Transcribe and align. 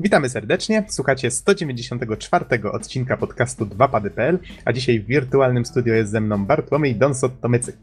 Witamy 0.00 0.28
serdecznie. 0.28 0.84
Słuchacie 0.88 1.30
194 1.30 2.44
odcinka 2.72 3.16
podcastu 3.16 3.66
2pady.pl, 3.66 4.38
a 4.64 4.72
dzisiaj 4.72 5.00
w 5.00 5.06
wirtualnym 5.06 5.64
studio 5.64 5.94
jest 5.94 6.10
ze 6.10 6.20
mną 6.20 6.46
Bartłomiej 6.46 6.96
Donsot-Tomycyk. 6.96 7.76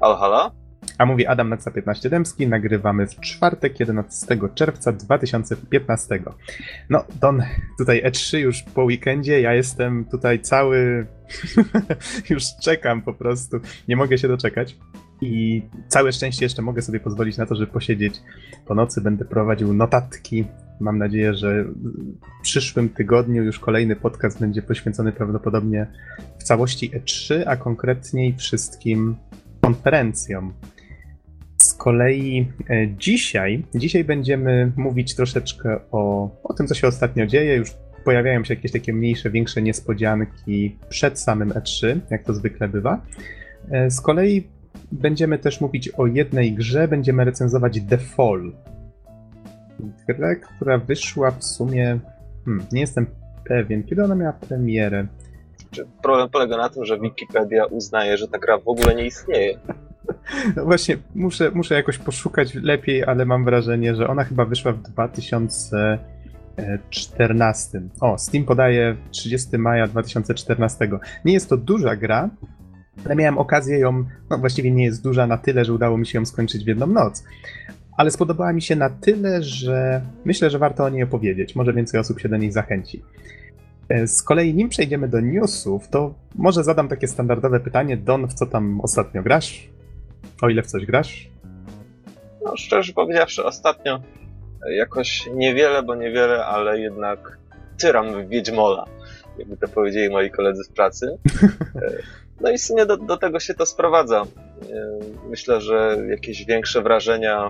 Halo, 0.00 0.16
halo. 0.16 0.52
A 0.98 1.06
mówi 1.06 1.26
Adam 1.26 1.48
Naca 1.48 1.70
15 1.70 2.10
Dębski. 2.10 2.46
Nagrywamy 2.46 3.06
w 3.06 3.20
czwartek 3.20 3.80
11 3.80 4.38
czerwca 4.54 4.92
2015. 4.92 6.22
No, 6.90 7.04
Don, 7.20 7.42
tutaj 7.78 8.04
E3 8.04 8.36
już 8.38 8.62
po 8.62 8.84
weekendzie. 8.84 9.40
Ja 9.40 9.54
jestem 9.54 10.04
tutaj 10.04 10.40
cały. 10.40 11.06
już 12.30 12.42
czekam 12.62 13.02
po 13.02 13.14
prostu. 13.14 13.60
Nie 13.88 13.96
mogę 13.96 14.18
się 14.18 14.28
doczekać. 14.28 14.76
I 15.22 15.62
całe 15.88 16.12
szczęście 16.12 16.44
jeszcze 16.44 16.62
mogę 16.62 16.82
sobie 16.82 17.00
pozwolić 17.00 17.36
na 17.36 17.46
to, 17.46 17.54
żeby 17.54 17.72
posiedzieć 17.72 18.14
po 18.66 18.74
nocy. 18.74 19.00
Będę 19.00 19.24
prowadził 19.24 19.74
notatki. 19.74 20.44
Mam 20.80 20.98
nadzieję, 20.98 21.34
że 21.34 21.64
w 21.64 22.42
przyszłym 22.42 22.88
tygodniu 22.88 23.44
już 23.44 23.58
kolejny 23.58 23.96
podcast 23.96 24.40
będzie 24.40 24.62
poświęcony 24.62 25.12
prawdopodobnie 25.12 25.86
w 26.38 26.42
całości 26.42 26.90
E3, 26.90 27.42
a 27.46 27.56
konkretniej 27.56 28.34
wszystkim 28.36 29.16
konferencjom. 29.60 30.52
Z 31.56 31.74
kolei 31.74 32.48
e, 32.70 32.88
dzisiaj, 32.96 33.64
dzisiaj 33.74 34.04
będziemy 34.04 34.72
mówić 34.76 35.14
troszeczkę 35.14 35.80
o, 35.92 36.30
o 36.44 36.54
tym, 36.54 36.66
co 36.66 36.74
się 36.74 36.86
ostatnio 36.86 37.26
dzieje. 37.26 37.56
Już 37.56 37.70
pojawiają 38.04 38.44
się 38.44 38.54
jakieś 38.54 38.72
takie 38.72 38.92
mniejsze, 38.92 39.30
większe 39.30 39.62
niespodzianki 39.62 40.76
przed 40.88 41.20
samym 41.20 41.50
E3, 41.50 42.00
jak 42.10 42.24
to 42.24 42.34
zwykle 42.34 42.68
bywa. 42.68 43.02
E, 43.70 43.90
z 43.90 44.00
kolei 44.00 44.48
będziemy 44.92 45.38
też 45.38 45.60
mówić 45.60 45.88
o 45.88 46.06
jednej 46.06 46.52
grze, 46.52 46.88
będziemy 46.88 47.24
recenzować 47.24 47.80
The 47.88 47.98
Fall. 47.98 48.52
Grę, 50.08 50.36
która 50.36 50.78
wyszła 50.78 51.30
w 51.30 51.44
sumie. 51.44 51.98
Hmm, 52.44 52.66
nie 52.72 52.80
jestem 52.80 53.06
pewien, 53.44 53.84
kiedy 53.84 54.04
ona 54.04 54.14
miała 54.14 54.32
premierę. 54.32 55.06
Problem 56.02 56.28
polega 56.28 56.56
na 56.56 56.68
tym, 56.68 56.84
że 56.84 57.00
Wikipedia 57.00 57.64
uznaje, 57.64 58.16
że 58.16 58.28
ta 58.28 58.38
gra 58.38 58.58
w 58.58 58.68
ogóle 58.68 58.94
nie 58.94 59.06
istnieje. 59.06 59.58
No 60.56 60.64
właśnie, 60.64 60.96
muszę, 61.14 61.50
muszę 61.50 61.74
jakoś 61.74 61.98
poszukać 61.98 62.54
lepiej, 62.54 63.04
ale 63.04 63.24
mam 63.24 63.44
wrażenie, 63.44 63.94
że 63.94 64.08
ona 64.08 64.24
chyba 64.24 64.44
wyszła 64.44 64.72
w 64.72 64.82
2014. 64.82 67.82
O, 68.00 68.18
Steam 68.18 68.44
podaje 68.44 68.96
30 69.10 69.58
maja 69.58 69.86
2014. 69.86 70.88
Nie 71.24 71.32
jest 71.32 71.48
to 71.48 71.56
duża 71.56 71.96
gra, 71.96 72.30
ale 73.04 73.16
miałem 73.16 73.38
okazję 73.38 73.78
ją, 73.78 74.04
no 74.30 74.38
właściwie 74.38 74.70
nie 74.70 74.84
jest 74.84 75.02
duża 75.02 75.26
na 75.26 75.38
tyle, 75.38 75.64
że 75.64 75.72
udało 75.72 75.98
mi 75.98 76.06
się 76.06 76.18
ją 76.18 76.26
skończyć 76.26 76.64
w 76.64 76.68
jedną 76.68 76.86
noc. 76.86 77.24
Ale 77.96 78.10
spodobała 78.10 78.52
mi 78.52 78.62
się 78.62 78.76
na 78.76 78.90
tyle, 78.90 79.42
że 79.42 80.02
myślę, 80.24 80.50
że 80.50 80.58
warto 80.58 80.84
o 80.84 80.88
niej 80.88 81.02
opowiedzieć. 81.02 81.56
Może 81.56 81.72
więcej 81.72 82.00
osób 82.00 82.20
się 82.20 82.28
do 82.28 82.36
niej 82.36 82.52
zachęci. 82.52 83.02
E, 83.88 84.06
z 84.06 84.22
kolei, 84.22 84.54
nim 84.54 84.68
przejdziemy 84.68 85.08
do 85.08 85.20
newsów, 85.20 85.88
to 85.88 86.14
może 86.34 86.64
zadam 86.64 86.88
takie 86.88 87.08
standardowe 87.08 87.60
pytanie. 87.60 87.96
Don, 87.96 88.28
w 88.28 88.34
co 88.34 88.46
tam 88.46 88.80
ostatnio 88.80 89.22
grasz? 89.22 89.68
O 90.42 90.48
ile 90.48 90.62
w 90.62 90.66
coś 90.66 90.86
grasz? 90.86 91.30
No, 92.44 92.56
szczerze 92.56 92.92
powiedziawszy, 92.92 93.44
ostatnio 93.44 94.02
jakoś 94.70 95.28
niewiele, 95.34 95.82
bo 95.82 95.94
niewiele, 95.94 96.46
ale 96.46 96.80
jednak 96.80 97.38
tyram 97.78 98.24
w 98.24 98.28
Wiedźmola, 98.28 98.84
jakby 99.38 99.56
to 99.56 99.68
powiedzieli 99.68 100.10
moi 100.10 100.30
koledzy 100.30 100.64
w 100.64 100.72
pracy. 100.72 101.06
No 102.40 102.50
i 102.50 102.58
w 102.58 102.62
sumie 102.62 102.86
do, 102.86 102.96
do 102.96 103.16
tego 103.16 103.40
się 103.40 103.54
to 103.54 103.66
sprowadza. 103.66 104.22
E, 104.22 104.26
myślę, 105.28 105.60
że 105.60 105.98
jakieś 106.10 106.44
większe 106.44 106.82
wrażenia 106.82 107.48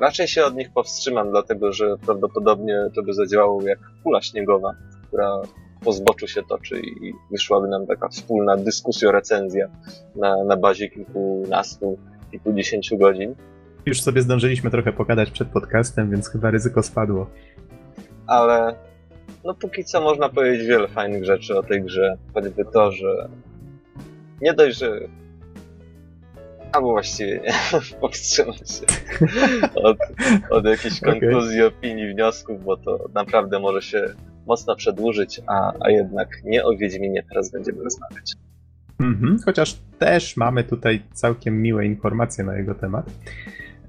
raczej 0.00 0.28
się 0.28 0.44
od 0.44 0.54
nich 0.54 0.72
powstrzymam, 0.72 1.30
dlatego 1.30 1.72
że 1.72 1.96
prawdopodobnie 2.06 2.90
to 2.94 3.02
by 3.02 3.14
zadziałało 3.14 3.62
jak 3.62 3.78
kula 4.02 4.22
śniegowa, 4.22 4.74
która 5.08 5.40
po 5.84 5.92
zboczu 5.92 6.26
się 6.28 6.42
toczy 6.42 6.80
i 6.80 7.12
wyszłaby 7.30 7.68
nam 7.68 7.86
taka 7.86 8.08
wspólna 8.08 8.56
dyskusja, 8.56 9.12
recenzja 9.12 9.68
na, 10.16 10.44
na 10.44 10.56
bazie 10.56 10.88
kilkunastu, 10.88 11.98
kilkudziesięciu 12.30 12.98
godzin. 12.98 13.34
Już 13.86 14.02
sobie 14.02 14.22
zdążyliśmy 14.22 14.70
trochę 14.70 14.92
pogadać 14.92 15.30
przed 15.30 15.48
podcastem, 15.48 16.10
więc 16.10 16.28
chyba 16.28 16.50
ryzyko 16.50 16.82
spadło. 16.82 17.30
Ale 18.26 18.74
no 19.44 19.54
póki 19.54 19.84
co 19.84 20.00
można 20.00 20.28
powiedzieć 20.28 20.66
wiele 20.66 20.88
fajnych 20.88 21.24
rzeczy 21.24 21.58
o 21.58 21.62
tej 21.62 21.82
grze. 21.82 22.16
Choćby 22.34 22.64
to, 22.72 22.92
że 22.92 23.28
nie 24.42 24.54
dość, 24.54 24.78
że 24.78 25.00
albo 26.72 26.90
właściwie 26.90 27.40
nie, 27.40 27.52
powstrzymać 28.00 28.70
się 28.70 28.86
od, 29.74 29.98
od 30.50 30.64
jakichś 30.64 31.00
konkluzji, 31.00 31.62
okay. 31.62 31.78
opinii, 31.78 32.14
wniosków, 32.14 32.64
bo 32.64 32.76
to 32.76 33.08
naprawdę 33.14 33.58
może 33.60 33.82
się 33.82 34.04
mocno 34.46 34.76
przedłużyć, 34.76 35.40
a, 35.46 35.72
a 35.80 35.90
jednak 35.90 36.28
nie 36.44 36.64
o 36.64 36.76
Wiedźminie 36.76 37.22
teraz 37.28 37.50
będziemy 37.50 37.84
rozmawiać. 37.84 38.32
Mhm, 39.00 39.38
chociaż 39.44 39.78
też 39.98 40.36
mamy 40.36 40.64
tutaj 40.64 41.02
całkiem 41.12 41.62
miłe 41.62 41.86
informacje 41.86 42.44
na 42.44 42.56
jego 42.56 42.74
temat. 42.74 43.10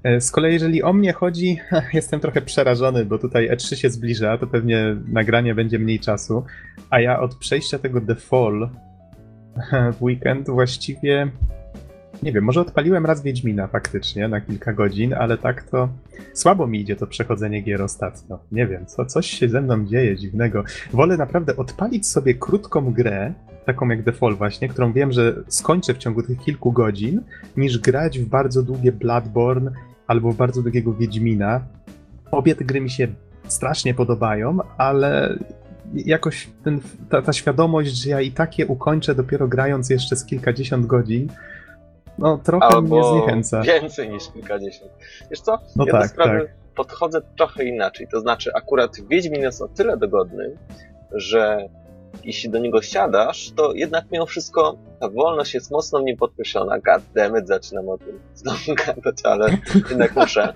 E, 0.02 0.20
z 0.20 0.30
kolei, 0.30 0.52
jeżeli 0.52 0.82
o 0.82 0.92
mnie 0.92 1.12
chodzi, 1.12 1.58
jestem 1.92 2.20
trochę 2.20 2.42
przerażony, 2.42 3.04
bo 3.04 3.18
tutaj 3.18 3.50
E3 3.50 3.76
się 3.76 3.90
zbliża, 3.90 4.38
to 4.38 4.46
pewnie 4.46 4.96
nagranie 5.08 5.54
będzie 5.54 5.78
mniej 5.78 6.00
czasu, 6.00 6.44
a 6.90 7.00
ja 7.00 7.20
od 7.20 7.34
przejścia 7.34 7.78
tego 7.78 8.00
The 8.00 8.14
Fall 8.14 8.70
w 9.98 10.02
weekend 10.04 10.50
właściwie 10.50 11.30
nie 12.22 12.32
wiem, 12.32 12.44
może 12.44 12.60
odpaliłem 12.60 13.06
raz 13.06 13.22
Wiedźmina 13.22 13.66
faktycznie 13.66 14.28
na 14.28 14.40
kilka 14.40 14.72
godzin, 14.72 15.14
ale 15.14 15.38
tak 15.38 15.62
to 15.62 15.88
słabo 16.34 16.66
mi 16.66 16.80
idzie 16.80 16.96
to 16.96 17.06
przechodzenie 17.06 17.60
gier 17.60 17.82
ostatnio. 17.82 18.38
Nie 18.52 18.66
wiem, 18.66 18.86
co, 18.86 19.06
coś 19.06 19.26
się 19.26 19.48
ze 19.48 19.60
mną 19.60 19.86
dzieje 19.86 20.16
dziwnego. 20.16 20.64
Wolę 20.92 21.16
naprawdę 21.16 21.56
odpalić 21.56 22.06
sobie 22.06 22.34
krótką 22.34 22.92
grę, 22.92 23.32
taką 23.66 23.88
jak 23.88 24.16
Fall 24.16 24.34
właśnie, 24.34 24.68
którą 24.68 24.92
wiem, 24.92 25.12
że 25.12 25.34
skończę 25.48 25.94
w 25.94 25.98
ciągu 25.98 26.22
tych 26.22 26.38
kilku 26.38 26.72
godzin, 26.72 27.22
niż 27.56 27.78
grać 27.78 28.18
w 28.18 28.28
bardzo 28.28 28.62
długie 28.62 28.92
Bloodborne 28.92 29.70
albo 30.06 30.32
w 30.32 30.36
bardzo 30.36 30.62
długiego 30.62 30.94
Wiedźmina. 30.94 31.60
Obie 32.30 32.54
te 32.54 32.64
gry 32.64 32.80
mi 32.80 32.90
się 32.90 33.08
strasznie 33.48 33.94
podobają, 33.94 34.58
ale 34.78 35.38
jakoś 35.94 36.48
ten, 36.64 36.80
ta, 37.10 37.22
ta 37.22 37.32
świadomość, 37.32 37.90
że 37.90 38.10
ja 38.10 38.20
i 38.20 38.30
tak 38.30 38.58
je 38.58 38.66
ukończę 38.66 39.14
dopiero 39.14 39.48
grając 39.48 39.90
jeszcze 39.90 40.16
z 40.16 40.24
kilkadziesiąt 40.24 40.86
godzin, 40.86 41.28
no 42.18 42.38
trochę 42.38 42.66
Albo 42.66 42.96
mnie 42.96 43.04
zniechęca. 43.08 43.62
więcej 43.62 44.10
niż 44.10 44.28
kilkadziesiąt. 44.32 44.92
Wiesz 45.30 45.40
co, 45.40 45.58
no 45.76 45.84
ja 45.86 45.92
tak, 45.92 46.02
do 46.02 46.08
sprawy 46.08 46.40
tak. 46.40 46.74
podchodzę 46.74 47.20
trochę 47.36 47.64
inaczej. 47.64 48.08
To 48.12 48.20
znaczy 48.20 48.50
akurat 48.54 48.96
Wiedźmin 49.08 49.42
jest 49.42 49.62
o 49.62 49.68
tyle 49.68 49.96
dogodny, 49.96 50.56
że 51.12 51.68
jeśli 52.24 52.50
do 52.50 52.58
niego 52.58 52.82
siadasz, 52.82 53.52
to 53.56 53.72
jednak 53.74 54.04
mimo 54.12 54.26
wszystko 54.26 54.76
ta 55.00 55.08
wolność 55.08 55.54
jest 55.54 55.70
mocno 55.70 56.00
w 56.00 56.04
nim 56.04 56.16
podkreślona. 56.16 56.78
Goddammit, 56.78 57.46
zaczynam 57.48 57.88
o 57.88 57.98
tym 57.98 58.18
znowu 58.34 58.74
gadać, 58.86 59.16
ale 59.24 59.58
jednak 59.90 60.16
muszę. 60.16 60.54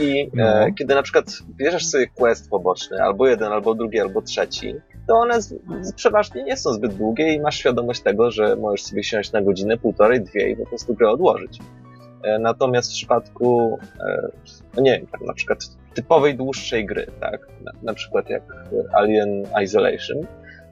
I 0.00 0.30
no. 0.34 0.44
e, 0.44 0.72
kiedy 0.72 0.94
na 0.94 1.02
przykład 1.02 1.26
bierzesz 1.56 1.86
sobie 1.86 2.06
quest 2.06 2.50
poboczny, 2.50 3.02
albo 3.02 3.26
jeden, 3.26 3.52
albo 3.52 3.74
drugi, 3.74 4.00
albo 4.00 4.22
trzeci, 4.22 4.74
to 5.06 5.14
one 5.14 5.42
z, 5.42 5.54
z, 5.80 5.92
przeważnie 5.92 6.44
nie 6.44 6.56
są 6.56 6.72
zbyt 6.72 6.94
długie 6.94 7.34
i 7.34 7.40
masz 7.40 7.58
świadomość 7.58 8.00
tego, 8.00 8.30
że 8.30 8.56
możesz 8.56 8.82
sobie 8.82 9.04
siąść 9.04 9.32
na 9.32 9.42
godzinę, 9.42 9.78
półtorej, 9.78 10.20
dwie 10.20 10.50
i 10.50 10.56
po 10.56 10.66
prostu 10.66 10.94
grę 10.94 11.10
odłożyć. 11.10 11.58
E, 12.22 12.38
natomiast 12.38 12.90
w 12.90 12.94
przypadku, 12.94 13.78
e, 14.00 14.28
no 14.76 14.82
nie 14.82 14.98
wiem, 14.98 15.06
tak 15.06 15.20
na 15.20 15.34
przykład 15.34 15.58
typowej 15.94 16.36
dłuższej 16.36 16.86
gry, 16.86 17.06
tak, 17.20 17.48
na, 17.64 17.72
na 17.82 17.94
przykład 17.94 18.30
jak 18.30 18.42
Alien 18.92 19.46
Isolation, 19.64 20.26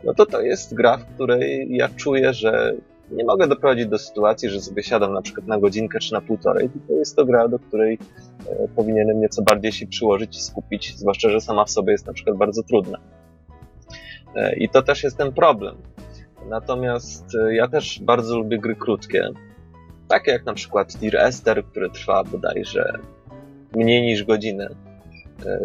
no 0.05 0.15
to 0.15 0.27
to 0.27 0.41
jest 0.41 0.75
gra, 0.75 0.97
w 0.97 1.15
której 1.15 1.69
ja 1.71 1.89
czuję, 1.89 2.33
że 2.33 2.75
nie 3.11 3.25
mogę 3.25 3.49
doprowadzić 3.49 3.87
do 3.87 3.99
sytuacji, 3.99 4.51
że 4.51 4.61
sobie 4.61 4.83
siadam 4.83 5.13
na 5.13 5.23
przykład 5.23 5.47
na 5.47 5.59
godzinkę 5.59 5.99
czy 5.99 6.13
na 6.13 6.21
półtorej, 6.21 6.71
tylko 6.71 6.93
jest 6.93 7.17
to 7.17 7.25
gra, 7.25 7.49
do 7.49 7.59
której 7.59 7.99
e, 8.49 8.69
powinienem 8.77 9.21
nieco 9.21 9.43
bardziej 9.43 9.73
się 9.73 9.87
przyłożyć 9.87 10.37
i 10.37 10.41
skupić, 10.41 10.97
zwłaszcza, 10.97 11.31
że 11.31 11.41
sama 11.41 11.65
w 11.65 11.71
sobie 11.71 11.93
jest 11.93 12.07
na 12.07 12.13
przykład 12.13 12.37
bardzo 12.37 12.63
trudna. 12.63 12.99
E, 14.35 14.57
I 14.57 14.69
to 14.69 14.83
też 14.83 15.03
jest 15.03 15.17
ten 15.17 15.33
problem. 15.33 15.77
Natomiast 16.49 17.25
e, 17.35 17.55
ja 17.55 17.69
też 17.69 18.01
bardzo 18.03 18.39
lubię 18.39 18.59
gry 18.59 18.77
krótkie, 18.77 19.29
takie 20.09 20.31
jak 20.31 20.47
na 20.47 20.55
przykład 20.55 20.97
Dear 20.97 21.17
Esther, 21.17 21.65
które 21.65 21.91
trwa 21.91 22.25
bodajże 22.25 22.99
mniej 23.77 24.03
niż 24.03 24.25
godzinę, 24.25 24.69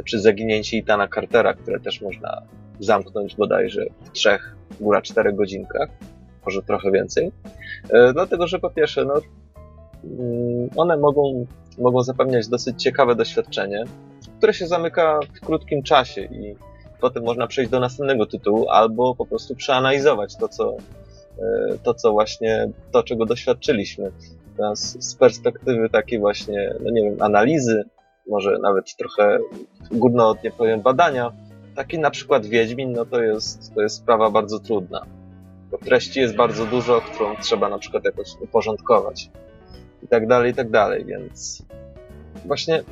czy 0.06 0.20
Zaginięcie 0.20 0.78
Itana 0.78 1.08
Cartera, 1.08 1.54
które 1.54 1.80
też 1.80 2.02
można 2.02 2.42
zamknąć 2.80 3.36
bodajże 3.36 3.86
w 4.04 4.12
trzech, 4.12 4.56
góra 4.80 5.02
czterech 5.02 5.36
godzinkach 5.36 5.90
może 6.46 6.62
trochę 6.62 6.92
więcej. 6.92 7.32
E, 7.90 8.14
dlatego, 8.14 8.48
że 8.48 8.60
po 8.60 8.70
pierwsze, 8.70 9.06
no, 9.06 9.14
mm, 10.04 10.70
one 10.76 10.98
mogą, 10.98 11.46
mogą 11.78 12.04
zapewniać 12.04 12.48
dosyć 12.48 12.84
ciekawe 12.84 13.16
doświadczenie, 13.16 13.84
które 14.38 14.54
się 14.54 14.68
zamyka 14.68 15.20
w 15.36 15.46
krótkim 15.46 15.84
czasie 15.84 16.22
i 16.22 16.56
potem 17.02 17.24
można 17.24 17.48
przejść 17.48 17.72
do 17.72 17.80
następnego 17.80 18.26
tytułu 18.26 18.70
albo 18.70 19.16
po 19.16 19.26
prostu 19.26 19.56
przeanalizować 19.56 20.36
to, 20.36 20.48
co, 20.48 20.78
e, 21.40 21.78
to, 21.84 21.94
co 21.94 22.12
właśnie, 22.12 22.70
to, 22.92 23.04
czego 23.04 23.26
doświadczyliśmy. 23.26 24.12
Z, 24.76 25.06
z 25.06 25.16
perspektywy 25.16 25.90
takiej 25.90 26.20
właśnie, 26.20 26.74
no 26.84 26.92
nie 26.92 27.04
wiem, 27.04 27.22
analizy, 27.22 27.84
może 28.28 28.60
nawet 28.60 28.96
trochę 28.96 29.40
górnolotnie 29.92 30.52
powiem 30.52 30.82
badania, 30.82 31.32
taki 31.76 32.00
na 32.00 32.12
przykład 32.12 32.46
Wiedźmin, 32.46 32.92
no 32.92 33.06
to 33.06 33.22
jest, 33.22 33.76
to 33.76 33.82
jest 33.82 33.96
sprawa 33.96 34.30
bardzo 34.30 34.60
trudna. 34.60 35.06
Bo 35.72 35.78
treści 35.78 36.20
jest 36.20 36.36
bardzo 36.36 36.66
dużo, 36.66 37.02
którą 37.02 37.36
trzeba 37.36 37.70
na 37.70 37.80
przykład 37.80 38.06
jakoś 38.06 38.28
uporządkować. 38.40 39.30
I 40.04 40.08
tak 40.08 40.28
dalej, 40.28 40.52
i 40.52 40.56
tak 40.56 40.70
dalej, 40.70 41.06
więc 41.06 41.64
właśnie 42.46 42.84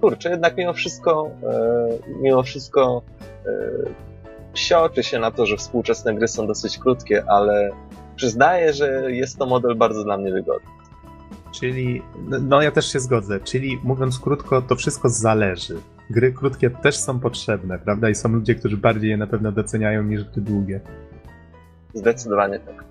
kurczę, 0.00 0.30
jednak 0.30 0.56
mimo 0.56 0.72
wszystko, 0.72 1.30
e, 1.42 1.88
mimo 2.20 2.42
wszystko 2.42 3.02
e, 4.56 5.02
się 5.02 5.18
na 5.18 5.30
to, 5.30 5.46
że 5.46 5.56
współczesne 5.56 6.14
gry 6.14 6.28
są 6.28 6.46
dosyć 6.46 6.78
krótkie, 6.78 7.24
ale 7.28 7.70
przyznaję, 8.16 8.72
że 8.72 9.12
jest 9.12 9.38
to 9.38 9.46
model 9.46 9.76
bardzo 9.76 10.04
dla 10.04 10.18
mnie 10.18 10.32
wygodny. 10.32 10.68
Czyli, 11.52 12.02
no 12.40 12.62
ja 12.62 12.70
też 12.70 12.92
się 12.92 13.00
zgodzę, 13.00 13.40
czyli 13.40 13.80
mówiąc 13.84 14.18
krótko, 14.18 14.62
to 14.62 14.76
wszystko 14.76 15.08
zależy. 15.08 15.76
Gry 16.10 16.32
krótkie 16.32 16.70
też 16.70 16.96
są 16.96 17.20
potrzebne, 17.20 17.78
prawda? 17.78 18.10
I 18.10 18.14
są 18.14 18.28
ludzie, 18.28 18.54
którzy 18.54 18.76
bardziej 18.76 19.10
je 19.10 19.16
na 19.16 19.26
pewno 19.26 19.52
doceniają 19.52 20.02
niż 20.02 20.24
gry 20.24 20.42
długie. 20.42 20.80
Zdecydowanie 21.94 22.58
tak. 22.58 22.84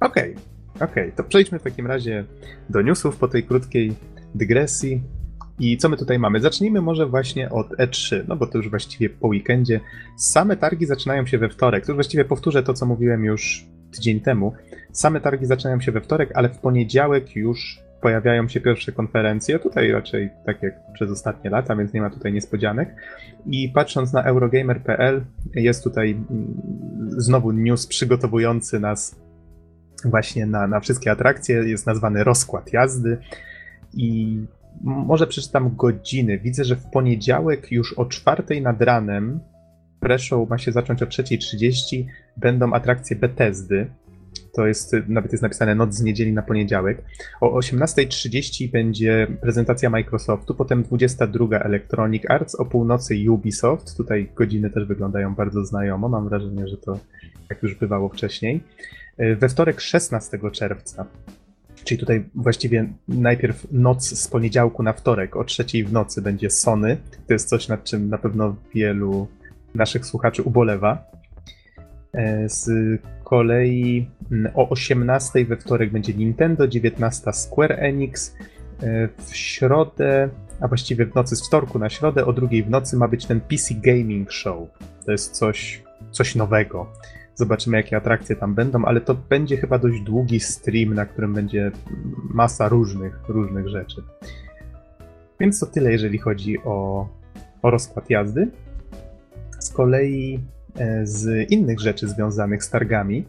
Okej, 0.00 0.34
okay, 0.34 0.34
okej. 0.74 1.04
Okay. 1.04 1.12
To 1.16 1.24
przejdźmy 1.24 1.58
w 1.58 1.62
takim 1.62 1.86
razie 1.86 2.24
do 2.70 2.82
newsów 2.82 3.16
po 3.16 3.28
tej 3.28 3.42
krótkiej 3.42 3.94
dygresji. 4.34 5.02
I 5.58 5.76
co 5.76 5.88
my 5.88 5.96
tutaj 5.96 6.18
mamy? 6.18 6.40
Zacznijmy 6.40 6.80
może 6.80 7.06
właśnie 7.06 7.50
od 7.50 7.68
E3, 7.68 8.24
no 8.28 8.36
bo 8.36 8.46
to 8.46 8.58
już 8.58 8.70
właściwie 8.70 9.10
po 9.10 9.28
weekendzie. 9.28 9.80
Same 10.16 10.56
targi 10.56 10.86
zaczynają 10.86 11.26
się 11.26 11.38
we 11.38 11.48
wtorek. 11.48 11.86
To 11.86 11.92
już 11.92 11.96
właściwie 11.96 12.24
powtórzę 12.24 12.62
to, 12.62 12.74
co 12.74 12.86
mówiłem 12.86 13.24
już 13.24 13.66
tydzień 13.92 14.20
temu. 14.20 14.52
Same 14.92 15.20
targi 15.20 15.46
zaczynają 15.46 15.80
się 15.80 15.92
we 15.92 16.00
wtorek, 16.00 16.30
ale 16.34 16.48
w 16.48 16.58
poniedziałek 16.58 17.36
już 17.36 17.78
pojawiają 18.02 18.48
się 18.48 18.60
pierwsze 18.60 18.92
konferencje. 18.92 19.58
Tutaj 19.58 19.92
raczej 19.92 20.30
tak 20.46 20.62
jak 20.62 20.92
przez 20.92 21.10
ostatnie 21.10 21.50
lata, 21.50 21.76
więc 21.76 21.92
nie 21.92 22.00
ma 22.00 22.10
tutaj 22.10 22.32
niespodzianek. 22.32 22.94
I 23.46 23.68
patrząc 23.68 24.12
na 24.12 24.22
Eurogamer.pl, 24.22 25.24
jest 25.54 25.84
tutaj 25.84 26.10
mm, 26.10 26.60
znowu 27.08 27.52
news 27.52 27.86
przygotowujący 27.86 28.80
nas 28.80 29.16
właśnie 30.04 30.46
na, 30.46 30.66
na 30.66 30.80
wszystkie 30.80 31.10
atrakcje. 31.10 31.56
Jest 31.56 31.86
nazwany 31.86 32.24
rozkład 32.24 32.72
jazdy. 32.72 33.18
I 33.94 34.38
może 34.80 35.26
przeczytam 35.26 35.76
godziny. 35.76 36.38
Widzę, 36.38 36.64
że 36.64 36.76
w 36.76 36.90
poniedziałek 36.90 37.72
już 37.72 37.92
o 37.98 38.04
czwartej 38.04 38.62
nad 38.62 38.82
ranem, 38.82 39.40
pre-show 40.00 40.50
ma 40.50 40.58
się 40.58 40.72
zacząć 40.72 41.02
o 41.02 41.06
3.30, 41.06 42.04
będą 42.36 42.72
atrakcje 42.72 43.16
Bethesdy. 43.16 43.90
To 44.52 44.66
jest, 44.66 44.96
nawet 45.08 45.32
jest 45.32 45.42
napisane 45.42 45.74
noc 45.74 45.94
z 45.94 46.02
niedzieli 46.02 46.32
na 46.32 46.42
poniedziałek. 46.42 47.02
O 47.40 47.58
18.30 47.58 48.70
będzie 48.70 49.26
prezentacja 49.40 49.90
Microsoftu, 49.90 50.54
potem 50.54 50.82
22 50.82 51.58
Electronic 51.58 52.30
Arts, 52.30 52.54
o 52.54 52.64
północy 52.64 53.30
Ubisoft. 53.30 53.96
Tutaj 53.96 54.28
godziny 54.34 54.70
też 54.70 54.84
wyglądają 54.84 55.34
bardzo 55.34 55.64
znajomo. 55.64 56.08
Mam 56.08 56.28
wrażenie, 56.28 56.68
że 56.68 56.76
to 56.76 56.98
jak 57.50 57.62
już 57.62 57.74
bywało 57.74 58.08
wcześniej. 58.08 58.60
We 59.18 59.48
wtorek 59.48 59.80
16 59.80 60.38
czerwca 60.52 61.06
Czyli 61.84 62.00
tutaj 62.00 62.24
właściwie 62.34 62.92
najpierw 63.08 63.66
noc 63.72 64.18
z 64.18 64.28
poniedziałku 64.28 64.82
na 64.82 64.92
wtorek 64.92 65.36
o 65.36 65.44
trzeciej 65.44 65.84
w 65.84 65.92
nocy 65.92 66.22
będzie 66.22 66.50
Sony. 66.50 66.96
To 67.26 67.32
jest 67.32 67.48
coś, 67.48 67.68
nad 67.68 67.84
czym 67.84 68.08
na 68.08 68.18
pewno 68.18 68.56
wielu 68.74 69.28
naszych 69.74 70.06
słuchaczy 70.06 70.42
ubolewa. 70.42 71.04
E, 72.14 72.48
z 72.48 72.70
kolei 73.24 74.10
mm, 74.32 74.52
o 74.54 74.68
18 74.68 75.44
we 75.44 75.56
wtorek 75.56 75.92
będzie 75.92 76.14
Nintendo, 76.14 76.68
19 76.68 77.32
Square 77.32 77.76
Enix. 77.78 78.36
E, 78.82 79.08
w 79.18 79.36
środę, 79.36 80.28
a 80.60 80.68
właściwie 80.68 81.06
w 81.06 81.14
nocy 81.14 81.36
z 81.36 81.46
wtorku 81.46 81.78
na 81.78 81.88
środę, 81.88 82.26
o 82.26 82.32
drugiej 82.32 82.62
w 82.62 82.70
nocy 82.70 82.96
ma 82.96 83.08
być 83.08 83.26
ten 83.26 83.40
PC 83.40 83.74
Gaming 83.74 84.32
Show. 84.32 84.68
To 85.06 85.12
jest 85.12 85.32
coś, 85.32 85.82
coś 86.10 86.34
nowego. 86.34 86.86
Zobaczymy, 87.34 87.76
jakie 87.76 87.96
atrakcje 87.96 88.36
tam 88.36 88.54
będą, 88.54 88.84
ale 88.84 89.00
to 89.00 89.14
będzie 89.14 89.56
chyba 89.56 89.78
dość 89.78 90.00
długi 90.00 90.40
stream, 90.40 90.94
na 90.94 91.06
którym 91.06 91.34
będzie 91.34 91.72
masa 92.34 92.68
różnych, 92.68 93.28
różnych 93.28 93.68
rzeczy. 93.68 94.02
Więc 95.40 95.60
to 95.60 95.66
tyle, 95.66 95.92
jeżeli 95.92 96.18
chodzi 96.18 96.58
o, 96.64 97.08
o 97.62 97.70
rozkład 97.70 98.10
jazdy. 98.10 98.48
Z 99.58 99.70
kolei 99.70 100.40
z 101.04 101.50
innych 101.50 101.80
rzeczy 101.80 102.08
związanych 102.08 102.64
z 102.64 102.70
targami 102.70 103.24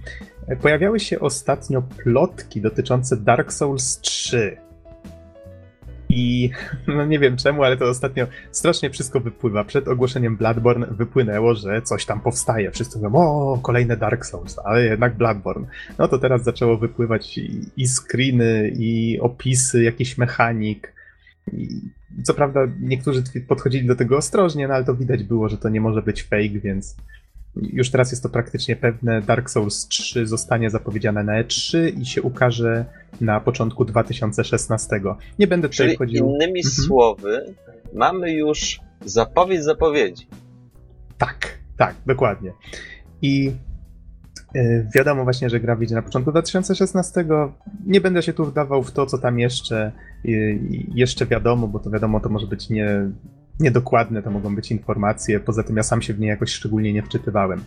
e, 0.47 0.55
pojawiały 0.55 0.99
się 0.99 1.19
ostatnio 1.19 1.81
plotki 1.81 2.61
dotyczące 2.61 3.17
Dark 3.17 3.53
Souls 3.53 3.99
3. 3.99 4.57
I 6.09 6.49
no 6.97 7.05
nie 7.05 7.19
wiem 7.19 7.37
czemu, 7.37 7.63
ale 7.63 7.77
to 7.77 7.85
ostatnio 7.85 8.27
strasznie 8.51 8.89
wszystko 8.89 9.19
wypływa. 9.19 9.63
Przed 9.63 9.87
ogłoszeniem 9.87 10.37
Bloodborne 10.37 10.87
wypłynęło, 10.87 11.55
że 11.55 11.81
coś 11.81 12.05
tam 12.05 12.21
powstaje. 12.21 12.71
Wszyscy 12.71 12.97
mówią, 12.97 13.15
o, 13.15 13.59
kolejne 13.61 13.97
Dark 13.97 14.25
Souls, 14.25 14.59
ale 14.63 14.83
jednak 14.83 15.17
Bloodborne. 15.17 15.67
No 15.97 16.07
to 16.07 16.17
teraz 16.17 16.43
zaczęło 16.43 16.77
wypływać 16.77 17.37
i, 17.37 17.61
i 17.77 17.87
screeny, 17.87 18.71
i 18.75 19.19
opisy, 19.21 19.83
jakiś 19.83 20.17
mechanik. 20.17 20.93
I 21.53 21.67
co 22.23 22.33
prawda 22.33 22.59
niektórzy 22.81 23.23
podchodzili 23.47 23.87
do 23.87 23.95
tego 23.95 24.17
ostrożnie, 24.17 24.67
no 24.67 24.73
ale 24.73 24.85
to 24.85 24.95
widać 24.95 25.23
było, 25.23 25.49
że 25.49 25.57
to 25.57 25.69
nie 25.69 25.81
może 25.81 26.01
być 26.01 26.23
fake, 26.23 26.59
więc 26.63 26.95
już 27.55 27.91
teraz 27.91 28.11
jest 28.11 28.23
to 28.23 28.29
praktycznie 28.29 28.75
pewne. 28.75 29.21
Dark 29.21 29.49
Souls 29.49 29.87
3 29.87 30.27
zostanie 30.27 30.69
zapowiedziane 30.69 31.23
na 31.23 31.43
E3 31.43 31.99
i 32.01 32.05
się 32.05 32.21
ukaże 32.21 32.85
na 33.21 33.39
początku 33.39 33.85
2016. 33.85 35.01
Nie 35.39 35.47
będę 35.47 35.69
tutaj 35.69 35.87
Czyli 35.87 35.95
wchodził. 35.95 36.25
Innymi 36.25 36.59
mhm. 36.59 36.85
słowy, 36.85 37.53
mamy 37.93 38.31
już 38.31 38.79
zapowiedź 39.05 39.63
zapowiedzi. 39.63 40.27
Tak, 41.17 41.57
tak, 41.77 41.95
dokładnie. 42.05 42.53
I 43.21 43.51
yy, 44.55 44.87
wiadomo 44.95 45.23
właśnie, 45.23 45.49
że 45.49 45.59
gra 45.59 45.75
wyjdzie 45.75 45.95
na 45.95 46.01
początku 46.01 46.31
2016. 46.31 47.25
Nie 47.85 48.01
będę 48.01 48.23
się 48.23 48.33
tu 48.33 48.45
wdawał 48.45 48.83
w 48.83 48.91
to, 48.91 49.05
co 49.05 49.17
tam 49.17 49.39
jeszcze, 49.39 49.91
yy, 50.23 50.59
jeszcze 50.95 51.25
wiadomo, 51.25 51.67
bo 51.67 51.79
to 51.79 51.89
wiadomo, 51.89 52.19
to 52.19 52.29
może 52.29 52.47
być 52.47 52.69
nie, 52.69 53.11
niedokładne 53.59 54.21
to 54.21 54.31
mogą 54.31 54.55
być 54.55 54.71
informacje. 54.71 55.39
Poza 55.39 55.63
tym 55.63 55.77
ja 55.77 55.83
sam 55.83 56.01
się 56.01 56.13
w 56.13 56.19
nie 56.19 56.27
jakoś 56.27 56.51
szczególnie 56.51 56.93
nie 56.93 57.03
wczytywałem. 57.03 57.63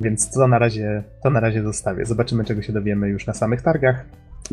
Więc 0.00 0.30
to 0.30 0.48
na 0.48 0.58
razie, 0.58 1.02
to 1.22 1.30
na 1.30 1.40
razie 1.40 1.62
zostawię. 1.62 2.04
Zobaczymy, 2.04 2.44
czego 2.44 2.62
się 2.62 2.72
dowiemy 2.72 3.08
już 3.08 3.26
na 3.26 3.34
samych 3.34 3.62
targach. 3.62 4.04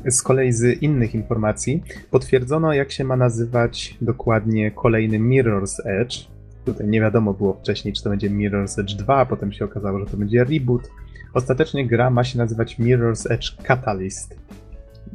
Z 0.05 0.21
kolei 0.21 0.51
z 0.51 0.81
innych 0.81 1.15
informacji 1.15 1.83
potwierdzono, 2.11 2.73
jak 2.73 2.91
się 2.91 3.03
ma 3.03 3.15
nazywać 3.15 3.97
dokładnie 4.01 4.71
kolejny 4.71 5.19
Mirror's 5.19 5.79
Edge. 5.85 6.27
Tutaj 6.65 6.87
nie 6.87 7.01
wiadomo 7.01 7.33
było 7.33 7.53
wcześniej, 7.53 7.93
czy 7.93 8.03
to 8.03 8.09
będzie 8.09 8.29
Mirror's 8.29 8.81
Edge 8.81 8.95
2, 8.95 9.15
a 9.15 9.25
potem 9.25 9.51
się 9.51 9.65
okazało, 9.65 9.99
że 9.99 10.05
to 10.05 10.17
będzie 10.17 10.43
reboot. 10.43 10.89
Ostatecznie 11.33 11.87
gra 11.87 12.09
ma 12.09 12.23
się 12.23 12.37
nazywać 12.37 12.79
Mirror's 12.79 13.31
Edge 13.31 13.63
Catalyst. 13.63 14.39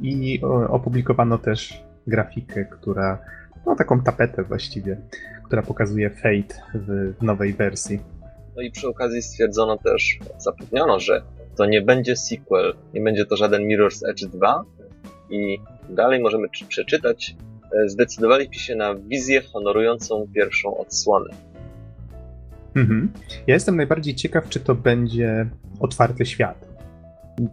I 0.02 0.40
opublikowano 0.68 1.38
też 1.38 1.84
grafikę, 2.06 2.64
która 2.64 3.18
no 3.66 3.76
taką 3.76 4.02
tapetę 4.02 4.42
właściwie, 4.42 4.96
która 5.44 5.62
pokazuje 5.62 6.10
Fate 6.10 6.62
w 6.74 7.14
nowej 7.22 7.52
wersji. 7.52 8.00
No 8.56 8.62
i 8.62 8.70
przy 8.70 8.88
okazji 8.88 9.22
stwierdzono 9.22 9.78
też, 9.78 10.18
zapewniono, 10.38 11.00
że 11.00 11.22
to 11.56 11.66
nie 11.66 11.82
będzie 11.82 12.16
sequel, 12.16 12.74
nie 12.94 13.00
będzie 13.00 13.26
to 13.26 13.36
żaden 13.36 13.62
Mirror's 13.62 14.10
Edge 14.10 14.24
2 14.24 14.64
i 15.30 15.58
dalej 15.88 16.20
możemy 16.20 16.48
przeczytać, 16.68 17.36
e, 17.72 17.88
zdecydowaliśmy 17.88 18.54
się 18.54 18.76
na 18.76 18.94
wizję 18.94 19.42
honorującą 19.42 20.26
pierwszą 20.34 20.76
odsłonę. 20.76 21.30
Mhm. 22.74 23.12
Ja 23.46 23.54
jestem 23.54 23.76
najbardziej 23.76 24.14
ciekaw, 24.14 24.48
czy 24.48 24.60
to 24.60 24.74
będzie 24.74 25.50
otwarty 25.80 26.26
świat. 26.26 26.68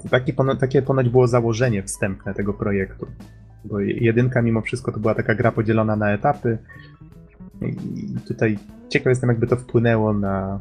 Taki, 0.09 0.33
takie 0.59 0.81
ponoć 0.81 1.09
było 1.09 1.27
założenie 1.27 1.83
wstępne 1.83 2.33
tego 2.33 2.53
projektu. 2.53 3.07
Bo 3.65 3.79
jedynka 3.79 4.41
mimo 4.41 4.61
wszystko 4.61 4.91
to 4.91 4.99
była 4.99 5.15
taka 5.15 5.35
gra 5.35 5.51
podzielona 5.51 5.95
na 5.95 6.11
etapy. 6.11 6.57
I 7.61 8.27
tutaj 8.27 8.57
ciekaw 8.89 9.11
jestem, 9.11 9.29
jakby 9.29 9.47
to 9.47 9.55
wpłynęło 9.55 10.13
na, 10.13 10.59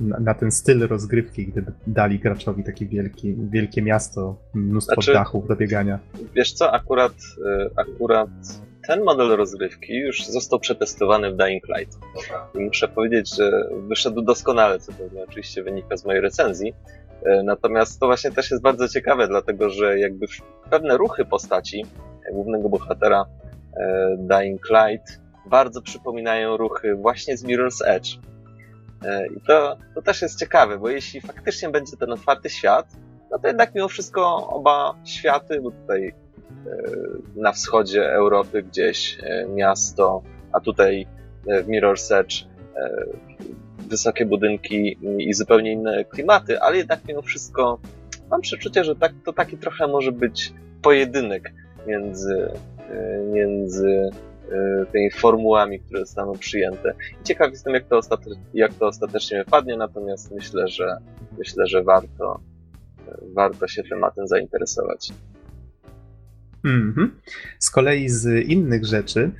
na, 0.00 0.18
na, 0.20 0.34
ten 0.34 0.50
styl 0.50 0.88
rozgrywki, 0.88 1.46
gdyby 1.46 1.72
dali 1.86 2.18
graczowi 2.18 2.64
takie 2.64 2.86
wielkie, 2.86 3.34
wielkie 3.50 3.82
miasto, 3.82 4.36
mnóstwo 4.54 4.94
znaczy, 4.94 5.12
dachów 5.12 5.48
do 5.48 5.56
biegania. 5.56 5.98
Wiesz 6.34 6.52
co, 6.52 6.72
akurat, 6.72 7.12
y, 7.12 7.70
akurat 7.76 8.30
ten 8.86 9.04
model 9.04 9.36
rozgrywki 9.36 9.98
już 9.98 10.26
został 10.26 10.60
przetestowany 10.60 11.32
w 11.32 11.36
Dying 11.36 11.64
Light. 11.68 11.98
I 12.54 12.58
muszę 12.58 12.88
powiedzieć, 12.88 13.36
że 13.36 13.68
wyszedł 13.88 14.22
doskonale, 14.22 14.78
co 14.78 14.92
pewnie 14.92 15.24
oczywiście 15.24 15.62
wynika 15.62 15.96
z 15.96 16.04
mojej 16.04 16.20
recenzji. 16.20 16.74
E, 17.24 17.42
natomiast 17.42 18.00
to 18.00 18.06
właśnie 18.06 18.30
też 18.30 18.50
jest 18.50 18.62
bardzo 18.62 18.88
ciekawe, 18.88 19.28
dlatego 19.28 19.70
że 19.70 19.98
jakby 19.98 20.26
pewne 20.70 20.96
ruchy 20.96 21.24
postaci 21.24 21.86
głównego 22.32 22.68
bohatera 22.68 23.26
e, 23.76 24.16
Dying 24.18 24.62
Light 24.70 25.20
bardzo 25.50 25.82
przypominają 25.82 26.56
ruchy 26.56 26.94
właśnie 26.94 27.36
z 27.36 27.44
Mirror's 27.44 27.82
Edge. 27.84 28.08
E, 29.04 29.26
I 29.26 29.40
to, 29.40 29.76
to 29.94 30.02
też 30.02 30.22
jest 30.22 30.38
ciekawe, 30.38 30.78
bo 30.78 30.88
jeśli 30.88 31.20
faktycznie 31.20 31.68
będzie 31.68 31.96
ten 31.96 32.12
otwarty 32.12 32.50
świat, 32.50 32.86
no 33.30 33.38
to 33.38 33.48
jednak 33.48 33.74
mimo 33.74 33.88
wszystko 33.88 34.48
oba 34.48 34.94
światy, 35.04 35.60
bo 35.60 35.70
tutaj 35.70 36.14
na 37.36 37.52
wschodzie 37.52 38.12
Europy 38.12 38.62
gdzieś 38.62 39.18
miasto, 39.54 40.22
a 40.52 40.60
tutaj 40.60 41.06
w 41.46 41.66
Mirror's 41.68 42.14
Edge 42.20 42.44
wysokie 43.88 44.26
budynki 44.26 44.98
i 45.18 45.34
zupełnie 45.34 45.72
inne 45.72 46.04
klimaty, 46.04 46.60
ale 46.60 46.76
jednak 46.76 47.00
mimo 47.08 47.22
wszystko 47.22 47.78
mam 48.30 48.40
przeczucie, 48.40 48.84
że 48.84 48.96
tak, 48.96 49.12
to 49.24 49.32
taki 49.32 49.58
trochę 49.58 49.86
może 49.86 50.12
być 50.12 50.52
pojedynek 50.82 51.52
między, 51.86 52.48
między 53.32 54.10
tymi 54.92 55.10
formułami, 55.10 55.80
które 55.80 56.00
zostaną 56.00 56.32
przyjęte. 56.32 56.94
I 57.20 57.24
ciekaw 57.24 57.50
jestem, 57.50 57.74
jak 57.74 57.84
to, 57.84 57.98
ostate- 57.98 58.36
jak 58.54 58.74
to 58.74 58.86
ostatecznie 58.86 59.38
wypadnie, 59.38 59.76
natomiast 59.76 60.32
myślę, 60.32 60.68
że 60.68 60.96
myślę, 61.38 61.66
że 61.66 61.82
warto, 61.82 62.40
warto 63.34 63.68
się 63.68 63.82
tematem 63.82 64.26
zainteresować. 64.26 65.12
Mm-hmm. 66.66 67.08
Z 67.58 67.70
kolei 67.70 68.08
z 68.08 68.48
innych 68.48 68.84
rzeczy 68.84 69.30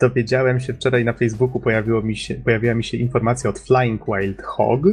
dowiedziałem 0.00 0.60
się 0.60 0.74
wczoraj 0.74 1.04
na 1.04 1.12
Facebooku, 1.12 1.60
pojawiło 1.60 2.02
mi 2.02 2.16
się, 2.16 2.34
pojawiła 2.34 2.74
mi 2.74 2.84
się 2.84 2.96
informacja 2.96 3.50
od 3.50 3.58
Flying 3.58 4.02
Wild 4.06 4.42
Hog, 4.42 4.86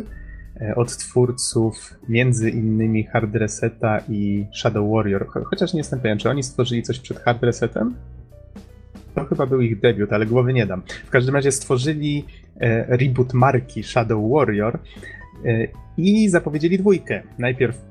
e, 0.62 0.76
od 0.76 0.98
twórców 0.98 1.94
między 2.10 2.50
innymi 2.50 3.04
Hard 3.04 3.36
Reseta 3.36 4.00
i 4.10 4.46
Shadow 4.56 4.92
Warrior, 4.92 5.28
chociaż 5.46 5.74
nie 5.74 5.80
jestem 5.80 6.00
pewien, 6.00 6.18
czy 6.18 6.30
oni 6.30 6.44
stworzyli 6.44 6.84
coś 6.84 7.00
przed 7.00 7.20
Hard 7.20 7.44
Resetem? 7.44 7.96
To 9.16 9.26
chyba 9.26 9.46
był 9.46 9.62
ich 9.62 9.80
debiut, 9.80 10.14
ale 10.14 10.26
głowy 10.26 10.54
nie 10.54 10.66
dam. 10.66 10.82
W 11.06 11.10
każdym 11.10 11.36
razie 11.36 11.52
stworzyli 11.52 12.26
e, 12.60 12.98
reboot 12.98 13.34
marki 13.34 13.84
Shadow 13.84 14.32
Warrior 14.32 14.80
e, 15.46 15.68
i 15.98 16.30
zapowiedzieli 16.30 16.78
dwójkę. 16.78 17.24
Najpierw 17.40 17.82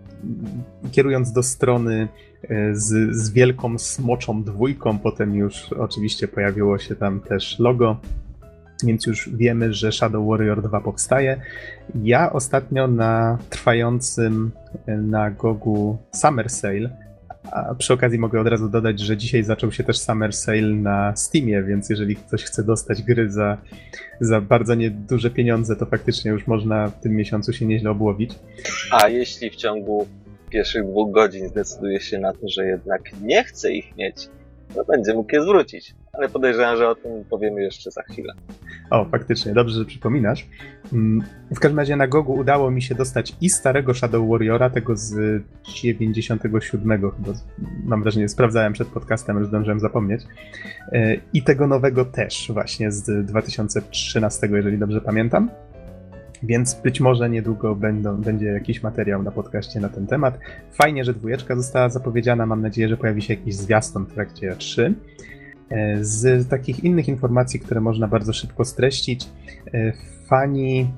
kierując 0.92 1.32
do 1.32 1.42
strony 1.42 1.94
e, 2.02 2.31
z, 2.72 3.16
z 3.16 3.30
wielką 3.30 3.78
smoczą 3.78 4.42
dwójką, 4.42 4.98
potem 4.98 5.34
już 5.34 5.72
oczywiście 5.72 6.28
pojawiło 6.28 6.78
się 6.78 6.96
tam 6.96 7.20
też 7.20 7.58
logo, 7.58 7.96
więc 8.84 9.06
już 9.06 9.30
wiemy, 9.34 9.72
że 9.72 9.92
Shadow 9.92 10.28
Warrior 10.28 10.62
2 10.62 10.80
powstaje. 10.80 11.40
Ja 12.04 12.32
ostatnio 12.32 12.88
na 12.88 13.38
trwającym 13.50 14.50
e, 14.86 14.96
na 14.96 15.30
Gogu 15.30 15.98
Summer 16.12 16.50
Sale 16.50 17.12
a 17.50 17.74
przy 17.74 17.92
okazji 17.92 18.18
mogę 18.18 18.40
od 18.40 18.46
razu 18.46 18.68
dodać, 18.68 19.00
że 19.00 19.16
dzisiaj 19.16 19.44
zaczął 19.44 19.72
się 19.72 19.84
też 19.84 19.98
Summer 19.98 20.32
Sale 20.32 20.62
na 20.62 21.16
Steamie, 21.16 21.62
więc 21.62 21.90
jeżeli 21.90 22.16
ktoś 22.16 22.44
chce 22.44 22.64
dostać 22.64 23.02
gry 23.02 23.30
za, 23.30 23.58
za 24.20 24.40
bardzo 24.40 24.74
nieduże 24.74 25.30
pieniądze, 25.30 25.76
to 25.76 25.86
faktycznie 25.86 26.30
już 26.30 26.46
można 26.46 26.88
w 26.88 27.00
tym 27.00 27.16
miesiącu 27.16 27.52
się 27.52 27.66
nieźle 27.66 27.90
obłowić. 27.90 28.32
A 28.92 29.08
jeśli 29.08 29.50
w 29.50 29.56
ciągu 29.56 30.06
pierwszych 30.52 30.84
dwóch 30.84 31.12
godzin 31.12 31.48
zdecyduje 31.48 32.00
się 32.00 32.18
na 32.18 32.32
to, 32.32 32.48
że 32.48 32.66
jednak 32.66 33.02
nie 33.22 33.44
chce 33.44 33.72
ich 33.72 33.96
mieć, 33.96 34.28
to 34.74 34.84
będzie 34.84 35.14
mógł 35.14 35.34
je 35.34 35.42
zwrócić. 35.42 35.94
Ale 36.12 36.28
podejrzewam, 36.28 36.76
że 36.76 36.88
o 36.88 36.94
tym 36.94 37.24
powiemy 37.30 37.62
jeszcze 37.62 37.90
za 37.90 38.02
chwilę. 38.02 38.34
O, 38.90 39.04
faktycznie, 39.04 39.52
dobrze, 39.52 39.78
że 39.78 39.84
przypominasz. 39.84 40.46
Mm, 40.92 41.22
w 41.50 41.60
każdym 41.60 41.78
razie 41.78 41.96
na 41.96 42.06
Gogu 42.06 42.34
udało 42.34 42.70
mi 42.70 42.82
się 42.82 42.94
dostać 42.94 43.36
i 43.40 43.50
starego 43.50 43.94
Shadow 43.94 44.28
Warriora, 44.28 44.70
tego 44.70 44.96
z 44.96 45.42
97 45.74 47.00
chyba, 47.00 47.32
mam 47.84 48.02
wrażenie, 48.02 48.28
sprawdzałem 48.28 48.72
przed 48.72 48.88
podcastem, 48.88 49.38
już 49.38 49.46
zdążyłem 49.46 49.80
zapomnieć, 49.80 50.22
e, 50.92 51.16
i 51.32 51.42
tego 51.42 51.66
nowego 51.66 52.04
też 52.04 52.50
właśnie 52.54 52.92
z 52.92 53.26
2013, 53.26 54.48
jeżeli 54.52 54.78
dobrze 54.78 55.00
pamiętam. 55.00 55.50
Więc 56.42 56.74
być 56.74 57.00
może 57.00 57.30
niedługo 57.30 57.74
będą, 57.74 58.16
będzie 58.16 58.46
jakiś 58.46 58.82
materiał 58.82 59.22
na 59.22 59.30
podcaście 59.30 59.80
na 59.80 59.88
ten 59.88 60.06
temat. 60.06 60.38
Fajnie, 60.72 61.04
że 61.04 61.14
dwójeczka 61.14 61.56
została 61.56 61.88
zapowiedziana. 61.88 62.46
Mam 62.46 62.62
nadzieję, 62.62 62.88
że 62.88 62.96
pojawi 62.96 63.22
się 63.22 63.34
jakiś 63.34 63.54
zwiastun 63.54 64.06
w 64.06 64.12
trakcie 64.12 64.56
3. 64.56 64.94
E, 65.70 66.04
z 66.04 66.48
takich 66.48 66.84
innych 66.84 67.08
informacji, 67.08 67.60
które 67.60 67.80
można 67.80 68.08
bardzo 68.08 68.32
szybko 68.32 68.64
streścić, 68.64 69.28
e, 69.74 69.92
fani, 70.26 70.90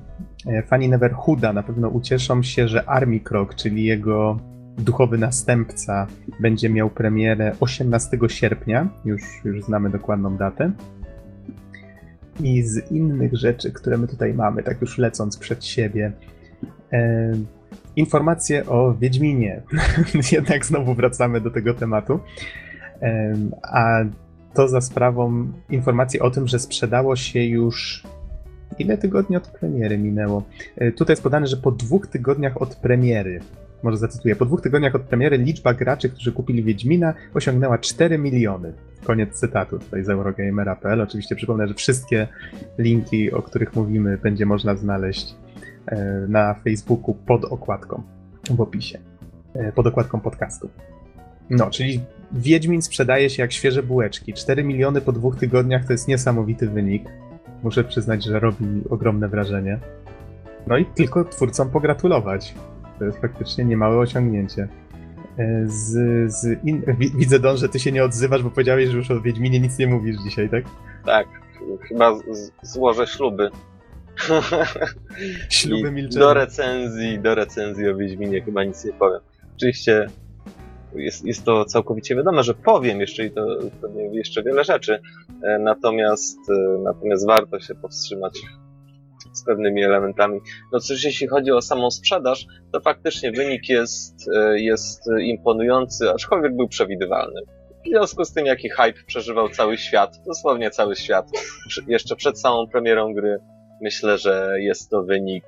e, 0.47 0.63
fani 0.63 0.89
Neverhooda 0.89 1.53
na 1.53 1.63
pewno 1.63 1.89
ucieszą 1.89 2.43
się, 2.43 2.67
że 2.67 2.89
Army 2.89 3.19
Krog, 3.19 3.55
czyli 3.55 3.83
jego 3.83 4.39
duchowy 4.77 5.17
następca, 5.17 6.07
będzie 6.39 6.69
miał 6.69 6.89
premierę 6.89 7.55
18 7.59 8.17
sierpnia. 8.27 8.87
Już, 9.05 9.21
już 9.45 9.63
znamy 9.63 9.89
dokładną 9.89 10.37
datę. 10.37 10.71
I 12.39 12.63
z 12.63 12.91
innych 12.91 13.35
rzeczy, 13.35 13.71
które 13.71 13.97
my 13.97 14.07
tutaj 14.07 14.33
mamy, 14.33 14.63
tak 14.63 14.81
już 14.81 14.97
lecąc 14.97 15.37
przed 15.37 15.65
siebie, 15.65 16.11
e, 16.93 17.33
informacje 17.95 18.65
o 18.65 18.93
Wiedźminie. 18.93 19.61
Jednak 20.31 20.65
znowu 20.65 20.93
wracamy 20.93 21.41
do 21.41 21.51
tego 21.51 21.73
tematu. 21.73 22.19
E, 23.01 23.35
a 23.63 24.03
to 24.53 24.67
za 24.67 24.81
sprawą 24.81 25.51
informacji 25.69 26.19
o 26.19 26.31
tym, 26.31 26.47
że 26.47 26.59
sprzedało 26.59 27.15
się 27.15 27.43
już. 27.43 28.03
Ile 28.79 28.97
tygodni 28.97 29.37
od 29.37 29.47
premiery 29.47 29.97
minęło? 29.97 30.43
E, 30.75 30.91
tutaj 30.91 31.13
jest 31.13 31.23
podane, 31.23 31.47
że 31.47 31.57
po 31.57 31.71
dwóch 31.71 32.07
tygodniach 32.07 32.61
od 32.61 32.75
premiery, 32.75 33.39
może 33.85 33.97
zacytuję, 33.97 34.35
po 34.35 34.45
dwóch 34.45 34.61
tygodniach 34.61 34.95
od 34.95 35.01
premiery 35.01 35.37
liczba 35.37 35.73
graczy, 35.73 36.09
którzy 36.09 36.31
kupili 36.31 36.63
Wiedźmina, 36.63 37.13
osiągnęła 37.33 37.77
4 37.77 38.17
miliony. 38.17 38.73
Koniec 39.03 39.39
cytatu 39.39 39.79
tutaj 39.79 40.03
z 40.03 40.09
Eurogamera.pl. 40.09 41.01
Oczywiście 41.01 41.35
przypomnę, 41.35 41.67
że 41.67 41.73
wszystkie 41.73 42.27
linki, 42.77 43.31
o 43.31 43.41
których 43.41 43.75
mówimy, 43.75 44.17
będzie 44.17 44.45
można 44.45 44.75
znaleźć 44.75 45.35
e, 45.87 46.25
na 46.27 46.53
Facebooku 46.53 47.13
pod 47.13 47.45
okładką, 47.45 48.03
w 48.49 48.61
opisie, 48.61 48.99
e, 49.53 49.71
pod 49.71 49.87
okładką 49.87 50.19
podcastu. 50.19 50.69
No, 51.49 51.69
czyli 51.69 52.01
Wiedźmin 52.31 52.81
sprzedaje 52.81 53.29
się 53.29 53.43
jak 53.43 53.51
świeże 53.51 53.83
bułeczki. 53.83 54.33
4 54.33 54.63
miliony 54.63 55.01
po 55.01 55.11
dwóch 55.11 55.35
tygodniach 55.35 55.85
to 55.85 55.93
jest 55.93 56.07
niesamowity 56.07 56.69
wynik. 56.69 57.03
Muszę 57.63 57.83
przyznać, 57.83 58.23
że 58.23 58.39
robi 58.39 58.65
ogromne 58.89 59.27
wrażenie. 59.29 59.79
No 60.67 60.77
i 60.77 60.85
tylko 60.85 61.25
twórcom 61.25 61.69
pogratulować. 61.69 62.55
To 62.99 63.05
jest 63.05 63.17
faktycznie 63.21 63.65
niemałe 63.65 63.97
osiągnięcie. 63.97 64.67
E, 65.37 65.63
z, 65.65 65.91
z 66.33 66.63
in... 66.63 66.83
Widzę, 67.17 67.39
Don, 67.39 67.57
że 67.57 67.69
ty 67.69 67.79
się 67.79 67.91
nie 67.91 68.03
odzywasz, 68.03 68.43
bo 68.43 68.49
powiedziałeś, 68.49 68.89
że 68.89 68.97
już 68.97 69.11
o 69.11 69.21
Wiedźminie 69.21 69.59
nic 69.59 69.79
nie 69.79 69.87
mówisz 69.87 70.17
dzisiaj, 70.23 70.49
tak? 70.49 70.63
Tak, 71.05 71.27
chyba 71.87 72.19
złożę 72.61 73.07
śluby. 73.07 73.49
Śluby 75.49 75.91
milczenia. 75.91 76.25
Do 76.25 76.33
recenzji, 76.33 77.19
do 77.19 77.35
recenzji 77.35 77.89
o 77.89 77.95
Wiedźminie 77.95 78.41
chyba 78.41 78.63
nic 78.63 78.85
nie 78.85 78.93
powiem. 78.93 79.19
Oczywiście 79.55 80.07
jest, 80.95 81.25
jest 81.25 81.45
to 81.45 81.65
całkowicie 81.65 82.15
wiadome, 82.15 82.43
że 82.43 82.53
powiem 82.53 83.01
jeszcze 83.01 83.25
i 83.25 83.31
to 83.31 83.57
pewnie 83.81 84.03
jeszcze 84.03 84.43
wiele 84.43 84.63
rzeczy, 84.63 84.99
e, 85.43 85.59
natomiast, 85.59 86.37
e, 86.49 86.77
natomiast 86.83 87.27
warto 87.27 87.59
się 87.59 87.75
powstrzymać 87.75 88.41
z 89.37 89.45
pewnymi 89.45 89.83
elementami. 89.83 90.39
No 90.73 90.79
cóż, 90.79 91.03
jeśli 91.03 91.27
chodzi 91.27 91.51
o 91.51 91.61
samą 91.61 91.91
sprzedaż, 91.91 92.45
to 92.71 92.81
faktycznie 92.81 93.31
wynik 93.31 93.69
jest, 93.69 94.29
e, 94.35 94.59
jest 94.59 95.01
imponujący, 95.21 96.09
aczkolwiek 96.09 96.55
był 96.55 96.67
przewidywalny. 96.67 97.41
W 97.85 97.89
związku 97.89 98.25
z 98.25 98.33
tym, 98.33 98.45
jaki 98.45 98.69
hype 98.69 99.03
przeżywał 99.07 99.49
cały 99.49 99.77
świat, 99.77 100.17
dosłownie 100.25 100.71
cały 100.71 100.95
świat, 100.95 101.25
jeszcze 101.87 102.15
przed 102.15 102.39
samą 102.39 102.67
premierą 102.67 103.13
gry, 103.13 103.37
myślę, 103.81 104.17
że 104.17 104.55
jest 104.59 104.89
to 104.89 105.03
wynik 105.03 105.45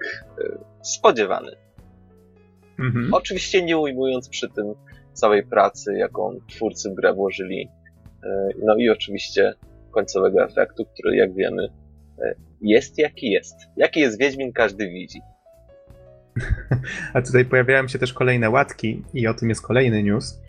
spodziewany. 0.81 1.51
Mhm. 2.79 3.13
Oczywiście 3.13 3.63
nie 3.63 3.77
ujmując 3.77 4.29
przy 4.29 4.49
tym 4.49 4.73
całej 5.13 5.43
pracy, 5.43 5.97
jaką 5.97 6.39
twórcy 6.49 6.89
w 6.89 6.93
grę 6.93 7.13
włożyli. 7.13 7.69
E, 8.23 8.49
no 8.63 8.75
i 8.75 8.89
oczywiście 8.89 9.53
końcowego 9.91 10.43
efektu, 10.43 10.85
który 10.85 11.15
jak 11.15 11.33
wiemy 11.33 11.63
e, 11.63 11.69
jest 12.61 12.97
jaki 12.97 13.31
jest. 13.31 13.55
Jaki 13.77 13.99
jest 13.99 14.19
Wiedźmin, 14.19 14.53
każdy 14.53 14.89
widzi. 14.89 15.21
A 17.13 17.21
tutaj 17.21 17.45
pojawiają 17.45 17.87
się 17.87 17.99
też 17.99 18.13
kolejne 18.13 18.49
łatki 18.49 19.03
i 19.13 19.27
o 19.27 19.33
tym 19.33 19.49
jest 19.49 19.61
kolejny 19.61 20.03
news. 20.03 20.41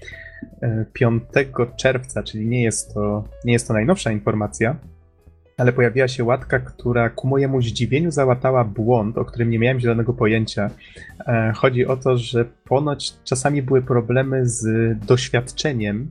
5 0.93 1.23
e, 1.37 1.77
czerwca, 1.77 2.23
czyli 2.23 2.47
nie 2.47 2.63
jest 2.63 2.95
to, 2.95 3.25
nie 3.45 3.53
jest 3.53 3.69
to 3.69 3.75
najnowsza 3.75 4.13
informacja, 4.13 4.77
ale 5.57 5.73
pojawiła 5.73 6.09
się 6.09 6.25
łatka, 6.25 6.59
która 6.59 7.11
ku 7.11 7.29
mojemu 7.29 7.63
zdziwieniu 7.63 8.11
załatała 8.11 8.65
błąd, 8.65 9.19
o 9.19 9.25
którym 9.25 9.51
nie 9.51 9.59
miałem 9.59 9.81
zielonego 9.81 10.13
pojęcia. 10.13 10.71
E, 11.27 11.53
chodzi 11.57 11.87
o 11.87 11.97
to, 11.97 12.19
że 12.19 12.45
ponoć 12.65 13.13
czasami 13.25 13.63
były 13.63 13.83
problemy 13.83 14.47
z 14.49 14.67
doświadczeniem 15.07 16.11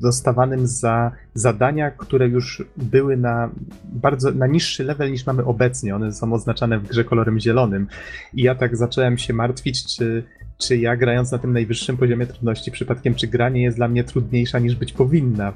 dostawanym 0.00 0.66
za 0.66 1.12
zadania, 1.34 1.90
które 1.90 2.28
już 2.28 2.64
były 2.76 3.16
na 3.16 3.50
bardzo 3.84 4.30
na 4.30 4.46
niższy 4.46 4.84
level 4.84 5.10
niż 5.10 5.26
mamy 5.26 5.44
obecnie. 5.44 5.96
One 5.96 6.12
są 6.12 6.32
oznaczane 6.32 6.78
w 6.78 6.88
grze 6.88 7.04
kolorem 7.04 7.40
zielonym. 7.40 7.86
I 8.34 8.42
ja 8.42 8.54
tak 8.54 8.76
zacząłem 8.76 9.18
się 9.18 9.32
martwić, 9.32 9.96
czy 9.96 10.24
czy 10.60 10.76
ja 10.76 10.96
grając 10.96 11.32
na 11.32 11.38
tym 11.38 11.52
najwyższym 11.52 11.96
poziomie 11.96 12.26
trudności, 12.26 12.70
przypadkiem 12.70 13.14
czy 13.14 13.26
gra 13.26 13.48
nie 13.48 13.62
jest 13.62 13.76
dla 13.76 13.88
mnie 13.88 14.04
trudniejsza 14.04 14.58
niż 14.58 14.74
być 14.74 14.92
powinna, 14.92 15.52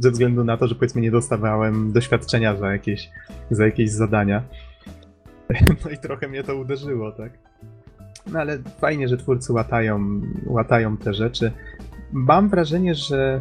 ze 0.00 0.10
względu 0.10 0.44
na 0.44 0.56
to, 0.56 0.66
że 0.68 0.74
powiedzmy 0.74 1.00
nie 1.00 1.10
dostawałem 1.10 1.92
doświadczenia 1.92 2.56
za 2.56 2.72
jakieś, 2.72 3.10
za 3.50 3.64
jakieś 3.64 3.90
zadania. 3.90 4.42
No 5.84 5.90
i 5.90 5.98
trochę 5.98 6.28
mnie 6.28 6.42
to 6.42 6.56
uderzyło, 6.56 7.12
tak? 7.12 7.32
No 8.32 8.40
ale 8.40 8.58
fajnie, 8.80 9.08
że 9.08 9.16
twórcy 9.16 9.52
łatają, 9.52 10.20
łatają 10.46 10.96
te 10.96 11.14
rzeczy. 11.14 11.52
Mam 12.12 12.48
wrażenie, 12.48 12.94
że 12.94 13.40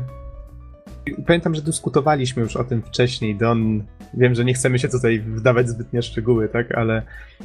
Pamiętam, 1.27 1.55
że 1.55 1.61
dyskutowaliśmy 1.61 2.43
już 2.43 2.55
o 2.55 2.63
tym 2.63 2.81
wcześniej. 2.81 3.35
Don, 3.35 3.83
wiem, 4.13 4.35
że 4.35 4.45
nie 4.45 4.53
chcemy 4.53 4.79
się 4.79 4.88
tutaj 4.88 5.19
wdawać 5.19 5.69
zbytnie 5.69 6.01
szczegóły, 6.01 6.49
tak, 6.49 6.77
ale 6.77 7.01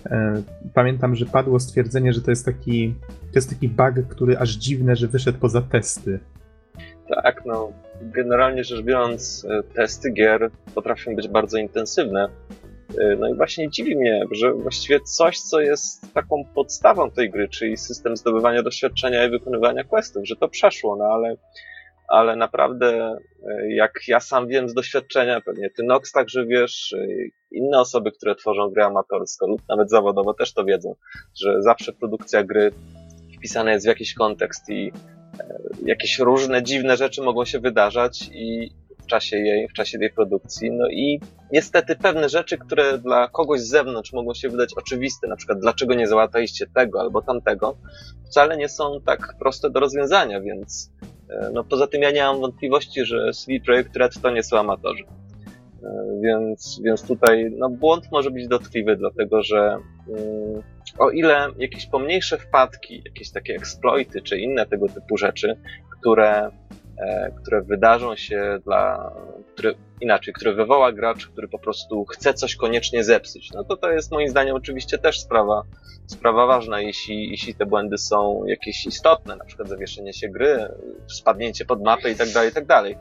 e, 0.07 0.43
pamiętam, 0.75 1.17
że 1.17 1.27
padło 1.27 1.61
stwierdzenie, 1.61 2.13
że 2.13 2.23
to 2.23 2.31
jest 2.31 2.45
taki 2.45 2.95
to 3.33 3.39
jest 3.39 3.51
taki 3.51 3.69
bug, 3.69 4.09
który 4.09 4.39
aż 4.39 4.51
dziwne, 4.51 4.97
że 4.97 5.09
wyszedł 5.09 5.39
poza 5.39 5.63
testy. 5.63 6.19
Tak, 7.09 7.43
no 7.47 7.73
generalnie 8.03 8.65
rzecz 8.65 8.83
biorąc, 8.83 9.47
e, 9.51 9.63
testy 9.75 10.11
gier 10.11 10.51
potrafią 10.75 11.17
być 11.17 11.29
bardzo 11.29 11.59
intensywne. 11.59 12.29
E, 12.99 13.17
no 13.17 13.29
i 13.29 13.35
właśnie 13.35 13.71
dziwi 13.71 13.97
mnie, 13.97 14.25
że 14.31 14.53
właściwie 14.53 15.01
coś, 15.01 15.41
co 15.41 15.61
jest 15.61 16.15
taką 16.15 16.45
podstawą 16.55 17.11
tej 17.11 17.31
gry, 17.31 17.49
czyli 17.49 17.77
system 17.77 18.17
zdobywania 18.17 18.63
doświadczenia 18.63 19.27
i 19.27 19.31
wykonywania 19.31 19.85
questów, 19.85 20.27
że 20.27 20.37
to 20.37 20.49
przeszło, 20.49 20.97
no 20.97 21.05
ale, 21.05 21.37
ale 22.09 22.37
naprawdę, 22.37 23.17
e, 23.47 23.75
jak 23.75 23.93
ja 24.09 24.21
sam 24.21 24.49
wiem 24.49 24.69
z 24.69 24.75
doświadczenia, 24.75 25.41
pewnie 25.41 25.71
ty 25.71 25.83
Nox 25.83 26.13
także 26.13 26.47
wiesz, 26.47 26.95
inne 27.51 27.81
osoby, 27.81 28.13
które 28.13 28.35
tworzą 28.35 28.71
gry 28.71 28.85
amatorsko 28.85 29.47
lub 29.47 29.63
nawet 29.69 29.91
zawodowo 29.91 30.35
też 30.35 30.53
to 30.53 30.65
wiedzą, 30.65 30.95
że 31.35 31.63
zawsze 31.63 31.93
produkcja 31.93 32.45
gry 32.45 32.71
wpisana 33.37 33.73
jest 33.73 33.87
w 33.87 33.89
jakiś 33.89 34.15
kontekst 34.15 34.71
i 34.71 34.93
jakieś 35.85 36.19
różne 36.19 36.63
dziwne 36.63 36.97
rzeczy 36.97 37.23
mogą 37.23 37.45
się 37.45 37.61
wydarzać 37.61 38.29
i 38.33 38.71
w 39.05 39.07
czasie 39.07 39.37
jej, 39.37 39.69
w 39.69 39.73
czasie 39.73 39.99
tej 39.99 40.13
produkcji. 40.13 40.71
No 40.73 40.89
i 40.89 41.21
niestety 41.53 41.97
pewne 41.97 42.29
rzeczy, 42.29 42.59
które 42.59 42.99
dla 42.99 43.29
kogoś 43.29 43.61
z 43.61 43.69
zewnątrz 43.69 44.13
mogą 44.13 44.35
się 44.35 44.49
wydać 44.49 44.75
oczywiste, 44.77 45.27
na 45.27 45.37
przykład 45.37 45.59
dlaczego 45.59 45.95
nie 45.95 46.07
załataliście 46.07 46.67
tego 46.75 47.01
albo 47.01 47.23
tamtego, 47.23 47.77
wcale 48.27 48.57
nie 48.57 48.69
są 48.69 49.01
tak 49.07 49.35
proste 49.39 49.71
do 49.71 49.81
rozwiązania, 49.81 50.41
więc 50.41 50.93
e, 51.31 51.51
no 51.53 51.65
poza 51.65 51.87
tym 51.87 52.03
ja 52.03 52.11
nie 52.11 52.23
mam 52.23 52.41
wątpliwości, 52.41 53.05
że 53.05 53.33
CD 53.33 53.65
Projekt 53.65 53.97
Red 53.97 54.21
to 54.23 54.31
nie 54.31 54.43
są 54.43 54.59
amatorzy. 54.59 55.05
E, 55.85 56.21
więc, 56.23 56.81
więc 56.85 57.03
tutaj 57.03 57.51
no, 57.59 57.71
błąd 57.71 58.13
może 58.13 58.31
być 58.31 58.49
dotkliwy, 58.49 58.97
dlatego 58.97 59.43
że 59.43 59.79
mm, 60.09 60.63
o 60.99 61.11
ile 61.11 61.49
jakieś 61.59 61.87
pomniejsze 61.87 62.39
wpadki, 62.39 63.03
jakieś 63.05 63.31
takie 63.31 63.55
exploity 63.55 64.23
czy 64.23 64.39
inne 64.39 64.67
tego 64.67 64.89
typu 64.89 65.17
rzeczy, 65.17 65.57
które, 65.99 66.51
które 67.43 67.63
wydarzą 67.63 68.17
się 68.17 68.59
dla, 68.65 69.13
które, 69.55 69.75
inaczej, 70.01 70.35
które 70.35 70.55
wywoła 70.55 70.93
gracz, 70.93 71.27
który 71.27 71.49
po 71.49 71.59
prostu 71.59 72.05
chce 72.05 72.35
coś 72.35 72.57
koniecznie 72.57 73.05
zepsuć, 73.05 73.51
no 73.53 73.65
to 73.65 73.77
to 73.77 73.91
jest 73.91 74.11
moim 74.11 74.29
zdaniem 74.29 74.57
oczywiście 74.57 74.99
też 74.99 75.21
sprawa, 75.21 75.63
sprawa 76.07 76.47
ważna, 76.47 76.81
jeśli, 76.81 77.31
jeśli 77.31 77.55
te 77.55 77.67
błędy 77.67 77.99
są 77.99 78.45
jakieś 78.47 78.87
istotne, 78.87 79.37
na 79.37 79.45
przykład 79.45 79.69
zawieszenie 79.69 80.13
się 80.13 80.29
gry, 80.29 80.69
spadnięcie 81.07 81.65
pod 81.65 81.83
mapę 81.83 82.11
i 82.11 82.17
tak 82.17 82.29
dalej, 82.29 82.51
i 82.51 82.55
tak 82.55 82.67
dalej. 82.67 82.99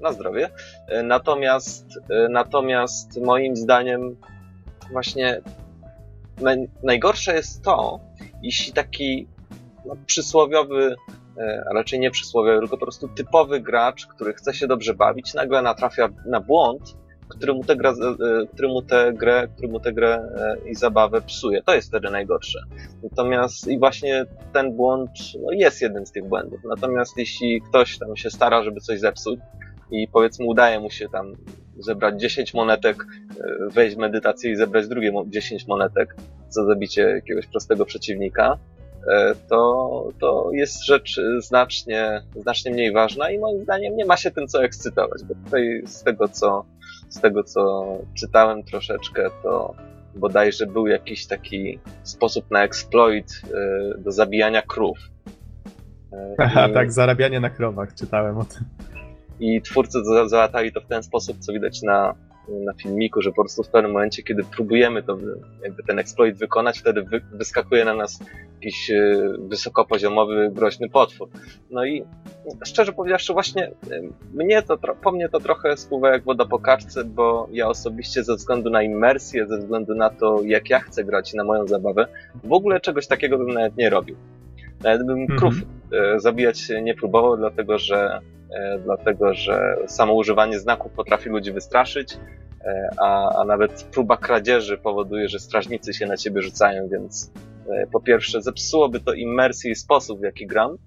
Na 0.00 0.12
zdrowie. 0.12 0.50
E, 0.88 1.02
natomiast, 1.02 1.86
e, 2.10 2.28
natomiast 2.28 3.20
moim 3.20 3.56
zdaniem 3.56 4.16
właśnie 4.92 5.40
najgorsze 6.82 7.34
jest 7.34 7.62
to, 7.62 8.00
jeśli 8.42 8.72
taki 8.72 9.28
no, 9.86 9.96
przysłowiowy, 10.06 10.94
e, 10.94 10.94
a 11.70 11.74
raczej 11.74 12.00
nie 12.00 12.10
przysłowiowy, 12.10 12.58
tylko 12.58 12.76
po 12.76 12.84
prostu 12.84 13.08
typowy 13.08 13.60
gracz, 13.60 14.06
który 14.06 14.32
chce 14.32 14.54
się 14.54 14.66
dobrze 14.66 14.94
bawić, 14.94 15.34
nagle 15.34 15.62
natrafia 15.62 16.08
na 16.26 16.40
błąd, 16.40 16.96
który 17.28 17.54
mu 17.54 17.64
tę 17.64 17.76
grę, 17.76 17.90
e, 17.90 18.46
który 18.46 18.68
mu 18.68 18.82
tę 18.82 19.12
grę, 19.12 19.48
który 19.48 19.68
mu 19.68 19.80
tę 19.80 19.92
grę 19.92 20.14
e, 20.14 20.70
i 20.70 20.74
zabawę 20.74 21.20
psuje. 21.20 21.62
To 21.62 21.74
jest 21.74 21.88
wtedy 21.88 22.10
najgorsze. 22.10 22.58
Natomiast 23.02 23.68
i 23.68 23.78
właśnie 23.78 24.24
ten 24.52 24.76
błąd 24.76 25.10
no, 25.42 25.52
jest 25.52 25.82
jednym 25.82 26.06
z 26.06 26.12
tych 26.12 26.28
błędów. 26.28 26.60
Natomiast 26.64 27.18
jeśli 27.18 27.62
ktoś 27.62 27.98
tam 27.98 28.16
się 28.16 28.30
stara, 28.30 28.62
żeby 28.62 28.80
coś 28.80 29.00
zepsuć 29.00 29.40
i 29.90 30.08
powiedzmy 30.08 30.46
udaje 30.46 30.80
mu 30.80 30.90
się 30.90 31.08
tam 31.08 31.32
zebrać 31.78 32.20
10 32.20 32.54
monetek, 32.54 33.04
e, 33.04 33.70
wejść 33.70 33.96
w 33.96 33.98
medytację 33.98 34.50
i 34.50 34.56
zebrać 34.56 34.88
drugie 34.88 35.12
10 35.26 35.66
monetek 35.66 36.16
za 36.48 36.64
zabicie 36.64 37.02
jakiegoś 37.02 37.46
prostego 37.46 37.84
przeciwnika, 37.84 38.52
e, 38.52 38.73
to, 39.48 40.08
to 40.20 40.50
jest 40.52 40.86
rzecz 40.86 41.20
znacznie, 41.38 42.22
znacznie 42.36 42.72
mniej 42.72 42.92
ważna 42.92 43.30
i 43.30 43.38
moim 43.38 43.62
zdaniem 43.62 43.96
nie 43.96 44.04
ma 44.04 44.16
się 44.16 44.30
tym 44.30 44.48
co 44.48 44.64
ekscytować, 44.64 45.22
bo 45.24 45.34
tutaj 45.44 45.82
z 45.86 46.02
tego 46.02 46.28
co, 46.28 46.64
z 47.08 47.20
tego 47.20 47.44
co 47.44 47.84
czytałem 48.14 48.62
troszeczkę, 48.62 49.30
to 49.42 49.74
bodajże 50.16 50.66
był 50.66 50.86
jakiś 50.86 51.26
taki 51.26 51.78
sposób 52.02 52.50
na 52.50 52.64
exploit 52.64 53.42
e, 53.44 53.98
do 53.98 54.12
zabijania 54.12 54.62
krów. 54.62 54.98
Aha, 56.38 56.68
I... 56.68 56.72
tak, 56.72 56.92
zarabianie 56.92 57.40
na 57.40 57.50
krowach, 57.50 57.94
czytałem 57.94 58.38
o 58.38 58.44
tym. 58.44 58.64
I 59.40 59.62
twórcy 59.62 59.98
załatali 60.26 60.72
to 60.72 60.80
w 60.80 60.86
ten 60.86 61.02
sposób, 61.02 61.38
co 61.38 61.52
widać 61.52 61.82
na, 61.82 62.14
na 62.48 62.72
filmiku, 62.72 63.22
że 63.22 63.30
po 63.30 63.42
prostu 63.42 63.62
w 63.62 63.68
pewnym 63.68 63.92
momencie, 63.92 64.22
kiedy 64.22 64.44
próbujemy 64.44 65.02
to, 65.02 65.18
jakby 65.62 65.82
ten 65.82 65.98
exploit 65.98 66.38
wykonać, 66.38 66.78
wtedy 66.78 67.02
wy, 67.02 67.20
wyskakuje 67.32 67.84
na 67.84 67.94
nas 67.94 68.20
jakiś 68.54 68.90
e, 68.90 69.22
wysokopoziomowy, 69.38 70.50
groźny 70.52 70.88
potwór. 70.88 71.28
No 71.70 71.84
i 71.84 72.04
szczerze 72.64 72.92
powiedziawszy, 72.92 73.32
właśnie 73.32 73.66
e, 73.66 73.72
mnie 74.34 74.62
to, 74.62 74.78
po 74.78 75.12
mnie 75.12 75.28
to 75.28 75.40
trochę 75.40 75.76
spływa 75.76 76.10
jak 76.10 76.24
woda 76.24 76.44
po 76.44 76.58
kaczce, 76.58 77.04
bo 77.04 77.48
ja 77.52 77.68
osobiście 77.68 78.24
ze 78.24 78.34
względu 78.34 78.70
na 78.70 78.82
immersję, 78.82 79.46
ze 79.46 79.58
względu 79.58 79.94
na 79.94 80.10
to, 80.10 80.40
jak 80.44 80.70
ja 80.70 80.80
chcę 80.80 81.04
grać 81.04 81.34
na 81.34 81.44
moją 81.44 81.66
zabawę, 81.66 82.06
w 82.44 82.52
ogóle 82.52 82.80
czegoś 82.80 83.06
takiego 83.06 83.38
bym 83.38 83.48
nawet 83.48 83.76
nie 83.76 83.90
robił. 83.90 84.16
Nawet 84.82 85.06
bym 85.06 85.20
mhm. 85.20 85.38
krów 85.38 85.54
e, 85.92 86.20
zabijać 86.20 86.68
nie 86.82 86.94
próbował, 86.94 87.36
dlatego 87.36 87.78
że 87.78 88.20
dlatego 88.84 89.34
że 89.34 89.76
samo 89.86 90.14
używanie 90.14 90.58
znaków 90.58 90.92
potrafi 90.92 91.28
ludzi 91.28 91.52
wystraszyć, 91.52 92.18
e, 92.64 92.88
a, 92.98 93.40
a 93.40 93.44
nawet 93.44 93.82
próba 93.82 94.16
kradzieży 94.16 94.78
powoduje, 94.78 95.28
że 95.28 95.38
strażnicy 95.38 95.94
się 95.94 96.06
na 96.06 96.16
ciebie 96.16 96.42
rzucają, 96.42 96.88
więc 96.88 97.32
e, 97.70 97.86
po 97.86 98.00
pierwsze 98.00 98.42
zepsułoby 98.42 99.00
to 99.00 99.12
immersję 99.12 99.70
i 99.70 99.74
sposób, 99.74 100.20
w 100.20 100.24
jaki 100.24 100.46
gram, 100.46 100.78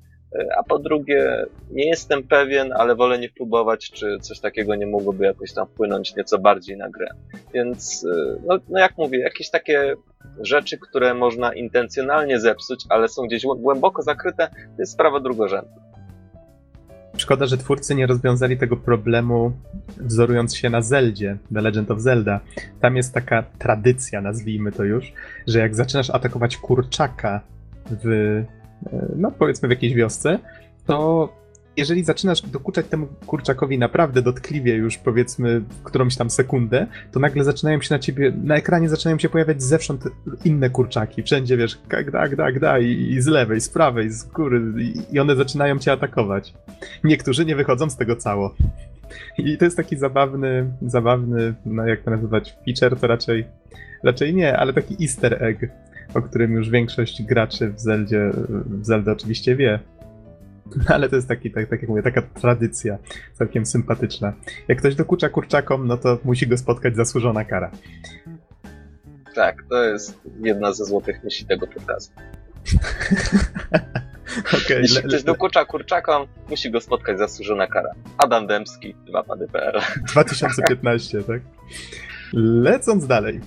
a 0.58 0.64
po 0.64 0.80
drugie 0.80 1.46
nie 1.72 1.90
jestem 1.90 2.24
pewien, 2.24 2.74
ale 2.74 2.96
wolę 2.96 3.20
nie 3.20 3.30
próbować, 3.30 3.92
czy 3.92 4.18
coś 4.22 4.40
takiego 4.40 4.76
nie 4.76 4.88
mogłoby 4.88 5.26
jakoś 5.26 5.54
tam 5.54 5.68
wpłynąć 5.68 6.16
nieco 6.16 6.40
bardziej 6.40 6.78
na 6.78 6.90
grę. 6.90 7.08
Więc, 7.54 8.06
no, 8.46 8.58
no 8.70 8.80
jak 8.80 8.98
mówię, 8.98 9.20
jakieś 9.20 9.50
takie 9.50 9.96
rzeczy, 10.42 10.78
które 10.78 11.14
można 11.14 11.54
intencjonalnie 11.54 12.40
zepsuć, 12.40 12.86
ale 12.90 13.08
są 13.08 13.24
gdzieś 13.24 13.44
głęboko 13.58 14.02
zakryte, 14.02 14.48
to 14.48 14.82
jest 14.82 14.92
sprawa 14.92 15.20
drugorzędna. 15.20 15.97
Szkoda, 17.18 17.46
że 17.46 17.58
twórcy 17.58 17.96
nie 17.96 18.08
rozwiązali 18.08 18.58
tego 18.58 18.78
problemu 18.78 19.52
wzorując 19.98 20.56
się 20.56 20.70
na 20.70 20.82
Zeldzie, 20.82 21.38
The 21.54 21.62
Legend 21.62 21.92
of 21.92 22.00
Zelda. 22.00 22.40
Tam 22.82 22.96
jest 22.96 23.14
taka 23.14 23.44
tradycja, 23.60 24.22
nazwijmy 24.22 24.72
to 24.72 24.84
już, 24.84 25.14
że 25.48 25.60
jak 25.60 25.76
zaczynasz 25.76 26.10
atakować 26.10 26.58
kurczaka 26.58 27.42
w, 27.86 28.08
e, 28.94 29.06
no 29.16 29.32
powiedzmy 29.32 29.68
w 29.68 29.72
jakiejś 29.72 29.94
wiosce, 29.94 30.40
to 30.86 31.30
jeżeli 31.78 32.04
zaczynasz 32.04 32.42
dokuczać 32.42 32.88
temu 32.88 33.08
kurczakowi 33.26 33.78
naprawdę 33.78 34.22
dotkliwie 34.22 34.76
już 34.76 34.98
powiedzmy 34.98 35.62
którąś 35.84 36.16
tam 36.16 36.30
sekundę, 36.30 36.88
to 37.12 37.20
nagle 37.20 37.44
zaczynają 37.44 37.82
się 37.82 37.96
na 37.96 38.00
ciebie, 38.00 38.34
na 38.44 38.56
ekranie 38.56 38.90
zaczynają 38.90 39.20
się 39.20 39.30
pojawiać 39.30 39.64
zewsząd 39.64 40.04
inne 40.46 40.70
kurczaki. 40.70 41.24
Wszędzie 41.24 41.58
wiesz, 41.58 41.80
gda, 41.90 42.28
gda, 42.28 42.52
gda 42.52 42.80
i, 42.80 42.92
i 42.92 43.22
z 43.22 43.28
lewej, 43.28 43.62
z 43.62 43.70
prawej, 43.70 44.12
z 44.12 44.24
góry 44.24 44.62
i, 44.78 45.16
i 45.16 45.20
one 45.20 45.36
zaczynają 45.36 45.80
cię 45.80 45.92
atakować. 45.92 46.54
Niektórzy 47.04 47.46
nie 47.46 47.56
wychodzą 47.56 47.90
z 47.90 47.98
tego 47.98 48.16
cało. 48.16 48.56
I 49.38 49.58
to 49.58 49.66
jest 49.66 49.78
taki 49.78 49.98
zabawny, 49.98 50.72
zabawny, 50.82 51.54
no 51.66 51.88
jak 51.88 52.02
to 52.02 52.12
nazywać, 52.12 52.58
feature 52.66 53.00
to 53.00 53.08
raczej, 53.08 53.46
raczej 54.04 54.34
nie, 54.34 54.58
ale 54.58 54.74
taki 54.74 54.98
easter 55.02 55.44
egg, 55.44 55.60
o 56.14 56.22
którym 56.22 56.52
już 56.52 56.70
większość 56.70 57.24
graczy 57.24 57.70
w 57.70 57.80
Zeldzie, 57.80 58.32
w 58.50 58.86
Zelda 58.86 59.12
oczywiście 59.12 59.56
wie. 59.56 59.80
No, 60.90 60.96
ale 60.96 61.10
to 61.10 61.16
jest 61.16 61.28
taki, 61.28 61.52
tak, 61.52 61.70
tak 61.70 61.82
jak 61.82 61.90
mówię, 61.90 62.04
taka 62.04 62.22
tradycja 62.22 62.98
całkiem 63.34 63.66
sympatyczna. 63.66 64.34
Jak 64.68 64.78
ktoś 64.78 64.96
dokucza 64.96 65.30
kurczakom, 65.30 65.88
no 65.88 65.98
to 65.98 66.20
musi 66.24 66.48
go 66.48 66.58
spotkać 66.58 66.96
zasłużona 66.96 67.46
kara. 67.46 67.72
Tak, 69.36 69.64
to 69.70 69.84
jest 69.84 70.20
jedna 70.40 70.74
ze 70.74 70.86
złotych 70.86 71.24
myśli 71.24 71.46
tego 71.46 71.68
podcastu. 71.68 72.14
okay, 74.66 74.82
Jeśli 74.82 75.04
ktoś 75.04 75.24
dokucza 75.24 75.66
kurczakom, 75.66 76.28
musi 76.50 76.72
go 76.72 76.82
spotkać 76.82 77.18
zasłużona 77.18 77.68
kara. 77.68 77.90
Adam 78.18 78.48
Dębski, 78.48 78.96
2pady.pl 79.14 79.82
2015, 80.12 81.24
tak? 81.28 81.42
Lecąc 82.34 83.08
dalej. 83.08 83.40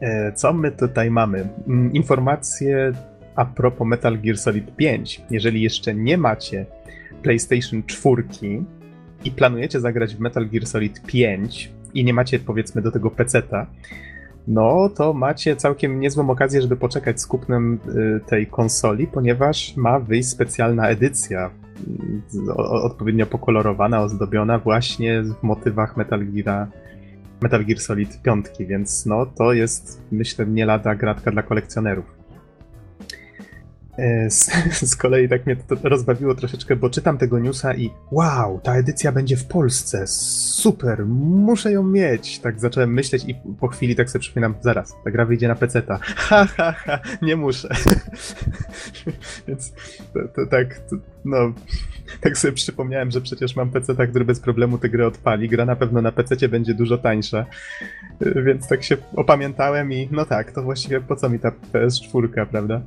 E, 0.00 0.32
co 0.32 0.52
my 0.52 0.72
tutaj 0.72 1.10
mamy? 1.10 1.48
Mm, 1.68 1.92
informacje 1.92 2.92
a 3.36 3.44
propos 3.44 3.88
Metal 3.88 4.18
Gear 4.18 4.38
Solid 4.38 4.76
5, 4.76 5.22
jeżeli 5.30 5.62
jeszcze 5.62 5.94
nie 5.94 6.18
macie 6.18 6.66
PlayStation 7.22 7.82
4 7.86 8.24
i 9.24 9.30
planujecie 9.30 9.80
zagrać 9.80 10.14
w 10.16 10.20
Metal 10.20 10.48
Gear 10.48 10.66
Solid 10.66 11.02
5 11.06 11.72
i 11.94 12.04
nie 12.04 12.14
macie 12.14 12.38
powiedzmy 12.38 12.82
do 12.82 12.92
tego 12.92 13.10
peceta, 13.10 13.66
no 14.48 14.88
to 14.88 15.12
macie 15.12 15.56
całkiem 15.56 16.00
niezłą 16.00 16.30
okazję, 16.30 16.62
żeby 16.62 16.76
poczekać 16.76 17.20
z 17.20 17.26
kupnem 17.26 17.78
y, 17.88 18.20
tej 18.26 18.46
konsoli, 18.46 19.06
ponieważ 19.06 19.76
ma 19.76 20.00
wyjść 20.00 20.28
specjalna 20.28 20.88
edycja 20.88 21.50
odpowiednio 22.56 23.26
pokolorowana, 23.26 24.02
ozdobiona 24.02 24.58
właśnie 24.58 25.22
w 25.22 25.42
motywach 25.42 25.96
Metal 25.96 26.26
Gear, 26.26 26.68
Metal 27.40 27.64
Gear 27.64 27.80
Solid 27.80 28.22
5, 28.22 28.46
więc 28.60 29.06
no 29.06 29.26
to 29.26 29.52
jest 29.52 30.02
myślę 30.12 30.46
nie 30.46 30.66
lada 30.66 30.94
gratka 30.94 31.30
dla 31.30 31.42
kolekcjonerów. 31.42 32.23
E, 33.98 34.30
z, 34.30 34.50
z, 34.90 34.96
kolei 34.96 35.28
tak 35.28 35.46
mnie 35.46 35.56
to 35.56 35.76
rozbawiło 35.82 36.34
troszeczkę, 36.34 36.76
bo 36.76 36.90
czytam 36.90 37.18
tego 37.18 37.38
newsa 37.38 37.74
i 37.74 37.90
wow, 38.10 38.60
ta 38.62 38.76
edycja 38.76 39.12
będzie 39.12 39.36
w 39.36 39.44
Polsce, 39.44 40.06
super, 40.06 41.06
muszę 41.06 41.72
ją 41.72 41.82
mieć. 41.82 42.38
Tak 42.38 42.60
zacząłem 42.60 42.92
myśleć 42.92 43.24
i 43.28 43.34
po 43.60 43.68
chwili 43.68 43.96
tak 43.96 44.10
sobie 44.10 44.20
przypominam, 44.20 44.54
zaraz, 44.60 44.96
ta 45.04 45.10
gra 45.10 45.24
wyjdzie 45.24 45.48
na 45.48 45.54
PC-ta. 45.54 45.98
Ha, 46.24 46.46
ha, 46.56 46.72
ha, 46.72 46.98
nie 47.22 47.36
muszę. 47.36 47.68
Więc 49.48 49.72
to, 50.14 50.20
to 50.34 50.46
tak, 50.46 50.78
to, 50.78 50.96
no, 51.24 51.52
tak 52.20 52.38
sobie 52.38 52.52
przypomniałem, 52.52 53.10
że 53.10 53.20
przecież 53.20 53.56
mam 53.56 53.70
PC-ta, 53.70 54.06
który 54.06 54.24
bez 54.24 54.40
problemu 54.40 54.78
tę 54.78 54.88
grę 54.88 55.06
odpali. 55.06 55.48
Gra 55.48 55.64
na 55.64 55.76
pewno 55.76 56.02
na 56.02 56.12
PC 56.12 56.48
będzie 56.48 56.74
dużo 56.74 56.98
tańsza. 56.98 57.46
Więc 58.20 58.68
tak 58.68 58.82
się 58.82 58.96
opamiętałem 59.16 59.92
i 59.92 60.08
no 60.12 60.24
tak, 60.24 60.52
to 60.52 60.62
właściwie 60.62 61.00
po 61.00 61.16
co 61.16 61.28
mi 61.28 61.38
ta 61.38 61.52
PS4, 61.72 62.46
prawda? 62.46 62.80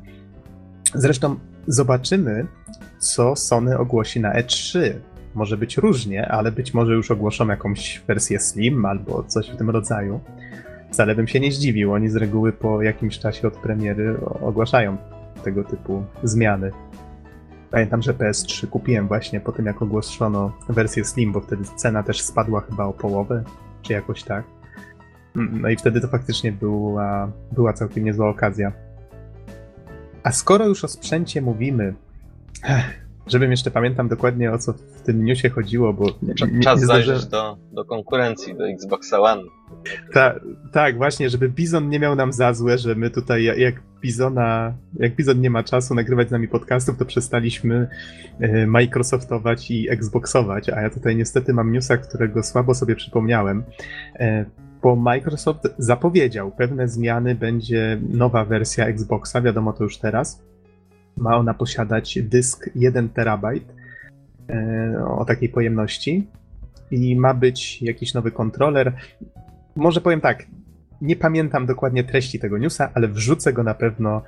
Zresztą 0.96 1.36
zobaczymy, 1.68 2.48
co 3.00 3.36
Sony 3.36 3.78
ogłosi 3.78 4.20
na 4.20 4.34
E3. 4.34 4.94
Może 5.36 5.58
być 5.58 5.78
różnie, 5.78 6.28
ale 6.28 6.52
być 6.52 6.74
może 6.74 6.94
już 6.94 7.12
ogłoszą 7.12 7.48
jakąś 7.48 8.02
wersję 8.08 8.40
Slim 8.40 8.86
albo 8.86 9.24
coś 9.24 9.50
w 9.50 9.58
tym 9.58 9.70
rodzaju. 9.70 10.20
Wcale 10.92 11.16
bym 11.16 11.28
się 11.28 11.40
nie 11.40 11.52
zdziwił. 11.52 11.94
Oni 11.94 12.10
z 12.10 12.16
reguły 12.16 12.54
po 12.54 12.82
jakimś 12.82 13.20
czasie 13.20 13.48
od 13.48 13.58
premiery 13.58 14.18
ogłaszają 14.42 14.98
tego 15.44 15.64
typu 15.64 16.04
zmiany. 16.24 16.72
Pamiętam, 17.72 18.02
że 18.02 18.14
PS3 18.14 18.68
kupiłem 18.68 19.08
właśnie 19.08 19.40
po 19.40 19.52
tym, 19.52 19.66
jak 19.66 19.82
ogłoszono 19.82 20.52
wersję 20.70 21.06
Slim, 21.06 21.32
bo 21.32 21.42
wtedy 21.42 21.64
cena 21.76 22.04
też 22.04 22.22
spadła 22.22 22.62
chyba 22.62 22.86
o 22.86 22.94
połowę, 22.94 23.44
czy 23.82 23.94
jakoś 23.94 24.24
tak. 24.24 24.44
No 25.36 25.70
i 25.70 25.76
wtedy 25.76 26.02
to 26.02 26.08
faktycznie 26.08 26.52
była, 26.52 27.32
była 27.52 27.74
całkiem 27.74 28.04
niezła 28.04 28.30
okazja. 28.30 28.87
A 30.28 30.32
skoro 30.32 30.68
już 30.68 30.84
o 30.84 30.88
sprzęcie 30.88 31.42
mówimy, 31.42 31.94
żebym 33.28 33.52
jeszcze 33.52 33.72
pamiętam 33.72 34.08
dokładnie 34.08 34.52
o 34.52 34.58
co 34.58 34.74
w 34.74 35.02
tym 35.02 35.26
newsie 35.26 35.50
chodziło, 35.50 35.94
bo... 35.94 36.06
Czas 36.64 36.80
nie 36.82 36.88
zajrzeć 36.88 37.26
do, 37.26 37.58
do 37.72 37.86
konkurencji, 37.86 38.56
do 38.56 38.68
Xboxa 38.70 39.20
One. 39.20 39.44
Ta, 40.14 40.36
tak, 40.72 40.98
właśnie, 40.98 41.30
żeby 41.30 41.50
Bizon 41.50 41.90
nie 41.90 42.00
miał 42.00 42.16
nam 42.16 42.34
za 42.34 42.54
złe, 42.54 42.78
że 42.78 42.96
my 42.96 43.10
tutaj 43.10 43.44
jak 43.44 43.76
Bizona, 44.02 44.74
jak 45.00 45.16
Bizon 45.16 45.42
nie 45.42 45.50
ma 45.50 45.64
czasu 45.64 45.96
nagrywać 45.96 46.28
z 46.28 46.32
nami 46.32 46.48
podcastów, 46.48 46.98
to 46.98 47.06
przestaliśmy 47.06 47.88
e, 48.40 48.68
Microsoftować 48.68 49.72
i 49.72 49.90
Xboxować, 49.90 50.70
a 50.70 50.82
ja 50.82 50.90
tutaj 50.90 51.16
niestety 51.16 51.54
mam 51.54 51.72
newsa, 51.72 51.98
którego 51.98 52.44
słabo 52.44 52.76
sobie 52.76 52.96
przypomniałem. 52.96 53.64
Bo 54.82 54.96
Microsoft 54.96 55.68
zapowiedział 55.78 56.52
pewne 56.52 56.88
zmiany, 56.88 57.36
będzie 57.36 58.00
nowa 58.10 58.46
wersja 58.46 58.86
Xboxa, 58.86 59.42
wiadomo 59.42 59.74
to 59.74 59.84
już 59.84 59.98
teraz. 59.98 60.44
Ma 61.18 61.38
ona 61.38 61.54
posiadać 61.54 62.20
dysk 62.22 62.70
1 62.76 63.10
terabajt 63.10 63.74
e, 64.50 65.06
o 65.08 65.26
takiej 65.26 65.50
pojemności 65.50 66.28
i 66.92 67.16
ma 67.16 67.34
być 67.34 67.82
jakiś 67.82 68.14
nowy 68.14 68.32
kontroler. 68.32 68.94
Może 69.76 70.02
powiem 70.02 70.22
tak, 70.22 70.46
nie 71.02 71.16
pamiętam 71.16 71.66
dokładnie 71.66 72.04
treści 72.04 72.40
tego 72.40 72.58
newsa, 72.58 72.92
ale 72.94 73.08
wrzucę 73.08 73.54
go 73.54 73.64
na 73.64 73.74
pewno 73.74 74.22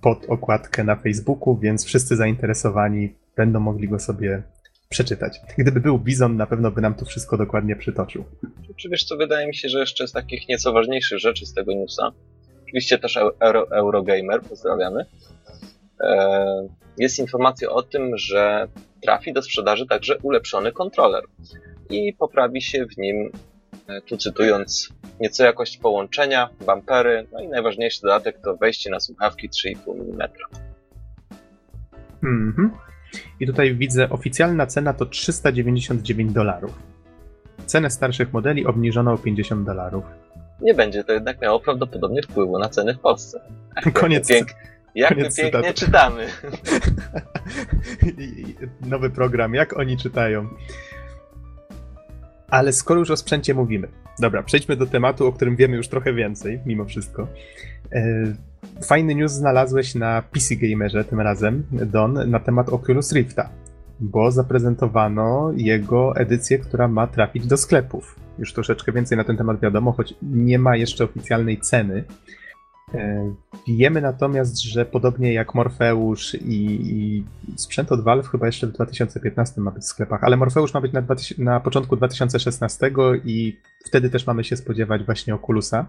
pod 0.00 0.26
okładkę 0.28 0.84
na 0.84 0.96
Facebooku, 0.96 1.58
więc 1.58 1.84
wszyscy 1.84 2.16
zainteresowani 2.16 3.14
będą 3.36 3.60
mogli 3.60 3.88
go 3.88 3.98
sobie 3.98 4.42
przeczytać. 4.94 5.40
Gdyby 5.58 5.80
był 5.80 5.98
Bizon, 5.98 6.36
na 6.36 6.46
pewno 6.46 6.70
by 6.70 6.80
nam 6.80 6.94
to 6.94 7.04
wszystko 7.04 7.36
dokładnie 7.36 7.76
przytoczył. 7.76 8.24
Czy 8.76 8.88
wiesz 8.88 9.04
co, 9.04 9.16
wydaje 9.16 9.46
mi 9.46 9.54
się, 9.54 9.68
że 9.68 9.78
jeszcze 9.78 10.08
z 10.08 10.12
takich 10.12 10.48
nieco 10.48 10.72
ważniejszych 10.72 11.18
rzeczy 11.18 11.46
z 11.46 11.54
tego 11.54 11.72
newsa, 11.72 12.12
oczywiście 12.62 12.98
też 12.98 13.18
Euro, 13.40 13.70
Eurogamer, 13.70 14.42
pozdrawiamy, 14.42 15.06
e, 16.00 16.68
jest 16.98 17.18
informacja 17.18 17.70
o 17.70 17.82
tym, 17.82 18.18
że 18.18 18.68
trafi 19.02 19.32
do 19.32 19.42
sprzedaży 19.42 19.86
także 19.86 20.18
ulepszony 20.22 20.72
kontroler 20.72 21.24
i 21.90 22.12
poprawi 22.12 22.62
się 22.62 22.86
w 22.86 22.98
nim, 22.98 23.32
e, 23.88 24.00
tu 24.00 24.16
cytując, 24.16 24.88
nieco 25.20 25.44
jakość 25.44 25.78
połączenia, 25.78 26.48
bumpery, 26.66 27.26
no 27.32 27.40
i 27.40 27.48
najważniejszy 27.48 28.02
dodatek 28.02 28.38
to 28.44 28.56
wejście 28.56 28.90
na 28.90 29.00
słuchawki 29.00 29.50
3,5 29.50 29.92
mm. 29.92 30.28
Mhm. 32.22 32.83
I 33.40 33.46
tutaj 33.46 33.74
widzę, 33.74 34.10
oficjalna 34.10 34.66
cena 34.66 34.92
to 34.92 35.06
399 35.06 36.32
dolarów. 36.32 36.78
Cenę 37.66 37.90
starszych 37.90 38.32
modeli 38.32 38.66
obniżono 38.66 39.12
o 39.12 39.18
50 39.18 39.66
dolarów. 39.66 40.04
Nie 40.60 40.74
będzie 40.74 41.04
to 41.04 41.12
jednak 41.12 41.40
miało 41.40 41.60
prawdopodobnie 41.60 42.22
wpływu 42.22 42.58
na 42.58 42.68
ceny 42.68 42.94
w 42.94 42.98
Polsce. 42.98 43.40
Koniec. 43.92 44.28
Pięk... 44.28 44.48
Jak 44.94 45.08
Koniec 45.08 45.38
my 45.38 45.42
pięknie 45.42 45.60
cytatu. 45.60 45.86
czytamy. 45.86 46.26
Nowy 48.90 49.10
program, 49.10 49.54
jak 49.54 49.78
oni 49.78 49.96
czytają. 49.96 50.48
Ale 52.50 52.72
skoro 52.72 53.00
już 53.00 53.10
o 53.10 53.16
sprzęcie 53.16 53.54
mówimy, 53.54 53.88
dobra, 54.18 54.42
przejdźmy 54.42 54.76
do 54.76 54.86
tematu, 54.86 55.26
o 55.26 55.32
którym 55.32 55.56
wiemy 55.56 55.76
już 55.76 55.88
trochę 55.88 56.12
więcej, 56.12 56.60
mimo 56.66 56.84
wszystko. 56.84 57.28
E, 58.64 58.82
fajny 58.82 59.14
news 59.14 59.32
znalazłeś 59.32 59.94
na 59.94 60.22
PC 60.22 60.56
Gamerze 60.56 61.04
tym 61.04 61.20
razem, 61.20 61.62
Don, 61.72 62.30
na 62.30 62.40
temat 62.40 62.68
Oculus 62.68 63.12
Rifta, 63.12 63.48
bo 64.00 64.30
zaprezentowano 64.30 65.52
jego 65.56 66.16
edycję, 66.16 66.58
która 66.58 66.88
ma 66.88 67.06
trafić 67.06 67.46
do 67.46 67.56
sklepów. 67.56 68.16
Już 68.38 68.52
troszeczkę 68.52 68.92
więcej 68.92 69.18
na 69.18 69.24
ten 69.24 69.36
temat 69.36 69.60
wiadomo, 69.60 69.92
choć 69.92 70.14
nie 70.22 70.58
ma 70.58 70.76
jeszcze 70.76 71.04
oficjalnej 71.04 71.60
ceny. 71.60 72.04
E, 72.94 73.34
wiemy 73.68 74.00
natomiast, 74.00 74.62
że 74.62 74.84
podobnie 74.84 75.32
jak 75.32 75.54
Morfeusz 75.54 76.34
i, 76.34 76.80
i 76.82 77.24
sprzęt 77.56 77.92
od 77.92 78.04
Valve 78.04 78.28
chyba 78.28 78.46
jeszcze 78.46 78.66
w 78.66 78.72
2015 78.72 79.60
ma 79.60 79.70
być 79.70 79.82
w 79.82 79.86
sklepach, 79.86 80.24
ale 80.24 80.36
Morfeusz 80.36 80.74
ma 80.74 80.80
być 80.80 80.92
na, 80.92 81.02
2000, 81.02 81.42
na 81.42 81.60
początku 81.60 81.96
2016 81.96 82.90
i 83.24 83.56
wtedy 83.86 84.10
też 84.10 84.26
mamy 84.26 84.44
się 84.44 84.56
spodziewać 84.56 85.04
właśnie 85.04 85.34
Oculusa. 85.34 85.86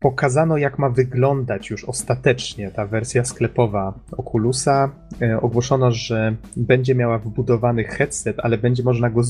E, 0.00 0.10
pokazano, 0.10 0.56
jak 0.56 0.78
ma 0.78 0.90
wyglądać 0.90 1.70
już 1.70 1.84
ostatecznie 1.84 2.70
ta 2.70 2.86
wersja 2.86 3.24
sklepowa 3.24 3.94
Oculusa. 4.16 4.90
E, 5.22 5.40
ogłoszono, 5.40 5.92
że 5.92 6.36
będzie 6.56 6.94
miała 6.94 7.18
wbudowany 7.18 7.84
headset, 7.84 8.36
ale 8.40 8.58
będzie 8.58 8.82
można 8.82 9.10
go 9.10 9.22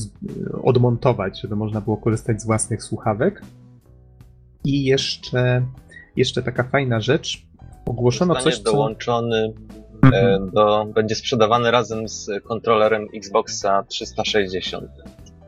odmontować, 0.63 1.41
żeby 1.41 1.55
można 1.55 1.81
było 1.81 1.97
korzystać 1.97 2.41
z 2.41 2.45
własnych 2.45 2.83
słuchawek. 2.83 3.41
I 4.63 4.83
jeszcze, 4.83 5.65
jeszcze 6.15 6.43
taka 6.43 6.63
fajna 6.63 7.01
rzecz. 7.01 7.45
Ogłoszono 7.85 8.33
Zostanie 8.33 8.55
coś, 8.55 8.63
co... 8.63 8.71
dołączony 8.71 9.53
e, 10.03 10.07
mhm. 10.07 10.51
do, 10.51 10.85
będzie 10.85 11.15
sprzedawany 11.15 11.71
razem 11.71 12.07
z 12.07 12.29
kontrolerem 12.43 13.07
Xboxa 13.15 13.83
360. 13.83 14.91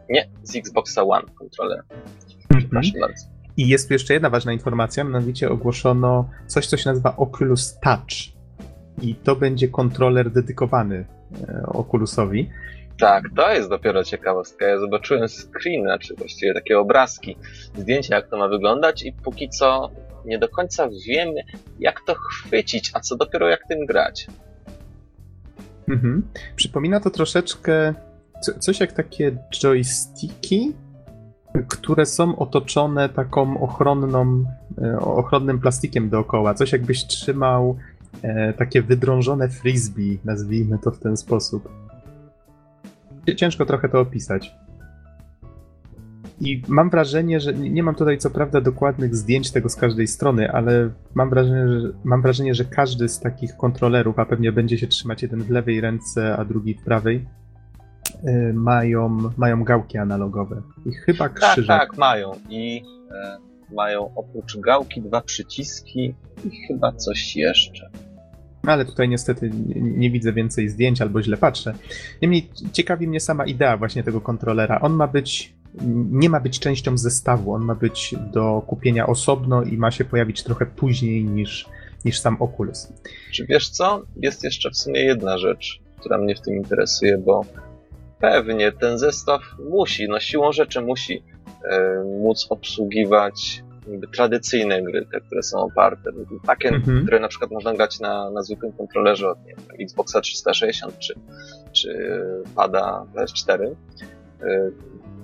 Nie, 0.10 0.30
z 0.44 0.56
Xboxa 0.56 1.04
One 1.04 1.28
kontroler. 1.40 1.84
Przepraszam 2.50 2.96
mhm. 2.96 3.02
bardzo. 3.02 3.33
I 3.58 3.68
jest 3.68 3.88
tu 3.88 3.94
jeszcze 3.94 4.14
jedna 4.14 4.30
ważna 4.30 4.54
informacja, 4.54 5.04
mianowicie 5.04 5.50
ogłoszono 5.50 6.30
coś, 6.48 6.68
co 6.68 6.78
się 6.78 6.90
nazywa 6.90 7.16
Oculus 7.18 7.80
Touch. 7.80 8.34
I 9.02 9.16
to 9.16 9.36
będzie 9.36 9.68
kontroler 9.68 10.32
dedykowany 10.32 11.06
e, 11.50 11.64
Oculusowi. 11.66 12.50
Tak, 13.00 13.24
to 13.36 13.54
jest 13.54 13.70
dopiero 13.70 14.04
ciekawostka. 14.04 14.66
Ja 14.66 14.80
zobaczyłem 14.80 15.28
screen, 15.30 15.88
czy 16.00 16.16
właściwie 16.16 16.54
takie 16.54 16.80
obrazki, 16.80 17.38
zdjęcia, 17.78 18.16
jak 18.16 18.30
to 18.30 18.38
ma 18.38 18.48
wyglądać, 18.48 19.04
i 19.04 19.14
póki 19.14 19.50
co 19.50 19.92
nie 20.26 20.40
do 20.40 20.50
końca 20.50 20.90
wiem, 21.08 21.30
jak 21.80 22.02
to 22.06 22.16
chwycić, 22.16 22.92
a 22.94 23.00
co 23.00 23.16
dopiero 23.16 23.50
jak 23.50 23.68
tym 23.68 23.86
grać. 23.86 24.28
Mhm. 25.90 26.28
Przypomina 26.56 27.00
to 27.00 27.10
troszeczkę 27.10 27.94
coś 28.60 28.80
jak 28.80 28.92
takie 28.92 29.38
joysticki, 29.52 30.74
które 31.68 32.06
są 32.06 32.36
otoczone 32.36 33.10
taką 33.10 33.62
ochronną, 33.62 34.46
e, 34.82 35.00
ochronnym 35.00 35.60
plastikiem 35.60 36.10
dookoła. 36.10 36.54
Coś 36.54 36.72
jakbyś 36.72 37.06
trzymał 37.06 37.78
e, 38.22 38.54
takie 38.54 38.82
wydrążone 38.82 39.50
frisbee, 39.50 40.20
nazwijmy 40.26 40.80
to 40.80 40.92
w 40.92 41.00
ten 41.00 41.18
sposób. 41.18 41.70
Ciężko 43.36 43.66
trochę 43.66 43.90
to 43.90 44.00
opisać. 44.00 44.56
I 46.42 46.62
mam 46.68 46.90
wrażenie, 46.90 47.40
że 47.40 47.54
nie 47.54 47.84
mam 47.84 47.96
tutaj 47.96 48.18
co 48.18 48.30
prawda 48.30 48.62
dokładnych 48.62 49.16
zdjęć 49.16 49.52
tego 49.52 49.70
z 49.70 49.76
każdej 49.76 50.08
strony, 50.08 50.52
ale 50.52 50.90
mam 51.14 51.30
wrażenie, 51.30 51.68
że, 51.68 51.90
mam 52.04 52.22
wrażenie, 52.22 52.56
że 52.56 52.66
każdy 52.66 53.10
z 53.10 53.20
takich 53.20 53.58
kontrolerów, 53.58 54.20
a 54.20 54.26
pewnie 54.26 54.52
będzie 54.52 54.78
się 54.78 54.88
trzymać 54.88 55.22
jeden 55.22 55.44
w 55.44 55.50
lewej 55.50 55.82
ręce, 55.82 56.38
a 56.38 56.46
drugi 56.46 56.74
w 56.74 56.84
prawej, 56.84 57.26
Y, 58.28 58.54
mają, 58.54 59.30
mają 59.38 59.64
gałki 59.64 59.98
analogowe. 59.98 60.62
I 60.86 60.92
chyba 60.94 61.30
krzyżak. 61.30 61.80
Tak, 61.80 61.90
tak, 61.90 61.98
mają. 61.98 62.32
I 62.50 62.84
e, 63.12 63.38
mają 63.76 64.12
oprócz 64.16 64.58
gałki 64.58 65.02
dwa 65.02 65.22
przyciski 65.22 66.16
i 66.46 66.68
chyba 66.68 66.92
coś 66.92 67.36
jeszcze. 67.36 67.90
ale 68.68 68.86
tutaj 68.86 69.10
niestety 69.10 69.50
nie, 69.50 69.82
nie, 69.82 70.12
widzę 70.12 70.34
więcej 70.34 70.70
zdjęć 70.70 71.02
albo 71.02 71.22
źle 71.24 71.38
patrzę. 71.38 71.74
Niemniej 72.22 72.50
ciekawi 72.74 73.08
mnie 73.08 73.20
sama 73.20 73.46
idea 73.46 73.78
właśnie 73.78 74.04
tego 74.04 74.22
kontrolera. 74.22 74.82
On 74.82 74.94
ma 74.94 75.08
być, 75.08 75.54
nie 76.12 76.30
ma 76.30 76.40
być 76.40 76.60
częścią 76.60 76.98
zestawu, 76.98 77.54
on 77.54 77.62
ma 77.66 77.76
być 77.76 78.16
do 78.34 78.62
kupienia 78.68 79.08
osobno 79.08 79.64
i 79.64 79.78
ma 79.78 79.92
się 79.92 80.06
pojawić 80.06 80.44
trochę 80.44 80.66
później 80.66 81.24
niż, 81.26 81.66
niż 82.06 82.20
sam 82.20 82.38
Oculus. 82.40 82.94
Czy 83.32 83.46
wiesz 83.46 83.70
co? 83.70 84.02
Jest 84.16 84.44
jeszcze 84.44 84.72
w 84.72 84.78
sumie 84.78 85.00
jedna 85.02 85.38
rzecz, 85.38 85.82
która 86.00 86.18
mnie 86.18 86.36
w 86.36 86.42
tym 86.42 86.54
interesuje, 86.54 87.18
bo 87.18 87.42
pewnie 88.24 88.72
ten 88.72 88.98
zestaw 88.98 89.42
musi, 89.70 90.10
no 90.10 90.20
siłą 90.20 90.52
rzeczy 90.52 90.82
musi 90.82 91.24
e, 91.70 92.04
móc 92.04 92.48
obsługiwać 92.50 93.64
tradycyjne 94.16 94.82
gry, 94.82 95.06
te, 95.12 95.22
które 95.22 95.44
są 95.44 95.60
oparte. 95.60 96.12
Takie, 96.46 96.70
mhm. 96.70 97.02
które 97.02 97.20
na 97.20 97.28
przykład 97.28 97.52
można 97.52 97.74
grać 97.74 98.00
na, 98.00 98.30
na 98.30 98.44
zwykłym 98.44 98.72
kontrolerze 98.72 99.30
od 99.30 99.38
nie, 99.46 99.56
Xboxa 99.86 100.22
360 100.22 101.00
czy, 101.00 101.14
czy 101.72 102.24
pada 102.56 103.06
PS4. 103.16 103.64
E, 103.64 103.76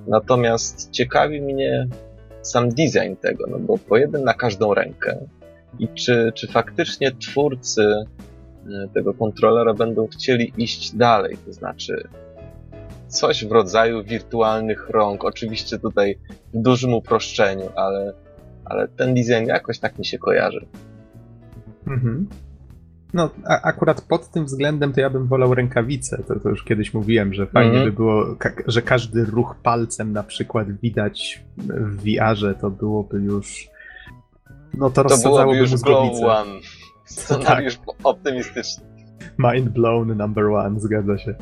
natomiast 0.07 0.91
ciekawi 0.91 1.41
mnie 1.41 1.87
sam 2.41 2.69
design 2.69 3.15
tego, 3.21 3.47
no 3.47 3.59
bo 3.59 3.77
po 3.77 3.97
jeden 3.97 4.23
na 4.23 4.33
każdą 4.33 4.73
rękę. 4.73 5.17
I 5.79 5.87
czy, 5.87 6.31
czy 6.35 6.47
faktycznie 6.47 7.11
twórcy 7.11 7.83
e, 7.83 8.05
tego 8.93 9.13
kontrolera 9.13 9.73
będą 9.73 10.07
chcieli 10.07 10.53
iść 10.57 10.95
dalej, 10.95 11.37
to 11.45 11.53
znaczy 11.53 12.09
coś 13.09 13.45
w 13.45 13.51
rodzaju 13.51 14.03
wirtualnych 14.03 14.89
rąk. 14.89 15.25
Oczywiście 15.25 15.79
tutaj 15.79 16.19
w 16.53 16.61
dużym 16.61 16.93
uproszczeniu, 16.93 17.69
ale 17.75 18.13
ale 18.69 18.87
ten 18.87 19.13
design 19.13 19.47
jakoś 19.47 19.79
tak 19.79 19.99
mi 19.99 20.05
się 20.05 20.17
kojarzy. 20.17 20.65
Mhm. 21.87 22.27
No, 23.13 23.29
a, 23.45 23.61
akurat 23.61 24.01
pod 24.01 24.29
tym 24.29 24.45
względem 24.45 24.93
to 24.93 25.01
ja 25.01 25.09
bym 25.09 25.27
wolał 25.27 25.53
rękawice. 25.53 26.23
To, 26.27 26.39
to 26.39 26.49
już 26.49 26.63
kiedyś 26.63 26.93
mówiłem, 26.93 27.33
że 27.33 27.47
fajnie 27.47 27.71
mhm. 27.71 27.89
by 27.89 27.95
było, 27.95 28.35
ka 28.35 28.49
że 28.67 28.81
każdy 28.81 29.25
ruch 29.25 29.55
palcem 29.63 30.13
na 30.13 30.23
przykład 30.23 30.71
widać 30.71 31.43
w 31.57 32.03
VR-ze, 32.03 32.55
to 32.55 32.69
byłoby 32.69 33.17
już. 33.17 33.69
No 34.73 34.89
to, 34.89 35.03
to 35.03 35.17
byłoby 35.17 35.57
już 35.57 35.75
Glow 35.75 36.23
One. 36.23 36.59
Scenariusz 37.05 37.77
tak. 37.77 37.95
optymistyczny. 38.03 38.83
Mind 39.39 39.69
blown 39.69 40.17
number 40.17 40.45
one, 40.45 40.79
zgadza 40.79 41.17
się. 41.17 41.35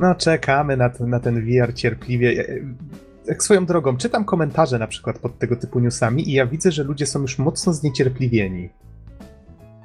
No, 0.00 0.14
czekamy 0.14 0.76
na, 0.76 0.90
na 1.00 1.20
ten 1.20 1.44
VR 1.44 1.74
cierpliwie 1.74 2.44
tak 3.26 3.42
swoją 3.42 3.66
drogą, 3.66 3.96
czytam 3.96 4.24
komentarze 4.24 4.78
na 4.78 4.86
przykład 4.86 5.18
pod 5.18 5.38
tego 5.38 5.56
typu 5.56 5.80
newsami 5.80 6.28
i 6.28 6.32
ja 6.32 6.46
widzę, 6.46 6.72
że 6.72 6.84
ludzie 6.84 7.06
są 7.06 7.20
już 7.22 7.38
mocno 7.38 7.72
zniecierpliwieni. 7.72 8.68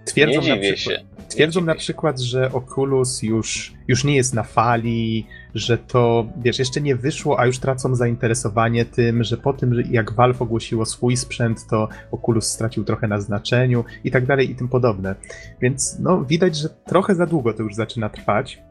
Twierdzą, 0.06 0.42
nie 0.42 0.56
na, 0.56 0.62
przykład, 0.62 0.80
się. 0.80 1.06
twierdzą 1.28 1.62
na 1.62 1.76
przykład, 1.76 2.20
że 2.20 2.52
Oculus 2.52 3.24
już, 3.24 3.74
już 3.88 4.04
nie 4.04 4.16
jest 4.16 4.34
na 4.34 4.44
fali, 4.44 5.28
że 5.56 5.78
to, 5.78 6.26
wiesz, 6.38 6.60
jeszcze 6.60 6.82
nie 6.82 6.96
wyszło, 6.96 7.40
a 7.40 7.46
już 7.46 7.60
tracą 7.60 7.96
zainteresowanie 7.96 8.86
tym, 8.86 9.24
że 9.24 9.38
po 9.38 9.54
tym, 9.54 9.84
jak 9.92 10.14
Valve 10.14 10.42
ogłosiło 10.42 10.86
swój 10.86 11.18
sprzęt, 11.18 11.68
to 11.70 11.90
Oculus 12.12 12.46
stracił 12.46 12.84
trochę 12.84 13.08
na 13.08 13.22
znaczeniu 13.22 13.84
i 14.04 14.12
tak 14.12 14.26
dalej 14.26 14.52
i 14.52 14.56
tym 14.56 14.70
podobne. 14.70 15.16
Więc 15.62 16.00
no, 16.00 16.26
widać, 16.26 16.56
że 16.58 16.70
trochę 16.70 17.16
za 17.16 17.26
długo 17.26 17.54
to 17.54 17.64
już 17.64 17.76
zaczyna 17.76 18.10
trwać. 18.10 18.62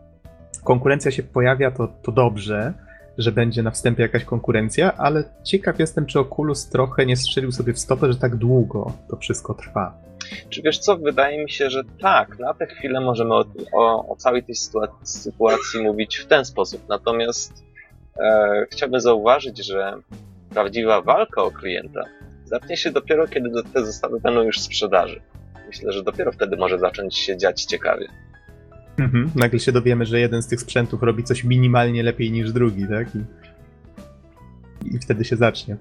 Konkurencja 0.65 1.11
się 1.11 1.23
pojawia, 1.23 1.71
to, 1.71 1.89
to 2.03 2.13
dobrze, 2.13 2.73
że 3.19 3.33
będzie 3.33 3.63
na 3.63 3.71
wstępie 3.71 4.03
jakaś 4.03 4.25
konkurencja, 4.25 4.97
ale 4.97 5.25
ciekaw 5.45 5.79
jestem, 5.79 6.07
czy 6.07 6.21
Oculus 6.21 6.69
trochę 6.69 7.07
nie 7.07 7.17
strzelił 7.17 7.53
sobie 7.53 7.73
w 7.73 7.79
stopę, 7.79 8.13
że 8.13 8.19
tak 8.19 8.37
długo 8.37 8.93
to 9.09 9.17
wszystko 9.17 9.55
trwa. 9.55 9.95
Czy 10.49 10.63
wiesz 10.63 10.79
co, 10.79 10.97
wydaje 10.97 11.45
mi 11.45 11.51
się, 11.51 11.71
że 11.71 11.83
tak, 12.01 12.39
na 12.39 12.55
tę 12.55 12.67
chwilę 12.67 13.01
możemy 13.01 13.35
o, 13.35 13.45
o, 13.73 14.09
o 14.09 14.17
całej 14.17 14.43
tej 14.43 14.55
sytuacji 15.03 15.83
mówić 15.83 16.17
w 16.17 16.27
ten 16.27 16.45
sposób. 16.45 16.89
Natomiast 16.89 17.65
e, 18.21 18.67
chciałbym 18.71 19.01
zauważyć, 19.01 19.67
że 19.67 19.95
prawdziwa 20.51 21.03
walka 21.03 21.43
o 21.43 21.51
klienta 21.51 22.05
zacznie 22.45 22.77
się 22.77 22.91
dopiero, 22.91 23.29
kiedy 23.29 23.51
te 23.75 23.85
zestawy 23.85 24.21
będą 24.21 24.43
już 24.43 24.59
w 24.59 24.63
sprzedaży. 24.63 25.21
Myślę, 25.67 25.93
że 25.93 26.03
dopiero 26.03 26.33
wtedy 26.33 26.57
może 26.57 26.79
zacząć 26.79 27.19
się 27.19 27.37
dziać 27.37 27.65
ciekawie. 27.65 28.09
Mhm. 28.99 29.31
Nagle 29.35 29.61
się 29.61 29.73
dowiemy, 29.73 30.07
że 30.07 30.21
jeden 30.21 30.43
z 30.43 30.47
tych 30.47 30.61
sprzętów 30.61 31.03
robi 31.03 31.25
coś 31.25 31.45
minimalnie 31.45 32.03
lepiej 32.03 32.33
niż 32.33 32.53
drugi, 32.53 32.87
tak? 32.89 33.09
I, 33.15 34.95
i 34.95 34.99
wtedy 34.99 35.25
się 35.25 35.37
zacznie. 35.37 35.77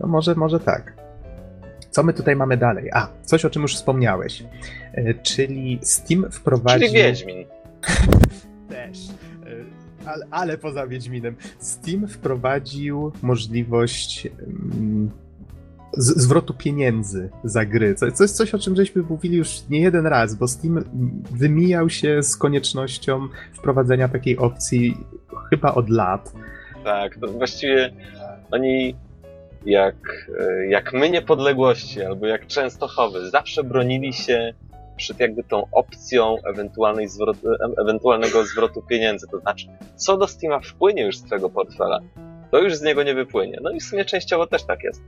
No 0.00 0.06
może, 0.06 0.34
może 0.34 0.60
tak. 0.60 1.00
Co 1.90 2.02
my 2.02 2.12
tutaj 2.12 2.36
mamy 2.36 2.56
dalej? 2.56 2.90
A, 2.92 3.08
coś 3.22 3.44
o 3.44 3.50
czym 3.50 3.62
już 3.62 3.74
wspomniałeś. 3.74 4.44
E, 4.92 5.14
czyli 5.14 5.78
Steam 5.82 6.30
wprowadził... 6.30 6.88
Czyli 6.88 7.02
Wiedźmin. 7.02 7.44
Też. 8.68 8.98
E, 9.08 10.06
ale, 10.06 10.26
ale 10.30 10.58
poza 10.58 10.86
Wiedźminem. 10.86 11.36
Steam 11.58 12.08
wprowadził 12.08 13.12
możliwość... 13.22 14.26
Mm, 14.26 15.10
z, 15.92 16.22
zwrotu 16.22 16.54
pieniędzy 16.54 17.30
za 17.44 17.64
gry. 17.64 17.94
To, 17.94 18.06
jest 18.06 18.36
coś, 18.36 18.54
o 18.54 18.58
czym 18.58 18.76
żeśmy 18.76 19.02
mówili 19.02 19.36
już 19.36 19.68
nie 19.70 19.80
jeden 19.80 20.06
raz, 20.06 20.34
bo 20.34 20.48
Steam 20.48 20.84
wymijał 21.30 21.90
się 21.90 22.22
z 22.22 22.36
koniecznością 22.36 23.28
wprowadzenia 23.52 24.08
takiej 24.08 24.38
opcji 24.38 24.96
chyba 25.50 25.74
od 25.74 25.90
lat. 25.90 26.32
Tak, 26.84 27.16
to 27.16 27.26
właściwie 27.26 27.92
oni 28.50 28.96
jak, 29.66 29.96
jak 30.68 30.92
my 30.92 31.10
niepodległości, 31.10 32.02
albo 32.02 32.26
jak 32.26 32.46
Częstochowy, 32.46 33.30
zawsze 33.30 33.64
bronili 33.64 34.12
się 34.12 34.54
przed 34.96 35.20
jakby 35.20 35.44
tą 35.44 35.66
opcją 35.72 36.36
ewentualnej 36.44 37.08
zwrot, 37.08 37.36
ewentualnego 37.78 38.44
zwrotu 38.44 38.82
pieniędzy. 38.82 39.26
To 39.30 39.38
znaczy, 39.38 39.66
co 39.96 40.16
do 40.16 40.26
Steama 40.26 40.60
wpłynie 40.60 41.06
już 41.06 41.16
z 41.16 41.24
twojego 41.24 41.50
portfela, 41.50 41.98
to 42.50 42.58
już 42.58 42.74
z 42.74 42.82
niego 42.82 43.02
nie 43.02 43.14
wypłynie. 43.14 43.58
No 43.62 43.70
i 43.70 43.80
w 43.80 43.82
sumie 43.82 44.04
częściowo 44.04 44.46
też 44.46 44.64
tak 44.64 44.82
jest. 44.84 45.02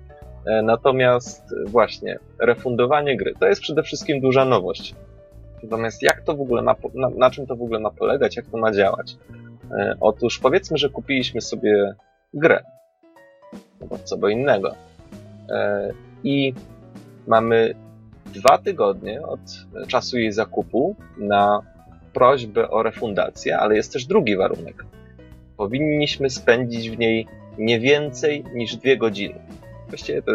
E, 0.47 0.63
natomiast 0.63 1.55
właśnie, 1.67 2.19
refundowanie 2.39 3.17
gry 3.17 3.35
to 3.41 3.47
jest 3.47 3.61
przede 3.61 3.83
wszystkim 3.83 4.21
duża 4.21 4.45
nowość. 4.45 4.95
Natomiast 5.63 6.03
jak 6.03 6.21
to 6.21 6.37
w 6.37 6.41
ogóle 6.41 6.63
ma, 6.63 6.75
na, 6.95 7.09
na 7.09 7.31
czym 7.31 7.47
to 7.47 7.57
w 7.57 7.63
ogóle 7.63 7.81
ma 7.81 7.91
polegać, 7.91 8.37
jak 8.37 8.47
to 8.47 8.57
ma 8.57 8.73
działać? 8.73 9.17
E, 9.71 9.97
otóż 10.01 10.39
powiedzmy, 10.39 10.79
że 10.79 10.89
kupiliśmy 10.89 11.41
sobie 11.41 11.95
grę, 12.35 12.63
bo 13.89 13.99
co 13.99 14.17
bo 14.17 14.29
innego. 14.29 14.75
E, 15.51 15.91
I 16.25 16.55
mamy 17.27 17.75
dwa 18.35 18.59
tygodnie 18.59 19.23
od 19.23 19.41
czasu 19.89 20.19
jej 20.19 20.33
zakupu 20.33 20.97
na 21.19 21.63
prośbę 22.13 22.71
o 22.71 22.83
refundację, 22.83 23.59
ale 23.59 23.77
jest 23.77 23.93
też 23.93 24.07
drugi 24.07 24.37
warunek. 24.37 24.85
Powinniśmy 25.57 26.31
spędzić 26.31 26.91
w 26.91 26.99
niej 26.99 27.27
nie 27.59 27.81
więcej 27.81 28.45
niż 28.55 28.77
dwie 28.77 28.97
godziny 28.97 29.35
właściwie 29.93 30.23
to 30.23 30.33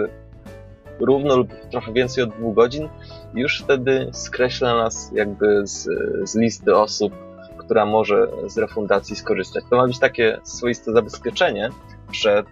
równo 0.99 1.37
lub 1.37 1.53
trochę 1.71 1.93
więcej 1.93 2.23
od 2.23 2.29
dwóch 2.29 2.55
godzin, 2.55 2.89
już 3.33 3.61
wtedy 3.61 4.09
skreśla 4.13 4.75
nas 4.75 5.11
jakby 5.13 5.67
z, 5.67 5.89
z 6.29 6.35
listy 6.35 6.75
osób, 6.75 7.13
która 7.57 7.85
może 7.85 8.27
z 8.47 8.57
refundacji 8.57 9.15
skorzystać. 9.15 9.63
To 9.69 9.75
ma 9.75 9.87
być 9.87 9.99
takie 9.99 10.39
swoiste 10.43 10.93
zabezpieczenie 10.93 11.69
przed, 12.11 12.47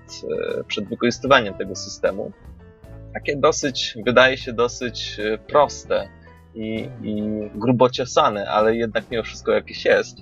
e, 0.59 0.63
przed 0.63 0.89
wykorzystywaniem 0.89 1.53
tego 1.53 1.75
systemu. 1.75 2.31
Takie 3.13 3.37
dosyć, 3.37 3.97
wydaje 4.05 4.37
się 4.37 4.53
dosyć 4.53 5.19
e, 5.19 5.37
proste 5.37 6.09
i, 6.55 6.89
i 7.03 7.23
grubo 7.55 7.89
ciosane, 7.89 8.49
ale 8.49 8.75
jednak 8.75 9.03
mimo 9.11 9.23
wszystko 9.23 9.51
jakieś 9.51 9.85
jest. 9.85 10.17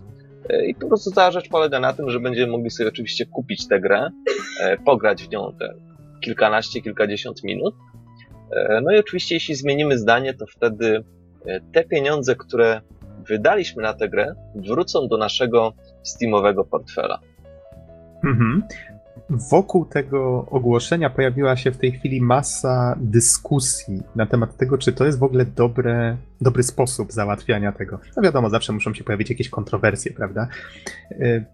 E, 0.49 0.65
I 0.65 0.75
po 0.75 0.87
prostu 0.87 1.11
cała 1.11 1.31
rzecz 1.31 1.49
polega 1.49 1.79
na 1.79 1.93
tym, 1.93 2.09
że 2.09 2.19
będziemy 2.19 2.51
mogli 2.51 2.71
sobie 2.71 2.89
oczywiście 2.89 3.25
kupić 3.25 3.67
tę 3.67 3.79
grę, 3.79 4.09
pograć 4.85 5.23
w 5.23 5.29
nią 5.29 5.53
te 5.59 5.73
kilkanaście, 6.23 6.81
kilkadziesiąt 6.81 7.43
minut. 7.43 7.75
E, 8.51 8.81
no 8.81 8.91
i 8.91 8.99
oczywiście, 8.99 9.36
jeśli 9.36 9.55
zmienimy 9.55 9.97
zdanie, 9.97 10.33
to 10.33 10.45
wtedy 10.45 11.03
e, 11.45 11.62
te 11.62 11.83
pieniądze, 11.83 12.36
które 12.36 12.81
wydaliśmy 13.27 13.83
na 13.83 13.93
tę 13.93 14.09
grę, 14.09 14.36
wrócą 14.55 15.07
do 15.07 15.17
naszego 15.17 15.73
Steamowego 16.03 16.63
portfela. 16.63 17.19
Mhm. 18.23 18.63
Wokół 19.29 19.86
tego 19.86 20.45
ogłoszenia 20.49 21.09
pojawiła 21.09 21.55
się 21.55 21.71
w 21.71 21.77
tej 21.77 21.91
chwili 21.91 22.21
masa 22.21 22.95
dyskusji 23.01 24.03
na 24.15 24.25
temat 24.25 24.57
tego, 24.57 24.77
czy 24.77 24.93
to 24.93 25.05
jest 25.05 25.19
w 25.19 25.23
ogóle 25.23 25.45
dobre, 25.45 26.17
dobry 26.41 26.63
sposób 26.63 27.12
załatwiania 27.12 27.71
tego. 27.71 27.99
No 28.17 28.23
wiadomo, 28.23 28.49
zawsze 28.49 28.73
muszą 28.73 28.93
się 28.93 29.03
pojawić 29.03 29.29
jakieś 29.29 29.49
kontrowersje, 29.49 30.12
prawda? 30.12 30.47
E, 31.12 31.45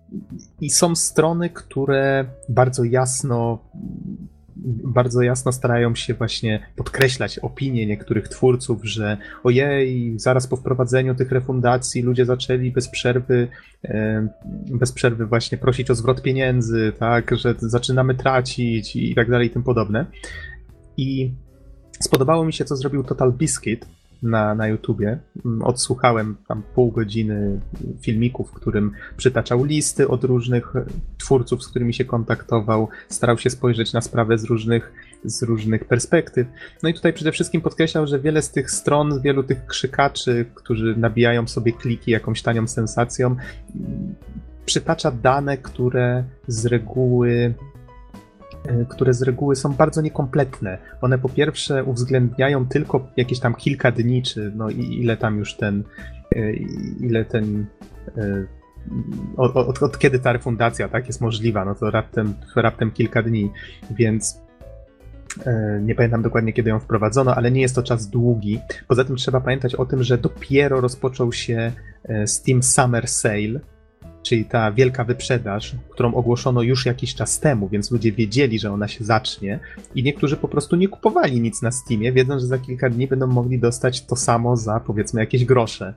I 0.61 0.69
są 0.69 0.95
strony, 0.95 1.49
które 1.49 2.25
bardzo 2.49 2.83
jasno 2.83 3.59
bardzo 4.83 5.21
jasno 5.21 5.51
starają 5.51 5.95
się 5.95 6.13
właśnie 6.13 6.59
podkreślać 6.75 7.39
opinie 7.39 7.85
niektórych 7.85 8.27
twórców, 8.27 8.79
że 8.83 9.17
ojej, 9.43 10.19
zaraz 10.19 10.47
po 10.47 10.55
wprowadzeniu 10.55 11.15
tych 11.15 11.31
refundacji 11.31 12.01
ludzie 12.01 12.25
zaczęli 12.25 12.71
bez 12.71 12.89
przerwy, 12.89 13.47
bez 14.71 14.91
przerwy 14.91 15.25
właśnie 15.25 15.57
prosić 15.57 15.91
o 15.91 15.95
zwrot 15.95 16.21
pieniędzy, 16.21 16.93
tak, 16.99 17.37
że 17.37 17.55
zaczynamy 17.57 18.15
tracić 18.15 18.95
i 18.95 19.15
tak 19.15 19.29
dalej 19.29 19.47
i 19.47 19.51
tym 19.51 19.63
podobne. 19.63 20.05
I 20.97 21.33
spodobało 21.99 22.45
mi 22.45 22.53
się, 22.53 22.65
co 22.65 22.75
zrobił 22.75 23.03
Total 23.03 23.33
Biscuit, 23.33 23.98
na, 24.23 24.55
na 24.55 24.67
YouTubie. 24.67 25.19
Mm, 25.45 25.61
odsłuchałem 25.61 26.35
tam 26.47 26.63
pół 26.75 26.91
godziny 26.91 27.59
filmików, 28.01 28.49
w 28.49 28.53
którym 28.53 28.91
przytaczał 29.17 29.63
listy 29.63 30.07
od 30.07 30.23
różnych 30.23 30.73
twórców, 31.17 31.63
z 31.63 31.67
którymi 31.67 31.93
się 31.93 32.05
kontaktował, 32.05 32.87
starał 33.09 33.37
się 33.37 33.49
spojrzeć 33.49 33.93
na 33.93 34.01
sprawę 34.01 34.37
z 34.37 34.43
różnych, 34.43 34.93
z 35.23 35.43
różnych 35.43 35.85
perspektyw. 35.85 36.47
No 36.83 36.89
i 36.89 36.93
tutaj 36.93 37.13
przede 37.13 37.31
wszystkim 37.31 37.61
podkreślał, 37.61 38.07
że 38.07 38.19
wiele 38.19 38.41
z 38.41 38.51
tych 38.51 38.71
stron, 38.71 39.21
wielu 39.21 39.43
tych 39.43 39.65
krzykaczy, 39.65 40.45
którzy 40.55 40.95
nabijają 40.97 41.47
sobie 41.47 41.73
kliki 41.73 42.11
jakąś 42.11 42.41
tanią 42.41 42.67
sensacją, 42.67 43.35
przytacza 44.65 45.11
dane, 45.11 45.57
które 45.57 46.23
z 46.47 46.65
reguły 46.65 47.53
które 48.89 49.13
z 49.13 49.21
reguły 49.21 49.55
są 49.55 49.73
bardzo 49.73 50.01
niekompletne. 50.01 50.77
One 51.01 51.17
po 51.17 51.29
pierwsze 51.29 51.83
uwzględniają 51.83 52.67
tylko 52.67 53.07
jakieś 53.17 53.39
tam 53.39 53.55
kilka 53.55 53.91
dni, 53.91 54.23
czy 54.23 54.51
no 54.55 54.69
ile 54.69 55.17
tam 55.17 55.37
już 55.37 55.55
ten, 55.55 55.83
e, 56.35 56.53
ile 56.99 57.25
ten 57.25 57.65
e, 58.17 58.45
od, 59.37 59.55
od, 59.55 59.83
od, 59.83 59.97
kiedy 59.97 60.19
ta 60.19 60.33
refundacja 60.33 60.89
tak 60.89 61.07
jest 61.07 61.21
możliwa, 61.21 61.65
no 61.65 61.75
to 61.75 61.91
raptem, 61.91 62.33
raptem 62.55 62.91
kilka 62.91 63.23
dni, 63.23 63.51
więc 63.91 64.41
nie 65.81 65.95
pamiętam 65.95 66.21
dokładnie 66.21 66.53
kiedy 66.53 66.69
ją 66.69 66.79
wprowadzono, 66.79 67.35
ale 67.35 67.51
nie 67.51 67.61
jest 67.61 67.75
to 67.75 67.83
czas 67.83 68.07
długi. 68.07 68.59
Poza 68.87 69.03
tym 69.03 69.15
trzeba 69.15 69.41
pamiętać 69.41 69.75
o 69.75 69.85
tym, 69.85 70.03
że 70.03 70.17
dopiero 70.17 70.81
rozpoczął 70.81 71.31
się 71.31 71.71
Steam 72.25 72.63
Summer 72.63 73.07
Sale, 73.07 73.59
czyli 74.23 74.45
ta 74.45 74.71
wielka 74.71 75.03
wyprzedaż, 75.03 75.75
którą 75.89 76.13
ogłoszono 76.13 76.61
już 76.61 76.85
jakiś 76.85 77.15
czas 77.15 77.39
temu, 77.39 77.69
więc 77.69 77.91
ludzie 77.91 78.11
wiedzieli, 78.11 78.59
że 78.59 78.71
ona 78.71 78.87
się 78.87 79.03
zacznie 79.03 79.59
i 79.95 80.03
niektórzy 80.03 80.37
po 80.37 80.47
prostu 80.47 80.75
nie 80.75 80.87
kupowali 80.87 81.41
nic 81.41 81.61
na 81.61 81.71
Steamie, 81.71 82.11
wiedząc, 82.11 82.41
że 82.41 82.47
za 82.47 82.57
kilka 82.57 82.89
dni 82.89 83.07
będą 83.07 83.27
mogli 83.27 83.59
dostać 83.59 84.05
to 84.05 84.15
samo 84.15 84.57
za 84.57 84.79
powiedzmy 84.79 85.21
jakieś 85.21 85.45
grosze. 85.45 85.93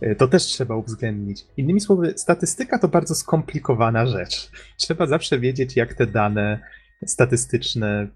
E, 0.00 0.14
to 0.14 0.28
też 0.28 0.42
trzeba 0.42 0.76
uwzględnić. 0.76 1.46
Innymi 1.56 1.80
słowy, 1.80 2.14
statystyka 2.16 2.78
to 2.78 2.88
bardzo 2.88 3.14
skomplikowana 3.14 4.06
rzecz. 4.06 4.50
Trzeba 4.76 5.06
zawsze 5.06 5.38
wiedzieć, 5.38 5.76
jak 5.76 5.94
te 5.94 6.06
dane 6.06 6.60
statystyczne, 7.06 8.08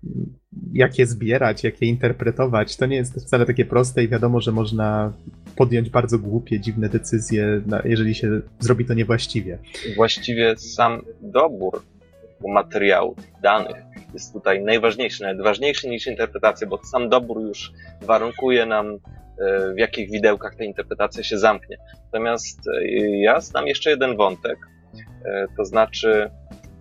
jak 0.73 0.99
je 0.99 1.07
zbierać, 1.07 1.65
jak 1.65 1.83
je 1.83 1.89
interpretować. 1.89 2.77
To 2.77 2.87
nie 2.87 2.97
jest 2.97 3.15
wcale 3.15 3.47
takie 3.47 3.65
proste 3.65 4.05
i 4.05 4.09
wiadomo, 4.09 4.41
że 4.41 4.53
można 4.53 5.13
podjąć 5.59 5.91
bardzo 5.91 6.19
głupie, 6.19 6.61
dziwne 6.61 6.89
decyzje, 6.89 7.63
jeżeli 7.85 8.15
się 8.15 8.41
zrobi 8.59 8.85
to 8.85 8.95
niewłaściwie. 8.95 9.59
Właściwie 9.97 10.57
sam 10.57 11.03
dobór 11.21 11.83
materiału, 12.47 13.17
danych 13.43 13.77
jest 14.15 14.33
tutaj 14.33 14.65
najważniejszy, 14.65 15.23
nawet 15.23 15.43
ważniejszy 15.43 15.89
niż 15.89 16.07
interpretacja, 16.07 16.67
bo 16.67 16.85
sam 16.85 17.09
dobór 17.09 17.41
już 17.41 17.73
warunkuje 18.03 18.67
nam, 18.67 18.87
e, 19.39 19.75
w 19.75 19.79
jakich 19.79 20.11
widełkach 20.11 20.55
ta 20.55 20.65
interpretacja 20.65 21.23
się 21.23 21.39
zamknie. 21.39 21.77
Natomiast 22.05 22.59
e, 22.69 22.89
ja 23.19 23.41
znam 23.41 23.67
jeszcze 23.67 23.91
jeden 23.91 24.17
wątek, 24.17 24.59
e, 25.25 25.47
to 25.57 25.65
znaczy 25.65 26.31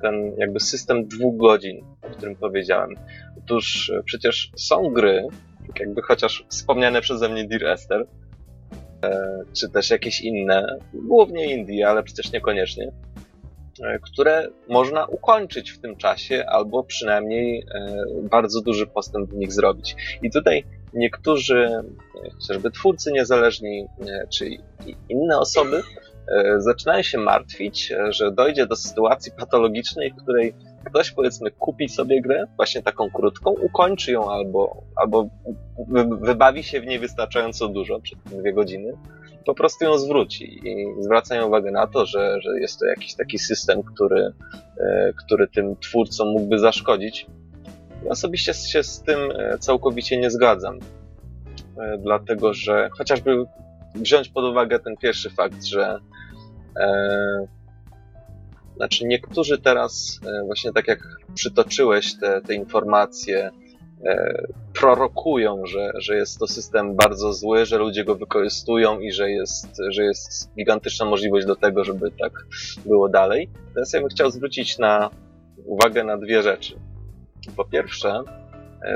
ten 0.01 0.35
jakby 0.37 0.59
system 0.59 1.07
dwóch 1.07 1.37
godzin, 1.37 1.85
o 2.01 2.09
którym 2.09 2.35
powiedziałem. 2.35 2.89
Otóż 3.37 3.91
przecież 4.05 4.51
są 4.55 4.89
gry, 4.89 5.27
jakby 5.79 6.01
chociaż 6.01 6.45
wspomniane 6.49 7.01
przeze 7.01 7.29
mnie 7.29 7.47
Dear 7.47 7.65
Esther, 7.65 8.05
czy 9.53 9.69
też 9.69 9.89
jakieś 9.89 10.21
inne, 10.21 10.79
głównie 10.93 11.53
Indie, 11.55 11.87
ale 11.87 12.03
przecież 12.03 12.31
niekoniecznie, 12.31 12.91
e, 13.83 13.99
które 13.99 14.47
można 14.69 15.05
ukończyć 15.05 15.71
w 15.71 15.79
tym 15.79 15.95
czasie, 15.95 16.45
albo 16.47 16.83
przynajmniej 16.83 17.59
e, 17.59 17.95
bardzo 18.29 18.61
duży 18.61 18.87
postęp 18.87 19.29
w 19.29 19.35
nich 19.35 19.53
zrobić. 19.53 19.95
I 20.21 20.31
tutaj 20.31 20.63
niektórzy, 20.93 21.69
chociażby 22.33 22.71
twórcy 22.71 23.11
niezależni, 23.11 23.85
czy 24.33 24.49
inne 25.09 25.39
osoby, 25.39 25.83
zaczynają 26.57 27.03
się 27.03 27.17
martwić, 27.17 27.93
że 28.09 28.31
dojdzie 28.31 28.67
do 28.67 28.75
sytuacji 28.75 29.31
patologicznej, 29.31 30.11
w 30.11 30.23
której 30.23 30.53
ktoś 30.85 31.11
powiedzmy 31.11 31.51
kupi 31.51 31.89
sobie 31.89 32.21
grę, 32.21 32.47
właśnie 32.55 32.83
taką 32.83 33.11
krótką, 33.11 33.51
ukończy 33.51 34.11
ją 34.11 34.31
albo, 34.31 34.83
albo 34.95 35.29
wybawi 36.21 36.63
się 36.63 36.81
w 36.81 36.85
niej 36.85 36.99
wystarczająco 36.99 37.67
dużo, 37.67 37.99
przez 37.99 38.19
dwie 38.25 38.53
godziny, 38.53 38.93
po 39.47 39.55
prostu 39.55 39.85
ją 39.85 39.97
zwróci 39.97 40.67
i 40.69 40.85
zwracają 40.99 41.47
uwagę 41.47 41.71
na 41.71 41.87
to, 41.87 42.05
że, 42.05 42.41
że 42.41 42.59
jest 42.59 42.79
to 42.79 42.85
jakiś 42.85 43.15
taki 43.15 43.39
system, 43.39 43.83
który, 43.83 44.33
e, 44.77 45.13
który 45.13 45.47
tym 45.47 45.75
twórcom 45.75 46.27
mógłby 46.27 46.59
zaszkodzić. 46.59 47.27
Ja 48.03 48.09
osobiście 48.09 48.53
się 48.53 48.83
z 48.83 49.01
tym 49.01 49.19
e, 49.31 49.57
całkowicie 49.57 50.17
nie 50.17 50.31
zgadzam, 50.31 50.79
e, 51.79 51.97
dlatego 51.97 52.53
że 52.53 52.89
chociażby 52.97 53.45
wziąć 53.97 54.29
pod 54.29 54.45
uwagę 54.45 54.79
ten 54.79 54.97
pierwszy 54.97 55.29
fakt, 55.29 55.63
że 55.65 55.99
znaczy, 58.77 59.05
niektórzy 59.05 59.57
teraz, 59.57 60.19
e, 60.25 60.45
właśnie 60.45 60.73
tak 60.73 60.87
jak 60.87 60.99
przytoczyłeś 61.33 62.19
te, 62.19 62.41
te 62.41 62.53
informacje, 62.53 63.49
e, 64.05 64.43
prorokują, 64.73 65.65
że, 65.65 65.91
że 65.95 66.15
jest 66.15 66.39
to 66.39 66.47
system 66.47 66.95
bardzo 66.95 67.33
zły, 67.33 67.65
że 67.65 67.77
ludzie 67.77 68.03
go 68.05 68.15
wykorzystują 68.15 68.99
i 68.99 69.11
że 69.11 69.31
jest, 69.31 69.81
że 69.89 70.03
jest 70.03 70.55
gigantyczna 70.55 71.05
możliwość 71.05 71.47
do 71.47 71.55
tego, 71.55 71.83
żeby 71.83 72.11
tak 72.11 72.33
było 72.85 73.09
dalej. 73.09 73.49
Teraz 73.73 73.93
ja 73.93 73.99
bym 73.99 74.09
chciał 74.09 74.31
zwrócić 74.31 74.77
na 74.77 75.09
uwagę 75.65 76.03
na 76.03 76.17
dwie 76.17 76.41
rzeczy. 76.43 76.79
Po 77.55 77.65
pierwsze, 77.65 78.09
e, 78.09 78.46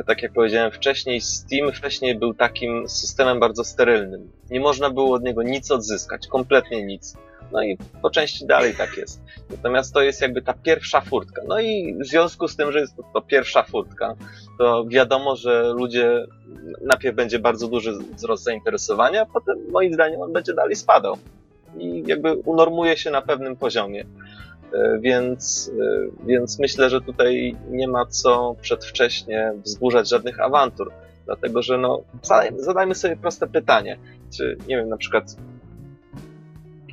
tak 0.08 0.22
jak 0.22 0.34
powiedziałem 0.34 0.72
wcześniej, 0.72 1.22
Steam 1.22 1.72
wcześniej 1.72 2.16
był 2.16 2.34
takim 2.34 2.90
systemem 2.90 3.40
bardzo 3.40 3.64
sterylnym. 3.64 4.32
Nie 4.50 4.60
można 4.60 4.90
było 4.90 5.16
od 5.16 5.24
niego 5.24 5.44
nic 5.44 5.72
odzyskać, 5.72 6.28
kompletnie 6.28 6.84
nic. 6.84 7.18
No 7.52 7.64
i 7.64 7.78
po 8.02 8.10
części 8.10 8.46
dalej 8.46 8.76
tak 8.76 8.98
jest. 8.98 9.22
Natomiast 9.50 9.94
to 9.94 10.02
jest 10.02 10.22
jakby 10.22 10.42
ta 10.42 10.54
pierwsza 10.54 11.02
furtka. 11.02 11.42
No 11.48 11.60
i 11.60 11.96
w 12.00 12.06
związku 12.06 12.48
z 12.48 12.56
tym, 12.56 12.72
że 12.72 12.80
jest 12.80 12.96
to, 12.96 13.04
to 13.14 13.22
pierwsza 13.22 13.64
furtka, 13.64 14.16
to 14.58 14.86
wiadomo, 14.88 15.36
że 15.36 15.74
ludzie 15.76 16.26
najpierw 16.82 17.16
będzie 17.16 17.40
bardzo 17.40 17.68
duży 17.68 17.94
wzrost 18.16 18.44
zainteresowania, 18.44 19.26
potem 19.26 19.58
moim 19.72 19.94
zdaniem 19.94 20.22
on 20.22 20.34
będzie 20.34 20.54
dalej 20.54 20.76
spadał. 20.76 21.18
I 21.78 22.04
jakby 22.08 22.34
unormuje 22.36 22.98
się 22.98 23.12
na 23.12 23.22
pewnym 23.22 23.56
poziomie. 23.56 24.06
E, 24.74 25.00
więc, 25.00 25.72
e, 25.82 26.26
więc 26.26 26.60
myślę, 26.60 26.90
że 26.90 27.02
tutaj 27.02 27.56
nie 27.70 27.88
ma 27.88 28.06
co 28.06 28.56
przedwcześnie 28.62 29.54
wzburzać 29.66 30.10
żadnych 30.10 30.40
awantur. 30.40 30.92
Dlatego, 31.26 31.62
że 31.62 31.78
no, 31.78 32.04
zadajmy 32.58 32.96
sobie 32.96 33.18
proste 33.18 33.48
pytanie. 33.48 33.98
Czy, 34.38 34.58
nie 34.68 34.78
wiem, 34.78 34.90
na 34.90 34.98
przykład 34.98 35.36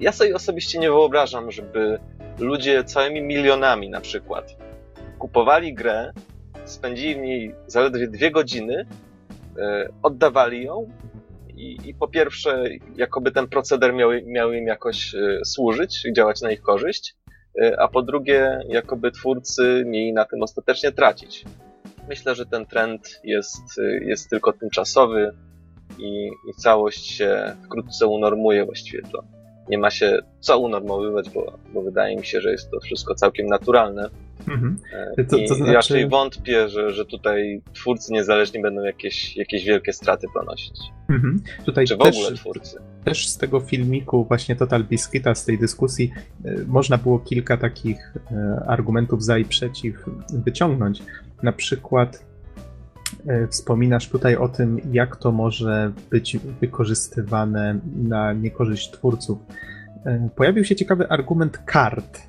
ja 0.00 0.12
sobie 0.12 0.36
osobiście 0.36 0.78
nie 0.78 0.90
wyobrażam, 0.90 1.50
żeby 1.50 1.98
ludzie 2.38 2.84
całymi 2.84 3.22
milionami 3.22 3.90
na 3.90 4.00
przykład 4.00 4.56
kupowali 5.18 5.74
grę, 5.74 6.12
spędzili 6.64 7.14
w 7.14 7.18
niej 7.18 7.54
zaledwie 7.66 8.08
dwie 8.08 8.30
godziny, 8.30 8.86
e, 9.58 9.88
oddawali 10.02 10.64
ją 10.64 10.90
i, 11.56 11.78
i, 11.84 11.94
po 11.94 12.08
pierwsze, 12.08 12.64
jakoby 12.96 13.32
ten 13.32 13.48
proceder 13.48 13.94
miał, 13.94 14.10
miał 14.26 14.52
im 14.52 14.66
jakoś 14.66 15.14
służyć, 15.44 16.06
działać 16.16 16.40
na 16.40 16.50
ich 16.50 16.62
korzyść, 16.62 17.16
a 17.78 17.88
po 17.88 18.02
drugie, 18.02 18.60
jakoby 18.68 19.12
twórcy 19.12 19.84
mieli 19.86 20.12
na 20.12 20.24
tym 20.24 20.42
ostatecznie 20.42 20.92
tracić. 20.92 21.44
Myślę, 22.08 22.34
że 22.34 22.46
ten 22.46 22.66
trend 22.66 23.20
jest, 23.24 23.62
jest 24.00 24.30
tylko 24.30 24.52
tymczasowy 24.52 25.32
i, 25.98 26.26
i 26.26 26.54
całość 26.58 27.06
się 27.06 27.56
wkrótce 27.64 28.06
unormuje 28.06 28.64
właściwie 28.64 29.02
to 29.02 29.24
nie 29.68 29.78
ma 29.78 29.90
się 29.90 30.18
co 30.40 30.58
unormowywać, 30.58 31.30
bo, 31.30 31.58
bo 31.74 31.82
wydaje 31.82 32.16
mi 32.16 32.26
się, 32.26 32.40
że 32.40 32.52
jest 32.52 32.70
to 32.70 32.80
wszystko 32.80 33.14
całkiem 33.14 33.46
naturalne. 33.46 34.10
Mhm. 34.52 34.78
E, 35.18 35.24
to, 35.24 35.36
to 35.48 35.54
znaczy... 35.54 35.70
I 35.70 35.74
raczej 35.74 36.08
wątpię, 36.08 36.68
że, 36.68 36.92
że 36.92 37.04
tutaj 37.04 37.62
twórcy 37.74 38.12
niezależni 38.12 38.62
będą 38.62 38.82
jakieś, 38.82 39.36
jakieś 39.36 39.64
wielkie 39.64 39.92
straty 39.92 40.26
ponosić. 40.34 40.76
Mhm. 41.08 41.42
Tutaj 41.64 41.86
Czy 41.86 41.96
w 41.96 41.98
też, 41.98 42.16
ogóle 42.16 42.36
twórcy. 42.36 42.78
Też 43.04 43.28
z 43.28 43.38
tego 43.38 43.60
filmiku, 43.60 44.24
właśnie 44.24 44.56
Total 44.56 44.84
Biscuita, 44.84 45.34
z 45.34 45.44
tej 45.44 45.58
dyskusji, 45.58 46.12
e, 46.44 46.54
można 46.66 46.98
było 46.98 47.18
kilka 47.18 47.56
takich 47.56 48.14
e, 48.32 48.64
argumentów 48.66 49.24
za 49.24 49.38
i 49.38 49.44
przeciw 49.44 50.04
wyciągnąć. 50.32 51.02
Na 51.42 51.52
przykład 51.52 52.28
Wspominasz 53.50 54.08
tutaj 54.08 54.36
o 54.36 54.48
tym, 54.48 54.80
jak 54.92 55.16
to 55.16 55.32
może 55.32 55.92
być 56.10 56.36
wykorzystywane 56.60 57.78
na 57.96 58.32
niekorzyść 58.32 58.90
twórców. 58.90 59.38
Pojawił 60.36 60.64
się 60.64 60.76
ciekawy 60.76 61.08
argument 61.08 61.58
kart. 61.58 62.27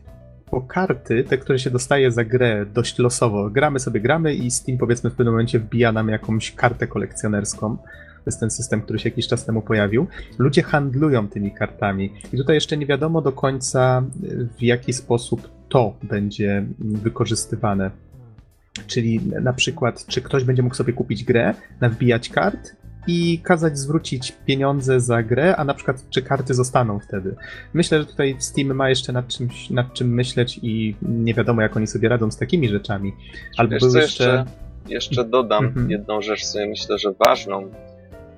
Bo 0.51 0.61
karty, 0.61 1.23
te, 1.23 1.37
które 1.37 1.59
się 1.59 1.69
dostaje 1.69 2.11
za 2.11 2.23
grę 2.25 2.65
dość 2.73 2.99
losowo, 2.99 3.49
gramy 3.49 3.79
sobie, 3.79 3.99
gramy 3.99 4.33
i 4.33 4.51
Steam 4.51 4.77
powiedzmy 4.77 5.09
w 5.09 5.13
pewnym 5.13 5.33
momencie 5.33 5.59
wbija 5.59 5.91
nam 5.91 6.09
jakąś 6.09 6.51
kartę 6.51 6.87
kolekcjonerską. 6.87 7.77
To 7.77 8.23
jest 8.25 8.39
ten 8.39 8.51
system, 8.51 8.81
który 8.81 8.99
się 8.99 9.09
jakiś 9.09 9.27
czas 9.27 9.45
temu 9.45 9.61
pojawił. 9.61 10.07
Ludzie 10.37 10.63
handlują 10.63 11.27
tymi 11.27 11.51
kartami. 11.51 12.13
I 12.33 12.37
tutaj 12.37 12.55
jeszcze 12.55 12.77
nie 12.77 12.85
wiadomo 12.85 13.21
do 13.21 13.31
końca, 13.31 14.03
w 14.57 14.63
jaki 14.63 14.93
sposób 14.93 15.49
to 15.69 15.93
będzie 16.03 16.65
wykorzystywane 16.79 17.91
Czyli 18.87 19.19
na 19.41 19.53
przykład, 19.53 20.05
czy 20.05 20.21
ktoś 20.21 20.43
będzie 20.43 20.63
mógł 20.63 20.75
sobie 20.75 20.93
kupić 20.93 21.23
grę, 21.23 21.53
nawbijać 21.81 22.29
kart 22.29 22.75
i 23.07 23.39
kazać 23.43 23.77
zwrócić 23.77 24.33
pieniądze 24.45 24.99
za 24.99 25.23
grę, 25.23 25.55
a 25.55 25.63
na 25.63 25.73
przykład 25.73 26.09
czy 26.09 26.21
karty 26.21 26.53
zostaną 26.53 26.99
wtedy. 26.99 27.35
Myślę, 27.73 27.99
że 27.99 28.05
tutaj 28.05 28.35
Steam 28.39 28.73
ma 28.75 28.89
jeszcze 28.89 29.13
nad, 29.13 29.27
czymś, 29.27 29.69
nad 29.69 29.93
czym 29.93 30.13
myśleć 30.13 30.59
i 30.63 30.95
nie 31.01 31.33
wiadomo, 31.33 31.61
jak 31.61 31.77
oni 31.77 31.87
sobie 31.87 32.09
radzą 32.09 32.31
z 32.31 32.37
takimi 32.37 32.69
rzeczami. 32.69 33.13
Albo 33.57 33.73
Wiesz, 33.73 33.83
jeszcze... 33.83 34.01
jeszcze... 34.01 34.45
Jeszcze 34.89 35.25
dodam 35.25 35.65
mhm. 35.65 35.91
jedną 35.91 36.21
rzecz, 36.21 36.45
co 36.45 36.59
myślę, 36.67 36.97
że 36.97 37.13
ważną. 37.27 37.71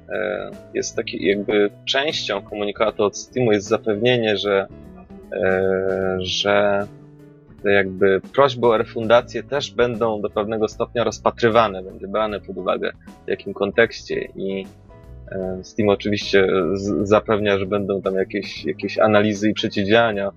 E, 0.10 0.52
jest 0.74 0.96
taki 0.96 1.26
jakby 1.26 1.70
częścią 1.86 2.42
komunikatu 2.42 3.04
od 3.04 3.18
Steamu 3.18 3.52
jest 3.52 3.68
zapewnienie, 3.68 4.38
że, 4.38 4.68
e, 5.34 6.18
że 7.66 7.72
jakby 7.72 8.22
prośby 8.34 8.68
o 8.68 8.78
refundację 8.78 9.44
też 9.44 9.72
będą 9.72 10.22
do 10.22 10.30
pewnego 10.30 10.68
stopnia 10.68 11.04
rozpatrywane, 11.04 11.84
będzie 11.84 12.08
brane 12.08 12.40
pod 12.40 12.58
uwagę 12.58 12.92
w 13.26 13.30
jakim 13.30 13.54
kontekście 13.54 14.28
i 14.36 14.66
e, 15.32 15.60
Steam 15.64 15.90
oczywiście 15.90 16.48
zapewnia, 17.04 17.58
że 17.58 17.66
będą 17.66 18.02
tam 18.02 18.16
jakieś, 18.16 18.66
jakieś 18.66 19.00
analizy 19.00 19.50
i 19.50 19.54
przeciwdziałania 19.54 20.32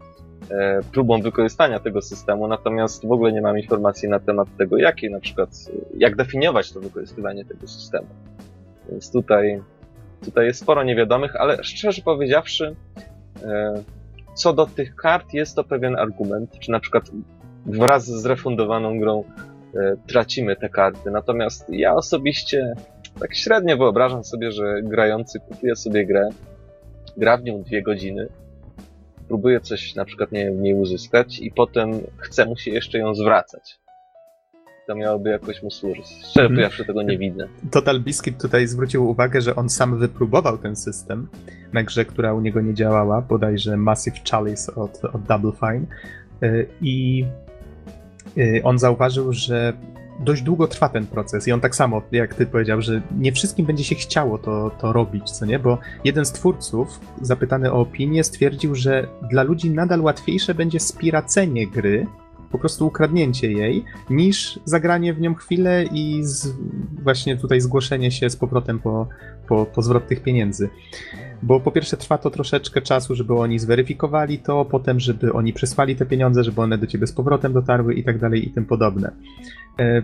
e, 0.51 0.81
próbom 0.93 1.23
wykorzystania 1.23 1.81
tego 1.81 2.03
systemu, 2.03 2.49
natomiast 2.49 3.07
w 3.07 3.13
ogóle 3.13 3.33
nie 3.33 3.43
mam 3.43 3.59
informacji 3.59 4.09
na 4.09 4.21
temat 4.21 4.49
tego, 4.59 4.77
jakie 4.77 5.11
na 5.11 5.21
przykład, 5.21 5.51
jak 5.97 6.17
definiować 6.17 6.73
to 6.73 6.81
wykorzystywanie 6.81 7.45
tego 7.45 7.69
systemu. 7.69 8.09
Więc 8.91 9.13
tutaj, 9.13 9.63
tutaj 10.25 10.47
jest 10.47 10.61
sporo 10.61 10.83
niewiadomych, 10.83 11.37
ale 11.37 11.65
szczerze 11.65 12.03
powiedziawszy, 12.03 12.77
e, 13.43 13.83
co 14.35 14.53
do 14.53 14.67
tych 14.67 14.97
kart 14.97 15.35
jest 15.35 15.57
to 15.57 15.65
pewien 15.65 15.97
argument, 15.97 16.59
czy 16.59 16.71
na 16.71 16.81
przykład 16.81 17.05
wraz 17.67 18.05
z 18.05 18.27
refundowaną 18.27 18.99
grą 18.99 19.25
e, 19.75 19.97
tracimy 20.07 20.57
te 20.57 20.69
karty. 20.69 21.11
Natomiast 21.11 21.65
ja 21.69 21.95
osobiście 21.95 22.75
tak 23.21 23.35
średnio 23.35 23.77
wyobrażam 23.77 24.25
sobie, 24.25 24.53
że 24.53 24.83
grający 24.83 25.41
kupuje 25.41 25.77
sobie 25.77 26.07
grę, 26.07 26.29
gra 27.17 27.37
w 27.37 27.45
nią 27.45 27.63
dwie 27.63 27.83
godziny, 27.83 28.29
próbuje 29.29 29.61
coś 29.61 29.95
na 29.95 30.05
przykład 30.05 30.33
nie 30.33 30.45
wiem, 30.45 30.57
w 30.57 30.61
niej 30.61 30.75
uzyskać 30.75 31.39
i 31.39 31.51
potem 31.51 31.93
chce 32.17 32.47
mu 32.47 32.57
się 32.57 32.71
jeszcze 32.71 32.99
ją 32.99 33.15
zwracać. 33.15 33.84
To 34.87 34.95
miałoby 34.95 35.31
jakoś 35.31 35.63
mu 35.63 35.71
służyć. 35.71 36.07
Szczerze 36.07 36.41
mm. 36.41 36.53
powiedziawszy, 36.53 36.85
tego 36.85 37.03
nie 37.03 37.19
widzę. 37.19 37.49
Total 37.71 38.01
Biscuit 38.01 38.43
tutaj 38.43 38.67
zwrócił 38.67 39.11
uwagę, 39.11 39.41
że 39.41 39.57
on 39.57 39.69
sam 39.69 39.99
wypróbował 39.99 40.59
ten 40.59 40.77
system 40.77 41.29
na 41.73 41.83
grze, 41.83 42.05
która 42.05 42.35
u 42.35 42.41
niego 42.41 42.61
nie 42.61 42.75
działała, 42.75 43.21
bodajże 43.21 43.77
Massive 43.77 44.17
Chalice 44.31 44.75
od, 44.75 45.05
od 45.05 45.23
Double 45.23 45.53
Fine. 45.53 45.87
E, 46.43 46.65
I 46.81 47.25
e, 48.39 48.63
on 48.63 48.79
zauważył, 48.79 49.33
że 49.33 49.73
dość 50.21 50.43
długo 50.43 50.67
trwa 50.67 50.89
ten 50.89 51.07
proces 51.07 51.49
i 51.49 51.53
on 51.53 51.61
tak 51.61 51.77
samo, 51.77 52.03
jak 52.13 52.35
ty 52.35 52.47
powiedział, 52.47 52.81
że 52.83 53.03
nie 53.19 53.33
wszystkim 53.33 53.67
będzie 53.67 53.85
się 53.85 53.95
chciało 53.95 54.39
to, 54.39 54.71
to 54.81 54.93
robić, 54.93 55.31
co 55.31 55.47
nie? 55.47 55.59
Bo 55.59 55.79
jeden 56.05 56.25
z 56.25 56.33
twórców, 56.33 57.01
zapytany 57.23 57.73
o 57.73 57.81
opinię, 57.81 58.25
stwierdził, 58.25 58.75
że 58.75 59.07
dla 59.31 59.43
ludzi 59.43 59.71
nadal 59.71 60.01
łatwiejsze 60.01 60.55
będzie 60.55 60.81
spiracenie 60.81 61.67
gry, 61.67 62.07
po 62.55 62.59
prostu 62.59 62.87
ukradnięcie 62.87 63.53
jej, 63.53 63.85
niż 64.11 64.61
zagranie 64.65 65.15
w 65.15 65.21
nią 65.21 65.35
chwilę 65.35 65.85
i 65.85 66.21
z, 66.23 66.49
właśnie 67.03 67.37
tutaj 67.37 67.61
zgłoszenie 67.61 68.11
się 68.11 68.31
z 68.31 68.37
powrotem 68.37 68.79
po, 68.79 69.09
po, 69.49 69.67
po 69.67 69.83
zwrot 69.83 70.07
tych 70.07 70.23
pieniędzy. 70.23 70.69
Bo 71.43 71.61
po 71.61 71.73
pierwsze 71.73 71.97
trwa 71.97 72.19
to 72.19 72.31
troszeczkę 72.31 72.83
czasu, 72.83 73.15
żeby 73.15 73.35
oni 73.35 73.59
zweryfikowali 73.59 74.39
to, 74.39 74.65
potem 74.65 75.01
żeby 75.01 75.33
oni 75.33 75.53
przesłali 75.53 75.97
te 75.97 76.07
pieniądze, 76.07 76.45
żeby 76.45 76.61
one 76.61 76.79
do 76.79 76.87
ciebie 76.87 77.07
z 77.07 77.13
powrotem 77.13 77.53
dotarły 77.53 77.95
i 77.95 78.05
tak 78.05 78.19
dalej 78.19 78.49
i 78.49 78.51
tym 78.51 78.65
podobne. 78.65 79.11
E, 79.81 80.03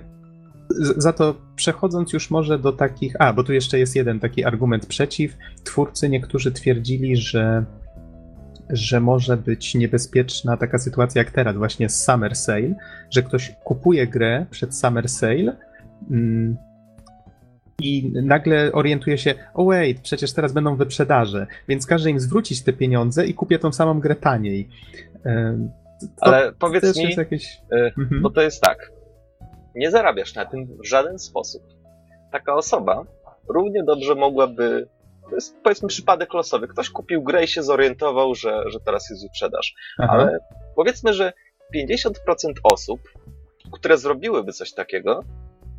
za 0.96 1.12
to 1.12 1.34
przechodząc 1.56 2.12
już 2.12 2.30
może 2.30 2.58
do 2.58 2.72
takich. 2.72 3.14
A, 3.18 3.32
bo 3.32 3.44
tu 3.44 3.52
jeszcze 3.52 3.78
jest 3.78 3.96
jeden 3.96 4.20
taki 4.20 4.44
argument 4.44 4.86
przeciw. 4.86 5.36
Twórcy 5.64 6.08
niektórzy 6.08 6.52
twierdzili, 6.52 7.16
że 7.16 7.64
że 8.72 9.00
może 9.00 9.36
być 9.36 9.74
niebezpieczna 9.74 10.56
taka 10.56 10.78
sytuacja 10.78 11.22
jak 11.22 11.30
teraz, 11.30 11.56
właśnie 11.56 11.88
z 11.88 12.04
Summer 12.04 12.36
Sale, 12.36 12.74
że 13.10 13.22
ktoś 13.22 13.54
kupuje 13.64 14.06
grę 14.06 14.46
przed 14.50 14.76
Summer 14.76 15.08
Sale 15.08 15.56
mm, 16.10 16.56
i 17.82 18.12
nagle 18.22 18.72
orientuje 18.72 19.18
się, 19.18 19.34
o 19.54 19.64
wait, 19.64 20.00
przecież 20.00 20.32
teraz 20.32 20.52
będą 20.52 20.76
wyprzedaże, 20.76 21.46
więc 21.68 21.86
każe 21.86 22.10
im 22.10 22.20
zwrócić 22.20 22.62
te 22.62 22.72
pieniądze 22.72 23.26
i 23.26 23.34
kupię 23.34 23.58
tą 23.58 23.72
samą 23.72 24.00
grę 24.00 24.16
taniej. 24.16 24.68
To 26.00 26.26
Ale 26.26 26.52
powiedz 26.52 26.96
mi, 26.96 27.14
jakieś... 27.16 27.62
Y, 27.72 27.92
mhm. 27.98 28.22
bo 28.22 28.30
to 28.30 28.42
jest 28.42 28.62
tak, 28.62 28.92
nie 29.74 29.90
zarabiasz 29.90 30.34
na 30.34 30.44
tym 30.44 30.66
w 30.84 30.88
żaden 30.88 31.18
sposób. 31.18 31.62
Taka 32.32 32.54
osoba 32.54 33.04
równie 33.48 33.84
dobrze 33.84 34.14
mogłaby 34.14 34.88
to 35.30 35.34
jest 35.34 35.56
powiedzmy 35.62 35.88
przypadek 35.88 36.34
losowy. 36.34 36.68
Ktoś 36.68 36.90
kupił 36.90 37.22
grę 37.22 37.44
i 37.44 37.48
się 37.48 37.62
zorientował, 37.62 38.34
że, 38.34 38.62
że 38.66 38.80
teraz 38.80 39.10
jest 39.10 39.22
wyprzedaż. 39.22 39.74
Aha. 39.98 40.12
Ale 40.12 40.38
powiedzmy, 40.76 41.14
że 41.14 41.32
50% 41.74 42.10
osób, 42.62 43.00
które 43.72 43.98
zrobiłyby 43.98 44.52
coś 44.52 44.72
takiego, 44.72 45.24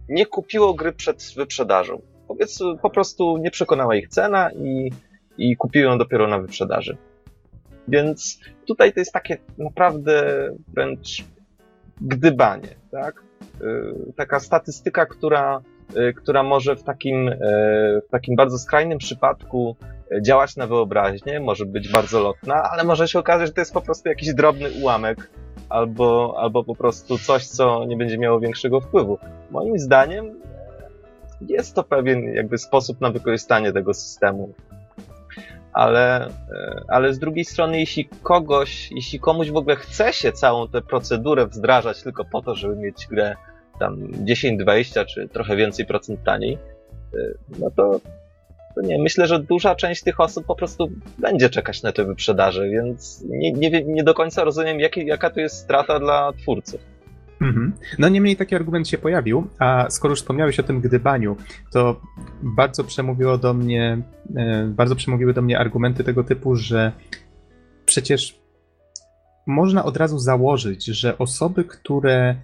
nie 0.09 0.25
kupiło 0.25 0.73
gry 0.73 0.93
przed 0.93 1.33
wyprzedażą. 1.35 2.01
Powiedzmy, 2.27 2.77
po 2.77 2.89
prostu 2.89 3.37
nie 3.37 3.51
przekonała 3.51 3.95
ich 3.95 4.07
cena 4.07 4.51
i, 4.51 4.91
i 5.37 5.55
kupiły 5.57 5.85
ją 5.85 5.97
dopiero 5.97 6.27
na 6.27 6.39
wyprzedaży. 6.39 6.97
Więc 7.87 8.39
tutaj 8.67 8.93
to 8.93 8.99
jest 8.99 9.11
takie 9.11 9.37
naprawdę 9.57 10.47
wręcz 10.67 11.23
gdybanie, 12.01 12.75
tak? 12.91 13.23
Yy, 13.61 14.13
taka 14.15 14.39
statystyka, 14.39 15.05
która 15.05 15.61
Y, 15.61 15.80
która 16.15 16.43
może 16.43 16.75
w 16.75 16.83
takim, 16.83 17.27
y, 17.27 17.37
w 18.07 18.11
takim 18.11 18.35
bardzo 18.35 18.59
skrajnym 18.59 18.97
przypadku 18.97 19.75
działać 20.21 20.55
na 20.55 20.67
wyobraźnię, 20.67 21.39
może 21.39 21.65
być 21.65 21.91
bardzo 21.91 22.19
lotna, 22.19 22.63
ale 22.71 22.83
może 22.83 23.07
się 23.07 23.19
okazać, 23.19 23.47
że 23.47 23.53
to 23.53 23.61
jest 23.61 23.73
po 23.73 23.81
prostu 23.81 24.09
jakiś 24.09 24.33
drobny 24.33 24.69
ułamek 24.81 25.29
albo, 25.69 26.35
albo 26.37 26.63
po 26.63 26.75
prostu 26.75 27.17
coś, 27.17 27.47
co 27.47 27.85
nie 27.85 27.97
będzie 27.97 28.17
miało 28.17 28.39
większego 28.39 28.81
wpływu. 28.81 29.17
Moim 29.51 29.79
zdaniem 29.79 30.39
jest 31.41 31.75
to 31.75 31.83
pewien 31.83 32.33
jakby 32.33 32.57
sposób 32.57 33.01
na 33.01 33.09
wykorzystanie 33.09 33.73
tego 33.73 33.93
systemu. 33.93 34.53
Ale, 35.73 36.27
y, 36.27 36.31
ale 36.87 37.13
z 37.13 37.19
drugiej 37.19 37.45
strony, 37.45 37.79
jeśli 37.79 38.09
kogoś, 38.23 38.91
jeśli 38.91 39.19
komuś 39.19 39.51
w 39.51 39.55
ogóle 39.55 39.75
chce 39.75 40.13
się 40.13 40.31
całą 40.31 40.67
tę 40.67 40.81
procedurę 40.81 41.45
wdrażać 41.45 42.03
tylko 42.03 42.25
po 42.25 42.41
to, 42.41 42.55
żeby 42.55 42.75
mieć 42.75 43.07
grę 43.07 43.35
tam 43.81 44.25
10, 44.25 44.59
20 44.59 45.05
czy 45.05 45.27
trochę 45.27 45.55
więcej 45.55 45.85
procent 45.85 46.23
taniej, 46.23 46.57
y, 47.13 47.37
no 47.59 47.71
to, 47.71 48.01
to 48.75 48.81
nie, 48.81 49.01
myślę, 49.01 49.27
że 49.27 49.39
duża 49.39 49.75
część 49.75 50.03
tych 50.03 50.19
osób 50.19 50.45
po 50.45 50.55
prostu 50.55 50.91
będzie 51.17 51.49
czekać 51.49 51.83
na 51.83 51.91
te 51.91 52.05
wyprzedaże, 52.05 52.69
więc 52.69 53.23
nie, 53.29 53.51
nie, 53.51 53.83
nie 53.83 54.03
do 54.03 54.13
końca 54.13 54.43
rozumiem, 54.43 54.79
jaki, 54.79 55.05
jaka 55.05 55.29
to 55.29 55.39
jest 55.39 55.55
strata 55.55 55.99
dla 55.99 56.33
twórców. 56.33 56.81
Mhm. 57.41 57.73
No 57.99 58.09
niemniej 58.09 58.35
taki 58.35 58.55
argument 58.55 58.87
się 58.87 58.97
pojawił, 58.97 59.47
a 59.59 59.85
skoro 59.89 60.11
już 60.11 60.19
wspomniałeś 60.19 60.59
o 60.59 60.63
tym 60.63 60.81
gdybaniu, 60.81 61.37
to 61.73 62.01
bardzo 62.43 62.83
przemówiło 62.83 63.37
do 63.37 63.53
mnie, 63.53 64.01
e, 64.35 64.65
bardzo 64.67 64.95
przemówiły 64.95 65.33
do 65.33 65.41
mnie 65.41 65.59
argumenty 65.59 66.03
tego 66.03 66.23
typu, 66.23 66.55
że 66.55 66.91
przecież 67.85 68.39
można 69.47 69.85
od 69.85 69.97
razu 69.97 70.19
założyć, 70.19 70.85
że 70.85 71.17
osoby, 71.17 71.63
które 71.63 72.35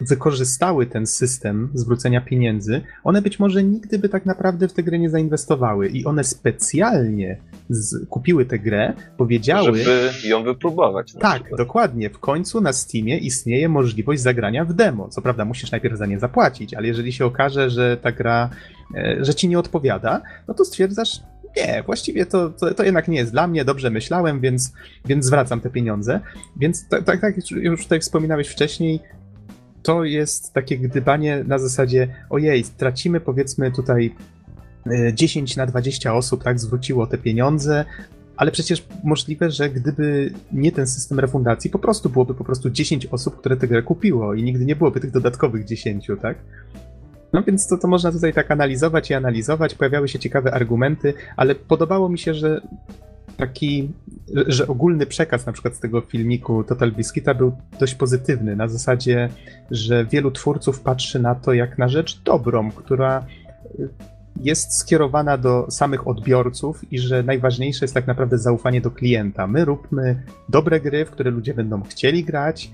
wykorzystały 0.00 0.86
ten 0.86 1.06
system 1.06 1.68
zwrócenia 1.74 2.20
pieniędzy, 2.20 2.80
one 3.04 3.22
być 3.22 3.38
może 3.38 3.62
nigdy 3.62 3.98
by 3.98 4.08
tak 4.08 4.26
naprawdę 4.26 4.68
w 4.68 4.72
tę 4.72 4.82
grę 4.82 4.98
nie 4.98 5.10
zainwestowały 5.10 5.88
i 5.88 6.04
one 6.04 6.24
specjalnie 6.24 7.40
z, 7.68 8.08
kupiły 8.08 8.44
tę 8.44 8.58
grę, 8.58 8.92
powiedziały... 9.16 9.78
Żeby 9.78 10.10
ją 10.24 10.42
wypróbować. 10.42 11.12
Tak, 11.12 11.42
przykład. 11.42 11.58
dokładnie. 11.58 12.10
W 12.10 12.18
końcu 12.18 12.60
na 12.60 12.72
Steamie 12.72 13.18
istnieje 13.18 13.68
możliwość 13.68 14.22
zagrania 14.22 14.64
w 14.64 14.72
demo. 14.72 15.08
Co 15.08 15.22
prawda 15.22 15.44
musisz 15.44 15.70
najpierw 15.70 15.98
za 15.98 16.06
nie 16.06 16.18
zapłacić, 16.18 16.74
ale 16.74 16.86
jeżeli 16.86 17.12
się 17.12 17.26
okaże, 17.26 17.70
że 17.70 17.96
ta 17.96 18.12
gra, 18.12 18.50
e, 18.94 19.24
że 19.24 19.34
ci 19.34 19.48
nie 19.48 19.58
odpowiada, 19.58 20.22
no 20.48 20.54
to 20.54 20.64
stwierdzasz, 20.64 21.20
nie, 21.56 21.82
właściwie 21.86 22.26
to, 22.26 22.50
to, 22.50 22.74
to, 22.74 22.84
jednak 22.84 23.08
nie 23.08 23.18
jest 23.18 23.32
dla 23.32 23.46
mnie, 23.46 23.64
dobrze 23.64 23.90
myślałem, 23.90 24.40
więc, 24.40 24.72
więc 25.06 25.24
zwracam 25.24 25.60
te 25.60 25.70
pieniądze. 25.70 26.20
Więc 26.56 26.88
tak, 26.88 27.04
tak, 27.04 27.20
tak 27.20 27.50
już 27.50 27.82
tutaj 27.82 28.00
wspominałeś 28.00 28.48
wcześniej, 28.48 29.00
to 29.86 30.04
jest 30.04 30.52
takie 30.52 30.78
gdybanie 30.78 31.44
na 31.46 31.58
zasadzie, 31.58 32.08
ojej, 32.30 32.64
tracimy 32.64 33.20
powiedzmy 33.20 33.72
tutaj 33.72 34.14
10 35.14 35.52
e, 35.52 35.60
na 35.60 35.66
20 35.66 36.14
osób, 36.14 36.44
tak, 36.44 36.60
zwróciło 36.60 37.06
te 37.06 37.18
pieniądze, 37.18 37.84
ale 38.36 38.50
przecież 38.50 38.86
możliwe, 39.04 39.50
że 39.50 39.70
gdyby 39.70 40.32
nie 40.52 40.72
ten 40.72 40.86
system 40.86 41.20
refundacji, 41.20 41.70
po 41.70 41.78
prostu 41.78 42.10
byłoby 42.10 42.34
po 42.34 42.44
prostu 42.44 42.70
10 42.70 43.06
osób, 43.06 43.36
które 43.36 43.56
tę 43.56 43.68
grę 43.68 43.82
kupiło 43.82 44.34
i 44.34 44.42
nigdy 44.42 44.64
nie 44.64 44.76
byłoby 44.76 45.00
tych 45.00 45.10
dodatkowych 45.10 45.64
10, 45.64 46.06
tak? 46.22 46.36
No 47.32 47.42
więc 47.42 47.68
to, 47.68 47.78
to 47.78 47.88
można 47.88 48.12
tutaj 48.12 48.32
tak 48.32 48.50
analizować 48.50 49.10
i 49.10 49.14
analizować, 49.14 49.74
pojawiały 49.74 50.08
się 50.08 50.18
ciekawe 50.18 50.54
argumenty, 50.54 51.14
ale 51.36 51.54
podobało 51.54 52.08
mi 52.08 52.18
się, 52.18 52.34
że 52.34 52.60
taki, 53.36 53.90
że 54.46 54.66
ogólny 54.66 55.06
przekaz 55.06 55.46
na 55.46 55.52
przykład 55.52 55.74
z 55.74 55.80
tego 55.80 56.00
filmiku 56.00 56.64
Total 56.64 56.92
Biscuita 56.92 57.34
był 57.34 57.56
dość 57.80 57.94
pozytywny, 57.94 58.56
na 58.56 58.68
zasadzie, 58.68 59.28
że 59.70 60.04
wielu 60.04 60.30
twórców 60.30 60.80
patrzy 60.80 61.18
na 61.18 61.34
to 61.34 61.52
jak 61.52 61.78
na 61.78 61.88
rzecz 61.88 62.22
dobrą, 62.22 62.70
która 62.70 63.26
jest 64.42 64.78
skierowana 64.78 65.38
do 65.38 65.66
samych 65.70 66.08
odbiorców 66.08 66.92
i 66.92 66.98
że 66.98 67.22
najważniejsze 67.22 67.84
jest 67.84 67.94
tak 67.94 68.06
naprawdę 68.06 68.38
zaufanie 68.38 68.80
do 68.80 68.90
klienta. 68.90 69.46
My 69.46 69.64
róbmy 69.64 70.22
dobre 70.48 70.80
gry, 70.80 71.04
w 71.04 71.10
które 71.10 71.30
ludzie 71.30 71.54
będą 71.54 71.82
chcieli 71.82 72.24
grać, 72.24 72.70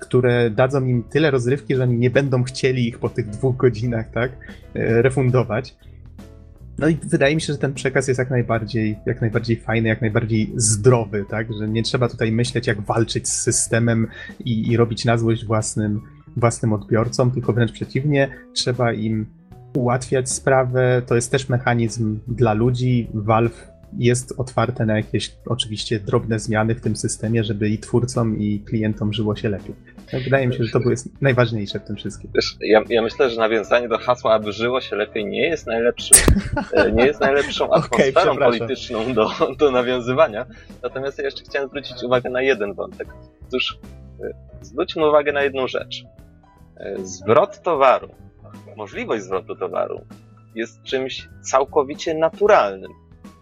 które 0.00 0.50
dadzą 0.50 0.84
im 0.84 1.02
tyle 1.02 1.30
rozrywki, 1.30 1.76
że 1.76 1.82
oni 1.82 1.98
nie 1.98 2.10
będą 2.10 2.42
chcieli 2.42 2.88
ich 2.88 2.98
po 2.98 3.08
tych 3.08 3.30
dwóch 3.30 3.56
godzinach, 3.56 4.10
tak, 4.10 4.32
e, 4.74 5.02
refundować. 5.02 5.76
No 6.78 6.88
i 6.88 6.96
wydaje 7.02 7.34
mi 7.34 7.40
się, 7.40 7.52
że 7.52 7.58
ten 7.58 7.74
przekaz 7.74 8.08
jest 8.08 8.18
jak 8.18 8.30
najbardziej, 8.30 8.98
jak 9.06 9.20
najbardziej 9.20 9.56
fajny, 9.56 9.88
jak 9.88 10.00
najbardziej 10.00 10.52
zdrowy, 10.56 11.24
tak? 11.30 11.46
Że 11.60 11.68
nie 11.68 11.82
trzeba 11.82 12.08
tutaj 12.08 12.32
myśleć, 12.32 12.66
jak 12.66 12.80
walczyć 12.80 13.28
z 13.28 13.42
systemem 13.42 14.06
i, 14.44 14.68
i 14.72 14.76
robić 14.76 15.04
na 15.04 15.18
złość 15.18 15.44
własnym, 15.44 16.00
własnym 16.36 16.72
odbiorcom, 16.72 17.30
tylko 17.30 17.52
wręcz 17.52 17.72
przeciwnie, 17.72 18.28
trzeba 18.52 18.92
im 18.92 19.26
ułatwiać 19.74 20.30
sprawę. 20.30 21.02
To 21.06 21.14
jest 21.14 21.30
też 21.30 21.48
mechanizm 21.48 22.18
dla 22.28 22.52
ludzi. 22.52 23.08
Valve 23.14 23.75
jest 23.98 24.34
otwarte 24.38 24.86
na 24.86 24.96
jakieś 24.96 25.32
oczywiście 25.46 26.00
drobne 26.00 26.38
zmiany 26.38 26.74
w 26.74 26.80
tym 26.80 26.96
systemie, 26.96 27.44
żeby 27.44 27.68
i 27.68 27.78
twórcom, 27.78 28.38
i 28.38 28.60
klientom 28.60 29.12
żyło 29.12 29.36
się 29.36 29.48
lepiej. 29.48 29.74
Tak, 30.10 30.22
wydaje 30.22 30.46
mi 30.46 30.54
się, 30.54 30.64
że 30.64 30.80
to 30.80 30.90
jest 30.90 31.22
najważniejsze 31.22 31.80
w 31.80 31.84
tym 31.84 31.96
wszystkim. 31.96 32.30
Wiesz, 32.34 32.56
ja, 32.60 32.82
ja, 32.88 33.02
myślę, 33.02 33.30
że 33.30 33.40
nawiązanie 33.40 33.88
do 33.88 33.98
hasła, 33.98 34.34
aby 34.34 34.52
żyło 34.52 34.80
się 34.80 34.96
lepiej, 34.96 35.26
nie 35.26 35.48
jest 35.48 35.66
najlepszym, 35.66 36.18
e, 36.72 36.92
nie 36.92 37.06
jest 37.06 37.20
najlepszą 37.20 37.72
atmosferą 37.74 38.32
okay, 38.32 38.50
polityczną 38.50 39.14
do, 39.14 39.30
do 39.58 39.70
nawiązywania. 39.70 40.46
Natomiast 40.82 41.18
ja 41.18 41.24
jeszcze 41.24 41.44
chciałem 41.44 41.68
zwrócić 41.68 42.02
uwagę 42.02 42.30
na 42.30 42.42
jeden 42.42 42.74
wątek. 42.74 43.08
Otóż 43.48 43.78
e, 44.20 44.30
zwróćmy 44.60 45.08
uwagę 45.08 45.32
na 45.32 45.42
jedną 45.42 45.68
rzecz. 45.68 46.04
E, 46.76 46.96
zwrot 47.06 47.62
towaru, 47.62 48.08
możliwość 48.76 49.24
zwrotu 49.24 49.56
towaru 49.56 50.00
jest 50.54 50.82
czymś 50.82 51.28
całkowicie 51.42 52.14
naturalnym 52.14 52.92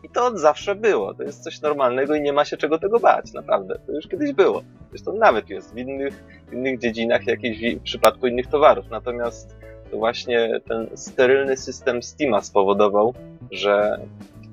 i 0.05 0.09
to 0.09 0.26
od 0.26 0.38
zawsze 0.38 0.74
było. 0.74 1.14
To 1.14 1.22
jest 1.22 1.42
coś 1.42 1.61
normalnego 1.61 2.14
i 2.14 2.20
nie 2.20 2.32
ma 2.32 2.44
się 2.44 2.57
czego 2.57 2.78
tego 2.78 3.00
bać, 3.00 3.32
naprawdę. 3.32 3.78
To 3.86 3.92
już 3.92 4.09
kiedyś 4.09 4.32
było. 4.32 4.62
Zresztą 4.90 5.12
nawet 5.16 5.50
jest 5.50 5.74
w 5.74 5.78
innych, 5.78 6.24
w 6.48 6.52
innych 6.52 6.78
dziedzinach, 6.78 7.26
jakiś 7.26 7.76
w 7.76 7.82
przypadku 7.82 8.26
innych 8.26 8.46
towarów. 8.46 8.90
Natomiast 8.90 9.57
to 9.90 9.98
właśnie 9.98 10.61
ten 10.68 10.88
sterylny 10.94 11.57
system 11.57 12.02
Steama 12.02 12.42
spowodował, 12.42 13.14
że, 13.50 14.00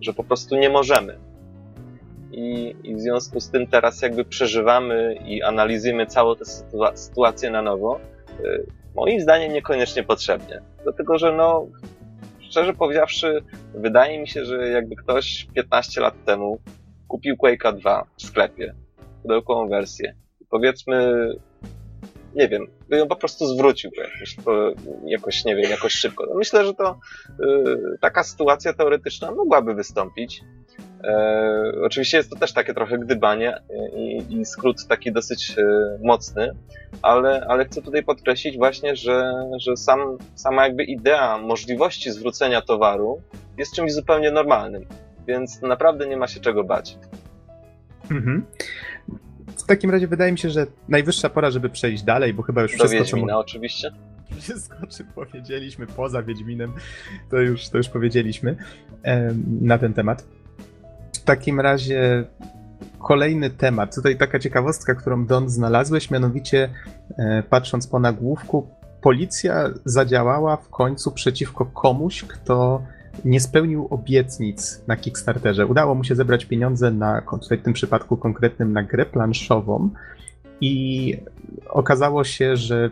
że 0.02 0.14
po 0.14 0.24
prostu 0.24 0.56
nie 0.56 0.70
możemy. 0.70 1.18
I, 2.32 2.76
I, 2.84 2.96
w 2.96 3.00
związku 3.00 3.40
z 3.40 3.50
tym 3.50 3.68
teraz 3.68 4.02
jakby 4.02 4.26
przeżywamy 4.26 5.16
i 5.26 5.44
analizujemy 5.44 6.06
całą 6.06 6.36
tę 6.36 6.46
sytua 6.46 6.96
sytuację 6.96 7.50
na 7.52 7.62
nowo. 7.62 8.00
Y, 8.46 8.66
moim 8.96 9.22
zdaniem 9.22 9.54
niekoniecznie 9.54 10.04
potrzebnie. 10.04 10.62
Dlatego, 10.84 11.18
że 11.18 11.32
no, 11.32 11.68
szczerze 12.52 12.74
powiedziawszy, 12.74 13.44
wydaje 13.74 14.20
mi 14.20 14.28
się, 14.28 14.46
że 14.46 14.70
jakby 14.70 14.96
ktoś 14.96 15.48
15 15.56 16.02
lat 16.02 16.26
temu 16.26 16.60
kupił 17.08 17.36
Quake'a 17.36 17.80
2 17.80 18.06
w 18.18 18.24
sklepie, 18.24 18.76
pudełkową 19.22 19.70
wersję, 19.70 20.16
powiedzmy, 20.50 21.28
nie 22.36 22.48
wiem, 22.48 22.68
by 22.90 22.98
ją 22.98 23.08
po 23.08 23.16
prostu 23.16 23.46
zwrócił 23.46 23.92
jakoś, 23.98 24.36
jakoś 25.06 25.46
nie 25.46 25.56
wiem, 25.56 25.72
jakoś 25.72 25.94
szybko. 25.94 26.26
No 26.30 26.36
myślę, 26.36 26.66
że 26.66 26.74
to 26.74 27.00
y, 27.30 27.98
taka 28.02 28.24
sytuacja 28.24 28.74
teoretyczna 28.74 29.32
mogłaby 29.32 29.74
wystąpić. 29.74 30.42
E, 31.04 31.72
oczywiście 31.84 32.18
jest 32.18 32.30
to 32.30 32.36
też 32.36 32.54
takie 32.54 32.74
trochę 32.74 33.00
gdybanie 33.00 33.58
i, 33.96 34.26
i 34.40 34.46
skrót 34.46 34.88
taki 34.88 35.12
dosyć 35.12 35.56
e, 35.58 35.64
mocny, 36.04 36.52
ale, 37.02 37.46
ale 37.48 37.66
chcę 37.66 37.82
tutaj 37.82 38.04
podkreślić 38.04 38.58
właśnie, 38.58 38.96
że, 38.96 39.34
że 39.58 39.78
sam, 39.78 40.18
sama 40.36 40.64
jakby 40.64 40.84
idea 40.84 41.38
możliwości 41.38 42.12
zwrócenia 42.12 42.62
towaru 42.62 43.22
jest 43.58 43.76
czymś 43.76 43.94
zupełnie 43.94 44.32
normalnym, 44.32 44.86
więc 45.28 45.62
naprawdę 45.62 46.08
nie 46.08 46.18
ma 46.18 46.28
się 46.28 46.40
czego 46.40 46.64
bać. 46.64 46.98
Mhm. 48.12 48.46
W 49.58 49.64
takim 49.64 49.92
razie 49.92 50.08
wydaje 50.08 50.32
mi 50.32 50.38
się, 50.38 50.50
że 50.50 50.68
najwyższa 50.90 51.30
pora, 51.30 51.52
żeby 51.52 51.70
przejść 51.70 52.04
dalej, 52.04 52.34
bo 52.34 52.44
chyba 52.44 52.62
już 52.62 52.72
Do 52.72 52.78
wszystko, 52.78 53.00
Wiedźmina, 53.00 53.34
co... 53.34 53.40
oczywiście. 53.40 53.92
Wszystko, 54.42 54.88
czym 54.88 55.08
powiedzieliśmy 55.16 55.88
poza 55.88 56.24
Wiedźminem, 56.24 56.74
to 57.30 57.38
już, 57.38 57.70
to 57.70 57.78
już 57.78 57.90
powiedzieliśmy 57.90 58.56
na 59.62 59.78
ten 59.78 59.94
temat. 59.94 60.26
W 61.22 61.24
takim 61.24 61.60
razie 61.60 62.24
kolejny 63.00 63.50
temat. 63.50 63.96
Tutaj 63.96 64.18
taka 64.18 64.40
ciekawostka, 64.40 64.96
którą 64.96 65.26
Don 65.26 65.50
znalazłeś, 65.50 66.12
mianowicie 66.12 66.70
e, 67.18 67.44
patrząc 67.50 67.88
po 67.88 68.00
nagłówku, 68.00 68.68
policja 69.02 69.70
zadziałała 69.86 70.58
w 70.58 70.70
końcu 70.70 71.12
przeciwko 71.12 71.66
komuś, 71.66 72.24
kto 72.24 72.82
nie 73.26 73.40
spełnił 73.40 73.88
obietnic 73.90 74.84
na 74.88 74.98
Kickstarterze. 74.98 75.66
Udało 75.66 75.96
mu 75.96 76.04
się 76.04 76.16
zebrać 76.16 76.46
pieniądze 76.46 76.92
na, 76.92 77.22
tutaj 77.42 77.58
w 77.58 77.64
tym 77.64 77.74
przypadku 77.74 78.18
konkretnym, 78.18 78.74
na 78.74 78.84
grę 78.84 79.06
planszową 79.06 79.90
i 80.62 81.18
okazało 81.70 82.24
się, 82.24 82.56
że 82.56 82.90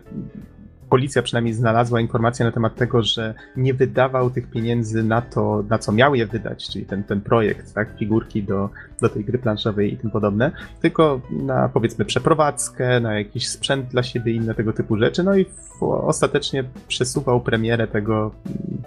policja 0.89 1.21
przynajmniej 1.21 1.53
znalazła 1.53 2.01
informację 2.01 2.45
na 2.45 2.51
temat 2.51 2.75
tego, 2.75 3.03
że 3.03 3.33
nie 3.57 3.73
wydawał 3.73 4.29
tych 4.29 4.49
pieniędzy 4.49 5.03
na 5.03 5.21
to, 5.21 5.63
na 5.69 5.77
co 5.77 5.91
miał 5.91 6.15
je 6.15 6.25
wydać, 6.25 6.69
czyli 6.69 6.85
ten, 6.85 7.03
ten 7.03 7.21
projekt, 7.21 7.73
tak, 7.73 7.97
figurki 7.99 8.43
do, 8.43 8.69
do 9.01 9.09
tej 9.09 9.25
gry 9.25 9.37
planszowej 9.37 9.93
i 9.93 9.97
tym 9.97 10.11
podobne, 10.11 10.51
tylko 10.81 11.21
na 11.31 11.69
powiedzmy 11.69 12.05
przeprowadzkę, 12.05 12.99
na 12.99 13.19
jakiś 13.19 13.49
sprzęt 13.49 13.87
dla 13.87 14.03
siebie 14.03 14.31
i 14.31 14.35
inne 14.35 14.55
tego 14.55 14.73
typu 14.73 14.97
rzeczy, 14.97 15.23
no 15.23 15.37
i 15.37 15.45
ostatecznie 15.81 16.63
przesuwał 16.87 17.41
premierę 17.41 17.87
tego, 17.87 18.31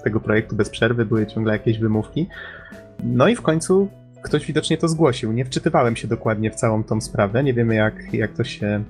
tego 0.05 0.21
projektu 0.21 0.57
bez 0.57 0.71
przerwy, 0.71 1.05
były 1.05 1.27
ciągle 1.27 1.53
jakieś 1.53 1.79
wymówki. 1.79 2.27
No 3.05 3.29
i 3.29 3.37
w 3.37 3.43
końcu 3.43 3.89
ktoś 4.23 4.47
widocznie 4.47 4.79
to 4.79 4.89
zgłosił. 4.89 5.33
Nie 5.33 5.45
wczytywałem 5.45 5.97
się 5.97 6.09
dokładnie 6.09 6.51
w 6.51 6.55
całą 6.55 6.85
tą 6.85 7.01
sprawę, 7.01 7.45
nie 7.45 7.55
wiemy 7.55 7.75
jak, 7.75 8.15
jak 8.15 8.33
to 8.33 8.45
się 8.45 8.85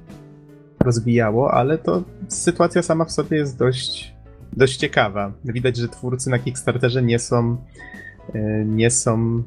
rozwijało, 0.83 1.53
ale 1.53 1.78
to 1.78 2.03
sytuacja 2.28 2.83
sama 2.83 3.05
w 3.05 3.12
sobie 3.12 3.37
jest 3.37 3.59
dość, 3.59 4.14
dość 4.53 4.76
ciekawa. 4.76 5.33
Widać, 5.45 5.76
że 5.76 5.89
twórcy 5.89 6.30
na 6.30 6.39
Kickstarterze 6.39 7.03
nie 7.03 7.18
są 7.18 7.57
e, 8.35 8.64
nie 8.64 8.91
są 8.91 9.14
mm, 9.14 9.45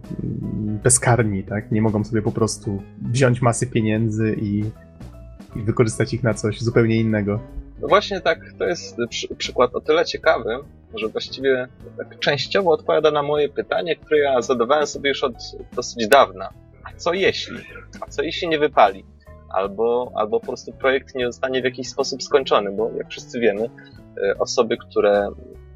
bezkarni, 0.84 1.44
tak? 1.44 1.72
Nie 1.72 1.82
mogą 1.82 2.04
sobie 2.04 2.22
po 2.22 2.32
prostu 2.32 2.82
wziąć 3.02 3.42
masy 3.42 3.68
pieniędzy 3.68 4.36
i, 4.42 4.64
i 5.56 5.62
wykorzystać 5.64 6.14
ich 6.14 6.24
na 6.24 6.34
coś 6.34 6.62
zupełnie 6.62 6.96
innego. 6.96 7.40
No 7.82 7.88
właśnie 7.88 8.22
tak, 8.22 8.40
to 8.60 8.66
jest 8.66 8.98
przy, 9.10 9.36
przykład 9.36 9.76
o 9.76 9.82
tyle 9.82 10.06
ciekawy, 10.06 10.58
że 10.96 11.08
właściwie 11.08 11.68
tak 11.98 12.20
częściowo 12.20 12.72
odpowiada 12.72 13.12
na 13.12 13.24
moje 13.24 13.50
pytanie, 13.50 13.96
które 13.96 14.20
ja 14.20 14.42
zadawałem 14.42 14.88
sobie 14.88 15.10
już 15.10 15.24
od 15.24 15.36
dosyć 15.76 16.08
dawna. 16.08 16.50
A 16.84 16.98
co 16.98 17.14
jeśli? 17.14 17.58
A 18.02 18.10
co 18.10 18.24
jeśli 18.24 18.48
nie 18.48 18.60
wypali? 18.60 19.06
Albo, 19.50 20.12
albo 20.16 20.40
po 20.40 20.46
prostu 20.46 20.74
projekt 20.74 21.16
nie 21.16 21.26
zostanie 21.26 21.62
w 21.62 21.66
jakiś 21.66 21.90
sposób 21.90 22.24
skończony, 22.24 22.72
bo 22.72 22.92
jak 22.98 23.10
wszyscy 23.10 23.40
wiemy, 23.40 23.70
e, 24.24 24.38
osoby, 24.40 24.78
które, 24.78 25.30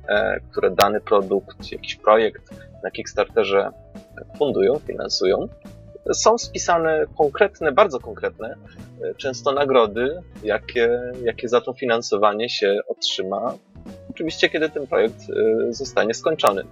e, 0.08 0.40
które 0.52 0.72
dany 0.72 1.02
produkt, 1.02 1.72
jakiś 1.72 1.96
projekt 1.96 2.50
na 2.84 2.92
Kickstarterze 2.92 3.72
fundują, 4.38 4.80
finansują, 4.80 5.48
są 6.14 6.38
spisane 6.38 7.06
konkretne, 7.18 7.72
bardzo 7.72 8.00
konkretne, 8.00 8.56
e, 9.04 9.16
często 9.16 9.52
nagrody, 9.52 10.22
jakie, 10.44 11.00
jakie 11.24 11.48
za 11.48 11.62
to 11.62 11.74
finansowanie 11.74 12.50
się 12.50 12.80
otrzyma. 12.88 13.54
Oczywiście, 14.10 14.50
kiedy 14.50 14.70
ten 14.70 14.88
projekt 14.88 15.26
zostanie 15.70 16.14
skończony. 16.14 16.64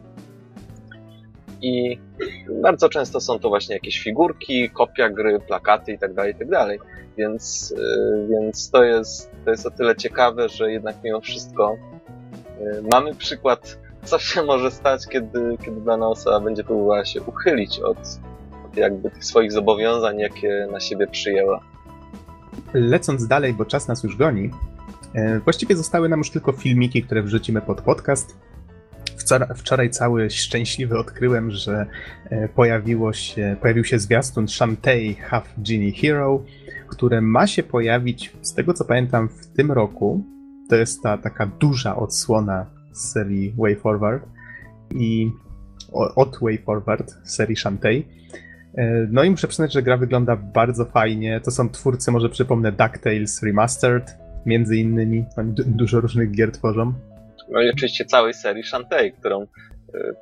I 1.61 1.99
bardzo 2.61 2.89
często 2.89 3.19
są 3.19 3.39
to 3.39 3.49
właśnie 3.49 3.75
jakieś 3.75 3.99
figurki, 3.99 4.69
kopia 4.69 5.09
gry, 5.09 5.39
plakaty 5.39 5.91
itd., 5.91 6.15
tak 6.15 6.27
itd. 6.27 6.51
Tak 6.51 6.79
więc, 7.17 7.73
y, 7.77 8.27
więc 8.29 8.69
to, 8.69 8.83
jest, 8.83 9.31
to 9.45 9.51
jest 9.51 9.65
o 9.65 9.71
tyle 9.71 9.95
ciekawe, 9.95 10.49
że 10.49 10.71
jednak 10.71 10.95
mimo 11.03 11.21
wszystko 11.21 11.77
y, 12.61 12.83
mamy 12.91 13.15
przykład, 13.15 13.79
co 14.03 14.19
się 14.19 14.43
może 14.43 14.71
stać, 14.71 15.07
kiedy, 15.07 15.57
kiedy 15.65 15.81
dana 15.81 16.07
osoba 16.07 16.39
będzie 16.39 16.63
próbowała 16.63 17.05
się 17.05 17.21
uchylić 17.21 17.79
od, 17.79 17.97
od 18.65 18.77
jakby 18.77 19.11
tych 19.11 19.25
swoich 19.25 19.51
zobowiązań, 19.51 20.19
jakie 20.19 20.67
na 20.71 20.79
siebie 20.79 21.07
przyjęła. 21.07 21.59
Lecąc 22.73 23.27
dalej, 23.27 23.53
bo 23.53 23.65
czas 23.65 23.87
nas 23.87 24.03
już 24.03 24.15
goni, 24.15 24.51
y, 25.15 25.39
właściwie 25.39 25.75
zostały 25.75 26.09
nam 26.09 26.19
już 26.19 26.31
tylko 26.31 26.51
filmiki, 26.51 27.03
które 27.03 27.23
wrzucimy 27.23 27.61
pod 27.61 27.81
podcast 27.81 28.37
wczoraj 29.55 29.89
cały 29.89 30.29
szczęśliwy 30.29 30.97
odkryłem, 30.97 31.51
że 31.51 31.85
e, 32.29 32.47
pojawiło 32.47 33.13
się, 33.13 33.55
pojawił 33.61 33.83
się 33.83 33.99
zwiastun 33.99 34.47
Shantae 34.47 35.13
Half 35.13 35.53
Genie 35.57 35.91
Hero, 35.91 36.43
które 36.87 37.21
ma 37.21 37.47
się 37.47 37.63
pojawić, 37.63 38.33
z 38.41 38.53
tego 38.53 38.73
co 38.73 38.85
pamiętam, 38.85 39.29
w 39.29 39.47
tym 39.47 39.71
roku. 39.71 40.23
To 40.69 40.75
jest 40.75 41.03
ta 41.03 41.17
taka 41.17 41.45
duża 41.45 41.95
odsłona 41.95 42.65
z 42.91 43.11
serii 43.11 43.53
Way 43.57 43.75
Forward 43.75 44.25
i 44.95 45.31
od 45.93 46.39
Way 46.41 46.57
Forward 46.57 47.15
serii 47.23 47.55
Shantae. 47.55 48.03
No 49.09 49.23
i 49.23 49.29
muszę 49.29 49.47
przyznać, 49.47 49.73
że 49.73 49.83
gra 49.83 49.97
wygląda 49.97 50.35
bardzo 50.35 50.85
fajnie. 50.85 51.41
To 51.41 51.51
są 51.51 51.69
twórcy, 51.69 52.11
może 52.11 52.29
przypomnę, 52.29 52.71
DuckTales 52.71 53.43
Remastered, 53.43 54.17
między 54.45 54.77
innymi. 54.77 55.25
Oni 55.37 55.53
dużo 55.55 56.01
różnych 56.01 56.31
gier 56.31 56.51
tworzą. 56.51 56.93
No 57.49 57.61
i 57.61 57.69
oczywiście 57.69 58.05
całej 58.05 58.33
serii 58.33 58.63
Shantae, 58.63 59.11
którą 59.11 59.47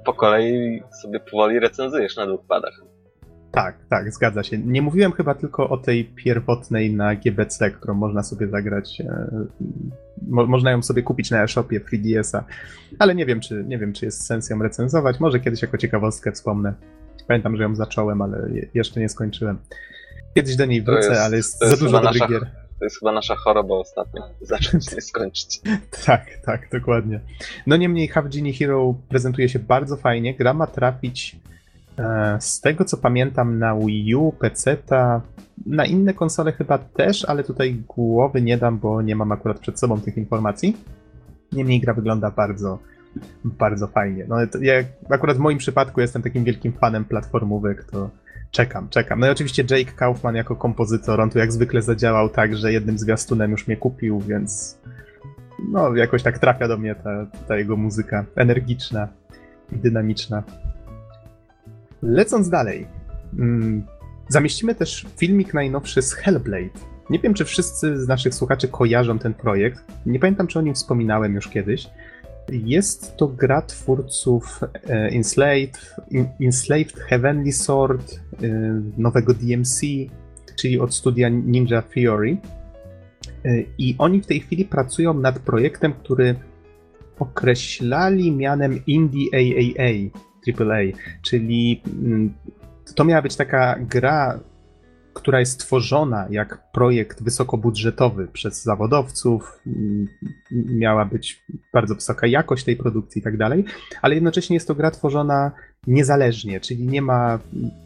po 0.05 0.13
kolei 0.13 0.83
sobie 1.01 1.19
powoli 1.19 1.59
recenzujesz 1.59 2.17
na 2.17 2.27
dwóch 2.27 2.45
padach. 2.47 2.81
Tak, 3.51 3.75
tak, 3.89 4.13
zgadza 4.13 4.43
się. 4.43 4.57
Nie 4.57 4.81
mówiłem 4.81 5.11
chyba 5.11 5.35
tylko 5.35 5.69
o 5.69 5.77
tej 5.77 6.05
pierwotnej 6.05 6.93
na 6.93 7.15
GBC, 7.15 7.71
którą 7.71 7.93
można 7.93 8.23
sobie 8.23 8.47
zagrać. 8.47 9.01
E, 9.01 9.27
mo, 10.27 10.45
można 10.45 10.71
ją 10.71 10.81
sobie 10.81 11.03
kupić 11.03 11.31
na 11.31 11.43
e-shopie 11.43 11.79
3DS-a, 11.79 12.43
ale 12.99 13.15
nie 13.15 13.25
wiem, 13.25 13.39
czy, 13.39 13.63
nie 13.67 13.77
wiem, 13.77 13.93
czy 13.93 14.05
jest 14.05 14.25
sens 14.25 14.49
ją 14.49 14.63
recenzować. 14.63 15.19
Może 15.19 15.39
kiedyś 15.39 15.61
jako 15.61 15.77
ciekawostkę 15.77 16.31
wspomnę. 16.31 16.73
Pamiętam, 17.27 17.57
że 17.57 17.63
ją 17.63 17.75
zacząłem, 17.75 18.21
ale 18.21 18.49
je, 18.53 18.67
jeszcze 18.73 18.99
nie 18.99 19.09
skończyłem. 19.09 19.57
Kiedyś 20.35 20.55
do 20.55 20.65
niej 20.65 20.81
wrócę, 20.81 21.09
jest, 21.09 21.21
ale 21.21 21.37
jest, 21.37 21.61
jest 21.61 21.79
za 21.79 21.85
dużo 21.85 22.01
dobrych 22.01 22.29
gier. 22.29 22.51
To 22.79 22.85
jest 22.85 22.99
chyba 22.99 23.11
nasza 23.11 23.35
choroba 23.35 23.75
ostatnio. 23.75 24.21
Zacząć 24.41 24.95
nie 24.95 25.01
skończyć. 25.01 25.61
tak, 26.05 26.25
tak, 26.45 26.69
dokładnie. 26.71 27.19
No 27.67 27.77
niemniej 27.77 28.07
Half 28.07 28.29
Genie 28.29 28.53
Hero 28.53 28.95
prezentuje 29.09 29.49
się 29.49 29.59
bardzo 29.59 29.97
fajnie. 29.97 30.33
Gra 30.33 30.53
ma 30.53 30.67
trafić 30.67 31.39
e, 31.97 32.37
z 32.39 32.61
tego 32.61 32.85
co 32.85 32.97
pamiętam 32.97 33.59
na 33.59 33.75
Wii 33.75 34.15
U, 34.15 34.31
PC, 34.31 34.77
na 35.65 35.85
inne 35.85 36.13
konsole 36.13 36.51
chyba 36.51 36.77
też, 36.77 37.25
ale 37.25 37.43
tutaj 37.43 37.83
głowy 37.87 38.41
nie 38.41 38.57
dam, 38.57 38.79
bo 38.79 39.01
nie 39.01 39.15
mam 39.15 39.31
akurat 39.31 39.59
przed 39.59 39.79
sobą 39.79 40.01
tych 40.01 40.17
informacji. 40.17 40.77
Niemniej 41.51 41.79
gra 41.79 41.93
wygląda 41.93 42.31
bardzo, 42.31 42.79
bardzo 43.43 43.87
fajnie. 43.87 44.25
No, 44.27 44.35
ja 44.61 44.73
akurat 45.09 45.37
w 45.37 45.39
moim 45.39 45.57
przypadku 45.57 46.01
jestem 46.01 46.21
takim 46.21 46.43
wielkim 46.43 46.73
fanem 46.73 47.05
platformówek, 47.05 47.83
to 47.83 48.09
czekam, 48.55 48.89
czekam. 48.89 49.19
No 49.19 49.27
i 49.27 49.29
oczywiście 49.29 49.63
Jake 49.69 49.91
Kaufman 49.91 50.35
jako 50.35 50.55
kompozytor, 50.55 51.21
on 51.21 51.29
tu 51.29 51.39
jak 51.39 51.51
zwykle 51.51 51.81
zadziałał 51.81 52.29
tak, 52.29 52.57
że 52.57 52.73
jednym 52.73 52.97
zwiastunem 52.97 53.51
już 53.51 53.67
mnie 53.67 53.77
kupił, 53.77 54.19
więc 54.19 54.79
no 55.71 55.95
jakoś 55.95 56.23
tak 56.23 56.39
trafia 56.39 56.67
do 56.67 56.77
mnie 56.77 56.95
ta, 56.95 57.25
ta 57.47 57.57
jego 57.57 57.77
muzyka 57.77 58.25
energiczna 58.35 59.07
i 59.71 59.75
dynamiczna. 59.75 60.43
Lecąc 62.01 62.49
dalej, 62.49 62.87
mm, 63.39 63.83
zamieścimy 64.29 64.75
też 64.75 65.05
filmik 65.17 65.53
najnowszy 65.53 66.01
z 66.01 66.13
Hellblade. 66.13 66.79
Nie 67.09 67.19
wiem, 67.19 67.33
czy 67.33 67.45
wszyscy 67.45 67.97
z 68.01 68.07
naszych 68.07 68.35
słuchaczy 68.35 68.67
kojarzą 68.67 69.19
ten 69.19 69.33
projekt. 69.33 69.83
Nie 70.05 70.19
pamiętam, 70.19 70.47
czy 70.47 70.59
o 70.59 70.61
nim 70.61 70.73
wspominałem 70.73 71.35
już 71.35 71.47
kiedyś. 71.47 71.89
Jest 72.51 73.17
to 73.17 73.27
gra 73.27 73.61
twórców 73.61 74.61
e, 74.63 74.89
Enslaved, 74.89 75.95
Enslaved 76.41 76.99
Heavenly 76.99 77.51
Sword, 77.51 78.13
e, 78.13 78.47
nowego 78.97 79.33
DMC, 79.33 79.81
czyli 80.55 80.79
od 80.79 80.93
studia 80.95 81.29
Ninja 81.29 81.81
Theory. 81.81 82.37
E, 83.45 83.63
I 83.77 83.95
oni 83.97 84.21
w 84.21 84.25
tej 84.25 84.39
chwili 84.39 84.65
pracują 84.65 85.13
nad 85.13 85.39
projektem, 85.39 85.93
który 85.93 86.35
określali 87.19 88.31
mianem 88.31 88.85
Indie 88.87 89.29
AAA, 89.33 90.09
AAA, 90.47 90.81
czyli 91.21 91.81
mm, 91.85 92.33
to 92.95 93.05
miała 93.05 93.21
być 93.21 93.35
taka 93.35 93.75
gra 93.79 94.39
która 95.15 95.39
jest 95.39 95.59
tworzona 95.59 96.27
jak 96.29 96.71
projekt 96.71 97.23
wysokobudżetowy 97.23 98.27
przez 98.27 98.63
zawodowców, 98.63 99.59
miała 100.51 101.05
być 101.05 101.43
bardzo 101.73 101.95
wysoka 101.95 102.27
jakość 102.27 102.63
tej 102.63 102.75
produkcji 102.75 103.19
i 103.19 103.23
tak 103.23 103.37
dalej, 103.37 103.65
ale 104.01 104.15
jednocześnie 104.15 104.53
jest 104.53 104.67
to 104.67 104.75
gra 104.75 104.91
tworzona 104.91 105.51
niezależnie, 105.87 106.59
czyli 106.59 106.87
nie 106.87 107.01
ma, 107.01 107.39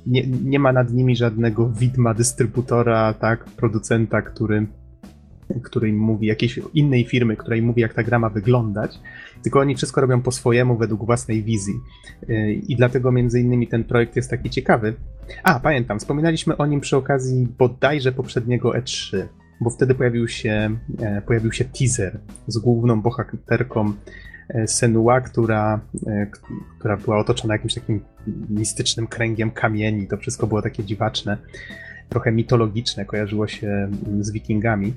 nie, 0.05 0.27
nie 0.27 0.59
ma 0.59 0.73
nad 0.73 0.93
nimi 0.93 1.15
żadnego 1.15 1.69
widma 1.69 2.13
dystrybutora, 2.13 3.13
tak, 3.13 3.45
producenta, 3.45 4.21
który 4.21 4.67
który 5.63 5.89
im 5.89 5.97
mówi, 5.97 6.27
jakiejś 6.27 6.59
innej 6.73 7.05
firmy, 7.05 7.37
która 7.37 7.55
im 7.55 7.65
mówi, 7.65 7.81
jak 7.81 7.93
ta 7.93 8.03
gra 8.03 8.19
ma 8.19 8.29
wyglądać, 8.29 8.99
tylko 9.43 9.59
oni 9.59 9.75
wszystko 9.75 10.01
robią 10.01 10.21
po 10.21 10.31
swojemu, 10.31 10.77
według 10.77 11.05
własnej 11.05 11.43
wizji. 11.43 11.73
Y, 12.29 12.53
I 12.67 12.75
dlatego 12.75 13.11
między 13.11 13.39
innymi 13.39 13.67
ten 13.67 13.83
projekt 13.83 14.15
jest 14.15 14.29
taki 14.29 14.49
ciekawy. 14.49 14.93
A, 15.43 15.59
pamiętam, 15.59 15.99
wspominaliśmy 15.99 16.57
o 16.57 16.65
nim 16.65 16.81
przy 16.81 16.97
okazji 16.97 17.47
bodajże 17.57 18.11
poprzedniego 18.11 18.71
E3, 18.71 19.27
bo 19.61 19.69
wtedy 19.69 19.95
pojawił 19.95 20.27
się, 20.27 20.77
e, 21.01 21.21
pojawił 21.21 21.51
się 21.51 21.65
teaser 21.65 22.19
z 22.47 22.57
główną 22.57 23.01
bohaterką 23.01 23.93
e, 24.49 24.67
Senua, 24.67 25.21
która, 25.21 25.79
e, 26.07 26.27
która 26.79 26.97
była 26.97 27.17
otoczona 27.17 27.53
jakimś 27.53 27.73
takim 27.73 28.01
mistycznym 28.49 29.07
kręgiem 29.07 29.51
kamieni. 29.51 30.07
To 30.07 30.17
wszystko 30.17 30.47
było 30.47 30.61
takie 30.61 30.83
dziwaczne, 30.83 31.37
trochę 32.09 32.31
mitologiczne, 32.31 33.05
kojarzyło 33.05 33.47
się 33.47 33.67
mm, 33.67 34.23
z 34.23 34.31
wikingami. 34.31 34.93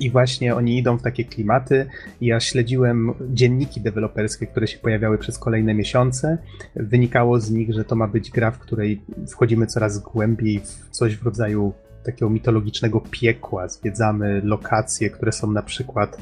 I 0.00 0.10
właśnie 0.10 0.54
oni 0.54 0.78
idą 0.78 0.98
w 0.98 1.02
takie 1.02 1.24
klimaty. 1.24 1.86
Ja 2.20 2.40
śledziłem 2.40 3.14
dzienniki 3.30 3.80
deweloperskie, 3.80 4.46
które 4.46 4.66
się 4.66 4.78
pojawiały 4.78 5.18
przez 5.18 5.38
kolejne 5.38 5.74
miesiące. 5.74 6.38
Wynikało 6.76 7.40
z 7.40 7.50
nich, 7.50 7.74
że 7.74 7.84
to 7.84 7.96
ma 7.96 8.08
być 8.08 8.30
gra, 8.30 8.50
w 8.50 8.58
której 8.58 9.02
wchodzimy 9.28 9.66
coraz 9.66 9.98
głębiej 9.98 10.60
w 10.60 10.90
coś 10.90 11.16
w 11.16 11.22
rodzaju 11.22 11.72
takiego 12.04 12.30
mitologicznego 12.30 13.00
piekła. 13.10 13.68
Zwiedzamy 13.68 14.40
lokacje, 14.44 15.10
które 15.10 15.32
są 15.32 15.52
na 15.52 15.62
przykład 15.62 16.18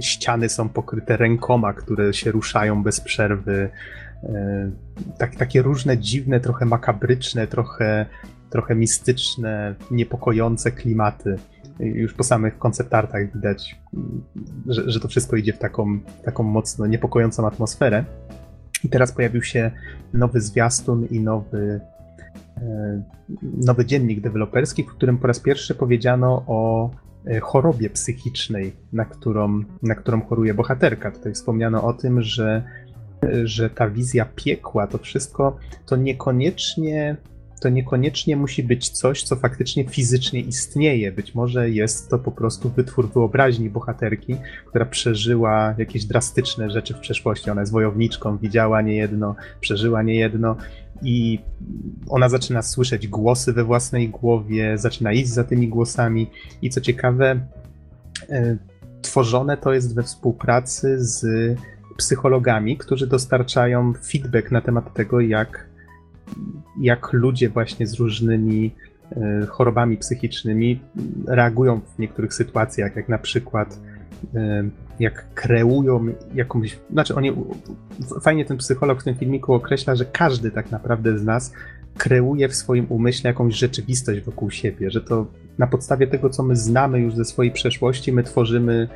ściany 0.00 0.48
są 0.48 0.68
pokryte 0.68 1.16
rękoma, 1.16 1.72
które 1.72 2.14
się 2.14 2.30
ruszają 2.30 2.82
bez 2.82 3.00
przerwy. 3.00 3.70
E, 4.22 4.70
tak, 5.18 5.36
takie 5.36 5.62
różne 5.62 5.98
dziwne, 5.98 6.40
trochę 6.40 6.64
makabryczne, 6.64 7.46
trochę, 7.46 8.06
trochę 8.50 8.74
mistyczne, 8.74 9.74
niepokojące 9.90 10.72
klimaty 10.72 11.36
już 11.80 12.14
po 12.14 12.24
samych 12.24 12.58
konceptartach 12.58 13.34
widać, 13.34 13.80
że, 14.66 14.90
że 14.90 15.00
to 15.00 15.08
wszystko 15.08 15.36
idzie 15.36 15.52
w 15.52 15.58
taką, 15.58 16.00
taką 16.24 16.42
mocno 16.42 16.86
niepokojącą 16.86 17.46
atmosferę. 17.46 18.04
I 18.84 18.88
teraz 18.88 19.12
pojawił 19.12 19.42
się 19.42 19.70
nowy 20.12 20.40
zwiastun 20.40 21.06
i 21.06 21.20
nowy, 21.20 21.80
e, 22.56 23.02
nowy 23.42 23.86
dziennik 23.86 24.20
deweloperski, 24.20 24.82
w 24.82 24.86
którym 24.86 25.18
po 25.18 25.26
raz 25.26 25.40
pierwszy 25.40 25.74
powiedziano 25.74 26.44
o 26.46 26.90
e, 27.26 27.40
chorobie 27.40 27.90
psychicznej, 27.90 28.72
na 28.92 29.04
którą, 29.04 29.62
na 29.82 29.94
którą 29.94 30.22
choruje 30.22 30.54
bohaterka. 30.54 31.10
Tutaj 31.10 31.32
wspomniano 31.32 31.84
o 31.84 31.92
tym, 31.92 32.22
że, 32.22 32.62
że 33.44 33.70
ta 33.70 33.90
wizja 33.90 34.24
piekła, 34.36 34.86
to 34.86 34.98
wszystko, 34.98 35.56
to 35.86 35.96
niekoniecznie 35.96 37.16
to 37.62 37.68
niekoniecznie 37.68 38.36
musi 38.36 38.62
być 38.62 38.88
coś, 38.88 39.22
co 39.22 39.36
faktycznie 39.36 39.84
fizycznie 39.84 40.40
istnieje. 40.40 41.12
Być 41.12 41.34
może 41.34 41.70
jest 41.70 42.10
to 42.10 42.18
po 42.18 42.32
prostu 42.32 42.70
wytwór 42.70 43.12
wyobraźni 43.12 43.70
bohaterki, 43.70 44.36
która 44.66 44.86
przeżyła 44.86 45.74
jakieś 45.78 46.04
drastyczne 46.04 46.70
rzeczy 46.70 46.94
w 46.94 47.00
przeszłości. 47.00 47.50
Ona 47.50 47.60
jest 47.60 47.72
wojowniczką, 47.72 48.38
widziała 48.38 48.82
niejedno, 48.82 49.34
przeżyła 49.60 50.02
niejedno 50.02 50.56
i 51.02 51.38
ona 52.08 52.28
zaczyna 52.28 52.62
słyszeć 52.62 53.08
głosy 53.08 53.52
we 53.52 53.64
własnej 53.64 54.08
głowie, 54.08 54.78
zaczyna 54.78 55.12
iść 55.12 55.28
za 55.28 55.44
tymi 55.44 55.68
głosami 55.68 56.30
i 56.62 56.70
co 56.70 56.80
ciekawe, 56.80 57.40
e, 58.30 58.56
tworzone 59.02 59.56
to 59.56 59.72
jest 59.72 59.94
we 59.94 60.02
współpracy 60.02 60.96
z 60.98 61.26
psychologami, 61.96 62.76
którzy 62.76 63.06
dostarczają 63.06 63.92
feedback 63.92 64.50
na 64.50 64.60
temat 64.60 64.94
tego, 64.94 65.20
jak 65.20 65.71
jak 66.80 67.12
ludzie 67.12 67.48
właśnie 67.48 67.86
z 67.86 67.94
różnymi 67.94 68.74
e, 69.12 69.46
chorobami 69.46 69.96
psychicznymi 69.96 70.80
reagują 71.26 71.80
w 71.80 71.98
niektórych 71.98 72.34
sytuacjach, 72.34 72.96
jak 72.96 73.08
na 73.08 73.18
przykład 73.18 73.80
e, 74.34 74.64
jak 75.00 75.34
kreują 75.34 76.06
jakąś. 76.34 76.78
Znaczy, 76.90 77.14
oni. 77.14 77.32
Fajnie 78.22 78.44
ten 78.44 78.56
psycholog 78.56 79.00
w 79.00 79.04
tym 79.04 79.14
filmiku 79.14 79.54
określa, 79.54 79.96
że 79.96 80.04
każdy 80.04 80.50
tak 80.50 80.70
naprawdę 80.70 81.18
z 81.18 81.24
nas 81.24 81.52
kreuje 81.98 82.48
w 82.48 82.54
swoim 82.54 82.86
umyśle 82.88 83.30
jakąś 83.30 83.54
rzeczywistość 83.54 84.20
wokół 84.20 84.50
siebie, 84.50 84.90
że 84.90 85.00
to 85.00 85.26
na 85.58 85.66
podstawie 85.66 86.06
tego, 86.06 86.30
co 86.30 86.42
my 86.42 86.56
znamy 86.56 87.00
już 87.00 87.14
ze 87.14 87.24
swojej 87.24 87.52
przeszłości, 87.52 88.12
my 88.12 88.22
tworzymy 88.22 88.88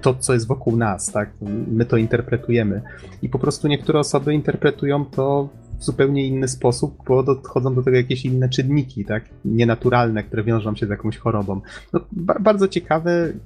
to, 0.00 0.14
co 0.14 0.32
jest 0.32 0.46
wokół 0.46 0.76
nas, 0.76 1.12
tak? 1.12 1.30
My 1.70 1.84
to 1.84 1.96
interpretujemy. 1.96 2.82
I 3.22 3.28
po 3.28 3.38
prostu 3.38 3.68
niektóre 3.68 3.98
osoby 3.98 4.34
interpretują 4.34 5.04
to 5.04 5.48
w 5.78 5.84
zupełnie 5.84 6.26
inny 6.26 6.48
sposób, 6.48 6.96
bo 7.06 7.22
dochodzą 7.22 7.74
do 7.74 7.82
tego 7.82 7.96
jakieś 7.96 8.24
inne 8.24 8.48
czynniki, 8.48 9.04
tak? 9.04 9.24
Nienaturalne, 9.44 10.22
które 10.22 10.44
wiążą 10.44 10.76
się 10.76 10.86
z 10.86 10.90
jakąś 10.90 11.16
chorobą. 11.16 11.60
No, 11.92 12.00
ba 12.12 12.38
bardzo 12.40 12.68
ciekawy, 12.68 13.38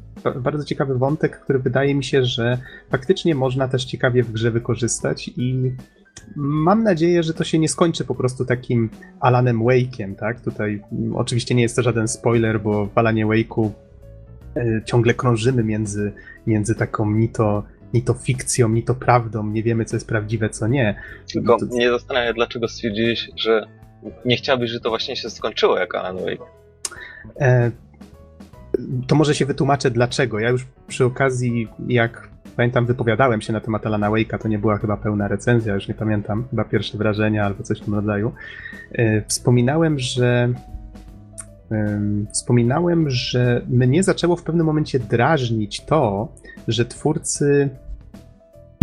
bardzo 0.42 0.64
ciekawy 0.64 0.98
wątek, 0.98 1.40
który 1.40 1.58
wydaje 1.58 1.94
mi 1.94 2.04
się, 2.04 2.24
że 2.24 2.58
faktycznie 2.90 3.34
można 3.34 3.68
też 3.68 3.84
ciekawie 3.84 4.22
w 4.22 4.32
grze 4.32 4.50
wykorzystać 4.50 5.30
i 5.36 5.72
mam 6.36 6.82
nadzieję, 6.82 7.22
że 7.22 7.34
to 7.34 7.44
się 7.44 7.58
nie 7.58 7.68
skończy 7.68 8.04
po 8.04 8.14
prostu 8.14 8.44
takim 8.44 8.90
Alanem 9.20 9.58
Wake'iem, 9.58 10.14
tak? 10.14 10.40
Tutaj 10.40 10.82
mm, 10.92 11.16
oczywiście 11.16 11.54
nie 11.54 11.62
jest 11.62 11.76
to 11.76 11.82
żaden 11.82 12.08
spoiler, 12.08 12.60
bo 12.60 12.86
w 12.86 12.98
Alanie 12.98 13.26
Wake'u 13.26 13.70
y, 14.56 14.82
ciągle 14.84 15.14
krążymy 15.14 15.64
między, 15.64 16.12
między 16.46 16.74
taką 16.74 17.10
ni 17.10 17.28
to 17.28 17.62
ni 17.95 18.03
to 18.03 18.14
fikcją, 18.14 18.68
ni 18.68 18.82
to 18.82 18.95
prawdą, 18.95 19.47
nie 19.47 19.62
wiemy, 19.62 19.84
co 19.84 19.97
jest 19.97 20.09
prawdziwe, 20.09 20.51
co 20.51 20.66
nie. 20.66 21.01
Tylko 21.32 21.59
to... 21.59 21.66
mnie 21.66 21.91
zastanawia, 21.91 22.32
dlaczego 22.32 22.68
stwierdziłeś, 22.68 23.30
że 23.36 23.66
nie 24.24 24.36
chciałbyś, 24.36 24.70
że 24.70 24.80
to 24.80 24.89
właśnie 24.89 25.16
się 25.16 25.30
skończyło 25.30 25.78
jak 25.78 25.95
Alan 25.95 26.16
Wake. 26.16 26.45
E, 27.41 27.70
to 29.07 29.14
może 29.14 29.34
się 29.34 29.47
wytłumaczę 29.47 29.91
dlaczego. 29.91 30.39
Ja 30.39 30.49
już 30.49 30.66
przy 30.89 31.05
okazji, 31.05 31.68
jak 31.89 32.28
pamiętam, 32.57 32.86
wypowiadałem 32.86 33.41
się 33.41 33.53
na 33.53 33.61
temat 33.61 33.86
Alana 33.86 34.11
Wake'a, 34.11 34.39
to 34.39 34.49
nie 34.49 34.59
była 34.59 34.78
chyba 34.78 34.97
pełna 34.97 35.28
recenzja, 35.28 35.74
już 35.74 35.89
nie 35.89 35.95
pamiętam, 35.95 36.45
chyba 36.51 36.64
pierwsze 36.64 36.99
wrażenia 36.99 37.45
albo 37.45 37.62
coś 37.62 37.80
w 37.80 37.84
tym 37.84 37.95
rodzaju. 37.95 38.32
E, 38.93 39.22
wspominałem, 39.22 39.99
że 39.99 40.53
wspominałem, 42.32 43.10
że 43.10 43.62
mnie 43.68 44.02
zaczęło 44.02 44.36
w 44.36 44.42
pewnym 44.42 44.66
momencie 44.66 44.98
drażnić 44.98 45.80
to, 45.80 46.28
że 46.68 46.84
twórcy 46.84 47.70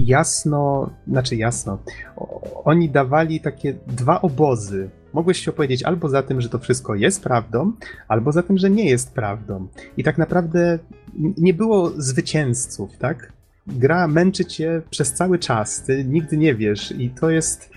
jasno, 0.01 0.89
znaczy 1.07 1.36
jasno, 1.36 1.77
oni 2.63 2.89
dawali 2.89 3.39
takie 3.39 3.73
dwa 3.88 4.21
obozy. 4.21 4.89
Mogłeś 5.13 5.39
się 5.39 5.51
opowiedzieć 5.51 5.83
albo 5.83 6.09
za 6.09 6.23
tym, 6.23 6.41
że 6.41 6.49
to 6.49 6.59
wszystko 6.59 6.95
jest 6.95 7.23
prawdą, 7.23 7.71
albo 8.07 8.31
za 8.31 8.43
tym, 8.43 8.57
że 8.57 8.69
nie 8.69 8.89
jest 8.89 9.13
prawdą. 9.13 9.67
I 9.97 10.03
tak 10.03 10.17
naprawdę 10.17 10.79
nie 11.38 11.53
było 11.53 11.91
zwycięzców, 11.97 12.97
tak? 12.97 13.33
Gra 13.67 14.07
męczy 14.07 14.45
cię 14.45 14.81
przez 14.89 15.13
cały 15.13 15.39
czas, 15.39 15.83
ty 15.83 16.05
nigdy 16.05 16.38
nie 16.38 16.55
wiesz 16.55 16.91
i 16.91 17.09
to 17.09 17.29
jest 17.29 17.69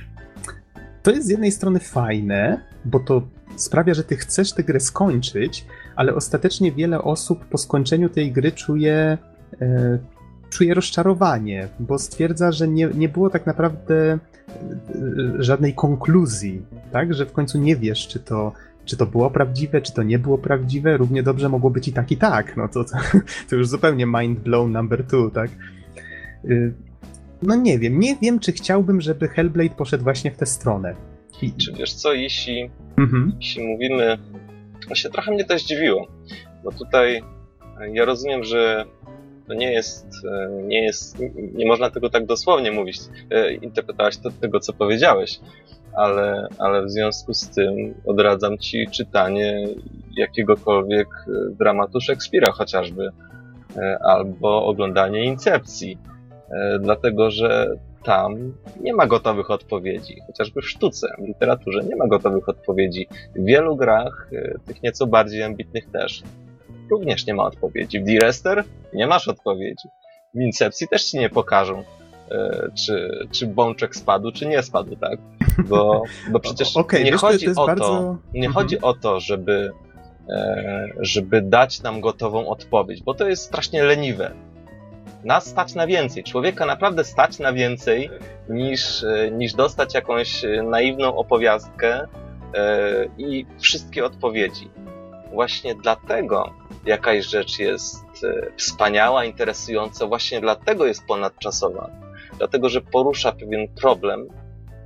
to 1.03 1.11
jest 1.11 1.27
z 1.27 1.31
jednej 1.31 1.53
strony 1.53 1.81
fajne, 1.81 2.61
bo 2.85 3.01
to 3.01 3.23
sprawia, 3.63 3.95
że 3.95 4.05
ty 4.05 4.17
chcesz 4.17 4.53
tę 4.53 4.65
grę 4.65 4.81
skończyć, 4.81 5.67
ale 5.97 6.15
ostatecznie 6.15 6.73
wiele 6.73 7.03
osób 7.03 7.45
po 7.45 7.59
skończeniu 7.59 8.09
tej 8.09 8.33
gry 8.33 8.53
czuje 8.53 9.19
e, 9.61 9.99
czuje 10.51 10.75
rozczarowanie, 10.75 11.69
bo 11.81 11.99
stwierdza, 11.99 12.53
że 12.53 12.69
nie, 12.69 12.89
nie 12.95 13.09
było 13.09 13.31
tak 13.31 13.47
naprawdę 13.47 14.13
e, 14.13 14.19
żadnej 15.39 15.75
konkluzji, 15.75 16.63
tak? 16.93 17.15
Że 17.15 17.27
w 17.27 17.33
końcu 17.33 17.59
nie 17.59 17.77
wiesz, 17.77 18.09
czy 18.09 18.21
to, 18.21 18.53
czy 18.85 18.97
to 18.97 19.07
było 19.07 19.31
prawdziwe, 19.31 19.83
czy 19.83 19.93
to 19.93 20.03
nie 20.03 20.19
było 20.19 20.39
prawdziwe. 20.39 20.97
Równie 20.97 21.23
dobrze 21.23 21.49
mogło 21.49 21.71
być 21.71 21.89
i 21.89 21.93
tak, 21.93 22.13
i 22.13 22.17
tak. 22.17 22.57
No 22.57 22.69
to, 22.69 22.85
to, 22.85 22.97
to 23.51 23.57
już 23.57 23.69
zupełnie 23.69 24.07
mind 24.07 24.41
blown 24.41 24.73
number 24.73 25.07
two, 25.07 25.31
tak? 25.31 25.51
Y, 26.45 26.73
no 27.43 27.55
nie 27.55 27.79
wiem, 27.79 28.01
nie 28.01 28.17
wiem, 28.17 28.39
czy 28.39 28.53
chciałbym, 28.53 29.01
żeby 29.01 29.29
Hellblade 29.29 29.75
poszedł 29.75 30.05
właśnie 30.05 30.31
w 30.31 30.37
tę 30.37 30.47
stronę. 30.47 30.95
Czy 31.57 31.73
wiesz 31.73 31.93
co, 31.93 32.13
jeśli, 32.13 32.71
mhm. 32.99 33.33
jeśli 33.41 33.65
mówimy... 33.65 34.19
Właśnie 34.87 35.11
trochę 35.11 35.33
mnie 35.33 35.45
to 35.45 35.59
zdziwiło, 35.59 36.07
bo 36.65 36.73
tutaj 36.73 37.23
ja 37.93 38.05
rozumiem, 38.05 38.45
że 38.45 38.85
to 39.49 39.55
nie 39.55 39.73
jest, 39.73 40.07
e, 40.25 40.63
nie 40.63 40.83
jest, 40.83 41.19
nie 41.55 41.67
można 41.67 41.91
tego 41.91 42.11
tak 42.11 42.27
dosłownie 42.27 42.73
mówić, 42.73 42.99
e, 43.31 43.53
interpretować 43.53 44.19
to, 44.19 44.31
tego, 44.41 44.61
co 44.61 44.73
powiedziałeś, 44.73 45.41
ale, 45.93 46.49
ale 46.59 46.87
w 46.87 46.91
związku 46.91 47.35
z 47.35 47.51
tym 47.51 47.95
odradzam 48.07 48.59
ci 48.59 48.87
czytanie 48.91 49.69
jakiegokolwiek 50.17 51.09
e, 51.09 51.57
dramatu 51.57 52.01
Szekspira 52.01 52.53
chociażby, 52.53 53.09
albo 54.05 54.67
oglądanie 54.67 55.25
Incepcji, 55.25 55.99
dlatego 56.81 57.31
że 57.31 57.77
tam 58.09 58.55
nie 58.81 58.95
ma 58.95 59.07
gotowych 59.07 59.51
odpowiedzi, 59.51 60.21
chociażby 60.27 60.63
w 60.63 60.71
sztuce, 60.71 61.09
w 61.19 61.27
literaturze 61.27 61.85
nie 61.85 61.97
ma 61.97 62.07
gotowych 62.07 62.49
odpowiedzi. 62.49 63.09
W 63.37 63.45
wielu 63.45 63.77
grach, 63.77 64.31
tych 64.67 64.83
nieco 64.83 65.07
bardziej 65.07 65.43
ambitnych 65.43 65.91
też, 65.91 66.23
również 66.91 67.27
nie 67.27 67.35
ma 67.35 67.45
odpowiedzi. 67.45 68.01
W 68.01 68.05
D-Rester 68.05 68.65
nie 68.95 69.07
masz 69.07 69.29
odpowiedzi. 69.29 69.89
W 70.35 70.41
Incepcji 70.41 70.89
też 70.89 71.05
ci 71.05 71.19
nie 71.19 71.31
pokażą, 71.31 71.85
e, 72.31 72.69
czy, 72.75 73.27
czy 73.33 73.47
bączek 73.47 73.97
spadł, 73.97 74.33
czy 74.33 74.47
nie 74.47 74.63
spadł, 74.63 74.97
tak? 74.97 75.19
Bo, 75.69 76.03
bo 76.33 76.41
przecież 76.47 76.77
okay, 76.77 77.05
nie, 77.05 77.13
chodzi, 77.13 77.47
to, 77.47 77.55
to 77.55 77.63
o 77.63 77.67
bardzo... 77.67 77.85
to, 77.85 78.19
nie 78.35 78.47
mhm. 78.47 78.53
chodzi 78.53 78.81
o 78.81 78.95
to, 78.95 79.21
żeby, 79.21 79.71
e, 80.29 80.89
żeby 81.01 81.43
dać 81.43 81.83
nam 81.83 82.01
gotową 82.01 82.49
odpowiedź, 82.49 83.03
bo 83.03 83.15
to 83.15 83.29
jest 83.29 83.43
strasznie 83.43 83.83
leniwe. 83.83 84.31
Nas 85.25 85.47
stać 85.47 85.75
na 85.75 85.87
więcej. 85.87 86.25
Człowieka 86.25 86.67
naprawdę 86.67 87.05
stać 87.05 87.39
na 87.39 87.53
więcej 87.53 88.11
niż, 88.49 89.05
e, 89.05 89.31
niż 89.31 89.55
dostać 89.55 89.95
jakąś 89.95 90.43
naiwną 90.63 91.17
opowiastkę 91.17 92.09
i 93.19 93.47
wszystkie 93.59 94.05
odpowiedzi. 94.05 94.71
Właśnie 95.33 95.75
dlatego 95.75 96.55
jakaś 96.87 97.27
rzecz 97.27 97.59
jest 97.59 98.25
e, 98.25 98.51
wspaniała, 98.57 99.25
interesująca, 99.25 100.07
właśnie 100.07 100.41
dlatego 100.41 100.87
jest 100.87 101.07
ponadczasowa. 101.07 101.91
Dlatego, 102.39 102.69
że 102.69 102.81
porusza 102.81 103.33
pewien 103.33 103.69
problem 103.69 104.29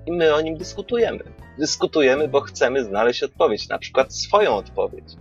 i 0.06 0.12
my 0.12 0.34
o 0.34 0.40
nim 0.40 0.56
dyskutujemy. 0.56 1.24
Dyskutujemy, 1.58 2.28
bo 2.28 2.40
chcemy 2.40 2.84
znaleźć 2.84 3.22
odpowiedź, 3.22 3.68
na 3.68 3.78
przykład 3.78 4.14
swoją 4.14 4.54
odpowiedź. 4.54 5.16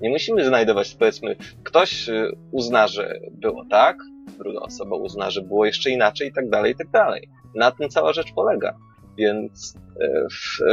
Nie 0.00 0.10
musimy 0.10 0.44
znajdować, 0.44 0.94
powiedzmy, 0.94 1.36
ktoś 1.64 2.08
e, 2.08 2.28
uzna, 2.52 2.88
że 2.88 3.20
było 3.32 3.64
tak, 3.70 3.96
druga 4.38 4.60
osoba 4.60 4.96
uzna, 4.96 5.30
że 5.30 5.42
było 5.42 5.66
jeszcze 5.66 5.90
inaczej 5.90 6.28
i 6.28 6.32
tak 6.32 6.48
dalej, 6.50 6.72
i 6.72 6.76
tak 6.76 6.90
dalej. 6.90 7.28
Na 7.54 7.70
tym 7.70 7.88
cała 7.88 8.12
rzecz 8.12 8.32
polega. 8.34 8.76
Więc 9.18 9.76
e, 10.00 10.26
w, 10.30 10.64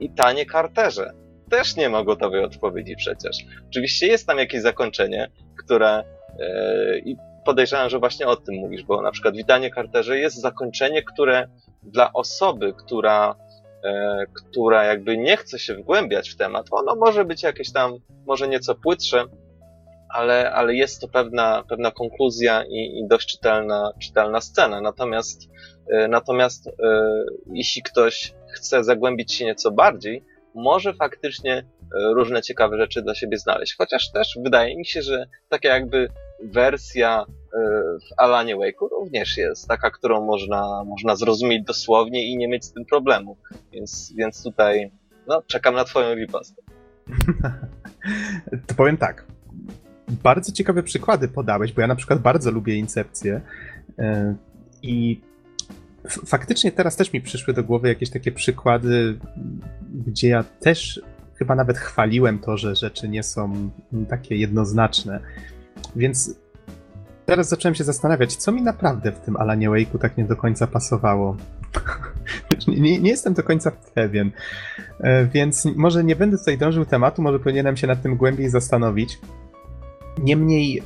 i 0.00 0.10
tanie 0.10 0.46
karterze 0.46 1.12
też 1.50 1.76
nie 1.76 1.88
ma 1.88 2.04
gotowej 2.04 2.44
odpowiedzi 2.44 2.96
przecież. 2.96 3.36
Oczywiście 3.68 4.06
jest 4.06 4.26
tam 4.26 4.38
jakieś 4.38 4.62
zakończenie, 4.62 5.30
które 5.64 6.04
i 7.04 7.16
podejrzewam, 7.46 7.90
że 7.90 7.98
właśnie 7.98 8.26
o 8.26 8.36
tym 8.36 8.54
mówisz, 8.54 8.82
bo 8.84 9.02
na 9.02 9.10
przykład 9.10 9.36
witanie 9.36 9.70
karterze 9.70 10.18
jest 10.18 10.40
zakończenie, 10.40 11.02
które 11.02 11.48
dla 11.82 12.12
osoby, 12.12 12.74
która, 12.78 13.34
która 14.34 14.84
jakby 14.84 15.16
nie 15.16 15.36
chce 15.36 15.58
się 15.58 15.74
wgłębiać 15.74 16.30
w 16.30 16.36
temat, 16.36 16.66
ono 16.70 16.96
może 16.96 17.24
być 17.24 17.42
jakieś 17.42 17.72
tam, 17.72 17.92
może 18.26 18.48
nieco 18.48 18.74
płytsze, 18.74 19.24
ale, 20.08 20.52
ale 20.52 20.74
jest 20.74 21.00
to 21.00 21.08
pewna, 21.08 21.64
pewna 21.68 21.90
konkluzja 21.90 22.64
i, 22.68 22.98
i 22.98 23.08
dość 23.08 23.28
czytelna, 23.28 23.92
czytelna 24.02 24.40
scena. 24.40 24.80
Natomiast, 24.80 25.48
yy, 25.88 26.08
natomiast 26.08 26.70
jeśli 27.52 27.82
ktoś 27.82 28.34
chce 28.54 28.84
zagłębić 28.84 29.32
się 29.32 29.44
nieco 29.44 29.70
bardziej, 29.70 30.24
może 30.56 30.94
faktycznie 30.94 31.54
e, 31.54 31.64
różne 32.14 32.42
ciekawe 32.42 32.78
rzeczy 32.78 33.02
dla 33.02 33.14
siebie 33.14 33.38
znaleźć. 33.38 33.76
Chociaż 33.78 34.12
też 34.12 34.38
wydaje 34.44 34.76
mi 34.76 34.86
się, 34.86 35.02
że 35.02 35.26
taka 35.48 35.68
jakby 35.68 36.08
wersja 36.42 37.24
e, 37.28 37.45
w 38.00 38.12
Alanie 38.16 38.56
Wake'u 38.56 38.88
również 38.90 39.36
jest 39.36 39.68
taka, 39.68 39.90
którą 39.90 40.24
można, 40.24 40.84
można 40.84 41.16
zrozumieć 41.16 41.64
dosłownie 41.64 42.24
i 42.24 42.36
nie 42.36 42.48
mieć 42.48 42.64
z 42.64 42.72
tym 42.72 42.84
problemu. 42.84 43.36
Więc, 43.72 44.12
więc 44.16 44.42
tutaj 44.42 44.90
no, 45.26 45.42
czekam 45.46 45.74
na 45.74 45.84
twoją 45.84 46.14
ripostę. 46.14 46.62
to 48.66 48.74
powiem 48.76 48.96
tak. 48.96 49.24
Bardzo 50.08 50.52
ciekawe 50.52 50.82
przykłady 50.82 51.28
podałeś, 51.28 51.72
bo 51.72 51.80
ja 51.80 51.86
na 51.86 51.96
przykład 51.96 52.18
bardzo 52.18 52.50
lubię 52.50 52.74
Incepcję 52.74 53.40
e, 53.98 54.34
i 54.82 55.20
faktycznie 56.26 56.72
teraz 56.72 56.96
też 56.96 57.12
mi 57.12 57.20
przyszły 57.20 57.54
do 57.54 57.64
głowy 57.64 57.88
jakieś 57.88 58.10
takie 58.10 58.32
przykłady, 58.32 59.18
gdzie 60.06 60.28
ja 60.28 60.44
też 60.60 61.00
chyba 61.34 61.54
nawet 61.54 61.78
chwaliłem 61.78 62.38
to, 62.38 62.56
że 62.56 62.76
rzeczy 62.76 63.08
nie 63.08 63.22
są 63.22 63.70
takie 64.08 64.36
jednoznaczne. 64.36 65.20
Więc 65.96 66.38
teraz 67.26 67.48
zacząłem 67.48 67.74
się 67.74 67.84
zastanawiać, 67.84 68.36
co 68.36 68.52
mi 68.52 68.62
naprawdę 68.62 69.12
w 69.12 69.20
tym 69.20 69.36
Alanie 69.36 69.70
Wake'u 69.70 69.98
tak 69.98 70.16
nie 70.16 70.24
do 70.24 70.36
końca 70.36 70.66
pasowało. 70.66 71.36
nie, 72.68 73.00
nie, 73.00 73.10
jestem 73.10 73.34
do 73.34 73.42
końca 73.42 73.72
pewien. 73.94 74.30
E, 75.00 75.26
więc 75.26 75.64
może 75.64 76.04
nie 76.04 76.16
będę 76.16 76.38
tutaj 76.38 76.58
dążył 76.58 76.84
tematu, 76.84 77.22
może 77.22 77.38
powinienem 77.38 77.76
się 77.76 77.86
nad 77.86 78.02
tym 78.02 78.16
głębiej 78.16 78.48
zastanowić. 78.48 79.18
Niemniej 80.18 80.82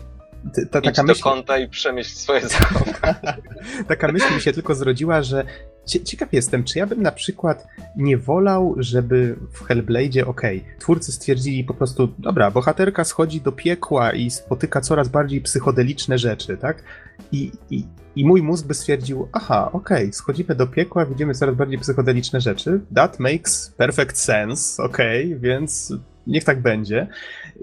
ta, 0.55 0.81
taka 0.81 0.91
Idź 0.91 0.99
myśl... 0.99 1.23
do 1.23 1.31
konta 1.31 1.59
i 1.59 1.69
przemyśl 1.69 2.11
swoje 2.11 2.49
zachowanie. 2.49 3.37
taka 3.89 4.13
myśl 4.13 4.35
mi 4.35 4.41
się 4.41 4.53
tylko 4.53 4.75
zrodziła, 4.75 5.23
że 5.23 5.45
ciekaw 5.91 6.33
jestem, 6.33 6.65
czy 6.65 6.79
ja 6.79 6.87
bym 6.87 7.03
na 7.03 7.13
przykład 7.13 7.67
nie 7.97 8.19
wolał, 8.19 8.75
żeby 8.79 9.37
w 9.53 9.65
Hellblade, 9.65 10.27
okej, 10.27 10.59
okay, 10.59 10.79
twórcy 10.79 11.13
stwierdzili 11.13 11.65
po 11.65 11.75
prostu, 11.75 12.09
dobra, 12.19 12.51
bohaterka 12.51 13.05
schodzi 13.05 13.41
do 13.41 13.53
piekła 13.53 14.13
i 14.13 14.31
spotyka 14.31 14.81
coraz 14.81 15.09
bardziej 15.09 15.41
psychodeliczne 15.41 16.19
rzeczy, 16.19 16.57
tak? 16.57 16.83
I, 17.33 17.53
i, 17.71 17.85
i 18.17 18.25
mój 18.25 18.43
mózg 18.43 18.67
by 18.67 18.75
stwierdził, 18.75 19.29
aha, 19.33 19.71
okej, 19.73 20.03
okay, 20.03 20.13
schodzimy 20.13 20.55
do 20.55 20.67
piekła, 20.67 21.07
widzimy 21.07 21.35
coraz 21.35 21.55
bardziej 21.55 21.79
psychodeliczne 21.79 22.41
rzeczy, 22.41 22.81
that 22.95 23.21
makes 23.21 23.75
perfect 23.77 24.19
sense, 24.19 24.83
okej, 24.83 25.27
okay, 25.27 25.39
więc 25.39 25.93
niech 26.27 26.45
tak 26.45 26.63
będzie. 26.63 27.07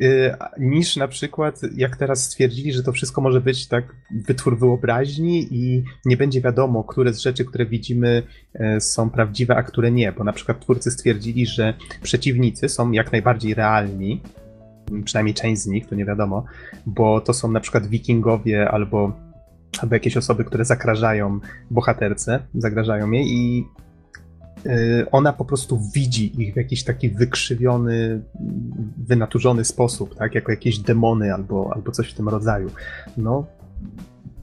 Y, 0.02 0.34
niż 0.60 0.96
na 0.96 1.08
przykład 1.08 1.62
jak 1.76 1.98
teraz 1.98 2.24
stwierdzili, 2.24 2.74
że 2.74 2.84
to 2.84 2.92
wszystko 2.92 3.22
może 3.22 3.42
być 3.42 3.68
tak 3.68 3.96
wytwór 4.12 4.60
wyobraźni 4.60 5.48
i 5.52 5.84
nie 6.06 6.18
będzie 6.18 6.42
wiadomo, 6.42 6.84
które 6.84 7.14
z 7.14 7.20
rzeczy, 7.20 7.46
które 7.46 7.66
widzimy 7.66 8.24
e, 8.54 8.82
są 8.82 9.10
prawdziwe, 9.10 9.56
a 9.56 9.64
które 9.64 9.92
nie, 9.92 10.12
bo 10.12 10.24
na 10.24 10.34
przykład 10.34 10.60
twórcy 10.60 10.92
stwierdzili, 10.92 11.46
że 11.46 11.74
przeciwnicy 12.02 12.70
są 12.70 12.92
jak 12.92 13.12
najbardziej 13.12 13.54
realni, 13.54 14.22
przynajmniej 15.04 15.34
część 15.34 15.62
z 15.62 15.68
nich, 15.68 15.88
to 15.88 15.96
nie 15.96 16.06
wiadomo, 16.06 16.46
bo 16.86 17.22
to 17.22 17.34
są 17.34 17.52
na 17.52 17.60
przykład 17.60 17.88
wikingowie 17.88 18.72
albo, 18.72 19.12
albo 19.82 19.96
jakieś 19.96 20.18
osoby, 20.18 20.46
które 20.46 20.66
zagrażają 20.66 21.40
bohaterce, 21.72 22.40
zagrażają 22.54 23.12
jej 23.12 23.26
i 23.28 23.68
ona 25.12 25.34
po 25.34 25.46
prostu 25.46 25.80
widzi 25.94 26.42
ich 26.42 26.54
w 26.54 26.58
jakiś 26.58 26.84
taki 26.84 27.10
wykrzywiony, 27.10 28.22
wynaturzony 28.98 29.66
sposób, 29.66 30.16
tak? 30.16 30.36
Jako 30.36 30.52
jakieś 30.52 30.80
demony 30.80 31.34
albo, 31.34 31.72
albo 31.76 31.92
coś 31.92 32.12
w 32.12 32.14
tym 32.14 32.30
rodzaju. 32.30 32.72
No, 33.18 33.46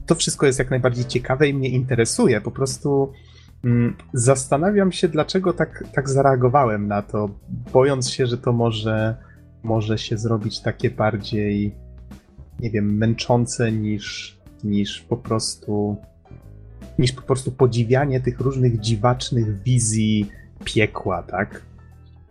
to 0.05 0.15
wszystko 0.15 0.45
jest 0.45 0.59
jak 0.59 0.69
najbardziej 0.69 1.05
ciekawe 1.05 1.47
i 1.47 1.53
mnie 1.53 1.69
interesuje. 1.69 2.41
Po 2.41 2.51
prostu 2.51 3.11
mm, 3.63 3.95
zastanawiam 4.13 4.91
się, 4.91 5.07
dlaczego 5.07 5.53
tak, 5.53 5.83
tak 5.93 6.09
zareagowałem 6.09 6.87
na 6.87 7.01
to, 7.01 7.29
bojąc 7.73 8.09
się, 8.09 8.27
że 8.27 8.37
to 8.37 8.53
może, 8.53 9.15
może 9.63 9.97
się 9.97 10.17
zrobić 10.17 10.59
takie 10.59 10.89
bardziej, 10.89 11.75
nie 12.59 12.71
wiem, 12.71 12.97
męczące 12.97 13.71
niż, 13.71 14.37
niż 14.63 15.01
po 15.01 15.17
prostu 15.17 15.97
niż 16.99 17.11
po 17.11 17.21
prostu 17.21 17.51
podziwianie 17.51 18.19
tych 18.19 18.39
różnych 18.39 18.79
dziwacznych 18.79 19.63
wizji 19.63 20.31
piekła, 20.65 21.23
tak? 21.23 21.61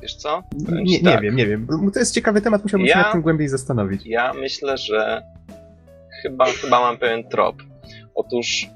Wiesz 0.03 0.15
co? 0.15 0.43
Nie, 0.53 0.83
nie 0.83 1.01
tak. 1.01 1.23
wiem, 1.23 1.37
nie 1.37 1.47
wiem. 1.47 1.67
To 1.95 1.99
jest 1.99 2.15
ciekawy 2.15 2.41
temat, 2.41 2.63
musiałbym 2.63 2.87
ja, 2.87 2.95
się 2.95 3.01
nad 3.01 3.13
tym 3.13 3.23
głębiej 3.23 3.49
zastanowić. 3.49 4.07
Ja 4.07 4.33
myślę, 4.33 4.79
że 4.79 5.23
chyba, 6.23 6.45
chyba 6.45 6.81
mam 6.81 6.99
pewien 6.99 7.29
trop. 7.29 7.57
Otóż 8.15 8.71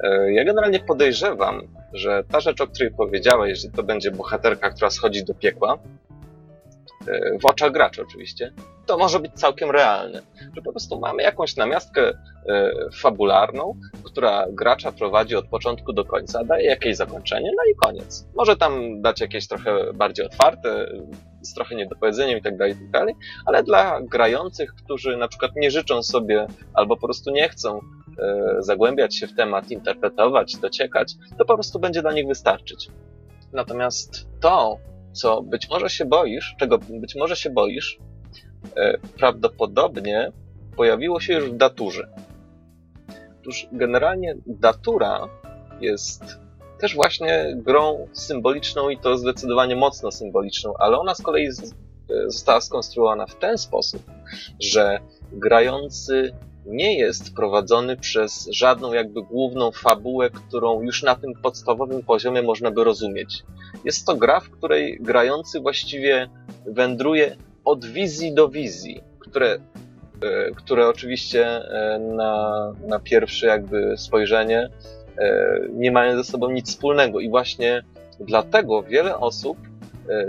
e, 0.00 0.32
ja 0.32 0.44
generalnie 0.44 0.80
podejrzewam, 0.80 1.62
że 1.92 2.24
ta 2.30 2.40
rzecz, 2.40 2.60
o 2.60 2.66
której 2.66 2.90
powiedziałeś, 2.90 3.58
że 3.58 3.68
to 3.68 3.82
będzie 3.82 4.10
bohaterka, 4.10 4.70
która 4.70 4.90
schodzi 4.90 5.24
do 5.24 5.34
piekła, 5.34 5.78
w 7.40 7.46
oczach 7.46 7.72
gracza 7.72 8.02
oczywiście, 8.02 8.52
to 8.86 8.98
może 8.98 9.20
być 9.20 9.32
całkiem 9.32 9.70
realne. 9.70 10.22
Że 10.56 10.62
po 10.62 10.70
prostu 10.70 11.00
mamy 11.00 11.22
jakąś 11.22 11.56
namiastkę 11.56 12.08
e, 12.08 12.72
fabularną, 12.92 13.74
która 14.04 14.46
gracza 14.50 14.92
prowadzi 14.92 15.36
od 15.36 15.48
początku 15.48 15.92
do 15.92 16.04
końca, 16.04 16.44
daje 16.44 16.66
jakieś 16.66 16.96
zakończenie, 16.96 17.50
no 17.56 17.72
i 17.72 17.76
koniec. 17.76 18.26
Może 18.34 18.56
tam 18.56 19.02
dać 19.02 19.20
jakieś 19.20 19.48
trochę 19.48 19.92
bardziej 19.94 20.26
otwarte, 20.26 20.86
z 21.42 21.54
trochę 21.54 21.74
niedopowiedzeniem 21.74 22.38
i 22.38 22.42
tak 22.42 22.56
dalej, 22.56 22.74
tak 22.74 22.90
dalej, 22.90 23.14
ale 23.46 23.62
dla 23.62 24.00
grających, 24.00 24.74
którzy 24.74 25.16
na 25.16 25.28
przykład 25.28 25.50
nie 25.56 25.70
życzą 25.70 26.02
sobie 26.02 26.46
albo 26.74 26.96
po 26.96 27.06
prostu 27.06 27.30
nie 27.30 27.48
chcą 27.48 27.80
e, 28.18 28.56
zagłębiać 28.58 29.16
się 29.16 29.26
w 29.26 29.34
temat, 29.34 29.70
interpretować, 29.70 30.56
dociekać, 30.56 31.14
to 31.38 31.44
po 31.44 31.54
prostu 31.54 31.78
będzie 31.78 32.02
dla 32.02 32.12
nich 32.12 32.26
wystarczyć. 32.26 32.88
Natomiast 33.52 34.26
to, 34.40 34.78
co 35.20 35.42
być 35.42 35.68
może 35.70 35.90
się 35.90 36.04
boisz, 36.04 36.54
czego 36.58 36.78
być 36.78 37.14
może 37.14 37.36
się 37.36 37.50
boisz, 37.50 37.98
E, 38.76 38.98
prawdopodobnie 39.16 40.32
pojawiło 40.76 41.20
się 41.20 41.32
już 41.34 41.50
w 41.50 41.56
daturze. 41.56 42.08
Otóż 43.40 43.66
generalnie 43.72 44.34
datura 44.46 45.28
jest 45.80 46.22
też 46.80 46.94
właśnie 46.94 47.56
grą 47.56 48.08
symboliczną 48.12 48.88
i 48.88 48.98
to 48.98 49.18
zdecydowanie 49.18 49.76
mocno 49.76 50.10
symboliczną, 50.10 50.74
ale 50.78 50.98
ona 50.98 51.14
z 51.14 51.22
kolei 51.22 51.46
e, 51.46 51.52
została 52.26 52.60
skonstruowana 52.60 53.26
w 53.26 53.34
ten 53.34 53.58
sposób, 53.58 54.02
że 54.60 54.98
grający 55.32 56.34
nie 56.66 56.98
jest 56.98 57.34
prowadzony 57.34 57.96
przez 57.96 58.48
żadną 58.52 58.92
jakby 58.92 59.22
główną 59.22 59.72
fabułę, 59.72 60.30
którą 60.30 60.82
już 60.82 61.02
na 61.02 61.14
tym 61.14 61.32
podstawowym 61.42 62.02
poziomie 62.02 62.42
można 62.42 62.70
by 62.70 62.84
rozumieć. 62.84 63.44
Jest 63.84 64.06
to 64.06 64.16
gra, 64.16 64.40
w 64.40 64.50
której 64.50 64.98
grający 65.00 65.60
właściwie 65.60 66.28
wędruje 66.66 67.36
od 67.64 67.84
wizji 67.84 68.34
do 68.34 68.48
wizji, 68.48 69.00
które, 69.18 69.58
e, 70.22 70.50
które 70.56 70.88
oczywiście 70.88 71.46
e, 71.46 71.98
na, 71.98 72.72
na 72.88 72.98
pierwsze 72.98 73.46
jakby 73.46 73.94
spojrzenie 73.96 74.68
e, 75.18 75.58
nie 75.72 75.92
mają 75.92 76.16
ze 76.16 76.24
sobą 76.24 76.50
nic 76.50 76.68
wspólnego. 76.68 77.20
I 77.20 77.28
właśnie 77.28 77.82
dlatego 78.20 78.82
wiele 78.82 79.18
osób 79.18 79.58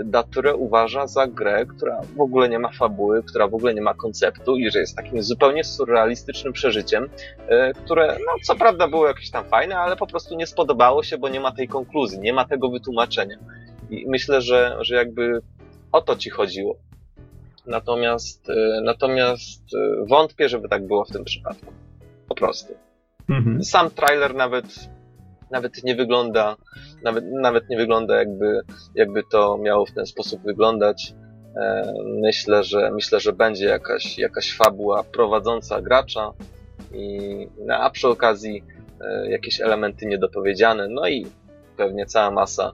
Daturę 0.04 0.54
uważa 0.56 1.06
za 1.06 1.26
grę, 1.26 1.66
która 1.66 2.00
w 2.16 2.20
ogóle 2.20 2.48
nie 2.48 2.58
ma 2.58 2.70
fabuły, 2.72 3.22
która 3.22 3.48
w 3.48 3.54
ogóle 3.54 3.74
nie 3.74 3.82
ma 3.82 3.94
konceptu 3.94 4.56
i 4.56 4.70
że 4.70 4.78
jest 4.78 4.96
takim 4.96 5.22
zupełnie 5.22 5.64
surrealistycznym 5.64 6.52
przeżyciem, 6.52 7.08
które, 7.84 8.16
no 8.26 8.32
co 8.44 8.54
prawda 8.54 8.88
było 8.88 9.08
jakieś 9.08 9.30
tam 9.30 9.44
fajne, 9.44 9.78
ale 9.78 9.96
po 9.96 10.06
prostu 10.06 10.36
nie 10.36 10.46
spodobało 10.46 11.02
się, 11.02 11.18
bo 11.18 11.28
nie 11.28 11.40
ma 11.40 11.52
tej 11.52 11.68
konkluzji, 11.68 12.18
nie 12.18 12.32
ma 12.32 12.44
tego 12.44 12.70
wytłumaczenia. 12.70 13.36
I 13.90 14.06
myślę, 14.08 14.42
że, 14.42 14.76
że 14.80 14.94
jakby 14.94 15.40
o 15.92 16.00
to 16.00 16.16
ci 16.16 16.30
chodziło. 16.30 16.76
Natomiast, 17.66 18.50
e, 18.50 18.80
natomiast 18.84 19.62
e, 19.74 20.06
wątpię, 20.06 20.48
żeby 20.48 20.68
tak 20.68 20.86
było 20.86 21.04
w 21.04 21.10
tym 21.10 21.24
przypadku. 21.24 21.72
Po 22.28 22.34
prostu. 22.34 22.74
Mhm. 23.28 23.64
Sam 23.64 23.90
trailer 23.90 24.34
nawet, 24.34 24.64
nawet 25.50 25.84
nie 25.84 25.94
wygląda, 25.94 26.56
nawet, 27.02 27.24
nawet 27.32 27.68
nie 27.68 27.76
wygląda 27.76 28.16
jakby, 28.16 28.60
jakby 28.94 29.22
to 29.22 29.58
miało 29.58 29.86
w 29.86 29.92
ten 29.92 30.06
sposób 30.06 30.42
wyglądać. 30.42 31.14
E, 31.56 31.92
myślę, 32.06 32.64
że 32.64 32.90
myślę, 32.90 33.20
że 33.20 33.32
będzie 33.32 33.66
jakaś, 33.66 34.18
jakaś 34.18 34.56
fabuła 34.56 35.04
prowadząca 35.04 35.80
gracza 35.80 36.32
i, 36.94 37.48
a 37.70 37.90
przy 37.90 38.08
okazji 38.08 38.64
jakieś 39.28 39.60
elementy 39.60 40.06
niedopowiedziane, 40.06 40.88
no 40.88 41.08
i 41.08 41.26
pewnie 41.76 42.06
cała 42.06 42.30
masa 42.30 42.72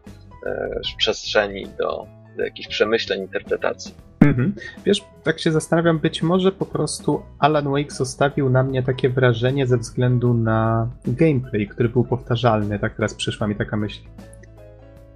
przestrzeni 0.99 1.67
do, 1.79 2.07
do 2.37 2.45
jakichś 2.45 2.69
przemyśleń, 2.69 3.21
interpretacji. 3.21 3.95
Mhm. 4.21 4.55
Wiesz, 4.85 5.05
tak 5.23 5.39
się 5.39 5.53
zastanawiam, 5.53 5.99
być 5.99 6.23
może 6.23 6.53
po 6.53 6.67
prostu 6.67 7.23
Alan 7.39 7.65
Wake 7.71 7.91
zostawił 7.91 8.51
na 8.51 8.63
mnie 8.63 8.83
takie 8.83 9.09
wrażenie 9.09 9.67
ze 9.67 9.79
względu 9.79 10.35
na 10.35 10.89
gameplay, 11.07 11.69
który 11.69 11.89
był 11.89 12.05
powtarzalny. 12.05 12.79
Tak 12.79 12.95
teraz 12.95 13.15
przyszła 13.15 13.47
mi 13.47 13.57
taka 13.57 13.77
myśl. 13.77 14.01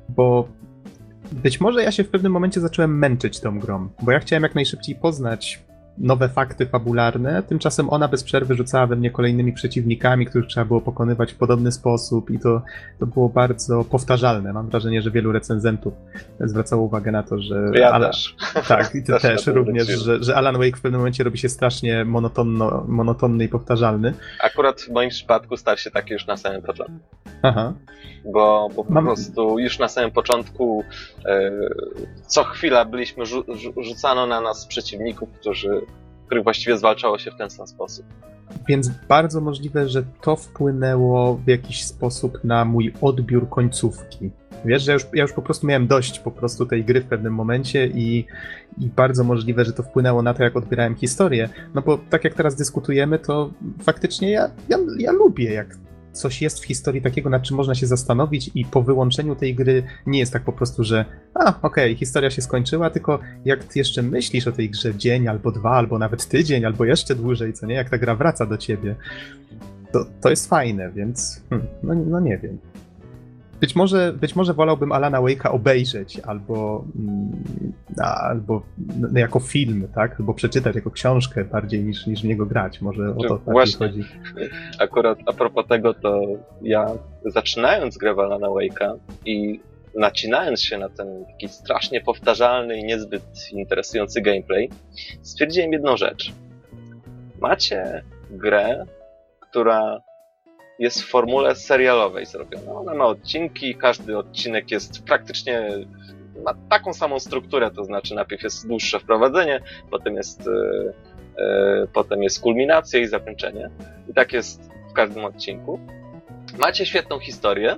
Bo 0.08 0.48
być 1.32 1.60
może 1.60 1.82
ja 1.82 1.92
się 1.92 2.04
w 2.04 2.08
pewnym 2.08 2.32
momencie 2.32 2.60
zacząłem 2.60 2.98
męczyć 2.98 3.40
tą 3.40 3.58
grą, 3.58 3.88
bo 4.02 4.12
ja 4.12 4.18
chciałem 4.18 4.42
jak 4.42 4.54
najszybciej 4.54 4.94
poznać 4.94 5.62
nowe 5.98 6.28
fakty 6.28 6.66
fabularne, 6.66 7.42
tymczasem 7.42 7.90
ona 7.90 8.08
bez 8.08 8.24
przerwy 8.24 8.54
rzucała 8.54 8.86
we 8.86 8.96
mnie 8.96 9.10
kolejnymi 9.10 9.52
przeciwnikami, 9.52 10.26
których 10.26 10.48
trzeba 10.48 10.66
było 10.66 10.80
pokonywać 10.80 11.32
w 11.32 11.36
podobny 11.36 11.72
sposób 11.72 12.30
i 12.30 12.38
to, 12.38 12.62
to 12.98 13.06
było 13.06 13.28
bardzo 13.28 13.84
powtarzalne. 13.84 14.52
Mam 14.52 14.68
wrażenie, 14.68 15.02
że 15.02 15.10
wielu 15.10 15.32
recenzentów 15.32 15.94
zwracało 16.40 16.82
uwagę 16.82 17.12
na 17.12 17.22
to, 17.22 17.40
że... 17.40 17.70
Ja 17.74 17.90
Alan, 17.90 18.10
też. 18.10 18.36
Tak, 18.68 18.94
i 18.94 19.02
ty 19.02 19.12
też, 19.12 19.22
też 19.22 19.46
również, 19.46 19.88
że, 19.88 20.22
że 20.22 20.36
Alan 20.36 20.58
Wake 20.58 20.76
w 20.76 20.80
pewnym 20.80 21.00
momencie 21.00 21.24
robi 21.24 21.38
się 21.38 21.48
strasznie 21.48 22.04
monotonno, 22.04 22.84
monotonny 22.88 23.44
i 23.44 23.48
powtarzalny. 23.48 24.14
Akurat 24.40 24.80
w 24.80 24.90
moim 24.90 25.10
przypadku 25.10 25.56
stał 25.56 25.76
się 25.76 25.90
taki 25.90 26.12
już 26.12 26.26
na 26.26 26.36
samym 26.36 26.62
początku. 26.62 26.98
Aha. 27.42 27.72
Bo, 28.24 28.68
bo 28.76 28.84
po 28.84 28.92
Mam... 28.92 29.04
prostu 29.04 29.58
już 29.58 29.78
na 29.78 29.88
samym 29.88 30.10
początku 30.10 30.84
e, 31.24 31.50
co 32.26 32.44
chwila 32.44 32.84
byliśmy 32.84 33.26
rzu 33.26 33.44
rzucano 33.76 34.26
na 34.26 34.40
nas 34.40 34.66
przeciwników, 34.66 35.28
którzy 35.40 35.80
których 36.30 36.44
właściwie 36.44 36.78
zwalczało 36.78 37.18
się 37.18 37.30
w 37.30 37.36
ten 37.36 37.50
sam 37.50 37.66
sposób. 37.66 38.06
Więc 38.68 38.90
bardzo 39.08 39.40
możliwe, 39.40 39.88
że 39.88 40.02
to 40.22 40.36
wpłynęło 40.36 41.34
w 41.34 41.48
jakiś 41.48 41.84
sposób 41.84 42.44
na 42.44 42.64
mój 42.64 42.94
odbiór 43.00 43.48
końcówki. 43.48 44.30
Wiesz, 44.64 44.82
że 44.82 44.90
ja 44.90 44.94
już, 44.94 45.06
ja 45.14 45.22
już 45.22 45.32
po 45.32 45.42
prostu 45.42 45.66
miałem 45.66 45.86
dość 45.86 46.18
po 46.18 46.30
prostu 46.30 46.66
tej 46.66 46.84
gry 46.84 47.00
w 47.00 47.06
pewnym 47.06 47.34
momencie 47.34 47.86
i, 47.86 48.26
i 48.78 48.86
bardzo 48.86 49.24
możliwe, 49.24 49.64
że 49.64 49.72
to 49.72 49.82
wpłynęło 49.82 50.22
na 50.22 50.34
to, 50.34 50.42
jak 50.42 50.56
odbierałem 50.56 50.96
historię. 50.96 51.48
No 51.74 51.82
bo 51.82 51.98
tak 52.10 52.24
jak 52.24 52.34
teraz 52.34 52.56
dyskutujemy, 52.56 53.18
to 53.18 53.50
faktycznie 53.82 54.30
ja, 54.30 54.50
ja, 54.68 54.78
ja 54.98 55.12
lubię, 55.12 55.52
jak 55.52 55.76
coś 56.12 56.42
jest 56.42 56.60
w 56.60 56.64
historii 56.64 57.02
takiego, 57.02 57.30
nad 57.30 57.42
czym 57.42 57.56
można 57.56 57.74
się 57.74 57.86
zastanowić 57.86 58.50
i 58.54 58.64
po 58.64 58.82
wyłączeniu 58.82 59.36
tej 59.36 59.54
gry 59.54 59.82
nie 60.06 60.18
jest 60.18 60.32
tak 60.32 60.42
po 60.42 60.52
prostu, 60.52 60.84
że 60.84 61.04
a, 61.34 61.48
okej, 61.48 61.60
okay, 61.62 61.94
historia 61.94 62.30
się 62.30 62.42
skończyła, 62.42 62.90
tylko 62.90 63.18
jak 63.44 63.64
ty 63.64 63.78
jeszcze 63.78 64.02
myślisz 64.02 64.46
o 64.46 64.52
tej 64.52 64.70
grze 64.70 64.94
dzień 64.94 65.28
albo 65.28 65.52
dwa, 65.52 65.70
albo 65.70 65.98
nawet 65.98 66.28
tydzień, 66.28 66.64
albo 66.64 66.84
jeszcze 66.84 67.14
dłużej, 67.14 67.52
co 67.52 67.66
nie, 67.66 67.74
jak 67.74 67.90
ta 67.90 67.98
gra 67.98 68.14
wraca 68.14 68.46
do 68.46 68.58
ciebie, 68.58 68.94
to, 69.92 70.06
to 70.20 70.30
jest 70.30 70.48
fajne, 70.48 70.92
więc 70.92 71.42
hmm, 71.50 71.68
no, 71.82 71.94
no 71.94 72.20
nie 72.20 72.38
wiem. 72.38 72.69
Być 73.60 73.76
może, 73.76 74.12
być 74.12 74.36
może 74.36 74.54
wolałbym 74.54 74.92
Alana 74.92 75.20
Wake'a 75.22 75.50
obejrzeć 75.50 76.20
albo, 76.20 76.84
mm, 76.96 77.42
albo 78.04 78.62
jako 79.14 79.40
film, 79.40 79.88
tak? 79.94 80.20
Albo 80.20 80.34
przeczytać 80.34 80.76
jako 80.76 80.90
książkę 80.90 81.44
bardziej 81.44 81.84
niż, 81.84 82.06
niż 82.06 82.22
w 82.22 82.24
niego 82.24 82.46
grać. 82.46 82.80
Może 82.80 83.10
o 83.16 83.22
to 83.28 83.38
tak 83.38 83.52
Właśnie. 83.52 83.86
chodzi. 83.86 84.04
Akurat 84.84 85.18
a 85.26 85.32
propos 85.32 85.66
tego, 85.66 85.94
to 85.94 86.22
ja 86.62 86.86
zaczynając 87.24 87.98
grę 87.98 88.14
w 88.14 88.18
Alana 88.18 88.46
Wake'a 88.46 88.96
i 89.24 89.60
nacinając 89.94 90.62
się 90.62 90.78
na 90.78 90.88
ten 90.88 91.24
taki 91.26 91.48
strasznie 91.48 92.00
powtarzalny 92.00 92.78
i 92.78 92.84
niezbyt 92.84 93.22
interesujący 93.52 94.20
gameplay, 94.20 94.70
stwierdziłem 95.22 95.72
jedną 95.72 95.96
rzecz. 95.96 96.32
Macie 97.40 98.02
grę, 98.30 98.84
która 99.40 100.00
jest 100.80 101.02
w 101.02 101.08
formule 101.08 101.54
serialowej 101.54 102.26
zrobiona. 102.26 102.72
Ona 102.72 102.94
ma 102.94 103.06
odcinki, 103.06 103.74
każdy 103.74 104.18
odcinek 104.18 104.70
jest 104.70 105.04
praktycznie 105.04 105.68
ma 106.44 106.54
taką 106.68 106.92
samą 106.92 107.18
strukturę, 107.18 107.70
to 107.70 107.84
znaczy 107.84 108.14
najpierw 108.14 108.42
jest 108.42 108.68
dłuższe 108.68 109.00
wprowadzenie, 109.00 109.60
potem 109.90 110.14
jest, 110.14 110.46
yy, 110.46 110.94
yy, 111.38 111.88
potem 111.92 112.22
jest 112.22 112.40
kulminacja 112.40 113.00
i 113.00 113.06
zakończenie. 113.06 113.70
I 114.08 114.14
tak 114.14 114.32
jest 114.32 114.70
w 114.90 114.92
każdym 114.92 115.24
odcinku. 115.24 115.80
Macie 116.58 116.86
świetną 116.86 117.18
historię, 117.18 117.76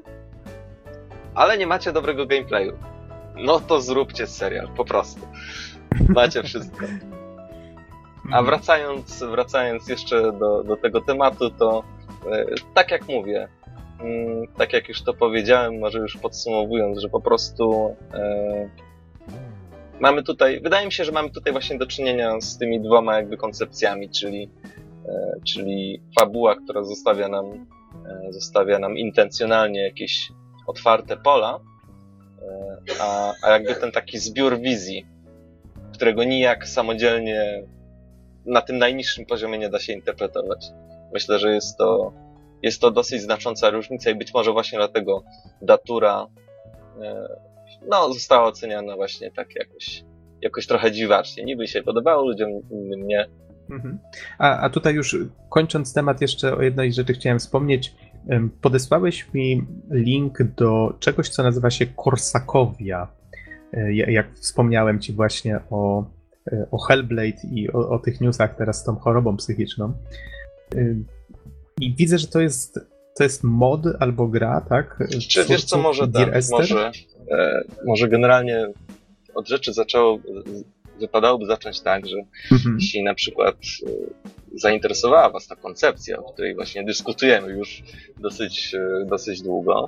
ale 1.34 1.59
nie 1.59 1.66
macie 1.66 1.92
dobrego 1.92 2.26
gameplayu. 2.26 2.72
No 3.36 3.61
to 3.61 3.80
zróbcie 3.80 4.26
serial, 4.26 4.68
po 4.76 4.84
prostu. 4.84 5.20
Macie 6.09 6.42
wszystko. 6.42 6.86
A 8.32 8.42
wracając, 8.48 9.22
wracając 9.22 9.88
jeszcze 9.88 10.32
do, 10.32 10.64
do 10.64 10.76
tego 10.76 11.00
tematu, 11.00 11.50
to 11.50 11.84
tak 12.75 12.91
jak 12.91 13.09
mówię, 13.09 13.49
mm, 14.01 14.47
tak 14.57 14.73
jak 14.73 14.89
już 14.89 15.03
to 15.03 15.14
powiedziałem, 15.14 15.79
może 15.79 15.99
już 15.99 16.16
podsumowując, 16.16 16.99
że 16.99 17.09
po 17.09 17.20
prostu 17.20 17.97
e, 18.14 18.68
mamy 20.01 20.23
tutaj, 20.23 20.61
wydaje 20.61 20.87
mi 20.87 20.93
się, 20.93 21.05
że 21.05 21.12
mamy 21.12 21.31
tutaj 21.31 21.53
właśnie 21.53 21.79
do 21.79 21.87
czynienia 21.87 22.41
z 22.41 22.59
tymi 22.59 22.81
dwoma 22.81 23.16
jakby 23.16 23.37
koncepcjami, 23.37 24.11
czyli, 24.11 24.51
e, 25.09 25.33
czyli 25.47 26.03
fabuła, 26.20 26.57
która 26.57 26.85
zostawia 26.85 27.29
nam, 27.29 27.66
e, 28.07 28.33
zostawia 28.33 28.79
nam 28.79 28.99
intencjonalnie 28.99 29.83
jakieś 29.83 30.33
otwarte 30.66 31.16
pola, 31.16 31.61
e, 32.43 32.77
a, 33.01 33.33
a 33.43 33.51
jakby 33.51 33.75
ten 33.75 33.93
taki 33.93 34.18
zbiór 34.18 34.61
wizji, 34.61 35.07
którego 35.93 36.25
nijak 36.25 36.68
samodzielnie 36.68 37.62
na 38.47 38.61
tym 38.61 38.79
najniższym 38.79 39.27
poziomie 39.27 39.59
nie 39.59 39.68
da 39.68 39.79
się 39.79 39.93
interpretować. 39.93 40.70
Myślę, 41.12 41.38
że 41.38 41.54
jest 41.54 41.78
to, 41.78 42.12
jest 42.62 42.80
to 42.80 42.90
dosyć 42.90 43.22
znacząca 43.22 43.70
różnica 43.70 44.10
i 44.10 44.14
być 44.14 44.34
może 44.34 44.52
właśnie 44.52 44.78
dlatego 44.78 45.24
datura 45.62 46.26
no, 47.88 48.12
została 48.12 48.44
oceniana 48.44 48.96
właśnie 48.96 49.30
tak 49.30 49.56
jakoś, 49.56 50.04
jakoś 50.42 50.66
trochę 50.66 50.92
dziwacznie. 50.92 51.44
Niby 51.44 51.66
się 51.66 51.82
podobało 51.82 52.22
ludziom, 52.22 52.50
innym 52.70 53.06
nie. 53.06 53.26
Mhm. 53.70 53.98
A, 54.38 54.60
a 54.60 54.70
tutaj 54.70 54.94
już 54.94 55.16
kończąc 55.48 55.94
temat, 55.94 56.20
jeszcze 56.20 56.56
o 56.56 56.62
jednej 56.62 56.92
rzeczy 56.92 57.12
chciałem 57.12 57.38
wspomnieć. 57.38 57.94
Podesłałeś 58.60 59.34
mi 59.34 59.66
link 59.90 60.42
do 60.42 60.94
czegoś, 60.98 61.28
co 61.28 61.42
nazywa 61.42 61.70
się 61.70 61.86
Korsakowia. 61.86 63.08
E, 63.72 63.92
jak 63.92 64.34
wspomniałem 64.34 65.00
ci 65.00 65.12
właśnie 65.12 65.60
o, 65.70 66.04
e, 66.52 66.66
o 66.70 66.78
Hellblade 66.78 67.44
i 67.52 67.72
o, 67.72 67.88
o 67.88 67.98
tych 67.98 68.20
newsach 68.20 68.56
teraz 68.56 68.80
z 68.80 68.84
tą 68.84 68.96
chorobą 68.96 69.36
psychiczną. 69.36 69.92
I 71.81 71.95
widzę, 71.95 72.18
że 72.18 72.27
to 72.27 72.41
jest, 72.41 72.81
to 73.16 73.25
jest 73.25 73.45
mod 73.45 73.81
albo 74.01 74.29
gra, 74.29 74.66
tak? 74.68 74.99
Czy 75.29 75.45
wiesz 75.45 75.64
co, 75.64 75.79
może 75.79 76.09
tak, 76.09 76.35
może, 76.51 76.91
e, 77.31 77.64
może 77.87 78.09
generalnie 78.09 78.66
od 79.35 79.49
rzeczy 79.49 79.73
zaczęło, 79.73 80.18
wypadałoby 81.01 81.47
zacząć 81.47 81.81
tak, 81.81 82.07
że 82.07 82.16
mhm. 82.53 82.77
jeśli 82.81 83.03
na 83.03 83.14
przykład 83.14 83.55
e, 83.55 83.91
zainteresowała 84.55 85.31
Was 85.31 85.47
ta 85.47 85.57
koncepcja, 85.57 86.18
o 86.18 86.33
której 86.33 86.55
właśnie 86.55 86.85
dyskutujemy 86.85 87.53
już 87.53 87.83
dosyć, 88.18 88.75
e, 88.75 89.07
dosyć 89.07 89.43
długo, 89.43 89.87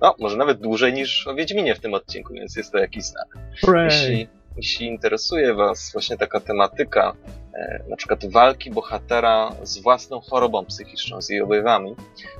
no, 0.00 0.14
może 0.18 0.36
nawet 0.36 0.60
dłużej 0.60 0.92
niż 0.92 1.26
o 1.26 1.34
Wiedźminie 1.34 1.74
w 1.74 1.80
tym 1.80 1.94
odcinku, 1.94 2.34
więc 2.34 2.56
jest 2.56 2.72
to 2.72 2.78
jakiś 2.78 3.04
znak. 3.04 3.38
Jeśli, 3.84 4.28
jeśli 4.58 4.86
interesuje 4.86 5.54
Was 5.54 5.92
właśnie 5.92 6.16
taka 6.16 6.40
tematyka, 6.40 7.14
e, 7.54 7.84
na 7.88 7.96
przykład 7.96 8.32
walki 8.32 8.70
bohatera 8.70 9.52
z 9.62 9.78
własną 9.78 10.20
chorobą 10.20 10.64
psychiczną, 10.64 11.22
z 11.22 11.28
jej 11.28 11.40
objawami, 11.40 11.94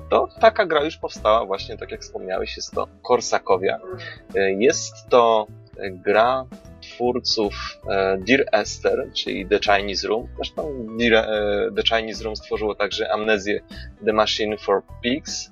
to 0.09 0.27
taka 0.41 0.65
gra 0.65 0.83
już 0.83 0.97
powstała 0.97 1.45
właśnie, 1.45 1.77
tak 1.77 1.91
jak 1.91 2.01
wspomniałeś, 2.01 2.57
jest 2.57 2.71
to 2.71 2.87
Korsakowia. 3.03 3.79
E, 4.35 4.51
jest 4.51 5.09
to 5.09 5.47
gra 5.91 6.45
twórców 6.81 7.53
e, 7.89 8.17
Dear 8.17 8.45
Esther, 8.51 9.09
czyli 9.13 9.47
The 9.47 9.59
Chinese 9.59 10.07
Room. 10.07 10.27
Zresztą 10.35 10.87
The 11.75 11.83
Chinese 11.83 12.23
Room 12.23 12.35
stworzyło 12.35 12.75
także 12.75 13.11
Amnezję 13.11 13.61
The 14.05 14.13
Machine 14.13 14.57
for 14.57 14.81
Pigs, 15.03 15.51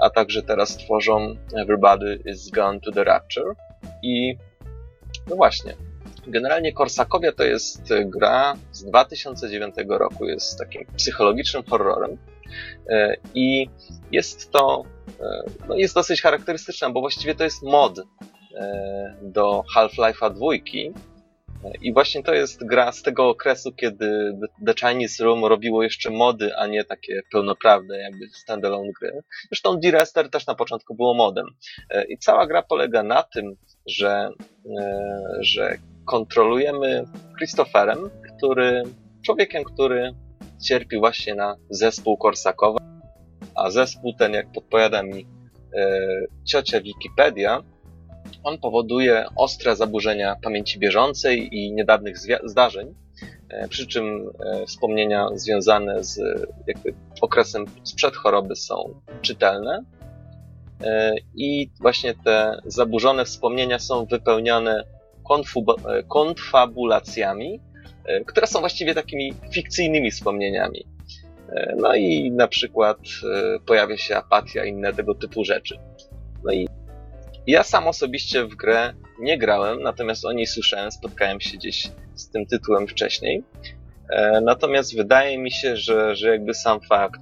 a 0.00 0.10
także 0.10 0.42
teraz 0.42 0.76
tworzą 0.76 1.36
Everybody 1.56 2.18
is 2.24 2.50
Gone 2.50 2.80
to 2.80 2.92
the 2.92 3.04
Rapture. 3.04 3.54
I 4.02 4.36
no 5.30 5.36
właśnie, 5.36 5.74
Generalnie 6.26 6.72
Korsakowia 6.72 7.32
to 7.32 7.44
jest 7.44 7.92
gra 8.04 8.54
z 8.72 8.84
2009 8.84 9.74
roku, 9.88 10.24
jest 10.24 10.58
takim 10.58 10.86
psychologicznym 10.96 11.62
horrorem 11.62 12.18
e, 12.88 13.16
i 13.34 13.68
jest 14.12 14.50
to 14.50 14.84
e, 15.20 15.42
no 15.68 15.76
jest 15.76 15.94
dosyć 15.94 16.22
charakterystyczna, 16.22 16.90
bo 16.90 17.00
właściwie 17.00 17.34
to 17.34 17.44
jest 17.44 17.62
mod 17.62 17.98
e, 17.98 18.04
do 19.22 19.64
Half-Life'a 19.76 20.34
2 20.34 20.46
i 21.82 21.92
właśnie 21.92 22.22
to 22.22 22.34
jest 22.34 22.66
gra 22.66 22.92
z 22.92 23.02
tego 23.02 23.28
okresu, 23.28 23.72
kiedy 23.72 24.38
The 24.66 24.74
Chinese 24.74 25.24
Room 25.24 25.44
robiło 25.44 25.82
jeszcze 25.82 26.10
mody, 26.10 26.56
a 26.56 26.66
nie 26.66 26.84
takie 26.84 27.22
pełnoprawne, 27.32 27.98
jakby 27.98 28.28
standalone 28.28 28.92
gry. 29.00 29.22
Zresztą 29.48 29.80
D-Rester 29.80 30.30
też 30.30 30.46
na 30.46 30.54
początku 30.54 30.94
było 30.94 31.14
modem. 31.14 31.46
I 32.08 32.18
cała 32.18 32.46
gra 32.46 32.62
polega 32.62 33.02
na 33.02 33.22
tym, 33.22 33.56
że, 33.86 34.28
że 35.40 35.78
kontrolujemy 36.04 37.04
Christopherem, 37.36 38.10
który, 38.36 38.82
człowiekiem, 39.22 39.64
który 39.64 40.14
cierpi 40.62 40.98
właśnie 40.98 41.34
na 41.34 41.56
zespół 41.70 42.16
Korsakowa, 42.16 42.78
a 43.54 43.70
zespół 43.70 44.14
ten, 44.18 44.32
jak 44.32 44.52
podpowiada 44.52 45.02
mi 45.02 45.26
e, 45.74 45.98
ciocia 46.44 46.80
Wikipedia, 46.80 47.62
on 48.44 48.58
powoduje 48.58 49.26
ostre 49.36 49.76
zaburzenia 49.76 50.36
pamięci 50.42 50.78
bieżącej 50.78 51.56
i 51.56 51.72
niedawnych 51.72 52.16
zdarzeń, 52.44 52.94
e, 53.48 53.68
przy 53.68 53.86
czym 53.86 54.30
e, 54.44 54.66
wspomnienia 54.66 55.28
związane 55.34 56.04
z 56.04 56.20
jakby 56.66 56.94
okresem 57.20 57.64
sprzed 57.82 58.16
choroby 58.16 58.56
są 58.56 59.00
czytelne. 59.22 59.84
I 61.34 61.70
właśnie 61.80 62.14
te 62.24 62.60
zaburzone 62.66 63.24
wspomnienia 63.24 63.78
są 63.78 64.04
wypełnione 64.04 64.84
E, 64.84 65.03
konfabulacjami, 66.08 67.60
e, 68.04 68.24
które 68.24 68.46
są 68.46 68.60
właściwie 68.60 68.94
takimi 68.94 69.34
fikcyjnymi 69.50 70.10
wspomnieniami. 70.10 70.86
E, 71.48 71.74
no 71.76 71.94
i 71.94 72.30
na 72.30 72.48
przykład 72.48 72.98
pojawia 73.66 73.96
się 73.96 74.16
apatia 74.16 74.64
i 74.64 74.68
inne 74.68 74.92
tego 74.92 75.14
typu 75.14 75.44
rzeczy. 75.44 75.78
No 76.44 76.52
i 76.52 76.68
ja 77.46 77.62
sam 77.62 77.88
osobiście 77.88 78.44
w 78.44 78.54
grę 78.54 78.94
nie 79.20 79.38
grałem, 79.38 79.82
natomiast 79.82 80.24
o 80.24 80.32
niej 80.32 80.46
słyszałem, 80.46 80.92
spotkałem 80.92 81.40
się 81.40 81.56
gdzieś 81.56 81.90
z 82.14 82.30
tym 82.30 82.46
tytułem 82.46 82.86
wcześniej. 82.86 83.44
Natomiast 84.42 84.96
wydaje 84.96 85.38
mi 85.38 85.50
się, 85.50 85.76
że, 85.76 86.16
że 86.16 86.28
jakby 86.28 86.54
sam 86.54 86.80
fakt, 86.80 87.20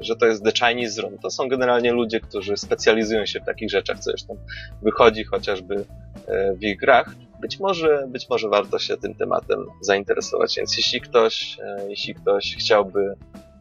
że, 0.00 0.16
to 0.16 0.26
jest 0.26 0.44
The 0.44 0.52
Chinese 0.52 1.02
Room, 1.02 1.18
to 1.18 1.30
są 1.30 1.48
generalnie 1.48 1.92
ludzie, 1.92 2.20
którzy 2.20 2.56
specjalizują 2.56 3.26
się 3.26 3.40
w 3.40 3.44
takich 3.44 3.70
rzeczach, 3.70 3.98
co 3.98 4.10
zresztą 4.10 4.36
wychodzi 4.82 5.24
chociażby 5.24 5.84
E, 6.30 6.54
w 6.54 6.62
ich 6.62 6.78
grach, 6.78 7.14
być 7.40 7.60
może, 7.60 8.04
być 8.08 8.28
może 8.30 8.48
warto 8.48 8.78
się 8.78 8.96
tym 8.96 9.14
tematem 9.14 9.66
zainteresować. 9.80 10.56
Więc 10.56 10.76
jeśli 10.76 11.00
ktoś, 11.00 11.58
e, 11.62 11.88
jeśli 11.88 12.14
ktoś 12.14 12.56
chciałby, 12.56 13.14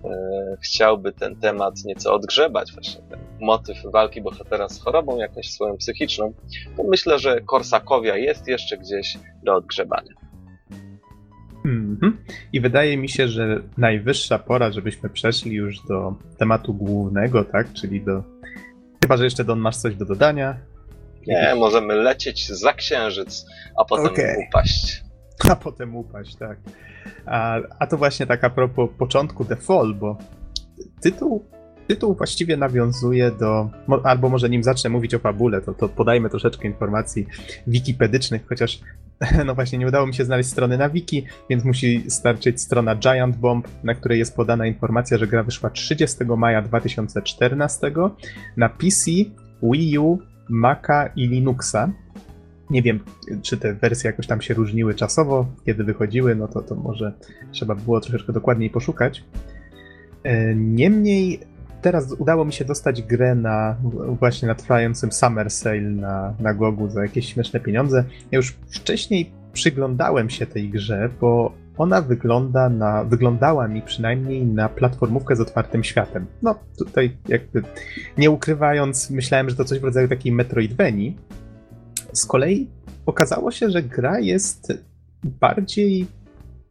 e, 0.06 0.58
chciałby 0.62 1.12
ten 1.12 1.36
temat 1.36 1.74
nieco 1.86 2.14
odgrzebać, 2.14 2.74
właśnie 2.74 3.02
ten 3.10 3.20
motyw 3.40 3.78
walki 3.84 4.22
bohatera 4.22 4.70
z 4.70 4.82
chorobą 4.82 5.18
jakąś 5.18 5.50
swoją 5.50 5.78
psychiczną, 5.78 6.34
to 6.78 6.84
myślę, 6.84 7.20
że 7.20 7.42
Korsakowia 7.42 8.18
jest 8.18 8.48
jeszcze 8.48 8.78
gdzieś 8.78 9.18
do 9.44 9.56
odgrzebania. 9.56 10.14
Mm-hmm. 11.66 12.12
I 12.54 12.62
wydaje 12.62 12.98
mi 12.98 13.10
się, 13.10 13.28
że 13.28 13.62
najwyższa 13.78 14.40
pora, 14.40 14.72
żebyśmy 14.72 15.10
przeszli 15.10 15.54
już 15.54 15.86
do 15.88 16.16
tematu 16.38 16.74
głównego, 16.74 17.44
tak? 17.44 17.74
Czyli 17.74 18.02
do. 18.02 18.24
Chyba, 19.04 19.18
że 19.18 19.24
jeszcze 19.24 19.44
Don 19.44 19.60
masz 19.60 19.78
coś 19.78 19.96
do 19.96 20.06
dodania. 20.06 20.58
Nie, 21.28 21.56
możemy 21.56 21.96
lecieć 21.96 22.48
za 22.48 22.74
księżyc, 22.74 23.46
a 23.78 23.86
potem 23.86 24.14
okay. 24.14 24.36
upaść. 24.48 25.04
A 25.50 25.56
potem 25.56 25.96
upaść, 25.96 26.36
tak. 26.36 26.58
A, 27.26 27.60
a 27.80 27.88
to 27.88 27.98
właśnie 27.98 28.26
tak 28.26 28.44
a 28.44 28.50
propos 28.50 28.90
początku 28.98 29.46
The 29.46 29.56
Fall, 29.56 29.96
bo 29.96 30.18
tytuł, 31.02 31.46
tytuł 31.88 32.16
właściwie 32.16 32.58
nawiązuje 32.58 33.32
do, 33.32 33.70
albo 34.04 34.30
może 34.30 34.50
nim 34.50 34.64
zacznę 34.64 34.90
mówić 34.90 35.14
o 35.14 35.20
fabule, 35.20 35.62
to, 35.62 35.74
to 35.74 35.90
podajmy 35.90 36.30
troszeczkę 36.30 36.68
informacji 36.68 37.28
wikipedycznych, 37.68 38.48
chociaż 38.48 38.80
no 39.46 39.56
właśnie 39.56 39.78
nie 39.78 39.88
udało 39.88 40.08
mi 40.08 40.14
się 40.14 40.26
znaleźć 40.26 40.50
strony 40.50 40.78
na 40.78 40.90
wiki, 40.90 41.26
więc 41.50 41.64
musi 41.64 42.12
starczyć 42.12 42.62
strona 42.62 42.96
Giant 42.96 43.36
Bomb, 43.38 43.68
na 43.84 43.94
której 43.94 44.20
jest 44.20 44.36
podana 44.36 44.68
informacja, 44.68 45.18
że 45.18 45.28
gra 45.28 45.44
wyszła 45.44 45.70
30 45.70 46.18
maja 46.38 46.62
2014 46.62 47.92
na 48.58 48.70
PC, 48.70 49.12
Wii 49.64 49.98
U, 49.98 50.20
Maca 50.50 51.08
i 51.16 51.28
Linuxa. 51.28 51.90
Nie 52.70 52.82
wiem, 52.82 53.00
czy 53.42 53.58
te 53.58 53.74
wersje 53.74 54.10
jakoś 54.10 54.28
tam 54.28 54.42
się 54.42 54.54
różniły 54.54 54.96
czasowo, 54.96 55.46
kiedy 55.66 55.84
wychodziły, 55.84 56.36
no 56.36 56.48
to, 56.48 56.62
to 56.62 56.76
może 56.76 57.14
trzeba 57.52 57.76
było 57.76 58.02
troszeczkę 58.02 58.34
dokładniej 58.34 58.70
poszukać. 58.70 59.24
E, 60.24 60.56
niemniej 60.56 61.40
teraz 61.82 62.12
udało 62.12 62.46
mi 62.46 62.54
się 62.54 62.66
dostać 62.66 63.02
grę 63.02 63.36
na 63.36 63.76
właśnie 64.20 64.48
na 64.48 64.56
trwającym 64.56 65.12
Summer 65.12 65.52
Sale 65.52 65.82
na, 65.82 66.34
na 66.40 66.54
Gogu 66.54 66.90
za 66.90 67.02
jakieś 67.02 67.34
śmieszne 67.34 67.60
pieniądze. 67.60 68.04
Ja 68.32 68.38
już 68.38 68.52
wcześniej 68.52 69.32
przyglądałem 69.54 70.30
się 70.30 70.46
tej 70.46 70.70
grze, 70.70 71.10
bo 71.22 71.52
ona 71.78 72.02
wygląda 72.02 72.70
na, 72.70 73.04
wyglądała 73.04 73.68
mi 73.68 73.82
przynajmniej 73.82 74.46
na 74.46 74.70
platformówkę 74.70 75.36
z 75.36 75.42
otwartym 75.42 75.84
światem. 75.84 76.26
No, 76.42 76.56
tutaj 76.78 77.18
jakby 77.28 77.64
nie 78.18 78.32
ukrywając, 78.32 79.10
myślałem, 79.10 79.50
że 79.50 79.56
to 79.56 79.66
coś 79.66 79.80
w 79.80 79.84
rodzaju 79.84 80.08
takiej 80.08 80.32
Metroidvanii. 80.32 81.18
Z 82.14 82.26
kolei 82.26 82.70
okazało 83.06 83.52
się, 83.52 83.70
że 83.70 83.84
gra 83.84 84.20
jest 84.20 84.74
bardziej, 85.24 86.08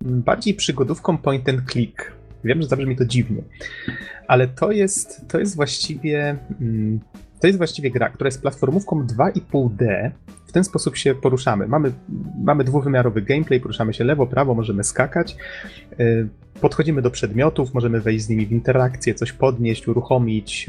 bardziej 0.01 0.55
przygodówką 0.55 1.19
point 1.19 1.49
and 1.49 1.71
click. 1.71 2.18
Wiem, 2.45 2.63
że 2.63 2.69
zabrzmi 2.69 2.97
to 2.97 3.05
dziwnie, 3.05 3.43
ale 4.29 4.49
to 4.49 4.73
jest, 4.73 5.29
to 5.29 5.39
jest 5.39 5.57
właściwie. 5.57 6.37
Mm, 6.61 7.01
to 7.41 7.47
jest 7.47 7.59
właściwie 7.59 7.91
gra, 7.91 8.09
która 8.09 8.29
jest 8.29 8.43
platformówką 8.43 9.07
2,5D. 9.07 10.11
W 10.47 10.53
ten 10.53 10.65
sposób 10.65 10.97
się 10.97 11.15
poruszamy. 11.15 11.69
Mamy, 11.69 11.93
mamy 12.45 12.65
dwuwymiarowy 12.65 13.23
gameplay, 13.23 13.61
poruszamy 13.61 13.95
się 13.95 14.05
lewo, 14.05 14.27
prawo, 14.27 14.55
możemy 14.55 14.85
skakać. 14.85 15.37
Podchodzimy 16.61 17.03
do 17.03 17.11
przedmiotów, 17.11 17.75
możemy 17.75 18.01
wejść 18.01 18.25
z 18.25 18.29
nimi 18.29 18.47
w 18.47 18.53
interakcję, 18.53 19.15
coś 19.15 19.33
podnieść, 19.33 19.89
uruchomić, 19.89 20.67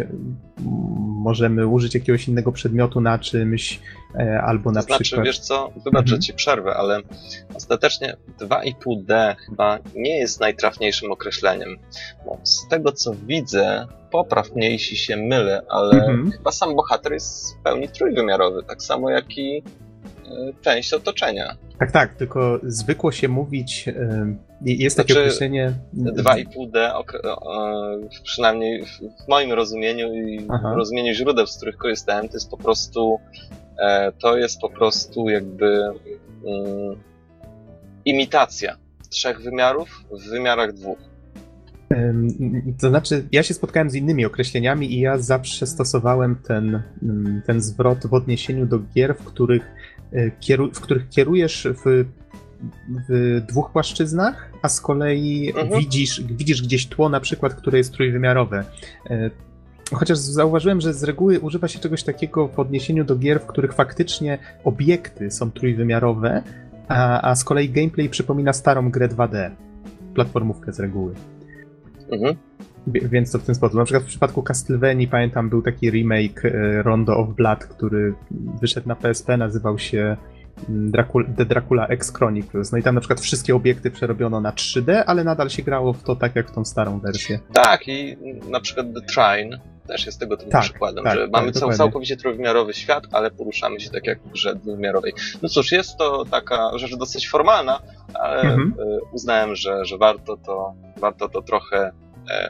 możemy 1.00 1.68
użyć 1.68 1.96
jakiegoś 1.96 2.28
innego 2.28 2.52
przedmiotu 2.52 3.02
na 3.02 3.20
czymś, 3.20 3.80
e, 4.16 4.42
albo 4.42 4.72
na 4.72 4.82
to 4.82 4.88
znaczy, 4.88 5.04
przykład... 5.04 5.26
wiesz 5.26 5.40
co, 5.40 5.72
wybacz, 5.86 6.08
że 6.08 6.16
mhm. 6.16 6.22
ci 6.22 6.34
przerwę, 6.34 6.76
ale 6.76 7.02
ostatecznie 7.56 8.18
2,5D 8.40 9.36
chyba 9.36 9.80
nie 9.96 10.18
jest 10.18 10.40
najtrafniejszym 10.40 11.12
określeniem. 11.12 11.78
Bo 12.26 12.38
z 12.44 12.68
tego 12.68 12.92
co 12.92 13.14
widzę, 13.28 13.88
popraw 14.12 14.56
mnie 14.56 14.72
jeśli 14.72 14.98
się 14.98 15.18
mylę, 15.18 15.62
ale 15.70 15.92
mhm. 15.92 16.32
chyba 16.32 16.52
sam 16.52 16.76
bohater 16.76 17.14
jest 17.14 17.58
w 17.58 17.64
pełni 17.64 17.90
trójwymiarowy, 17.90 18.64
tak 18.64 18.82
samo 18.84 19.10
jak 19.10 19.38
i 19.38 19.58
e, 19.58 20.54
część 20.62 20.94
otoczenia. 20.94 21.58
Tak, 21.80 21.92
tak, 21.92 22.14
tylko 22.14 22.60
zwykło 22.64 23.12
się 23.12 23.28
mówić, 23.28 23.86
jest 24.62 24.96
znaczy, 24.96 25.08
takie 25.08 25.20
określenie... 25.20 25.74
2,5D, 25.94 27.04
przynajmniej 28.24 28.86
w 29.26 29.28
moim 29.28 29.54
rozumieniu 29.54 30.14
i 30.14 30.48
Aha. 30.50 30.74
w 30.74 30.78
rozumieniu 30.78 31.14
źródeł, 31.14 31.48
z 31.48 31.58
których 31.58 31.78
korzystałem, 31.78 32.30
to 32.30 32.34
jest 32.34 32.50
po 32.50 32.58
prostu 32.58 33.20
e, 33.80 34.12
to 34.12 34.38
jest 34.38 34.60
po 34.60 34.70
prostu 34.70 35.30
jakby 35.30 35.82
um, 36.44 37.04
imitacja 38.06 38.78
trzech 39.10 39.42
wymiarów 39.42 40.06
w 40.12 40.30
wymiarach 40.30 40.74
dwóch. 40.74 41.00
To 42.82 42.90
znaczy, 42.90 43.28
ja 43.32 43.44
się 43.44 43.54
spotkałem 43.54 43.90
z 43.90 43.96
innymi 43.96 44.26
określeniami 44.26 44.94
i 44.94 45.00
ja 45.00 45.18
zawsze 45.18 45.68
stosowałem 45.68 46.36
ten, 46.48 46.82
ten 47.46 47.62
zwrot 47.62 48.08
w 48.08 48.14
odniesieniu 48.14 48.66
do 48.66 48.80
gier, 48.80 49.16
w 49.16 49.24
których 49.24 49.72
E, 50.14 50.32
w 50.74 50.80
których 50.80 51.10
kierujesz 51.10 51.68
w, 51.86 52.06
w 53.10 53.42
dwóch 53.48 53.72
płaszczyznach, 53.72 54.52
a 54.62 54.70
z 54.70 54.82
kolei 54.82 55.54
mhm. 55.56 55.80
widzisz, 55.80 56.22
widzisz 56.22 56.62
gdzieś 56.62 56.88
tło, 56.88 57.10
na 57.10 57.20
przykład, 57.20 57.54
które 57.54 57.78
jest 57.78 57.94
trójwymiarowe. 57.94 58.64
E, 59.10 59.30
chociaż 59.94 60.18
zauważyłem, 60.18 60.82
że 60.82 60.94
z 60.94 61.04
reguły 61.04 61.40
używa 61.40 61.68
się 61.68 61.80
czegoś 61.80 62.04
takiego 62.04 62.48
w 62.48 62.60
odniesieniu 62.60 63.04
do 63.04 63.16
gier, 63.16 63.42
w 63.42 63.46
których 63.46 63.74
faktycznie 63.74 64.38
obiekty 64.64 65.32
są 65.32 65.52
trójwymiarowe, 65.52 66.44
a, 66.88 67.30
a 67.30 67.36
z 67.36 67.44
kolei 67.44 67.70
gameplay 67.70 68.10
przypomina 68.10 68.54
starą 68.54 68.92
grę 68.92 69.08
2D. 69.08 69.50
Platformówkę 70.14 70.74
z 70.74 70.80
reguły. 70.80 71.14
Mhm. 72.12 72.36
Więc 72.88 73.32
to 73.32 73.40
w 73.40 73.44
ten 73.44 73.56
sposób. 73.56 73.78
Na 73.78 73.86
przykład 73.86 74.04
w 74.04 74.08
przypadku 74.08 74.44
Castlevanii 74.44 75.08
pamiętam 75.08 75.50
był 75.50 75.62
taki 75.62 75.92
remake 75.92 76.46
e, 76.46 76.84
Rondo 76.84 77.18
of 77.18 77.36
Blood, 77.36 77.66
który 77.66 78.14
wyszedł 78.62 78.88
na 78.88 78.96
PSP, 78.96 79.38
nazywał 79.38 79.80
się 79.80 80.18
Dracula, 80.68 81.26
The 81.38 81.46
Dracula 81.46 81.88
X 81.88 82.14
Chronicles. 82.14 82.72
No 82.72 82.78
i 82.78 82.84
tam 82.84 82.96
na 82.96 83.02
przykład 83.02 83.22
wszystkie 83.22 83.56
obiekty 83.56 83.92
przerobiono 83.92 84.42
na 84.42 84.52
3D, 84.52 85.04
ale 85.08 85.24
nadal 85.24 85.50
się 85.50 85.64
grało 85.64 85.94
w 85.94 86.04
to 86.04 86.16
tak 86.16 86.36
jak 86.36 86.48
w 86.48 86.52
tą 86.52 86.66
starą 86.66 87.00
wersję. 87.00 87.40
Tak, 87.54 87.88
i 87.88 88.18
na 88.50 88.60
przykład 88.60 88.88
The 88.94 89.02
Trine 89.02 89.60
też 89.88 90.06
jest 90.06 90.20
tego 90.20 90.38
typu 90.38 90.52
tak, 90.52 90.62
przykładem, 90.62 91.04
tak, 91.04 91.14
że 91.16 91.22
tak, 91.22 91.32
mamy 91.32 91.52
całkowicie 91.52 92.18
trójwymiarowy 92.18 92.74
świat, 92.74 93.04
ale 93.12 93.32
poruszamy 93.32 93.80
się 93.80 93.90
tak 93.90 94.08
jak 94.08 94.20
w 94.20 94.32
grze 94.32 94.56
dwuwymiarowej. 94.56 95.14
No 95.42 95.50
cóż, 95.50 95.72
jest 95.72 95.98
to 95.98 96.26
taka 96.26 96.78
rzecz 96.78 96.96
dosyć 96.96 97.30
formalna, 97.30 97.80
ale 98.14 98.42
mhm. 98.42 98.74
E, 98.80 99.00
uznałem, 99.14 99.56
że, 99.56 99.86
że 99.86 99.98
warto, 99.98 100.38
to, 100.38 100.74
warto 100.98 101.30
to 101.30 101.42
trochę 101.42 101.92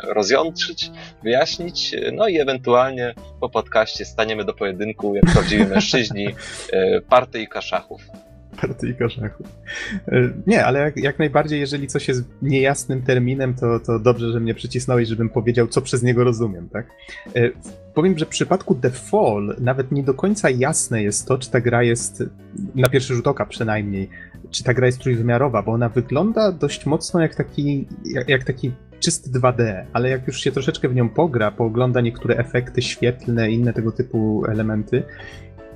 rozjątrzyć, 0.04 0.92
wyjaśnić, 1.24 1.96
no 2.14 2.28
i 2.28 2.40
ewentualnie 2.40 3.14
po 3.40 3.50
podcaście 3.50 4.06
staniemy 4.06 4.46
do 4.46 4.54
pojedynku 4.54 5.16
jak 5.16 5.26
prawdziwi 5.26 5.66
mężczyźni 5.66 6.28
e, 6.72 7.02
partyjka 7.02 7.62
szachów. 7.62 8.02
Partyjka 8.62 9.10
szachów. 9.10 9.48
E, 10.08 10.30
nie, 10.48 10.66
ale 10.66 10.80
jak, 10.80 10.98
jak, 10.98 11.20
najbardziej, 11.20 11.60
jeżeli 11.60 11.88
coś 11.88 12.08
jest 12.08 12.24
niejasnym 12.42 13.02
terminem, 13.02 13.54
to, 13.54 13.80
to 13.80 14.00
dobrze, 14.00 14.32
że 14.32 14.40
mnie 14.40 14.54
przycisnąłeś, 14.54 15.08
żebym 15.08 15.30
powiedział, 15.30 15.68
co 15.68 15.82
przez 15.82 16.04
niego 16.04 16.24
rozumiem, 16.24 16.70
tak? 16.70 16.86
Powiem, 17.94 18.18
że 18.18 18.26
w 18.26 18.30
przypadku 18.30 18.76
The 18.76 18.90
Fall 18.90 19.56
nawet 19.60 19.92
nie 19.92 20.04
do 20.04 20.14
końca 20.14 20.50
jasne 20.50 21.04
jest 21.04 21.28
to, 21.28 21.38
czy 21.38 21.52
ta 21.52 21.62
gra 21.62 21.84
jest, 21.84 22.24
na 22.76 22.90
pierwszy 22.90 23.16
rzut 23.16 23.28
oka 23.28 23.46
przynajmniej, 23.46 24.10
czy 24.52 24.64
ta 24.64 24.74
gra 24.74 24.86
jest 24.86 25.00
trójwymiarowa, 25.00 25.64
bo 25.64 25.72
ona 25.72 25.90
wygląda 25.90 26.52
dość 26.52 26.86
mocno 26.86 27.22
jak 27.22 27.36
taki, 27.36 27.88
jak, 28.06 28.30
jak 28.30 28.44
taki 28.44 28.72
czysty 29.00 29.30
2D, 29.30 29.86
ale 29.94 30.10
jak 30.10 30.28
już 30.28 30.42
się 30.42 30.52
troszeczkę 30.52 30.90
w 30.90 30.96
nią 30.96 31.10
pogra, 31.10 31.52
poogląda 31.52 32.02
niektóre 32.02 32.36
efekty 32.36 32.82
świetlne 32.82 33.52
i 33.52 33.54
inne 33.54 33.74
tego 33.74 33.92
typu 33.92 34.46
elementy, 34.46 35.04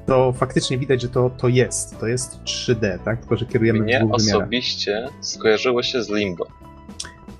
to 0.05 0.31
faktycznie 0.31 0.77
widać, 0.77 1.01
że 1.01 1.09
to, 1.09 1.29
to 1.29 1.47
jest. 1.47 1.99
To 1.99 2.07
jest 2.07 2.43
3D, 2.43 2.99
tak? 2.99 3.19
Tylko, 3.19 3.37
że 3.37 3.45
kierujemy 3.45 3.79
Mnie 3.79 3.99
w 3.99 4.03
dwóch 4.03 4.15
osobiście 4.15 5.09
skojarzyło 5.21 5.83
się 5.83 6.03
z 6.03 6.09
Limbo. 6.09 6.47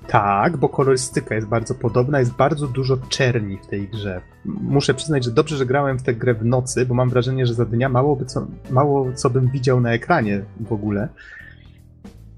Tak, 0.06 0.56
bo 0.56 0.68
kolorystyka 0.68 1.34
jest 1.34 1.46
bardzo 1.46 1.74
podobna, 1.74 2.18
jest 2.18 2.32
bardzo 2.32 2.66
dużo 2.66 2.96
czerni 3.08 3.58
w 3.62 3.66
tej 3.66 3.88
grze. 3.88 4.20
Muszę 4.44 4.94
przyznać, 4.94 5.24
że 5.24 5.30
dobrze, 5.30 5.56
że 5.56 5.66
grałem 5.66 5.98
w 5.98 6.02
tę 6.02 6.14
grę 6.14 6.34
w 6.34 6.44
nocy, 6.44 6.86
bo 6.86 6.94
mam 6.94 7.10
wrażenie, 7.10 7.46
że 7.46 7.54
za 7.54 7.64
dnia 7.64 7.88
mało, 7.88 8.16
by 8.16 8.24
co, 8.24 8.46
mało 8.70 9.12
co 9.12 9.30
bym 9.30 9.50
widział 9.50 9.80
na 9.80 9.92
ekranie 9.92 10.44
w 10.60 10.72
ogóle. 10.72 11.08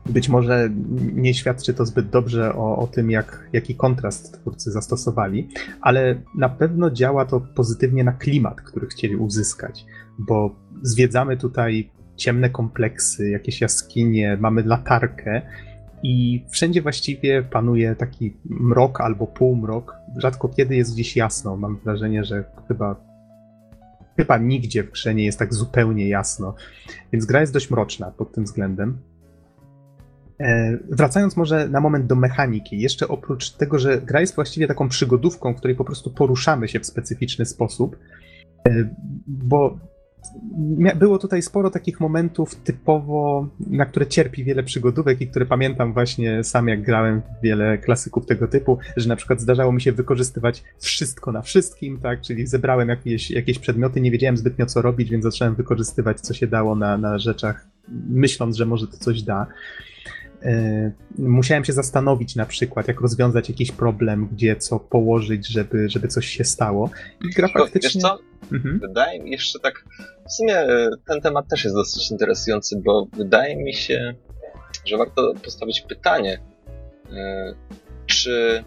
Być 0.09 0.29
może 0.29 0.71
nie 1.15 1.35
świadczy 1.35 1.75
to 1.75 1.87
zbyt 1.87 2.09
dobrze 2.11 2.55
o, 2.55 2.77
o 2.79 2.87
tym, 2.87 3.11
jak, 3.11 3.49
jaki 3.53 3.75
kontrast 3.75 4.41
twórcy 4.41 4.71
zastosowali, 4.71 5.49
ale 5.81 6.23
na 6.35 6.49
pewno 6.49 6.91
działa 6.91 7.25
to 7.25 7.41
pozytywnie 7.41 8.05
na 8.05 8.13
klimat, 8.13 8.61
który 8.61 8.87
chcieli 8.87 9.17
uzyskać, 9.17 9.87
bo 10.19 10.57
zwiedzamy 10.83 11.37
tutaj 11.37 11.91
ciemne 12.17 12.51
kompleksy, 12.51 13.31
jakieś 13.31 13.61
jaskinie, 13.61 14.37
mamy 14.41 14.63
latarkę 14.63 15.43
i 16.03 16.45
wszędzie 16.51 16.83
właściwie 16.83 17.43
panuje 17.43 17.95
taki 17.95 18.37
mrok 18.45 19.01
albo 19.01 19.27
półmrok. 19.27 19.97
Rzadko 20.17 20.49
kiedy 20.49 20.77
jest 20.77 20.95
gdzieś 20.95 21.17
jasno. 21.17 21.57
Mam 21.57 21.79
wrażenie, 21.85 22.25
że 22.25 22.45
chyba 22.69 23.07
chyba 24.17 24.39
nigdzie 24.39 24.85
w 24.85 24.91
grze 24.91 25.15
nie 25.15 25.25
jest 25.25 25.39
tak 25.39 25.55
zupełnie 25.55 26.09
jasno. 26.09 26.55
Więc 27.13 27.25
gra 27.25 27.41
jest 27.41 27.53
dość 27.53 27.71
mroczna 27.71 28.11
pod 28.11 28.33
tym 28.33 28.45
względem. 28.45 28.99
E, 30.41 30.79
wracając 30.91 31.37
może 31.37 31.69
na 31.69 31.81
moment 31.81 32.07
do 32.07 32.17
mechaniki, 32.17 32.81
jeszcze 32.81 33.09
oprócz 33.09 33.51
tego, 33.51 33.79
że 33.79 34.01
gra 34.01 34.21
jest 34.21 34.35
właściwie 34.35 34.67
taką 34.67 34.89
przygodówką, 34.89 35.55
w 35.55 35.57
której 35.57 35.77
po 35.77 35.85
prostu 35.85 36.11
poruszamy 36.11 36.69
się 36.69 36.81
w 36.81 36.87
specyficzny 36.87 37.47
sposób, 37.47 37.97
e, 38.69 38.89
bo 39.27 39.79
było 40.97 41.19
tutaj 41.19 41.43
sporo 41.43 41.71
takich 41.71 42.01
momentów 42.01 42.55
typowo, 42.55 43.49
na 43.71 43.87
które 43.87 44.07
cierpi 44.07 44.45
wiele 44.45 44.63
przygodówek 44.63 45.21
i 45.21 45.29
które 45.29 45.47
pamiętam 45.47 45.93
właśnie 45.93 46.45
sam, 46.45 46.69
jak 46.69 46.83
grałem 46.83 47.23
wiele 47.43 47.79
klasyków 47.79 48.27
tego 48.27 48.49
typu, 48.49 48.79
że 48.97 49.09
na 49.09 49.17
przykład 49.17 49.41
zdarzało 49.41 49.73
mi 49.73 49.81
się 49.81 49.93
wykorzystywać 49.93 50.65
wszystko 50.79 51.33
na 51.33 51.43
wszystkim, 51.43 52.01
tak, 52.01 52.21
czyli 52.21 52.47
zebrałem 52.47 52.89
jakieś, 52.89 53.31
jakieś 53.31 53.59
przedmioty, 53.59 54.01
nie 54.01 54.11
wiedziałem 54.11 54.37
zbytnio 54.37 54.67
co 54.67 54.83
robić, 54.83 55.11
więc 55.11 55.25
zacząłem 55.25 55.55
wykorzystywać 55.55 56.21
co 56.21 56.35
się 56.35 56.47
dało 56.47 56.75
na, 56.75 56.99
na 56.99 57.19
rzeczach, 57.19 57.69
myśląc, 58.09 58.57
że 58.57 58.67
może 58.67 58.87
to 58.87 58.97
coś 58.97 59.23
da. 59.23 59.47
E, 60.43 60.93
musiałem 61.19 61.65
się 61.65 61.73
zastanowić 61.73 62.37
na 62.37 62.47
przykład, 62.47 62.89
jak 62.89 63.01
rozwiązać 63.01 63.49
jakiś 63.49 63.73
problem, 63.73 64.29
gdzie 64.33 64.57
co 64.57 64.81
położyć, 64.81 65.49
żeby, 65.49 65.89
żeby 65.89 66.09
coś 66.09 66.27
się 66.27 66.45
stało. 66.45 66.91
I 67.25 67.31
gra 67.31 67.49
faktycznie... 67.49 67.81
Wiesz 67.83 68.03
co? 68.03 68.19
Mhm. 68.53 68.79
Wydaje 68.79 69.21
mi 69.21 69.27
się 69.27 69.33
jeszcze 69.33 69.61
tak... 69.61 69.85
W 70.29 70.33
sumie 70.33 70.59
e, 70.59 70.91
ten 71.07 71.21
temat 71.21 71.49
też 71.49 71.65
jest 71.65 71.77
dosyć 71.77 72.11
interesujący, 72.11 72.81
bo 72.85 73.07
wydaje 73.13 73.57
mi 73.57 73.75
się, 73.75 74.15
że 74.85 74.97
warto 74.97 75.35
postawić 75.45 75.81
pytanie, 75.81 76.41
e, 77.13 77.55
czy, 78.07 78.65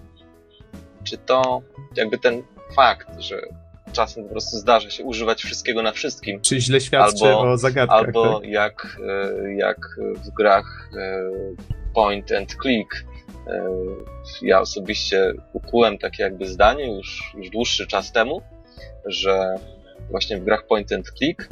czy 1.03 1.17
to 1.17 1.61
jakby 1.95 2.17
ten 2.17 2.43
fakt, 2.75 3.19
że 3.19 3.41
czasem 3.93 4.23
po 4.23 4.29
prostu 4.29 4.57
zdarza 4.57 4.89
się 4.89 5.03
używać 5.03 5.41
wszystkiego 5.43 5.81
na 5.81 5.91
wszystkim. 5.91 6.41
Czy 6.41 6.61
źle 6.61 6.81
świadczy 6.81 7.25
albo, 7.25 7.51
o 7.51 7.57
zagadkach. 7.57 7.97
Albo 7.97 8.39
tak? 8.39 8.49
jak, 8.49 8.97
e, 9.07 9.53
jak 9.53 9.77
w 10.25 10.35
grach 10.35 10.89
e, 10.97 11.31
point 11.93 12.31
and 12.31 12.55
click. 12.61 13.05
E, 13.47 13.69
ja 14.41 14.61
osobiście 14.61 15.33
ukułem 15.53 15.97
takie 15.97 16.23
jakby 16.23 16.47
zdanie 16.47 16.95
już, 16.97 17.33
już 17.37 17.49
dłuższy 17.49 17.87
czas 17.87 18.11
temu, 18.11 18.41
że 19.05 19.55
właśnie 20.09 20.37
w 20.37 20.43
grach 20.43 20.67
point 20.67 20.91
and 20.91 21.11
click 21.17 21.49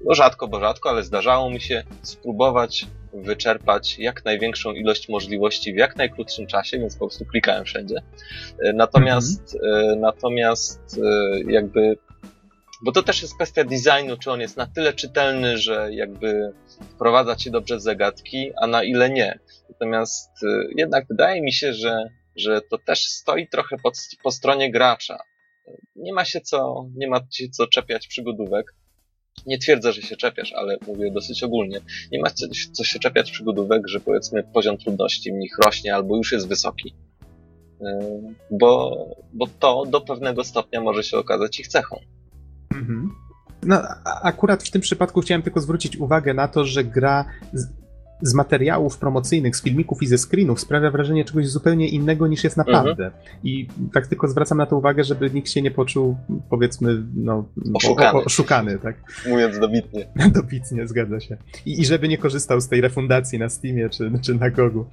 no 0.00 0.14
rzadko, 0.14 0.48
bo 0.48 0.60
rzadko, 0.60 0.90
ale 0.90 1.02
zdarzało 1.02 1.50
mi 1.50 1.60
się 1.60 1.84
spróbować 2.02 2.86
wyczerpać 3.12 3.98
jak 3.98 4.24
największą 4.24 4.72
ilość 4.72 5.08
możliwości 5.08 5.74
w 5.74 5.76
jak 5.76 5.96
najkrótszym 5.96 6.46
czasie, 6.46 6.78
więc 6.78 6.94
po 6.94 7.06
prostu 7.06 7.24
klikałem 7.24 7.64
wszędzie. 7.64 8.02
E, 8.62 8.72
natomiast. 8.72 9.56
E, 9.62 9.96
natomiast 9.96 11.00
e, 11.04 11.52
jakby 11.52 11.98
bo 12.82 12.92
to 12.92 13.02
też 13.02 13.22
jest 13.22 13.34
kwestia 13.34 13.64
designu, 13.64 14.16
czy 14.16 14.30
on 14.30 14.40
jest 14.40 14.56
na 14.56 14.66
tyle 14.66 14.92
czytelny, 14.92 15.58
że 15.58 15.88
jakby 15.92 16.52
wprowadza 16.94 17.36
cię 17.36 17.50
dobrze 17.50 17.76
w 17.76 17.80
zagadki, 17.80 18.52
a 18.56 18.66
na 18.66 18.82
ile 18.82 19.10
nie. 19.10 19.38
Natomiast 19.68 20.30
jednak 20.76 21.06
wydaje 21.10 21.42
mi 21.42 21.52
się, 21.52 21.72
że, 21.74 22.10
że 22.36 22.60
to 22.60 22.78
też 22.78 23.04
stoi 23.04 23.48
trochę 23.48 23.76
po 24.22 24.30
stronie 24.30 24.70
gracza. 24.70 25.18
Nie 25.96 26.12
ma 26.12 26.24
się 26.24 26.40
co, 26.40 26.86
nie 26.96 27.08
ma 27.08 27.20
się 27.32 27.48
co 27.48 27.66
czepiać 27.66 28.08
przygodówek. 28.08 28.74
Nie 29.46 29.58
twierdzę, 29.58 29.92
że 29.92 30.02
się 30.02 30.16
czepiasz, 30.16 30.52
ale 30.52 30.78
mówię 30.86 31.10
dosyć 31.10 31.42
ogólnie. 31.42 31.80
Nie 32.12 32.20
ma 32.20 32.28
co 32.72 32.84
się 32.84 32.98
czepiać 32.98 33.30
przygodówek, 33.30 33.88
że 33.88 34.00
powiedzmy 34.00 34.42
poziom 34.42 34.78
trudności 34.78 35.32
w 35.32 35.34
nich 35.34 35.58
rośnie 35.64 35.94
albo 35.94 36.16
już 36.16 36.32
jest 36.32 36.48
wysoki. 36.48 36.94
Y, 37.80 37.84
bo, 38.50 39.06
bo 39.32 39.46
to 39.58 39.86
do 39.86 40.00
pewnego 40.00 40.44
stopnia 40.44 40.80
może 40.80 41.02
się 41.02 41.18
okazać 41.18 41.60
ich 41.60 41.68
cechą. 41.68 42.00
Mhm. 42.74 43.10
No, 43.62 43.82
akurat 44.22 44.62
w 44.62 44.70
tym 44.70 44.80
przypadku 44.80 45.20
chciałem 45.20 45.42
tylko 45.42 45.60
zwrócić 45.60 45.96
uwagę 45.96 46.34
na 46.34 46.48
to, 46.48 46.64
że 46.64 46.84
gra 46.84 47.24
z, 48.22 48.34
materiałów 48.34 48.98
promocyjnych, 48.98 49.56
z 49.56 49.62
filmików 49.62 50.02
i 50.02 50.06
ze 50.06 50.18
screenów 50.18 50.60
sprawia 50.60 50.90
wrażenie 50.90 51.24
czegoś 51.24 51.48
zupełnie 51.48 51.88
innego 51.88 52.26
niż 52.26 52.44
jest 52.44 52.56
naprawdę. 52.56 53.04
Mhm. 53.04 53.12
I 53.44 53.68
tak 53.92 54.06
tylko 54.06 54.28
zwracam 54.28 54.58
na 54.58 54.66
to 54.66 54.76
uwagę, 54.76 55.04
żeby 55.04 55.30
nikt 55.30 55.50
się 55.50 55.62
nie 55.62 55.70
poczuł, 55.70 56.16
powiedzmy, 56.50 57.02
no, 57.14 57.44
oszukany. 57.74 58.24
oszukany 58.24 58.78
tak. 58.78 58.96
Mówiąc 59.28 59.58
dobitnie. 59.58 60.06
dobitnie, 60.42 60.88
zgadza 60.88 61.20
się. 61.20 61.36
I, 61.66 61.80
I, 61.80 61.86
żeby 61.86 62.08
nie 62.08 62.18
korzystał 62.18 62.60
z 62.60 62.68
tej 62.68 62.80
refundacji 62.80 63.38
na 63.38 63.48
Steamie 63.48 63.88
czy, 63.90 64.12
czy 64.22 64.34
na 64.34 64.50
Gogu. 64.50 64.86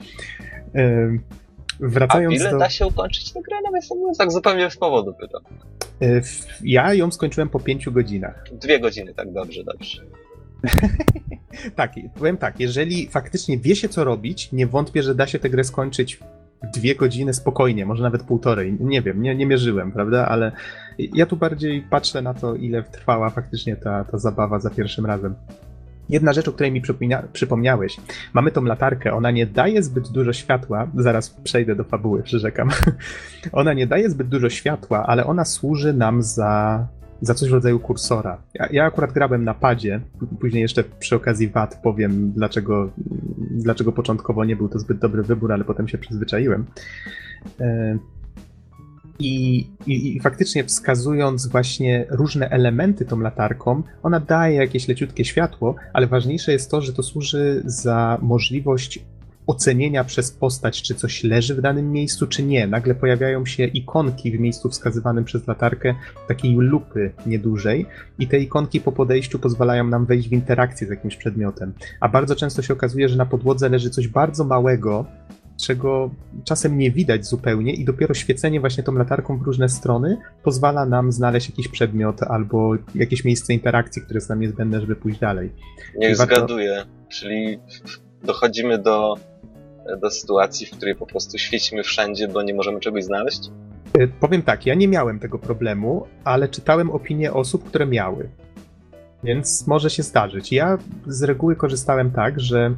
Wracając 1.80 2.34
A 2.34 2.35
ile 2.35 2.52
do... 2.52 2.57
da 2.57 2.69
się 2.69 2.88
ukończyć 2.88 3.34
tę 3.34 3.41
grę? 3.41 3.57
No 3.89 4.14
tak 4.18 4.31
zupełnie 4.31 4.72
z 4.72 4.77
powodu 4.77 5.14
pytam. 5.14 5.41
E, 6.02 6.22
ja 6.64 6.93
ją 6.93 7.11
skończyłem 7.11 7.49
po 7.49 7.60
pięciu 7.60 7.91
godzinach. 7.91 8.43
Dwie 8.52 8.80
godziny, 8.80 9.14
tak 9.14 9.34
dobrze, 9.34 9.64
dobrze. 9.64 10.02
tak, 11.76 11.94
powiem 12.15 12.38
tak, 12.38 12.60
jeżeli 12.60 13.07
faktycznie 13.07 13.57
wie 13.57 13.76
się 13.76 13.90
co 13.90 14.03
robić, 14.03 14.52
nie 14.52 14.68
wątpię, 14.68 15.03
że 15.03 15.15
da 15.15 15.27
się 15.27 15.40
tę 15.40 15.49
grę 15.49 15.64
skończyć 15.64 16.19
dwie 16.73 16.95
godziny 16.95 17.34
spokojnie, 17.34 17.86
może 17.86 18.03
nawet 18.03 18.23
półtorej. 18.23 18.77
Nie 18.80 19.02
wiem, 19.02 19.22
nie, 19.22 19.36
nie 19.36 19.45
mierzyłem, 19.45 19.91
prawda? 19.91 20.27
Ale 20.27 20.52
ja 20.98 21.26
tu 21.26 21.38
bardziej 21.38 21.82
patrzę 21.82 22.22
na 22.22 22.34
to, 22.34 22.56
ile 22.56 22.84
trwała 22.84 23.30
faktycznie 23.30 23.76
ta, 23.76 24.03
ta 24.03 24.18
zabawa 24.18 24.60
za 24.60 24.69
pierwszym 24.69 25.06
razem. 25.06 25.36
Jedna 26.10 26.34
rzecz, 26.34 26.48
o 26.48 26.52
której 26.52 26.72
mi 26.72 26.82
przypomniałeś. 27.34 27.98
Mamy 28.34 28.52
tą 28.52 28.64
latarkę, 28.64 29.14
ona 29.14 29.32
nie 29.32 29.45
daje 29.45 29.84
zbyt 29.84 30.10
dużo 30.10 30.34
światła. 30.34 30.88
Zaraz 30.95 31.30
przejdę 31.30 31.76
do 31.76 31.84
fabuły, 31.84 32.23
przyrzekam. 32.23 32.69
ona 33.52 33.73
nie 33.73 33.88
daje 33.88 34.10
zbyt 34.10 34.27
dużo 34.27 34.49
światła, 34.49 35.06
ale 35.07 35.26
ona 35.26 35.45
służy 35.45 35.94
nam 35.94 36.23
za, 36.23 36.88
za 37.22 37.34
coś 37.34 37.50
w 37.50 37.54
rodzaju 37.54 37.80
kursora. 37.80 38.42
Ja, 38.54 38.68
ja 38.72 38.86
akurat 38.86 39.14
grałem 39.14 39.44
na 39.44 39.54
padzie, 39.54 40.02
później 40.40 40.62
jeszcze 40.62 40.84
przy 40.84 41.16
okazji 41.16 41.48
VAT 41.48 41.80
powiem, 41.84 42.32
dlaczego, 42.32 42.90
dlaczego 43.52 43.92
początkowo 43.92 44.46
nie 44.46 44.56
był 44.56 44.70
to 44.70 44.80
zbyt 44.80 45.00
dobry 45.00 45.24
wybór, 45.24 45.52
ale 45.52 45.64
potem 45.64 45.88
się 45.88 45.98
przyzwyczaiłem. 45.98 46.66
E, 47.60 47.98
i, 49.20 49.58
i, 49.88 50.16
I, 50.16 50.20
faktycznie 50.20 50.64
wskazując 50.64 51.48
właśnie 51.48 52.06
różne 52.10 52.50
elementy 52.50 53.06
tą 53.06 53.20
latarką, 53.20 53.84
ona 54.04 54.20
daje 54.20 54.56
jakieś 54.56 54.88
leciutkie 54.88 55.26
światło, 55.26 55.76
ale 55.94 56.08
ważniejsze 56.08 56.52
jest 56.52 56.72
to, 56.72 56.82
że 56.82 56.94
to 56.94 57.04
służy 57.04 57.62
za 57.66 58.18
możliwość 58.22 59.06
ocenienia 59.47 60.03
przez 60.03 60.31
postać, 60.31 60.81
czy 60.81 60.95
coś 60.95 61.23
leży 61.23 61.55
w 61.55 61.61
danym 61.61 61.91
miejscu, 61.91 62.27
czy 62.27 62.43
nie. 62.43 62.67
Nagle 62.67 62.95
pojawiają 62.95 63.45
się 63.45 63.65
ikonki 63.65 64.31
w 64.31 64.39
miejscu 64.39 64.69
wskazywanym 64.69 65.23
przez 65.26 65.47
latarkę, 65.47 65.95
takiej 66.27 66.55
lupy 66.55 67.11
niedużej, 67.26 67.85
i 68.19 68.27
te 68.27 68.39
ikonki 68.39 68.81
po 68.81 68.91
podejściu 68.91 69.39
pozwalają 69.39 69.88
nam 69.88 70.05
wejść 70.05 70.30
w 70.30 70.34
interakcję 70.34 70.88
z 70.88 70.89
jakimś 70.89 71.15
przedmiotem. 71.15 71.73
A 71.99 72.09
bardzo 72.09 72.35
często 72.35 72.61
się 72.61 72.73
okazuje, 72.73 73.09
że 73.09 73.17
na 73.17 73.26
podłodze 73.26 73.69
leży 73.69 73.89
coś 73.89 74.07
bardzo 74.07 74.43
małego, 74.43 75.05
czego 75.61 76.09
czasem 76.43 76.77
nie 76.77 76.91
widać 76.91 77.26
zupełnie 77.26 77.73
i 77.73 77.85
dopiero 77.85 78.13
świecenie 78.13 78.59
właśnie 78.59 78.84
tą 78.84 78.93
latarką 78.93 79.38
w 79.38 79.41
różne 79.41 79.69
strony 79.69 80.17
pozwala 80.43 80.85
nam 80.85 81.11
znaleźć 81.11 81.49
jakiś 81.49 81.67
przedmiot 81.67 82.23
albo 82.23 82.76
jakieś 82.95 83.23
miejsce 83.26 83.53
interakcji, 83.53 84.01
które 84.01 84.17
jest 84.17 84.30
nam 84.30 84.39
niezbędne, 84.39 84.81
żeby 84.81 84.95
pójść 84.95 85.19
dalej. 85.19 85.51
Niech 85.97 86.17
warto... 86.17 86.35
zgaduję, 86.35 86.85
czyli 87.09 87.59
dochodzimy 88.23 88.77
do, 88.77 89.15
do 90.02 90.12
sytuacji, 90.12 90.68
w 90.68 90.72
której 90.72 90.95
po 90.95 91.06
prostu 91.06 91.38
świecimy 91.38 91.84
wszędzie, 91.84 92.28
bo 92.28 92.44
nie 92.44 92.53
możemy 92.53 92.80
czegoś 92.80 93.03
znaleźć? 93.03 93.52
E, 93.94 94.07
powiem 94.07 94.41
tak, 94.41 94.66
ja 94.66 94.76
nie 94.76 94.88
miałem 94.88 95.20
tego 95.20 95.40
problemu, 95.40 96.07
ale 96.24 96.49
czytałem 96.49 96.91
opinie 96.91 97.34
osób, 97.34 97.64
które 97.64 97.86
miały. 97.86 98.30
Więc 99.24 99.68
może 99.68 99.90
się 99.90 100.03
zdarzyć. 100.03 100.52
Ja 100.52 100.78
z 101.07 101.24
reguły 101.24 101.56
korzystałem 101.56 102.12
tak, 102.12 102.40
że 102.40 102.76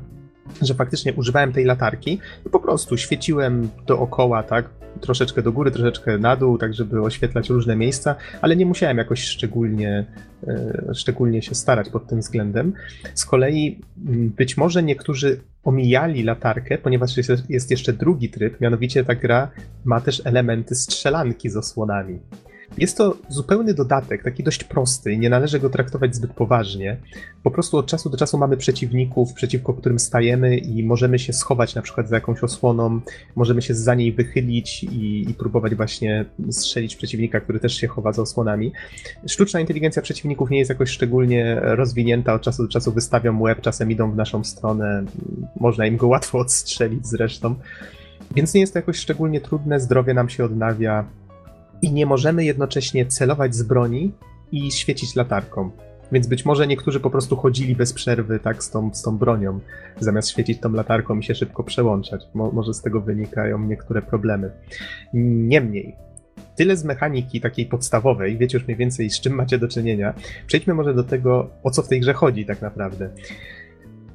że 0.62 0.74
faktycznie 0.74 1.14
używałem 1.14 1.54
tej 1.54 1.66
latarki 1.66 2.20
i 2.46 2.50
po 2.50 2.60
prostu 2.60 2.98
świeciłem 2.98 3.70
dookoła, 3.88 4.44
tak, 4.44 4.70
troszeczkę 4.98 5.42
do 5.42 5.52
góry, 5.52 5.72
troszeczkę 5.72 6.18
na 6.18 6.36
dół, 6.36 6.58
tak 6.58 6.74
żeby 6.74 7.02
oświetlać 7.02 7.50
różne 7.50 7.76
miejsca, 7.76 8.16
ale 8.42 8.56
nie 8.56 8.66
musiałem 8.66 8.98
jakoś 8.98 9.24
szczególnie, 9.24 10.06
e, 10.48 10.94
szczególnie 10.94 11.42
się 11.42 11.56
starać 11.56 11.90
pod 11.90 12.08
tym 12.08 12.20
względem. 12.20 12.74
Z 13.14 13.26
kolei 13.26 13.80
być 14.38 14.58
może 14.58 14.84
niektórzy 14.84 15.40
omijali 15.64 16.24
latarkę, 16.24 16.78
ponieważ 16.78 17.12
jest 17.50 17.72
jeszcze 17.72 17.94
drugi 17.94 18.30
tryb, 18.30 18.62
mianowicie 18.62 19.06
ta 19.06 19.16
gra 19.16 19.52
ma 19.86 20.02
też 20.02 20.22
elementy 20.26 20.76
strzelanki 20.76 21.50
z 21.50 21.58
osłonami. 21.58 22.20
Jest 22.78 22.98
to 22.98 23.18
zupełny 23.30 23.74
dodatek, 23.74 24.24
taki 24.24 24.44
dość 24.44 24.64
prosty 24.64 25.18
nie 25.18 25.30
należy 25.30 25.60
go 25.60 25.70
traktować 25.70 26.16
zbyt 26.16 26.34
poważnie. 26.34 26.98
Po 27.44 27.52
prostu 27.52 27.78
od 27.78 27.86
czasu 27.86 28.10
do 28.10 28.18
czasu 28.18 28.38
mamy 28.38 28.58
przeciwników, 28.58 29.34
przeciwko 29.34 29.74
którym 29.74 30.00
stajemy 30.00 30.58
i 30.58 30.84
możemy 30.84 31.20
się 31.20 31.34
schować 31.34 31.76
na 31.76 31.82
przykład 31.82 32.10
za 32.10 32.16
jakąś 32.16 32.44
osłoną, 32.44 33.00
możemy 33.36 33.62
się 33.62 33.76
za 33.76 33.96
niej 33.96 34.14
wychylić 34.14 34.84
i, 34.84 35.30
i 35.30 35.34
próbować 35.34 35.76
właśnie 35.76 36.26
strzelić 36.52 36.96
przeciwnika, 36.96 37.40
który 37.40 37.60
też 37.60 37.74
się 37.74 37.88
chowa 37.88 38.14
za 38.14 38.22
osłonami. 38.22 38.72
Sztuczna 39.28 39.60
inteligencja 39.60 40.02
przeciwników 40.02 40.50
nie 40.50 40.60
jest 40.60 40.70
jakoś 40.70 40.90
szczególnie 40.90 41.60
rozwinięta, 41.62 42.34
od 42.34 42.42
czasu 42.42 42.64
do 42.64 42.70
czasu 42.70 42.92
wystawią 42.92 43.42
łeb, 43.42 43.62
czasem 43.62 43.92
idą 43.92 44.12
w 44.12 44.16
naszą 44.16 44.44
stronę, 44.44 45.04
można 45.60 45.86
im 45.86 45.98
go 45.98 46.08
łatwo 46.08 46.40
odstrzelić 46.40 47.08
zresztą. 47.08 47.56
Więc 48.36 48.54
nie 48.54 48.62
jest 48.62 48.74
to 48.74 48.80
jakoś 48.80 48.98
szczególnie 48.98 49.42
trudne, 49.42 49.80
zdrowie 49.80 50.14
nam 50.14 50.30
się 50.30 50.46
odnawia, 50.46 51.06
i 51.82 51.94
nie 51.94 52.06
możemy 52.06 52.46
jednocześnie 52.46 53.06
celować 53.06 53.56
z 53.56 53.64
broni 53.64 54.12
i 54.52 54.72
świecić 54.72 55.16
latarką. 55.16 55.72
Więc 56.12 56.28
być 56.28 56.46
może 56.46 56.68
niektórzy 56.68 57.00
po 57.00 57.10
prostu 57.10 57.36
chodzili 57.36 57.76
bez 57.76 57.94
przerwy 57.94 58.40
tak 58.40 58.64
z 58.64 58.70
tą, 58.70 58.94
z 58.94 59.02
tą 59.02 59.18
bronią, 59.18 59.60
zamiast 60.00 60.30
świecić 60.30 60.60
tą 60.60 60.72
latarką 60.72 61.20
i 61.20 61.24
się 61.24 61.36
szybko 61.36 61.64
przełączać. 61.64 62.22
Mo, 62.34 62.52
może 62.52 62.74
z 62.74 62.82
tego 62.82 63.02
wynikają 63.02 63.60
niektóre 63.60 64.02
problemy. 64.02 64.52
Niemniej, 65.14 65.96
tyle 66.56 66.78
z 66.78 66.84
mechaniki 66.84 67.42
takiej 67.42 67.66
podstawowej, 67.66 68.38
wiecie 68.38 68.58
już 68.58 68.68
mniej 68.68 68.78
więcej 68.78 69.10
z 69.10 69.22
czym 69.22 69.34
macie 69.34 69.58
do 69.58 69.68
czynienia. 69.68 70.14
Przejdźmy 70.48 70.74
może 70.74 70.94
do 70.94 71.04
tego, 71.04 71.50
o 71.64 71.72
co 71.72 71.82
w 71.82 71.88
tej 71.88 72.00
grze 72.00 72.14
chodzi 72.14 72.46
tak 72.46 72.62
naprawdę. 72.62 73.10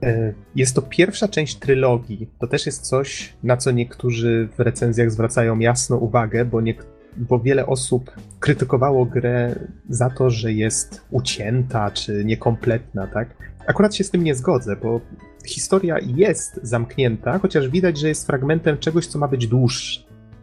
E, 0.03 0.33
jest 0.57 0.75
to 0.75 0.83
pierwsza 0.83 1.29
część 1.29 1.57
trylogii. 1.57 2.29
To 2.39 2.47
też 2.47 2.67
jest 2.67 2.87
coś, 2.87 3.33
na 3.43 3.57
co 3.57 3.71
niektórzy 3.71 4.49
w 4.57 4.61
recenzjach 4.61 5.11
zwracają 5.11 5.59
jasno 5.59 5.97
uwagę, 5.97 6.45
bo 6.45 6.61
niektórzy 6.61 7.02
bo 7.17 7.41
wiele 7.41 7.67
osób 7.67 8.11
krytykowało 8.41 9.07
grę 9.07 9.55
za 9.89 10.11
to, 10.11 10.31
że 10.31 10.53
jest 10.53 11.05
ucięta 11.11 11.91
czy 11.91 12.25
niekompletna, 12.25 13.07
tak? 13.07 13.37
Akurat 13.67 13.95
się 13.95 14.05
z 14.05 14.11
tym 14.11 14.25
nie 14.25 14.35
zgodzę, 14.35 14.77
bo 14.77 15.01
historia 15.47 15.97
jest 16.17 16.61
zamknięta, 16.63 17.39
chociaż 17.39 17.69
widać, 17.69 17.99
że 17.99 18.09
jest 18.09 18.27
fragmentem 18.27 18.79
czegoś, 18.79 19.07
co 19.07 19.19
ma 19.19 19.29
być 19.29 19.47
dłuższe. 19.47 20.01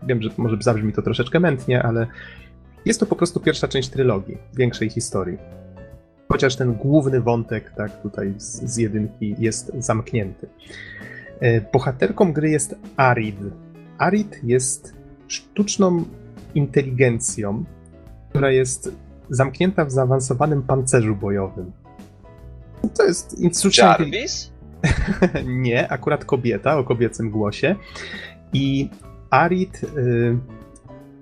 Wiem, 0.07 0.21
że 0.21 0.29
może 0.37 0.57
zabrzmi 0.61 0.93
to 0.93 1.01
troszeczkę 1.01 1.39
mętnie, 1.39 1.83
ale 1.83 2.07
jest 2.85 2.99
to 2.99 3.05
po 3.05 3.15
prostu 3.15 3.39
pierwsza 3.39 3.67
część 3.67 3.89
trylogii, 3.89 4.37
większej 4.53 4.89
historii. 4.89 5.37
Chociaż 6.31 6.55
ten 6.55 6.73
główny 6.73 7.21
wątek, 7.21 7.71
tak, 7.77 8.01
tutaj 8.01 8.33
z, 8.37 8.73
z 8.73 8.77
jedynki 8.77 9.35
jest 9.39 9.71
zamknięty. 9.79 10.47
E, 11.39 11.61
bohaterką 11.61 12.33
gry 12.33 12.49
jest 12.49 12.75
Arid. 12.97 13.37
Arid 13.97 14.43
jest 14.43 14.95
sztuczną 15.27 16.05
inteligencją, 16.55 17.63
która 18.29 18.51
jest 18.51 18.91
zamknięta 19.29 19.85
w 19.85 19.91
zaawansowanym 19.91 20.63
pancerzu 20.63 21.15
bojowym. 21.15 21.71
To 22.97 23.03
jest 23.03 23.35
sztuczna 23.57 23.85
Jarvis? 23.85 24.51
Nie, 25.45 25.91
akurat 25.91 26.25
kobieta 26.25 26.77
o 26.77 26.83
kobiecym 26.83 27.29
głosie. 27.29 27.75
I 28.53 28.89
Arid. 29.29 29.83
Y 29.83 30.37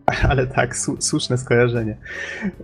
ale 0.29 0.47
tak, 0.47 0.77
słuszne 0.99 1.37
skojarzenie. 1.37 1.97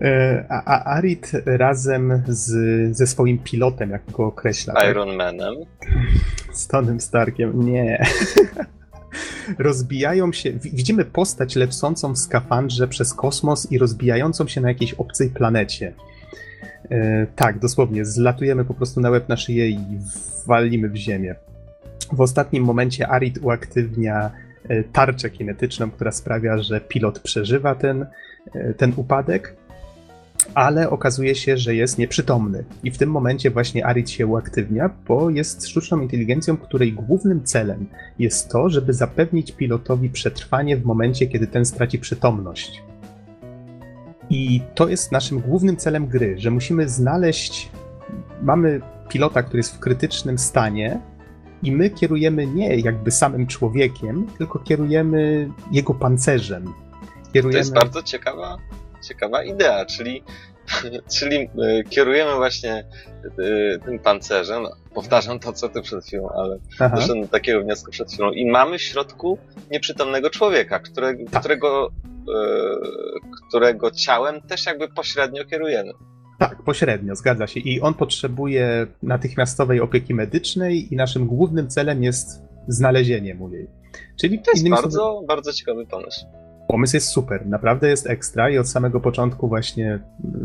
Y, 0.02 0.46
a, 0.50 0.64
a 0.64 0.84
Arid 0.98 1.32
razem 1.46 2.24
z, 2.28 2.98
ze 2.98 3.08
swoim 3.08 3.40
pilotem, 3.40 3.90
jak 3.90 4.12
go 4.12 4.26
określa. 4.26 4.74
Tak? 4.74 4.90
Iron 4.90 5.08
tak? 5.08 5.18
Manem. 5.18 5.56
Z 6.54 6.68
Tonym 6.68 7.00
Starkiem. 7.00 7.66
Nie. 7.66 8.06
Rozbijają 9.60 10.34
się. 10.34 10.52
Widzimy 10.52 11.06
postać 11.06 11.56
lecącą 11.56 12.14
w 12.14 12.18
skafandrze 12.18 12.88
przez 12.88 13.14
kosmos 13.14 13.72
i 13.72 13.78
rozbijającą 13.78 14.48
się 14.48 14.62
na 14.62 14.70
jakiejś 14.70 14.94
obcej 14.94 15.30
planecie. 15.30 15.94
E, 16.92 17.28
tak, 17.36 17.60
dosłownie, 17.60 18.06
zlatujemy 18.06 18.66
po 18.66 18.74
prostu 18.74 19.02
na 19.02 19.10
łeb 19.10 19.30
na 19.30 19.38
szyję 19.38 19.70
i 19.70 19.80
walimy 20.48 20.90
w 20.90 20.96
ziemię. 20.96 21.36
W 22.12 22.22
ostatnim 22.22 22.64
momencie 22.64 23.08
Arid 23.08 23.40
uaktywnia 23.42 24.32
e, 24.70 24.84
tarczę 24.84 25.30
kinetyczną, 25.30 25.92
która 25.92 26.12
sprawia, 26.12 26.58
że 26.58 26.82
pilot 26.82 27.20
przeżywa 27.20 27.76
ten, 27.76 28.06
e, 28.54 28.74
ten 28.74 28.94
upadek, 28.96 29.56
ale 30.54 30.90
okazuje 30.90 31.36
się, 31.36 31.58
że 31.58 31.76
jest 31.76 31.98
nieprzytomny. 31.98 32.64
I 32.84 32.92
w 32.92 32.98
tym 32.98 33.12
momencie 33.12 33.52
właśnie 33.52 33.86
Arid 33.86 34.10
się 34.10 34.28
uaktywnia, 34.28 34.90
bo 35.08 35.30
jest 35.30 35.68
sztuczną 35.68 36.02
inteligencją, 36.02 36.58
której 36.58 36.94
głównym 36.94 37.44
celem 37.44 37.86
jest 38.20 38.50
to, 38.50 38.70
żeby 38.70 38.94
zapewnić 38.94 39.52
pilotowi 39.52 40.10
przetrwanie 40.10 40.78
w 40.78 40.86
momencie, 40.86 41.28
kiedy 41.28 41.48
ten 41.48 41.66
straci 41.66 42.00
przytomność. 42.00 42.84
I 44.30 44.62
to 44.76 44.88
jest 44.88 45.12
naszym 45.12 45.40
głównym 45.40 45.78
celem 45.78 46.08
gry, 46.08 46.36
że 46.38 46.52
musimy 46.52 46.90
znaleźć. 46.90 47.72
Mamy 48.42 48.82
pilota, 49.10 49.44
który 49.44 49.60
jest 49.60 49.76
w 49.76 49.80
krytycznym 49.80 50.38
stanie, 50.38 51.00
i 51.64 51.72
my 51.72 51.90
kierujemy 51.90 52.48
nie 52.48 52.76
jakby 52.76 53.12
samym 53.12 53.48
człowiekiem, 53.48 54.28
tylko 54.38 54.60
kierujemy 54.60 55.50
jego 55.72 55.94
pancerzem. 55.94 56.74
Kierujemy... 57.34 57.54
To 57.54 57.58
jest 57.58 57.74
bardzo 57.74 58.04
ciekawa, 58.04 58.58
ciekawa 59.08 59.44
idea, 59.44 59.86
czyli, 59.86 60.24
czyli 61.16 61.38
e, 61.38 61.50
kierujemy 61.90 62.36
właśnie 62.36 62.74
e, 62.74 63.80
tym 63.86 64.00
pancerzem. 64.00 64.64
Powtarzam 64.94 65.40
to, 65.40 65.54
co 65.54 65.70
ty 65.70 65.82
przed 65.82 66.06
chwilą, 66.06 66.30
ale 66.30 66.58
Aha. 66.80 66.96
doszedłem 66.96 67.22
do 67.22 67.28
takiego 67.28 67.62
wniosku 67.62 67.92
przed 67.92 68.12
chwilą. 68.12 68.32
I 68.32 68.52
mamy 68.52 68.78
w 68.78 68.82
środku 68.82 69.38
nieprzytomnego 69.72 70.30
człowieka, 70.30 70.80
które, 70.80 71.16
tak. 71.32 71.40
którego 71.40 71.92
E, 72.30 72.78
którego 73.48 73.92
ciałem 73.92 74.42
też 74.42 74.66
jakby 74.66 74.88
pośrednio 74.88 75.46
kierujemy. 75.46 75.92
Tak, 76.40 76.64
pośrednio, 76.64 77.16
zgadza 77.16 77.48
się. 77.48 77.60
I 77.60 77.82
on 77.82 77.94
potrzebuje 77.94 78.88
natychmiastowej 79.04 79.82
opieki 79.82 80.14
medycznej 80.14 80.94
i 80.94 80.96
naszym 80.96 81.28
głównym 81.28 81.70
celem 81.70 82.04
jest 82.04 82.42
znalezienie 82.68 83.36
mu 83.36 83.54
jej. 83.54 83.68
Czyli 84.20 84.42
to 84.42 84.52
jest 84.52 84.70
bardzo, 84.70 85.22
bardzo 85.28 85.54
ciekawy 85.54 85.86
pomysł. 85.86 86.26
Pomysł 86.74 86.96
jest 86.96 87.08
super, 87.08 87.48
naprawdę 87.48 87.90
jest 87.90 88.10
ekstra 88.10 88.50
i 88.50 88.58
od 88.58 88.70
samego 88.70 89.00
początku 89.00 89.48
właśnie 89.48 90.00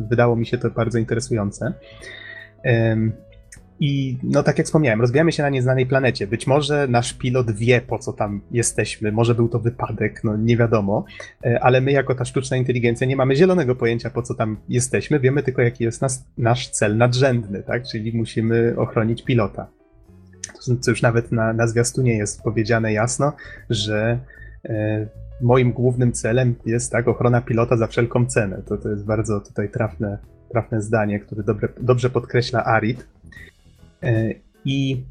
wydało 0.09 0.37
mi 0.37 0.47
się 0.47 0.59
to 0.59 0.71
bardzo 0.71 0.99
interesujące. 0.99 1.73
I 3.81 4.19
no 4.23 4.43
tak 4.43 4.59
jak 4.59 4.67
wspomniałem, 4.67 5.01
rozwijamy 5.01 5.33
się 5.33 5.43
na 5.43 5.49
nieznanej 5.49 5.87
planecie. 5.87 6.27
Być 6.27 6.47
może 6.47 6.87
nasz 6.89 7.13
pilot 7.13 7.51
wie, 7.51 7.81
po 7.81 7.99
co 7.99 8.13
tam 8.13 8.41
jesteśmy, 8.51 9.13
może 9.13 9.35
był 9.35 9.49
to 9.49 9.59
wypadek, 9.59 10.25
no 10.25 10.37
nie 10.37 10.57
wiadomo, 10.57 11.05
e, 11.45 11.61
ale 11.61 11.81
my 11.81 11.93
jako 11.93 12.15
ta 12.15 12.25
sztuczna 12.25 12.57
inteligencja 12.57 13.07
nie 13.07 13.17
mamy 13.17 13.37
zielonego 13.37 13.75
pojęcia, 13.75 14.11
po 14.11 14.23
co 14.23 14.35
tam 14.35 14.57
jesteśmy, 14.69 15.21
wiemy 15.21 15.43
tylko, 15.43 15.63
jaki 15.63 15.85
jest 15.85 16.03
nas, 16.03 16.25
nasz 16.39 16.69
cel 16.69 16.97
nadrzędny, 16.97 17.63
tak? 17.63 17.83
Czyli 17.93 18.17
musimy 18.17 18.75
ochronić 18.77 19.25
pilota. 19.25 19.67
Co 20.81 20.91
już 20.91 21.03
nawet 21.03 21.33
na, 21.33 21.53
na 21.53 21.67
zwiastunie 21.67 22.17
jest 22.17 22.43
powiedziane 22.43 22.93
jasno, 22.93 23.33
że 23.71 24.19
e, 24.65 25.07
moim 25.41 25.73
głównym 25.73 26.13
celem 26.13 26.55
jest 26.67 26.93
tak 26.93 27.09
ochrona 27.09 27.41
pilota 27.41 27.77
za 27.77 27.87
wszelką 27.87 28.27
cenę. 28.27 28.63
To, 28.67 28.77
to 28.77 28.89
jest 28.89 29.05
bardzo 29.05 29.41
tutaj 29.41 29.71
trafne, 29.71 30.19
trafne 30.51 30.83
zdanie, 30.83 31.21
które 31.21 31.43
dobre, 31.43 31.69
dobrze 31.81 32.11
podkreśla 32.11 32.65
Arid. 32.65 33.07
E, 34.03 34.35
I 34.65 35.03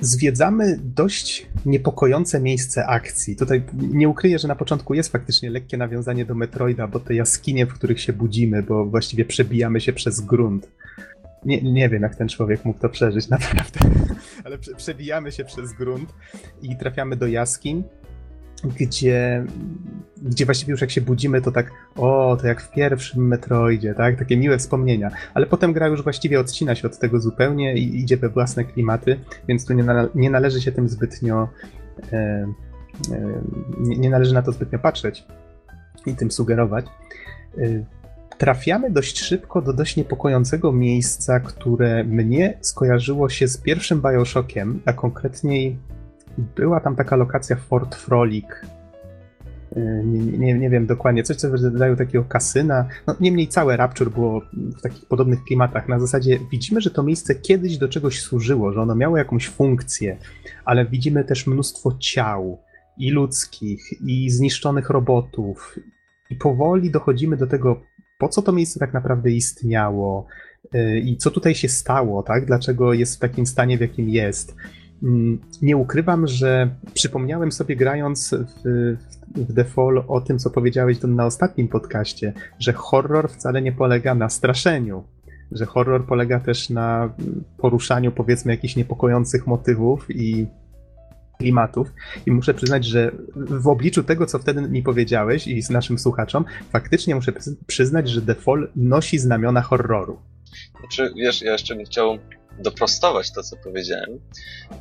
zwiedzamy 0.00 0.78
dość 0.82 1.46
niepokojące 1.66 2.40
miejsce 2.40 2.86
akcji. 2.86 3.36
Tutaj 3.36 3.62
nie 3.74 4.08
ukryję, 4.08 4.38
że 4.38 4.48
na 4.48 4.56
początku 4.56 4.94
jest 4.94 5.12
faktycznie 5.12 5.50
lekkie 5.50 5.76
nawiązanie 5.76 6.24
do 6.24 6.34
Metroida, 6.34 6.88
bo 6.88 7.00
te 7.00 7.14
jaskinie, 7.14 7.66
w 7.66 7.74
których 7.74 8.00
się 8.00 8.12
budzimy, 8.12 8.62
bo 8.62 8.86
właściwie 8.86 9.24
przebijamy 9.24 9.80
się 9.80 9.92
przez 9.92 10.20
grunt. 10.20 10.70
Nie, 11.44 11.62
nie 11.62 11.88
wiem, 11.88 12.02
jak 12.02 12.16
ten 12.16 12.28
człowiek 12.28 12.64
mógł 12.64 12.80
to 12.80 12.88
przeżyć, 12.88 13.28
naprawdę. 13.38 13.80
Ale 14.44 14.58
przebijamy 14.58 15.32
się 15.32 15.44
przez 15.44 15.72
grunt 15.72 16.14
i 16.62 16.76
trafiamy 16.76 17.16
do 17.16 17.26
jaskiń, 17.26 17.84
gdzie, 18.64 19.44
gdzie 20.22 20.44
właściwie 20.44 20.70
już 20.70 20.80
jak 20.80 20.90
się 20.90 21.00
budzimy, 21.00 21.42
to 21.42 21.52
tak, 21.52 21.70
o, 21.96 22.36
to 22.40 22.46
jak 22.46 22.62
w 22.62 22.70
pierwszym 22.70 23.28
Metroidzie, 23.28 23.94
tak? 23.94 24.18
Takie 24.18 24.36
miłe 24.36 24.58
wspomnienia. 24.58 25.10
Ale 25.34 25.46
potem 25.46 25.72
gra 25.72 25.86
już 25.86 26.02
właściwie 26.02 26.40
odcina 26.40 26.74
się 26.74 26.88
od 26.88 26.98
tego 26.98 27.20
zupełnie 27.20 27.74
i 27.74 28.00
idzie 28.00 28.16
we 28.16 28.28
własne 28.28 28.64
klimaty, 28.64 29.20
więc 29.48 29.66
tu 29.66 29.74
nie, 29.74 29.84
nie 30.14 30.30
należy 30.30 30.60
się 30.60 30.72
tym 30.72 30.88
zbytnio, 30.88 31.48
e, 32.12 32.16
e, 32.16 33.42
nie, 33.80 33.98
nie 33.98 34.10
należy 34.10 34.34
na 34.34 34.42
to 34.42 34.52
zbytnio 34.52 34.78
patrzeć 34.78 35.24
i 36.06 36.14
tym 36.14 36.30
sugerować. 36.30 36.86
E, 37.58 37.84
trafiamy 38.38 38.90
dość 38.90 39.20
szybko 39.20 39.62
do 39.62 39.72
dość 39.72 39.96
niepokojącego 39.96 40.72
miejsca, 40.72 41.40
które 41.40 42.04
mnie 42.04 42.58
skojarzyło 42.60 43.28
się 43.28 43.48
z 43.48 43.58
pierwszym 43.58 44.02
Bioshockiem, 44.02 44.80
a 44.84 44.92
konkretniej 44.92 45.78
była 46.56 46.80
tam 46.80 46.96
taka 46.96 47.16
lokacja 47.16 47.56
Fort 47.56 47.94
Frolic. 47.94 48.46
Y, 49.76 50.02
nie, 50.04 50.38
nie, 50.38 50.54
nie 50.58 50.70
wiem 50.70 50.86
dokładnie, 50.86 51.22
coś 51.22 51.36
co 51.36 51.50
w 51.50 51.52
rodzaju 51.52 51.96
takiego 51.96 52.24
kasyna. 52.24 52.88
No, 53.06 53.16
niemniej 53.20 53.48
całe 53.48 53.76
Rapture 53.76 54.10
było 54.10 54.42
w 54.52 54.80
takich 54.82 55.06
podobnych 55.08 55.44
klimatach. 55.44 55.88
Na 55.88 56.00
zasadzie 56.00 56.38
widzimy, 56.50 56.80
że 56.80 56.90
to 56.90 57.02
miejsce 57.02 57.34
kiedyś 57.34 57.78
do 57.78 57.88
czegoś 57.88 58.20
służyło, 58.20 58.72
że 58.72 58.82
ono 58.82 58.94
miało 58.94 59.16
jakąś 59.16 59.48
funkcję, 59.48 60.16
ale 60.64 60.86
widzimy 60.86 61.24
też 61.24 61.46
mnóstwo 61.46 61.96
ciał 61.98 62.58
i 62.98 63.10
ludzkich, 63.10 64.02
i 64.06 64.30
zniszczonych 64.30 64.90
robotów. 64.90 65.76
I 66.30 66.36
powoli 66.36 66.90
dochodzimy 66.90 67.36
do 67.36 67.46
tego, 67.46 67.82
po 68.18 68.28
co 68.28 68.42
to 68.42 68.52
miejsce 68.52 68.80
tak 68.80 68.94
naprawdę 68.94 69.30
istniało 69.30 70.26
y, 70.74 71.00
i 71.00 71.16
co 71.16 71.30
tutaj 71.30 71.54
się 71.54 71.68
stało, 71.68 72.22
tak? 72.22 72.46
Dlaczego 72.46 72.92
jest 72.92 73.16
w 73.16 73.18
takim 73.18 73.46
stanie, 73.46 73.78
w 73.78 73.80
jakim 73.80 74.08
jest. 74.08 74.56
Mm, 75.02 75.38
nie 75.62 75.76
ukrywam, 75.76 76.26
że 76.26 76.70
przypomniałem 76.94 77.52
sobie 77.52 77.76
grając 77.76 78.34
w, 78.34 78.96
w 79.36 79.54
The 79.54 79.64
Fall 79.64 80.04
o 80.08 80.20
tym, 80.20 80.38
co 80.38 80.50
powiedziałeś 80.50 80.98
na 81.02 81.26
ostatnim 81.26 81.68
podcaście, 81.68 82.32
że 82.58 82.72
horror 82.72 83.30
wcale 83.30 83.62
nie 83.62 83.72
polega 83.72 84.14
na 84.14 84.28
straszeniu, 84.28 85.04
że 85.52 85.66
horror 85.66 86.06
polega 86.06 86.40
też 86.40 86.70
na 86.70 87.14
poruszaniu 87.58 88.12
powiedzmy 88.12 88.52
jakichś 88.52 88.76
niepokojących 88.76 89.46
motywów 89.46 90.06
i 90.10 90.46
klimatów 91.38 91.92
i 92.26 92.30
muszę 92.30 92.54
przyznać, 92.54 92.84
że 92.84 93.12
w 93.36 93.68
obliczu 93.68 94.02
tego, 94.02 94.26
co 94.26 94.38
wtedy 94.38 94.62
mi 94.62 94.82
powiedziałeś 94.82 95.46
i 95.46 95.62
z 95.62 95.70
naszym 95.70 95.98
słuchaczom, 95.98 96.44
faktycznie 96.70 97.14
muszę 97.14 97.32
przyznać, 97.66 98.08
że 98.08 98.22
The 98.22 98.34
Fall 98.34 98.68
nosi 98.76 99.18
znamiona 99.18 99.62
horroru. 99.62 100.18
Znaczy, 100.80 101.12
wiesz, 101.16 101.42
ja 101.42 101.52
jeszcze 101.52 101.74
bym 101.74 101.84
chciał 101.84 102.18
doprostować 102.58 103.32
to, 103.32 103.42
co 103.42 103.56
powiedziałem, 103.56 104.20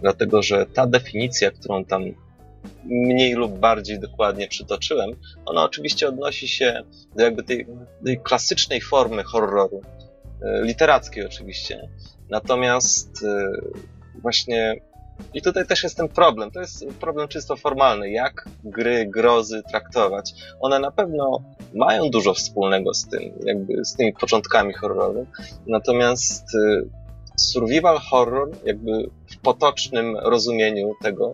dlatego 0.02 0.44
że 0.44 0.66
ta 0.66 0.88
definicja, 0.88 1.52
którą 1.52 1.86
tam 1.86 2.04
mniej 2.84 3.34
lub 3.34 3.60
bardziej 3.60 4.00
dokładnie 4.00 4.48
przytoczyłem, 4.48 5.12
ona 5.46 5.64
oczywiście 5.64 6.08
odnosi 6.08 6.48
się 6.48 6.84
do 7.16 7.24
jakby 7.24 7.44
tej, 7.44 7.68
tej 8.06 8.20
klasycznej 8.20 8.82
formy 8.82 9.24
horroru, 9.24 9.82
e, 10.42 10.62
literackiej 10.62 11.26
oczywiście. 11.26 11.90
Natomiast 12.30 13.24
e, 13.24 13.52
właśnie 14.22 14.76
i 15.34 15.42
tutaj 15.42 15.66
też 15.68 15.84
jest 15.84 15.98
ten 15.98 16.10
problem. 16.10 16.52
To 16.52 16.60
jest 16.60 16.86
problem 17.00 17.28
czysto 17.28 17.56
formalny. 17.56 18.10
Jak 18.10 18.50
gry, 18.64 19.06
grozy 19.06 19.64
traktować? 19.70 20.34
One 20.60 20.80
na 20.80 20.92
pewno 20.92 21.44
mają 21.74 22.10
dużo 22.10 22.34
wspólnego 22.34 22.94
z 22.94 23.08
tym, 23.08 23.22
jakby 23.46 23.86
z 23.86 23.96
tymi 23.96 24.14
początkami 24.14 24.74
horroru. 24.74 25.26
Natomiast 25.68 26.44
e, 26.56 26.82
survival 27.36 28.00
horror, 28.00 28.50
jakby 28.66 29.10
w 29.28 29.38
potocznym 29.38 30.18
rozumieniu 30.18 30.92
tego 31.02 31.34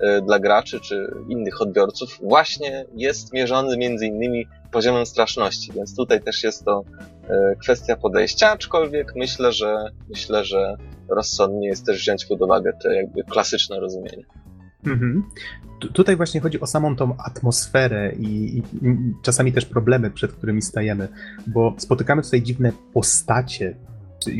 e, 0.00 0.22
dla 0.22 0.38
graczy 0.38 0.80
czy 0.80 1.14
innych 1.28 1.62
odbiorców, 1.62 2.18
właśnie 2.22 2.84
jest 2.96 3.32
mierzony 3.32 3.76
między 3.76 4.06
innymi 4.06 4.46
poziomem 4.72 5.06
straszności, 5.06 5.72
więc 5.72 5.96
tutaj 5.96 6.22
też 6.22 6.44
jest 6.44 6.64
to 6.64 6.84
e, 7.28 7.56
kwestia 7.56 7.96
podejścia, 7.96 8.50
aczkolwiek 8.50 9.12
myślę, 9.16 9.52
że 9.52 9.90
myślę, 10.08 10.44
że 10.44 10.76
rozsądnie 11.10 11.68
jest 11.68 11.86
też 11.86 12.00
wziąć 12.00 12.26
pod 12.26 12.42
uwagę 12.42 12.72
te 12.82 12.94
jakby 12.94 13.24
klasyczne 13.24 13.80
rozumienie. 13.80 14.24
Mhm. 14.86 15.24
Tutaj 15.92 16.16
właśnie 16.16 16.40
chodzi 16.40 16.60
o 16.60 16.66
samą 16.66 16.96
tą 16.96 17.16
atmosferę 17.16 18.12
i, 18.18 18.58
i, 18.58 18.62
czasami 19.22 19.52
też 19.52 19.64
problemy, 19.64 20.10
przed 20.10 20.32
którymi 20.32 20.62
stajemy, 20.62 21.08
bo 21.46 21.74
spotykamy 21.78 22.22
tutaj 22.22 22.42
dziwne 22.42 22.72
postacie, 22.92 23.76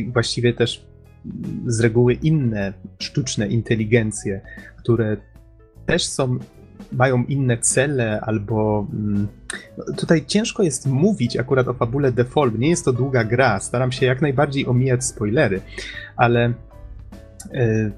właściwie 0.07 0.53
też 0.53 0.85
z 1.65 1.79
reguły 1.79 2.13
inne 2.13 2.73
sztuczne 2.99 3.47
inteligencje, 3.47 4.41
które 4.77 5.17
też 5.85 6.05
są 6.05 6.39
mają 6.91 7.23
inne 7.23 7.57
cele, 7.57 8.21
albo 8.21 8.87
mm, 8.93 9.27
tutaj 9.97 10.25
ciężko 10.25 10.63
jest 10.63 10.87
mówić 10.87 11.37
akurat 11.37 11.67
o 11.67 11.73
fabule 11.73 12.11
Default. 12.11 12.59
Nie 12.59 12.69
jest 12.69 12.85
to 12.85 12.93
długa 12.93 13.23
gra, 13.23 13.59
staram 13.59 13.91
się 13.91 14.05
jak 14.05 14.21
najbardziej 14.21 14.67
omijać 14.67 15.05
spoilery, 15.05 15.61
ale 16.15 16.53
e, 17.53 17.91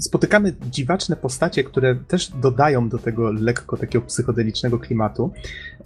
spotykamy 0.00 0.52
dziwaczne 0.70 1.16
postacie, 1.16 1.64
które 1.64 1.94
też 1.94 2.30
dodają 2.30 2.88
do 2.88 2.98
tego 2.98 3.32
lekko 3.32 3.76
takiego 3.76 4.04
psychodelicznego 4.06 4.78
klimatu. 4.78 5.32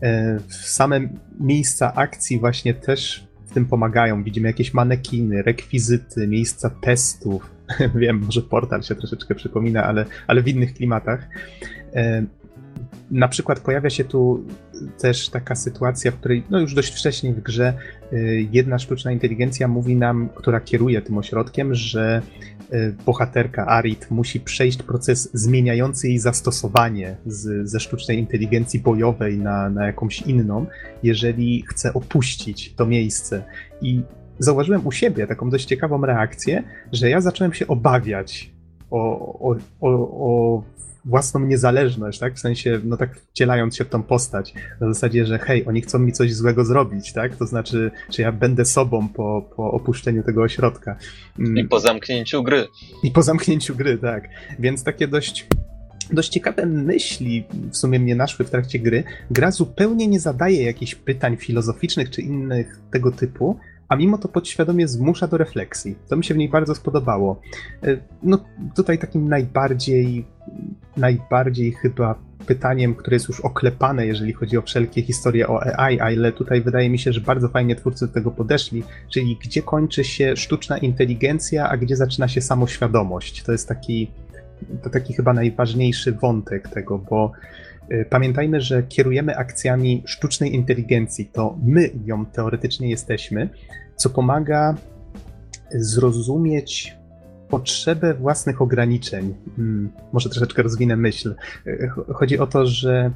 E, 0.02 0.38
same 0.48 1.00
miejsca 1.40 1.94
akcji 1.94 2.40
właśnie 2.40 2.74
też 2.74 3.31
tym 3.54 3.64
pomagają. 3.64 4.24
Widzimy 4.24 4.48
jakieś 4.48 4.74
manekiny, 4.74 5.42
rekwizyty, 5.42 6.28
miejsca 6.28 6.70
testów. 6.70 7.50
Wiem, 7.94 8.22
może 8.24 8.42
portal 8.42 8.82
się 8.82 8.94
troszeczkę 8.94 9.34
przypomina, 9.34 9.84
ale, 9.84 10.04
ale 10.26 10.42
w 10.42 10.48
innych 10.48 10.74
klimatach. 10.74 11.28
Na 13.10 13.28
przykład 13.28 13.60
pojawia 13.60 13.90
się 13.90 14.04
tu 14.04 14.44
też 14.98 15.28
taka 15.28 15.54
sytuacja, 15.54 16.10
w 16.10 16.14
której 16.14 16.42
no 16.50 16.60
już 16.60 16.74
dość 16.74 16.94
wcześnie 16.94 17.32
w 17.32 17.40
grze 17.40 17.74
y, 18.12 18.48
jedna 18.52 18.78
sztuczna 18.78 19.12
inteligencja 19.12 19.68
mówi 19.68 19.96
nam, 19.96 20.28
która 20.34 20.60
kieruje 20.60 21.02
tym 21.02 21.18
ośrodkiem, 21.18 21.74
że 21.74 22.22
bohaterka 23.06 23.66
Arit 23.66 24.10
musi 24.10 24.40
przejść 24.40 24.82
proces 24.82 25.30
zmieniający 25.32 26.08
jej 26.08 26.18
zastosowanie 26.18 27.16
z, 27.26 27.70
ze 27.70 27.80
sztucznej 27.80 28.18
inteligencji 28.18 28.80
bojowej 28.80 29.38
na, 29.38 29.70
na 29.70 29.86
jakąś 29.86 30.22
inną, 30.22 30.66
jeżeli 31.02 31.64
chce 31.68 31.94
opuścić 31.94 32.74
to 32.74 32.86
miejsce. 32.86 33.44
I 33.82 34.02
zauważyłem 34.38 34.86
u 34.86 34.92
siebie 34.92 35.26
taką 35.26 35.50
dość 35.50 35.64
ciekawą 35.64 36.06
reakcję, 36.06 36.62
że 36.92 37.10
ja 37.10 37.20
zacząłem 37.20 37.52
się 37.52 37.66
obawiać 37.66 38.51
o, 38.92 39.56
o, 39.80 39.88
o, 39.90 40.62
własną 41.04 41.40
niezależność, 41.40 42.18
tak? 42.18 42.34
W 42.34 42.38
sensie, 42.38 42.80
no 42.84 42.96
tak 42.96 43.20
wcielając 43.32 43.76
się 43.76 43.84
w 43.84 43.88
tą 43.88 44.02
postać. 44.02 44.54
Na 44.80 44.94
zasadzie, 44.94 45.26
że 45.26 45.38
hej, 45.38 45.66
oni 45.66 45.80
chcą 45.80 45.98
mi 45.98 46.12
coś 46.12 46.34
złego 46.34 46.64
zrobić, 46.64 47.12
tak? 47.12 47.36
To 47.36 47.46
znaczy, 47.46 47.90
że 48.10 48.22
ja 48.22 48.32
będę 48.32 48.64
sobą 48.64 49.08
po, 49.08 49.50
po 49.56 49.70
opuszczeniu 49.70 50.22
tego 50.22 50.42
ośrodka. 50.42 50.96
Mm. 51.38 51.58
I 51.58 51.64
po 51.64 51.80
zamknięciu 51.80 52.42
gry. 52.42 52.66
I 53.02 53.10
po 53.10 53.22
zamknięciu 53.22 53.76
gry, 53.76 53.98
tak. 53.98 54.28
Więc 54.58 54.84
takie 54.84 55.08
dość 55.08 55.46
dość 56.12 56.28
ciekawe 56.28 56.66
myśli 56.66 57.44
w 57.70 57.76
sumie 57.76 58.00
mnie 58.00 58.14
naszły 58.14 58.44
w 58.44 58.50
trakcie 58.50 58.78
gry. 58.78 59.04
Gra 59.30 59.50
zupełnie 59.50 60.06
nie 60.06 60.20
zadaje 60.20 60.62
jakichś 60.62 60.94
pytań 60.94 61.36
filozoficznych 61.36 62.10
czy 62.10 62.22
innych 62.22 62.78
tego 62.90 63.12
typu, 63.12 63.58
a 63.92 63.96
mimo 63.96 64.18
to 64.18 64.28
podświadomie 64.28 64.88
zmusza 64.88 65.26
do 65.26 65.36
refleksji. 65.38 65.94
To 66.08 66.16
mi 66.16 66.24
się 66.24 66.34
w 66.34 66.36
niej 66.36 66.48
bardzo 66.48 66.74
spodobało. 66.74 67.40
E, 67.82 67.96
no 68.22 68.44
tutaj 68.76 68.98
takim 68.98 69.28
najbardziej, 69.28 70.24
najbardziej 70.96 71.72
chyba 71.72 72.14
pytaniem, 72.46 72.94
które 72.94 73.14
jest 73.14 73.28
już 73.28 73.40
oklepane, 73.40 74.06
jeżeli 74.06 74.32
chodzi 74.32 74.58
o 74.58 74.62
wszelkie 74.62 75.02
historie 75.02 75.48
o 75.48 75.78
AI, 75.78 76.00
ale 76.00 76.32
tutaj 76.32 76.60
wydaje 76.60 76.90
mi 76.90 76.98
się, 76.98 77.12
że 77.12 77.20
bardzo 77.20 77.48
fajnie 77.48 77.76
twórcy 77.76 78.06
do 78.06 78.12
tego 78.12 78.30
podeszli, 78.30 78.82
czyli 79.10 79.38
gdzie 79.44 79.62
kończy 79.62 80.04
się 80.04 80.36
sztuczna 80.36 80.78
inteligencja, 80.78 81.68
a 81.68 81.76
gdzie 81.76 81.96
zaczyna 81.96 82.28
się 82.28 82.40
samoświadomość. 82.40 83.42
To 83.42 83.52
jest 83.52 83.68
taki, 83.68 84.10
to 84.82 84.90
taki 84.90 85.14
chyba 85.14 85.32
najważniejszy 85.32 86.12
wątek 86.12 86.68
tego, 86.68 86.98
bo 86.98 87.32
pamiętajmy, 88.10 88.60
że 88.60 88.82
kierujemy 88.82 89.36
akcjami 89.36 90.02
sztucznej 90.06 90.54
inteligencji, 90.54 91.26
to 91.32 91.58
my 91.64 91.90
ją 92.04 92.26
teoretycznie 92.26 92.90
jesteśmy, 92.90 93.48
co 93.96 94.10
pomaga 94.10 94.74
zrozumieć 95.74 96.96
potrzebę 97.48 98.14
własnych 98.14 98.62
ograniczeń. 98.62 99.34
Hmm, 99.56 99.90
może 100.12 100.30
troszeczkę 100.30 100.62
rozwinę 100.62 100.96
myśl. 100.96 101.34
Y, 101.66 101.90
chodzi 102.14 102.38
o 102.38 102.46
to, 102.46 102.66
że 102.66 103.10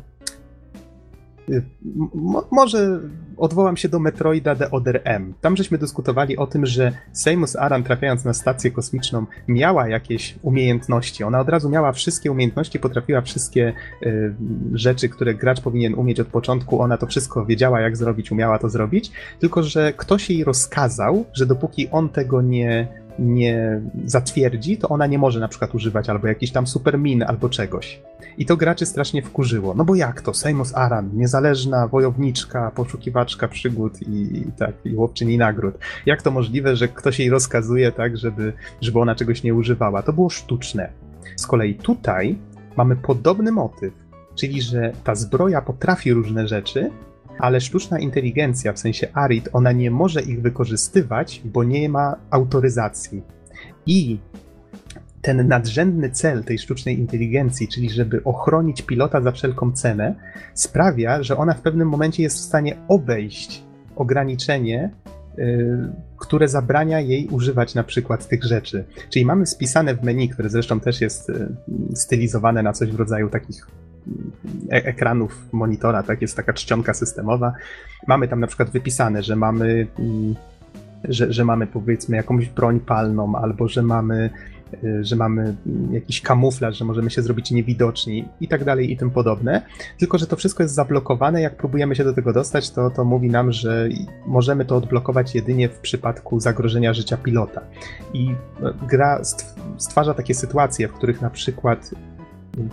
może 2.51 3.01
odwołam 3.37 3.77
się 3.77 3.89
do 3.89 3.99
Metroida 3.99 4.55
The 4.55 4.71
Other 4.71 5.01
M. 5.05 5.35
Tam 5.41 5.57
żeśmy 5.57 5.79
dyskutowali 5.79 6.37
o 6.37 6.47
tym, 6.47 6.67
że 6.67 6.93
Samus 7.13 7.57
Aran 7.57 7.83
trafiając 7.83 8.25
na 8.25 8.35
stację 8.35 8.71
kosmiczną 8.71 9.27
miała 9.49 9.89
jakieś 9.89 10.39
umiejętności. 10.43 11.25
Ona 11.25 11.41
od 11.41 11.49
razu 11.49 11.69
miała 11.69 11.93
wszystkie 11.93 12.33
umiejętności, 12.33 12.79
potrafiła 12.79 13.21
wszystkie 13.21 13.73
y, 14.03 14.35
rzeczy, 14.73 15.09
które 15.09 15.35
gracz 15.35 15.61
powinien 15.61 15.95
umieć 15.95 16.21
od 16.21 16.29
początku. 16.29 16.81
Ona 16.81 16.97
to 16.97 17.07
wszystko 17.07 17.47
wiedziała, 17.47 17.81
jak 17.81 17.97
zrobić, 17.97 18.33
umiała 18.33 18.59
to 18.59 18.69
zrobić. 18.69 19.13
Tylko, 19.39 19.63
że 19.63 19.93
ktoś 19.93 20.31
jej 20.31 20.45
rozkazał, 20.45 21.25
że 21.33 21.47
dopóki 21.47 21.89
on 21.91 22.09
tego 22.09 22.43
nie 22.43 22.89
nie 23.19 23.81
zatwierdzi, 24.05 24.77
to 24.77 24.89
ona 24.89 25.07
nie 25.07 25.19
może 25.19 25.41
na 25.41 25.49
przykład 25.49 25.75
używać 25.75 26.09
albo 26.09 26.27
jakiś 26.27 26.53
tam 26.53 26.67
supermin 26.67 27.23
albo 27.23 27.49
czegoś. 27.49 28.03
I 28.39 28.47
to 28.47 28.57
graczy 28.57 28.87
strasznie 28.87 29.23
wkurzyło. 29.23 29.75
No 29.75 29.85
bo 29.85 29.95
jak 29.95 30.23
to? 30.23 30.35
Sejmos 30.35 30.75
Aran, 30.75 31.11
niezależna 31.15 31.89
wojowniczka, 31.89 32.71
poszukiwaczka 32.75 33.49
przygód 33.49 34.03
i, 34.03 34.39
i 34.39 34.53
tak, 34.59 34.75
i 34.85 34.95
łowczyni 34.95 35.39
nagród. 35.39 35.75
Jak 36.07 36.23
to 36.23 36.31
możliwe, 36.31 36.77
że 36.77 36.89
ktoś 36.89 37.19
jej 37.19 37.31
rozkazuje 37.31 37.93
tak, 37.93 38.17
żeby, 38.17 38.53
żeby 38.81 39.01
ona 39.01 39.15
czegoś 39.15 39.43
nie 39.43 39.55
używała? 39.55 40.03
To 40.03 40.13
było 40.13 40.31
sztuczne. 40.31 40.93
Z 41.37 41.47
kolei 41.47 41.75
tutaj 41.75 42.39
mamy 42.77 42.97
podobny 42.97 43.53
motyw, 43.53 43.95
czyli 44.35 44.63
że 44.63 44.93
ta 45.05 45.15
zbroja 45.15 45.63
potrafi 45.63 46.13
różne 46.13 46.49
rzeczy, 46.49 46.91
ale 47.39 47.61
sztuczna 47.61 47.99
inteligencja, 47.99 48.73
w 48.73 48.79
sensie 48.79 49.09
ARIT, 49.13 49.49
ona 49.53 49.73
nie 49.73 49.91
może 49.91 50.23
ich 50.23 50.43
wykorzystywać, 50.43 51.43
bo 51.45 51.65
nie 51.65 51.89
ma 51.89 52.17
autoryzacji. 52.31 53.23
I 53.87 54.19
ten 55.23 55.49
nadrzędny 55.49 56.11
cel 56.11 56.45
tej 56.45 56.59
sztucznej 56.59 56.99
inteligencji, 56.99 57.69
czyli 57.69 57.91
żeby 57.91 58.25
ochronić 58.25 58.83
pilota 58.83 59.21
za 59.21 59.33
wszelką 59.33 59.73
cenę, 59.73 60.15
sprawia, 60.55 61.23
że 61.23 61.37
ona 61.37 61.55
w 61.55 61.61
pewnym 61.61 61.89
momencie 61.89 62.23
jest 62.23 62.37
w 62.37 62.41
stanie 62.41 62.77
obejść 62.89 63.63
ograniczenie, 63.97 64.91
yy, 65.37 65.89
które 66.17 66.49
zabrania 66.49 67.01
jej 67.01 67.29
używać 67.29 67.75
na 67.75 67.85
przykład 67.85 68.29
tych 68.29 68.45
rzeczy. 68.45 68.85
Czyli 69.11 69.25
mamy 69.25 69.47
spisane 69.47 69.95
w 69.95 70.03
menu, 70.03 70.29
które 70.29 70.51
zresztą 70.51 70.81
też 70.81 71.01
jest 71.01 71.29
yy, 71.29 71.49
stylizowane 71.95 72.63
na 72.63 72.73
coś 72.73 72.91
w 72.91 72.97
rodzaju 72.97 73.31
takich 73.31 73.67
ekranów 74.71 75.49
monitora, 75.53 76.03
tak, 76.03 76.23
jest 76.23 76.37
taka 76.37 76.53
czcionka 76.53 76.95
systemowa. 76.95 77.53
Mamy 78.07 78.29
tam 78.29 78.41
na 78.41 78.47
przykład 78.47 78.71
wypisane, 78.71 79.23
że 79.23 79.37
mamy, 79.37 79.87
mm, 79.99 80.35
że, 81.05 81.33
że 81.33 81.45
mamy 81.45 81.67
powiedzmy 81.67 82.17
jakąś 82.17 82.49
broń 82.49 82.81
palną, 82.81 83.37
albo 83.37 83.69
że 83.69 83.83
mamy 83.83 84.31
y, 84.85 85.05
że 85.05 85.17
mamy 85.17 85.57
jakiś 85.91 86.21
kamuflaż, 86.21 86.79
że 86.79 86.85
możemy 86.85 87.11
się 87.11 87.23
zrobić 87.23 87.51
niewidoczni 87.51 88.25
i 88.41 88.49
tak 88.49 88.65
dalej 88.65 88.93
i 88.93 88.97
tym 88.97 89.11
podobne. 89.11 89.63
Tylko, 89.99 90.19
że 90.19 90.27
to 90.27 90.37
wszystko 90.37 90.63
jest 90.63 90.75
zablokowane. 90.75 91.41
Jak 91.43 91.57
próbujemy 91.57 91.97
się 91.97 92.05
do 92.05 92.13
tego 92.13 92.33
dostać, 92.33 92.71
to, 92.71 92.91
to 92.91 93.05
mówi 93.05 93.31
nam, 93.31 93.53
że 93.53 93.89
możemy 94.27 94.65
to 94.65 94.77
odblokować 94.77 95.35
jedynie 95.35 95.69
w 95.69 95.79
przypadku 95.79 96.41
zagrożenia 96.41 96.95
życia 96.95 97.17
pilota. 97.17 97.61
I 98.15 98.35
no, 98.61 98.73
gra 98.89 99.21
stwarza 99.79 100.15
takie 100.15 100.35
sytuacje, 100.35 100.89
w 100.89 100.93
których 100.93 101.21
na 101.21 101.31
przykład 101.31 101.91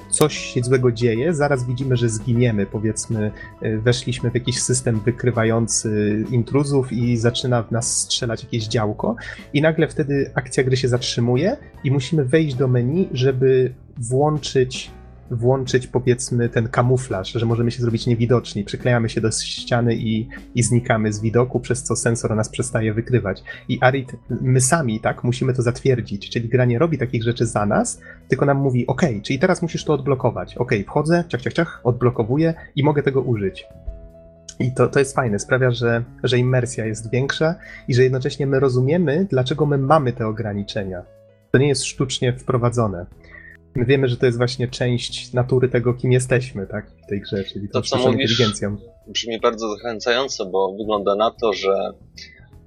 coś 0.10 0.38
się 0.38 0.62
złego 0.64 0.92
dzieje, 0.92 1.34
zaraz 1.34 1.68
widzimy, 1.68 1.98
że 1.98 2.10
zginiemy, 2.10 2.66
powiedzmy, 2.66 3.32
e, 3.62 3.78
weszliśmy 3.78 4.32
w 4.32 4.34
jakiś 4.34 4.62
system 4.62 5.00
wykrywający 5.00 6.24
intruzów 6.32 6.92
i 6.92 7.18
zaczyna 7.18 7.64
w 7.64 7.72
nas 7.72 7.98
strzelać 7.98 8.44
jakieś 8.44 8.68
działko. 8.68 9.16
I 9.54 9.62
nagle 9.62 9.88
wtedy 9.88 10.32
akcja 10.36 10.64
gry 10.64 10.78
się 10.78 10.88
zatrzymuje 10.88 11.58
i 11.84 11.92
musimy 11.92 12.26
wejść 12.26 12.56
do 12.56 12.68
menu, 12.68 13.10
żeby 13.12 13.74
włączyć 13.98 14.92
włączyć 15.32 15.88
powiedzmy 15.88 16.50
ten 16.50 16.68
kamuflaż, 16.68 17.32
że 17.32 17.46
możemy 17.46 17.72
się 17.72 17.82
zrobić 17.82 18.08
niewidoczni, 18.08 18.64
przyklejamy 18.64 19.10
się 19.10 19.22
do 19.22 19.32
ściany 19.32 19.96
i, 19.96 20.28
i 20.56 20.64
znikamy 20.64 21.14
z 21.14 21.22
widoku, 21.22 21.60
przez 21.60 21.84
co 21.84 21.96
sensor 21.96 22.36
nas 22.36 22.50
przestaje 22.50 22.94
wykrywać. 22.94 23.44
I 23.70 23.78
Arit, 23.82 24.16
my 24.30 24.62
sami, 24.62 25.00
tak, 25.00 25.24
musimy 25.24 25.54
to 25.54 25.62
zatwierdzić, 25.62 26.30
czyli 26.30 26.50
gra 26.50 26.66
nie 26.66 26.80
robi 26.80 26.98
takich 26.98 27.24
rzeczy 27.24 27.46
za 27.46 27.66
nas, 27.66 28.02
tylko 28.28 28.46
nam 28.46 28.58
mówi, 28.58 28.88
ok, 28.88 29.02
czyli 29.24 29.40
teraz 29.40 29.62
musisz 29.62 29.86
to 29.86 29.94
odblokować. 29.94 30.58
Ok, 30.58 30.72
wchodzę, 30.88 31.24
ciach, 31.28 31.42
ciach, 31.42 31.54
ciach, 31.54 31.82
odblokowuję 31.84 32.54
i 32.76 32.84
mogę 32.84 33.04
tego 33.04 33.22
użyć. 33.22 33.66
I 34.60 34.72
to, 34.72 34.88
to 34.88 35.00
jest 35.00 35.16
fajne, 35.16 35.40
sprawia, 35.40 35.72
że, 35.72 36.04
że 36.24 36.38
imersja 36.38 36.86
jest 36.86 37.12
większa 37.12 37.56
i 37.88 37.94
że 37.94 38.04
jednocześnie 38.04 38.48
my 38.48 38.60
rozumiemy, 38.60 39.28
dlaczego 39.30 39.66
my 39.66 39.78
mamy 39.78 40.14
te 40.14 40.28
ograniczenia. 40.28 41.04
To 41.52 41.58
nie 41.58 41.68
jest 41.68 41.86
sztucznie 41.86 42.34
wprowadzone. 42.34 43.06
My 43.76 43.86
wiemy, 43.86 44.08
że 44.08 44.18
to 44.18 44.26
jest 44.26 44.38
właśnie 44.38 44.68
część 44.68 45.34
natury 45.34 45.70
tego, 45.70 45.94
kim 45.94 46.12
jesteśmy, 46.12 46.68
tak, 46.68 46.92
w 47.04 47.08
tej 47.08 47.22
grze, 47.22 47.44
czyli 47.44 47.70
to, 47.70 47.82
co 47.82 47.98
mówisz, 47.98 48.32
inteligencją. 48.32 48.78
Brzmi 49.08 49.40
bardzo 49.40 49.76
zachęcająco, 49.76 50.46
bo 50.46 50.76
wygląda 50.78 51.16
na 51.16 51.32
to, 51.32 51.54
że, 51.54 51.92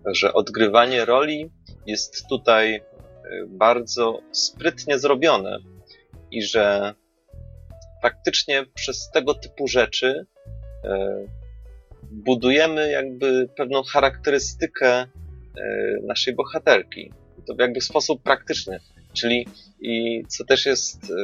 że 0.07 0.33
odgrywanie 0.33 1.05
roli 1.05 1.51
jest 1.87 2.27
tutaj 2.29 2.75
e, 2.75 2.83
bardzo 3.49 4.21
sprytnie 4.33 4.99
zrobione 4.99 5.59
i 6.31 6.43
że 6.43 6.95
faktycznie 8.03 8.65
przez 8.75 9.11
tego 9.11 9.35
typu 9.35 9.69
rzeczy 9.69 10.27
e, 10.85 11.27
budujemy 12.11 12.91
jakby 12.91 13.49
pewną 13.57 13.83
charakterystykę 13.83 14.89
e, 14.89 15.07
naszej 16.03 16.35
bohaterki. 16.35 17.13
To 17.47 17.55
jakby 17.59 17.81
w 17.81 17.85
sposób 17.85 18.23
praktyczny. 18.23 18.81
Czyli 19.17 19.47
i 19.81 20.25
co 20.29 20.45
też 20.45 20.67
jest 20.67 21.11
y, 21.11 21.15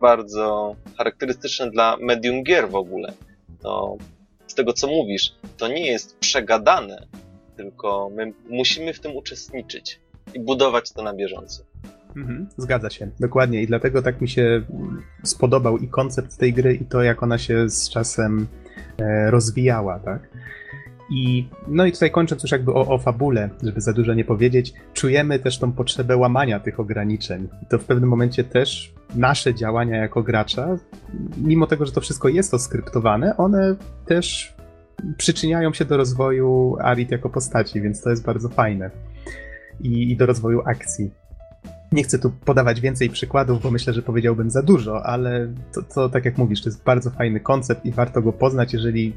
bardzo 0.00 0.76
charakterystyczne 0.96 1.70
dla 1.70 1.96
medium 2.00 2.42
gier 2.44 2.68
w 2.68 2.74
ogóle, 2.74 3.12
to 3.62 3.96
z 4.46 4.54
tego 4.54 4.72
co 4.72 4.86
mówisz, 4.86 5.32
to 5.56 5.68
nie 5.68 5.86
jest 5.86 6.18
przegadane, 6.18 7.06
tylko 7.56 8.10
my 8.16 8.32
musimy 8.48 8.94
w 8.94 9.00
tym 9.00 9.16
uczestniczyć 9.16 10.00
i 10.34 10.40
budować 10.40 10.92
to 10.92 11.02
na 11.02 11.14
bieżąco. 11.14 11.62
Mhm, 12.16 12.48
zgadza 12.56 12.90
się, 12.90 13.10
dokładnie. 13.20 13.62
I 13.62 13.66
dlatego 13.66 14.02
tak 14.02 14.20
mi 14.20 14.28
się 14.28 14.62
spodobał 15.24 15.78
i 15.78 15.88
koncept 15.88 16.36
tej 16.36 16.52
gry, 16.52 16.74
i 16.74 16.84
to, 16.84 17.02
jak 17.02 17.22
ona 17.22 17.38
się 17.38 17.68
z 17.68 17.90
czasem 17.90 18.46
e, 18.98 19.30
rozwijała, 19.30 19.98
tak? 19.98 20.28
I, 21.14 21.48
no 21.68 21.86
i 21.86 21.92
tutaj 21.92 22.10
kończąc 22.10 22.42
już 22.42 22.52
jakby 22.52 22.72
o, 22.72 22.86
o 22.88 22.98
fabule, 22.98 23.50
żeby 23.62 23.80
za 23.80 23.92
dużo 23.92 24.14
nie 24.14 24.24
powiedzieć, 24.24 24.74
czujemy 24.94 25.38
też 25.38 25.58
tą 25.58 25.72
potrzebę 25.72 26.16
łamania 26.16 26.60
tych 26.60 26.80
ograniczeń. 26.80 27.48
I 27.62 27.66
to 27.66 27.78
w 27.78 27.84
pewnym 27.84 28.08
momencie 28.08 28.44
też 28.44 28.94
nasze 29.14 29.54
działania 29.54 29.96
jako 29.96 30.22
gracza, 30.22 30.76
mimo 31.36 31.66
tego, 31.66 31.86
że 31.86 31.92
to 31.92 32.00
wszystko 32.00 32.28
jest 32.28 32.54
oskryptowane, 32.54 33.36
one 33.36 33.76
też 34.06 34.54
przyczyniają 35.16 35.72
się 35.72 35.84
do 35.84 35.96
rozwoju 35.96 36.76
Arit 36.80 37.10
jako 37.10 37.30
postaci, 37.30 37.80
więc 37.80 38.02
to 38.02 38.10
jest 38.10 38.26
bardzo 38.26 38.48
fajne. 38.48 38.90
I, 39.80 40.12
i 40.12 40.16
do 40.16 40.26
rozwoju 40.26 40.62
akcji. 40.66 41.10
Nie 41.92 42.02
chcę 42.02 42.18
tu 42.18 42.30
podawać 42.30 42.80
więcej 42.80 43.10
przykładów, 43.10 43.62
bo 43.62 43.70
myślę, 43.70 43.92
że 43.92 44.02
powiedziałbym 44.02 44.50
za 44.50 44.62
dużo, 44.62 45.06
ale 45.06 45.48
to, 45.74 45.82
to 45.82 46.08
tak 46.08 46.24
jak 46.24 46.38
mówisz, 46.38 46.62
to 46.62 46.68
jest 46.68 46.84
bardzo 46.84 47.10
fajny 47.10 47.40
koncept 47.40 47.86
i 47.86 47.92
warto 47.92 48.22
go 48.22 48.32
poznać, 48.32 48.72
jeżeli 48.72 49.12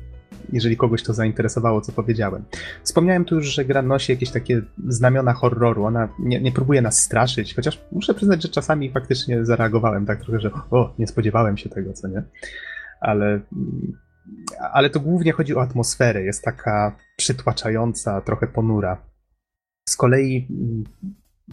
jeżeli 0.54 0.78
kogoś 0.78 1.04
to 1.04 1.14
zainteresowało, 1.14 1.82
co 1.82 1.92
powiedziałem. 1.92 2.44
Wspomniałem 2.84 3.26
tu 3.26 3.36
już, 3.36 3.46
że 3.46 3.66
gra 3.66 3.82
nosi 3.82 4.12
jakieś 4.12 4.32
takie 4.32 4.62
znamiona 4.88 5.34
horroru. 5.34 5.86
Ona 5.86 6.10
nie, 6.20 6.42
nie 6.42 6.52
próbuje 6.52 6.82
nas 6.82 7.00
straszyć, 7.00 7.56
chociaż 7.56 7.82
muszę 7.92 8.14
przyznać, 8.14 8.42
że 8.42 8.50
czasami 8.50 8.92
faktycznie 8.92 9.46
zareagowałem 9.46 10.06
tak 10.06 10.22
trochę, 10.22 10.40
że 10.40 10.52
o, 10.72 10.94
nie 11.00 11.08
spodziewałem 11.08 11.58
się 11.58 11.70
tego, 11.70 11.94
co 11.94 12.08
nie. 12.08 12.24
Ale, 13.02 13.40
ale 14.74 14.90
to 14.90 15.00
głównie 15.00 15.32
chodzi 15.32 15.56
o 15.56 15.62
atmosferę. 15.62 16.24
Jest 16.24 16.44
taka 16.44 16.96
przytłaczająca, 17.18 18.22
trochę 18.22 18.48
ponura. 18.48 18.98
Z 19.90 19.96
kolei 19.96 20.48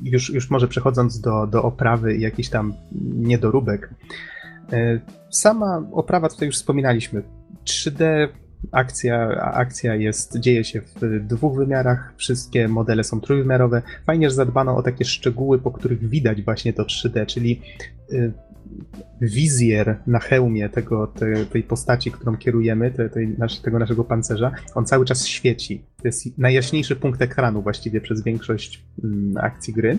już, 0.02 0.30
już 0.30 0.50
może 0.50 0.68
przechodząc 0.68 1.20
do, 1.20 1.46
do 1.46 1.62
oprawy 1.62 2.16
i 2.16 2.20
jakiś 2.20 2.48
tam 2.48 2.74
niedoróbek. 3.02 3.94
E, 4.72 5.00
sama 5.30 5.82
oprawa, 5.92 6.28
tutaj 6.28 6.46
już 6.46 6.56
wspominaliśmy, 6.56 7.22
3D 7.64 8.28
Akcja, 8.70 9.28
akcja 9.52 9.94
jest, 9.94 10.38
dzieje 10.38 10.64
się 10.64 10.80
w 10.80 11.26
dwóch 11.26 11.56
wymiarach, 11.56 12.14
wszystkie 12.16 12.68
modele 12.68 13.04
są 13.04 13.20
trójwymiarowe. 13.20 13.82
Fajnie, 14.06 14.30
że 14.30 14.36
zadbano 14.36 14.76
o 14.76 14.82
takie 14.82 15.04
szczegóły, 15.04 15.58
po 15.58 15.70
których 15.70 16.08
widać 16.08 16.42
właśnie 16.42 16.72
to 16.72 16.82
3D, 16.82 17.26
czyli 17.26 17.60
y, 18.12 18.32
wizjer 19.20 19.98
na 20.06 20.18
hełmie 20.18 20.68
tego, 20.68 21.06
te, 21.06 21.46
tej 21.46 21.62
postaci, 21.62 22.10
którą 22.10 22.36
kierujemy, 22.36 22.90
te, 22.90 23.08
tej, 23.08 23.36
tego 23.62 23.78
naszego 23.78 24.04
pancerza, 24.04 24.52
on 24.74 24.86
cały 24.86 25.04
czas 25.04 25.26
świeci. 25.26 25.84
To 25.96 26.08
jest 26.08 26.38
najjaśniejszy 26.38 26.96
punkt 26.96 27.22
ekranu 27.22 27.62
właściwie 27.62 28.00
przez 28.00 28.22
większość 28.22 28.84
mm, 29.04 29.36
akcji 29.36 29.74
gry. 29.74 29.98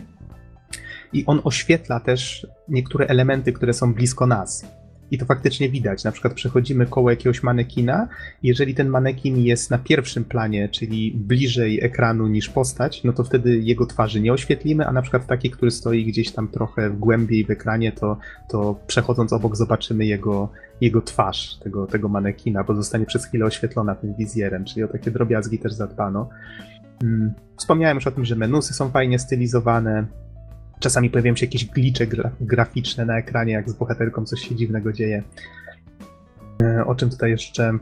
I 1.13 1.25
on 1.25 1.41
oświetla 1.43 1.99
też 1.99 2.47
niektóre 2.69 3.07
elementy, 3.07 3.53
które 3.53 3.73
są 3.73 3.93
blisko 3.93 4.27
nas 4.27 4.65
i 5.13 5.17
to 5.17 5.25
faktycznie 5.25 5.69
widać. 5.69 6.03
Na 6.03 6.11
przykład 6.11 6.33
przechodzimy 6.33 6.85
koło 6.85 7.09
jakiegoś 7.09 7.43
manekina, 7.43 8.07
jeżeli 8.43 8.75
ten 8.75 8.87
manekin 8.87 9.37
jest 9.37 9.71
na 9.71 9.77
pierwszym 9.77 10.25
planie, 10.25 10.69
czyli 10.69 11.11
bliżej 11.11 11.83
ekranu 11.83 12.27
niż 12.27 12.49
postać, 12.49 13.03
no 13.03 13.13
to 13.13 13.23
wtedy 13.23 13.57
jego 13.57 13.85
twarzy 13.85 14.21
nie 14.21 14.33
oświetlimy, 14.33 14.87
a 14.87 14.91
na 14.91 15.01
przykład 15.01 15.27
taki, 15.27 15.51
który 15.51 15.71
stoi 15.71 16.05
gdzieś 16.05 16.31
tam 16.31 16.47
trochę 16.47 16.89
głębiej 16.89 17.45
w 17.45 17.51
ekranie, 17.51 17.91
to, 17.91 18.17
to 18.49 18.75
przechodząc 18.87 19.33
obok 19.33 19.55
zobaczymy 19.55 20.05
jego, 20.05 20.49
jego 20.81 21.01
twarz, 21.01 21.57
tego, 21.63 21.87
tego 21.87 22.09
manekina, 22.09 22.63
bo 22.63 22.75
zostanie 22.75 23.05
przez 23.05 23.25
chwilę 23.25 23.45
oświetlona 23.45 23.95
tym 23.95 24.15
wizjerem, 24.15 24.65
czyli 24.65 24.83
o 24.83 24.87
takie 24.87 25.11
drobiazgi 25.11 25.59
też 25.59 25.73
zadbano. 25.73 26.29
Mm, 27.03 27.33
wspomniałem 27.57 27.97
już 27.97 28.07
o 28.07 28.11
tym, 28.11 28.25
że 28.25 28.35
menusy 28.35 28.73
są 28.73 28.89
fajnie 28.89 29.19
stylizowane, 29.19 30.05
Czasami 30.83 31.09
pojawiają 31.09 31.35
się 31.35 31.45
jakieś 31.45 31.65
glicze 31.65 32.07
gra 32.07 32.31
graficzne 32.41 33.05
na 33.05 33.17
ekranie, 33.17 33.53
jak 33.53 33.69
z 33.69 33.73
bohaterką 33.73 34.25
coś 34.25 34.39
się 34.39 34.55
dziwnego 34.55 34.93
dzieje. 34.93 35.23
E, 36.61 36.85
o 36.85 36.95
czym 36.95 37.09
tutaj 37.09 37.31
jeszcze 37.31 37.77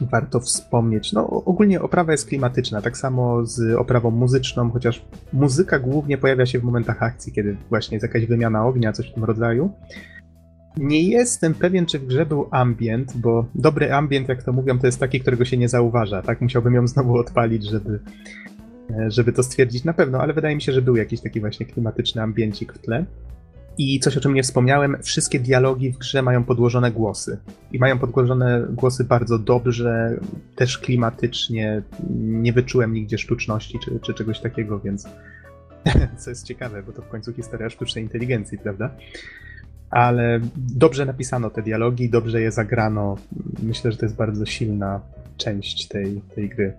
warto 0.00 0.40
wspomnieć? 0.40 1.12
No, 1.12 1.28
ogólnie 1.28 1.82
oprawa 1.82 2.12
jest 2.12 2.28
klimatyczna, 2.28 2.82
tak 2.82 2.96
samo 2.96 3.46
z 3.46 3.74
oprawą 3.74 4.10
muzyczną, 4.10 4.70
chociaż 4.70 5.04
muzyka 5.32 5.78
głównie 5.78 6.18
pojawia 6.18 6.46
się 6.46 6.58
w 6.58 6.64
momentach 6.64 7.02
akcji, 7.02 7.32
kiedy 7.32 7.56
właśnie 7.68 7.94
jest 7.94 8.02
jakaś 8.02 8.26
wymiana 8.26 8.66
ognia, 8.66 8.92
coś 8.92 9.10
w 9.10 9.14
tym 9.14 9.24
rodzaju. 9.24 9.72
Nie 10.76 11.02
jestem 11.02 11.54
pewien, 11.54 11.86
czy 11.86 11.98
w 11.98 12.06
grze 12.06 12.26
był 12.26 12.48
ambient, 12.50 13.16
bo 13.16 13.46
dobry 13.54 13.92
ambient, 13.92 14.28
jak 14.28 14.42
to 14.42 14.52
mówią, 14.52 14.78
to 14.78 14.86
jest 14.86 15.00
taki, 15.00 15.20
którego 15.20 15.44
się 15.44 15.56
nie 15.56 15.68
zauważa, 15.68 16.22
tak? 16.22 16.40
Musiałbym 16.40 16.74
ją 16.74 16.86
znowu 16.86 17.14
odpalić, 17.14 17.64
żeby, 17.64 18.00
żeby 19.08 19.32
to 19.32 19.42
stwierdzić 19.42 19.84
na 19.84 19.92
pewno, 19.92 20.18
ale 20.18 20.32
wydaje 20.32 20.54
mi 20.54 20.62
się, 20.62 20.72
że 20.72 20.82
był 20.82 20.96
jakiś 20.96 21.20
taki 21.20 21.40
właśnie 21.40 21.66
klimatyczny 21.66 22.22
ambiencik 22.22 22.72
w 22.72 22.78
tle. 22.78 23.04
I 23.78 24.00
coś, 24.00 24.16
o 24.16 24.20
czym 24.20 24.34
nie 24.34 24.42
wspomniałem, 24.42 24.96
wszystkie 25.02 25.40
dialogi 25.40 25.92
w 25.92 25.98
grze 25.98 26.22
mają 26.22 26.44
podłożone 26.44 26.90
głosy. 26.92 27.38
I 27.72 27.78
mają 27.78 27.98
podłożone 27.98 28.66
głosy 28.70 29.04
bardzo 29.04 29.38
dobrze, 29.38 30.20
też 30.56 30.78
klimatycznie. 30.78 31.82
Nie 32.18 32.52
wyczułem 32.52 32.92
nigdzie 32.92 33.18
sztuczności 33.18 33.78
czy, 33.84 34.00
czy 34.00 34.14
czegoś 34.14 34.40
takiego, 34.40 34.80
więc 34.80 35.08
co 36.18 36.30
jest 36.30 36.46
ciekawe, 36.46 36.82
bo 36.82 36.92
to 36.92 37.02
w 37.02 37.08
końcu 37.08 37.32
historia 37.32 37.70
sztucznej 37.70 38.04
inteligencji, 38.04 38.58
prawda? 38.58 38.90
Ale 39.90 40.40
dobrze 40.56 41.06
napisano 41.06 41.50
te 41.50 41.62
dialogi, 41.62 42.10
dobrze 42.10 42.40
je 42.40 42.52
zagrano. 42.52 43.16
Myślę, 43.62 43.92
że 43.92 43.98
to 43.98 44.06
jest 44.06 44.16
bardzo 44.16 44.46
silna 44.46 45.00
część 45.36 45.88
tej, 45.88 46.20
tej 46.34 46.48
gry 46.48 46.72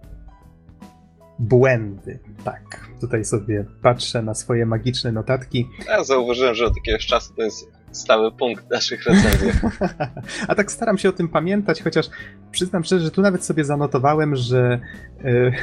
błędy. 1.40 2.20
Tak, 2.44 2.90
tutaj 3.02 3.26
sobie 3.26 3.66
patrzę 3.82 4.22
na 4.22 4.34
swoje 4.34 4.66
magiczne 4.66 5.12
notatki. 5.12 5.70
Ja 5.88 6.03
zauważyłem, 6.03 6.56
że 6.56 6.66
od 6.66 6.76
jakiegoś 6.76 7.06
czasu 7.06 7.34
to 7.36 7.41
jest 7.41 7.76
stały 7.91 8.32
punkt 8.32 8.70
naszych 8.72 9.03
recenzji. 9.06 9.52
A 10.48 10.56
tak 10.56 10.72
staram 10.72 10.98
się 10.98 11.10
o 11.10 11.12
tym 11.12 11.28
pamiętać, 11.28 11.82
chociaż 11.82 12.10
przyznam 12.52 12.84
szczerze, 12.84 13.06
że 13.06 13.12
tu 13.12 13.22
nawet 13.22 13.45
sobie 13.45 13.66
zanotowałem, 13.66 14.36
że, 14.36 14.80
yy, 15.24 15.53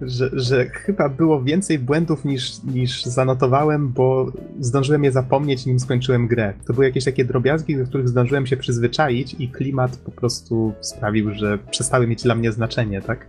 że, 0.16 0.30
że 0.32 0.66
chyba 0.66 1.08
było 1.08 1.42
więcej 1.42 1.78
błędów 1.78 2.24
niż, 2.24 2.62
niż 2.62 3.04
zanotowałem, 3.04 3.92
bo 3.92 4.32
zdążyłem 4.60 5.04
je 5.04 5.12
zapomnieć, 5.12 5.66
nim 5.66 5.80
skończyłem 5.80 6.26
grę. 6.28 6.54
To 6.66 6.72
były 6.72 6.86
jakieś 6.86 7.04
takie 7.04 7.24
drobiazgi, 7.24 7.76
do 7.76 7.86
których 7.86 8.08
zdążyłem 8.08 8.46
się 8.46 8.56
przyzwyczaić 8.56 9.36
i 9.38 9.48
klimat 9.48 9.96
po 9.96 10.10
prostu 10.10 10.72
sprawił, 10.80 11.34
że 11.34 11.58
przestały 11.58 12.06
mieć 12.06 12.22
dla 12.22 12.34
mnie 12.34 12.52
znaczenie, 12.52 13.02
tak? 13.02 13.26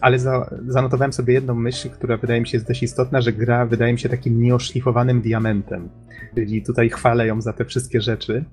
Ale 0.00 0.18
za, 0.18 0.50
zanotowałem 0.66 1.12
sobie 1.12 1.34
jedną 1.34 1.54
myśl, 1.54 1.90
która 1.90 2.16
wydaje 2.16 2.40
mi 2.40 2.46
się 2.46 2.56
jest 2.56 2.68
dość 2.68 2.82
istotna, 2.82 3.20
że 3.20 3.32
gra 3.32 3.66
wydaje 3.66 3.92
mi 3.92 3.98
się 3.98 4.08
takim 4.08 4.42
nieoszlifowanym 4.42 5.20
diamentem. 5.20 5.88
Czyli 6.34 6.62
tutaj 6.62 6.90
chwalę 6.90 7.26
ją 7.26 7.40
za 7.40 7.52
te 7.52 7.64
wszystkie 7.64 8.00
rzeczy 8.00 8.44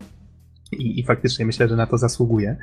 i, 0.71 0.99
i 0.99 1.03
faktycznie 1.03 1.45
myślę, 1.45 1.67
że 1.67 1.75
na 1.75 1.87
to 1.87 1.97
zasługuje. 1.97 2.57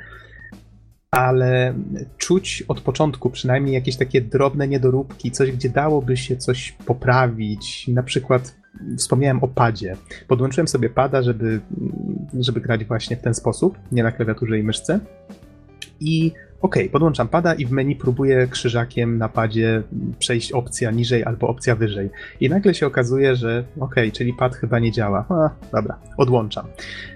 Ale 1.11 1.73
czuć 2.17 2.63
od 2.67 2.81
początku 2.81 3.29
przynajmniej 3.29 3.73
jakieś 3.73 3.95
takie 3.97 4.21
drobne 4.21 4.67
niedoróbki, 4.67 5.31
coś, 5.31 5.51
gdzie 5.51 5.69
dałoby 5.69 6.17
się 6.17 6.37
coś 6.37 6.71
poprawić. 6.71 7.87
Na 7.87 8.03
przykład 8.03 8.55
wspomniałem 8.97 9.43
o 9.43 9.47
padzie. 9.47 9.95
Podłączyłem 10.27 10.67
sobie 10.67 10.89
pada, 10.89 11.21
żeby, 11.21 11.59
żeby 12.39 12.61
grać 12.61 12.85
właśnie 12.85 13.17
w 13.17 13.21
ten 13.21 13.33
sposób, 13.33 13.77
nie 13.91 14.03
na 14.03 14.11
klawiaturze 14.11 14.59
i 14.59 14.63
myszce. 14.63 14.99
I 15.99 16.31
OK, 16.61 16.75
podłączam 16.91 17.27
pada 17.27 17.53
i 17.53 17.65
w 17.65 17.71
menu 17.71 17.95
próbuję 17.95 18.47
krzyżakiem 18.47 19.17
na 19.17 19.29
padzie 19.29 19.83
przejść 20.19 20.51
opcja 20.51 20.91
niżej 20.91 21.23
albo 21.23 21.47
opcja 21.47 21.75
wyżej. 21.75 22.09
I 22.39 22.49
nagle 22.49 22.73
się 22.73 22.87
okazuje, 22.87 23.35
że 23.35 23.63
OK, 23.79 23.95
czyli 24.13 24.33
pad 24.33 24.55
chyba 24.55 24.79
nie 24.79 24.91
działa. 24.91 25.25
A, 25.29 25.49
dobra, 25.71 25.99
odłączam. 26.17 26.65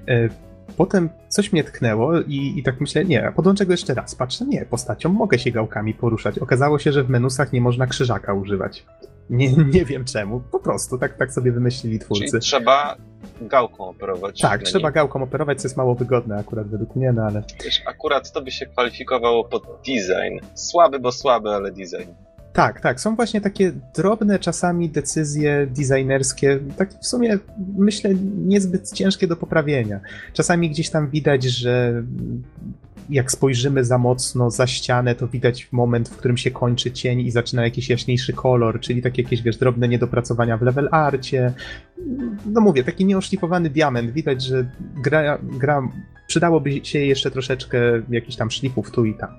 E, 0.07 0.29
potem 0.77 1.09
coś 1.27 1.53
mnie 1.53 1.63
tknęło 1.63 2.21
i, 2.21 2.53
i 2.57 2.63
tak 2.63 2.81
myślę, 2.81 3.05
nie, 3.05 3.31
podłączę 3.35 3.65
go 3.65 3.73
jeszcze 3.73 3.93
raz. 3.93 4.15
Patrzę, 4.15 4.45
nie, 4.45 4.65
postacią 4.65 5.09
mogę 5.09 5.39
się 5.39 5.51
gałkami 5.51 5.93
poruszać. 5.93 6.39
Okazało 6.39 6.79
się, 6.79 6.91
że 6.91 7.03
w 7.03 7.09
menusach 7.09 7.53
nie 7.53 7.61
można 7.61 7.87
krzyżaka 7.87 8.33
używać. 8.33 8.85
Nie, 9.31 9.53
nie 9.53 9.85
wiem 9.85 10.05
czemu, 10.05 10.39
po 10.51 10.59
prostu 10.59 10.97
tak, 10.97 11.17
tak 11.17 11.33
sobie 11.33 11.51
wymyślili 11.51 11.99
twórcy. 11.99 12.25
Czyli 12.25 12.41
trzeba 12.41 12.95
gałką 13.41 13.89
operować. 13.89 14.41
Tak, 14.41 14.63
trzeba 14.63 14.91
gałką 14.91 15.23
operować, 15.23 15.61
co 15.61 15.67
jest 15.67 15.77
mało 15.77 15.95
wygodne 15.95 16.37
akurat 16.37 16.67
według 16.67 16.95
mnie, 16.95 17.11
no 17.13 17.23
ale... 17.23 17.43
Wiesz, 17.63 17.81
akurat 17.85 18.31
to 18.31 18.41
by 18.41 18.51
się 18.51 18.65
kwalifikowało 18.65 19.43
pod 19.43 19.63
design. 19.85 20.45
Słaby, 20.55 20.99
bo 20.99 21.11
słaby, 21.11 21.49
ale 21.49 21.71
design. 21.71 22.11
Tak, 22.53 22.81
tak. 22.81 23.01
Są 23.01 23.15
właśnie 23.15 23.41
takie 23.41 23.71
drobne 23.95 24.39
czasami 24.39 24.89
decyzje 24.89 25.67
designerskie, 25.67 26.59
tak 26.77 26.93
w 27.01 27.07
sumie 27.07 27.37
myślę 27.77 28.09
niezbyt 28.45 28.91
ciężkie 28.91 29.27
do 29.27 29.35
poprawienia. 29.35 29.99
Czasami 30.33 30.69
gdzieś 30.69 30.89
tam 30.89 31.09
widać, 31.09 31.43
że 31.43 32.03
jak 33.09 33.31
spojrzymy 33.31 33.85
za 33.85 33.97
mocno 33.97 34.51
za 34.51 34.67
ścianę, 34.67 35.15
to 35.15 35.27
widać 35.27 35.67
moment, 35.71 36.09
w 36.09 36.17
którym 36.17 36.37
się 36.37 36.51
kończy 36.51 36.91
cień 36.91 37.19
i 37.19 37.31
zaczyna 37.31 37.63
jakiś 37.63 37.89
jaśniejszy 37.89 38.33
kolor, 38.33 38.79
czyli 38.79 39.01
takie 39.01 39.21
jakieś, 39.21 39.41
wiesz, 39.41 39.57
drobne 39.57 39.87
niedopracowania 39.87 40.57
w 40.57 40.61
level 40.61 40.89
arcie. 40.91 41.53
No 42.45 42.61
mówię, 42.61 42.83
taki 42.83 43.05
nieoszlifowany 43.05 43.69
diament. 43.69 44.11
Widać, 44.11 44.43
że 44.43 44.69
gra, 45.03 45.37
gra 45.41 45.81
przydałoby 46.27 46.85
się 46.85 46.99
jeszcze 46.99 47.31
troszeczkę 47.31 47.79
jakichś 48.09 48.35
tam 48.35 48.51
szlifów 48.51 48.91
tu 48.91 49.05
i 49.05 49.13
tam. 49.13 49.29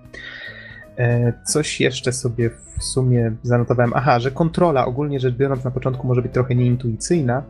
E, 0.98 1.32
coś 1.46 1.80
jeszcze 1.80 2.12
sobie 2.12 2.50
w 2.50 2.84
sumie 2.84 3.32
zanotowałem. 3.42 3.92
Aha, 3.94 4.20
że 4.20 4.30
kontrola 4.30 4.86
ogólnie 4.86 5.20
rzecz 5.20 5.34
biorąc 5.34 5.64
na 5.64 5.70
początku 5.70 6.06
może 6.06 6.22
być 6.22 6.32
trochę 6.32 6.54
nieintuicyjna, 6.54 7.42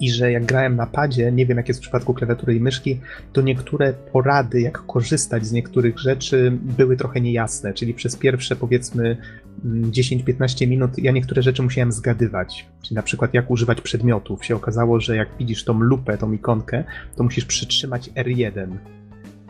i 0.00 0.10
że 0.10 0.32
jak 0.32 0.44
grałem 0.44 0.76
na 0.76 0.86
padzie, 0.86 1.32
nie 1.32 1.46
wiem 1.46 1.56
jak 1.56 1.68
jest 1.68 1.80
w 1.80 1.82
przypadku 1.82 2.14
klawiatury 2.14 2.54
i 2.54 2.60
myszki, 2.60 3.00
to 3.32 3.40
niektóre 3.40 3.92
porady, 3.92 4.60
jak 4.60 4.86
korzystać 4.86 5.46
z 5.46 5.52
niektórych 5.52 5.98
rzeczy, 5.98 6.58
były 6.62 6.96
trochę 6.96 7.20
niejasne. 7.20 7.74
Czyli 7.74 7.94
przez 7.94 8.16
pierwsze 8.16 8.56
powiedzmy 8.56 9.16
10-15 9.64 10.62
mm, 10.62 10.70
minut 10.70 10.98
ja 10.98 11.12
niektóre 11.12 11.42
rzeczy 11.42 11.62
musiałem 11.62 11.92
zgadywać. 11.92 12.66
Czyli 12.82 12.94
na 12.94 13.02
przykład 13.02 13.34
jak 13.34 13.50
używać 13.50 13.80
przedmiotów. 13.80 14.44
Się 14.44 14.56
okazało, 14.56 15.00
że 15.00 15.16
jak 15.16 15.28
widzisz 15.38 15.64
tą 15.64 15.80
lupę, 15.80 16.18
tą 16.18 16.32
ikonkę, 16.32 16.84
to 17.16 17.24
musisz 17.24 17.44
przytrzymać 17.44 18.10
R1, 18.10 18.76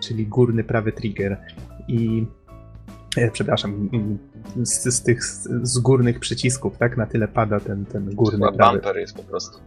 czyli 0.00 0.26
górny 0.26 0.64
prawy 0.64 0.92
trigger. 0.92 1.36
I 1.88 2.26
e, 3.16 3.30
przepraszam, 3.30 3.88
z, 4.62 4.94
z, 4.94 5.02
tych 5.02 5.24
z 5.62 5.78
górnych 5.78 6.20
przycisków, 6.20 6.78
tak? 6.78 6.96
Na 6.96 7.06
tyle 7.06 7.28
pada 7.28 7.60
ten, 7.60 7.84
ten 7.84 8.14
górny 8.14 8.38
Chyba 8.38 8.52
prawy. 8.52 8.78
bumper 8.78 8.96
jest 8.96 9.16
po 9.16 9.22
prostu. 9.22 9.58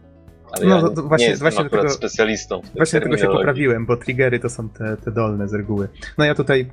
Ale 0.52 0.66
no, 0.66 0.76
ja 0.76 0.82
nie, 0.82 1.02
właśnie, 1.02 1.28
nie 1.28 1.36
właśnie 1.36 1.70
tego, 1.70 1.90
specjalistą. 1.90 2.60
Właśnie 2.76 3.00
tego 3.00 3.16
się 3.16 3.26
poprawiłem, 3.26 3.86
bo 3.86 3.96
triggery 3.96 4.40
to 4.40 4.48
są 4.48 4.68
te, 4.68 4.96
te 4.96 5.10
dolne 5.10 5.48
z 5.48 5.54
reguły. 5.54 5.88
No 6.18 6.24
ja 6.24 6.34
tutaj, 6.34 6.70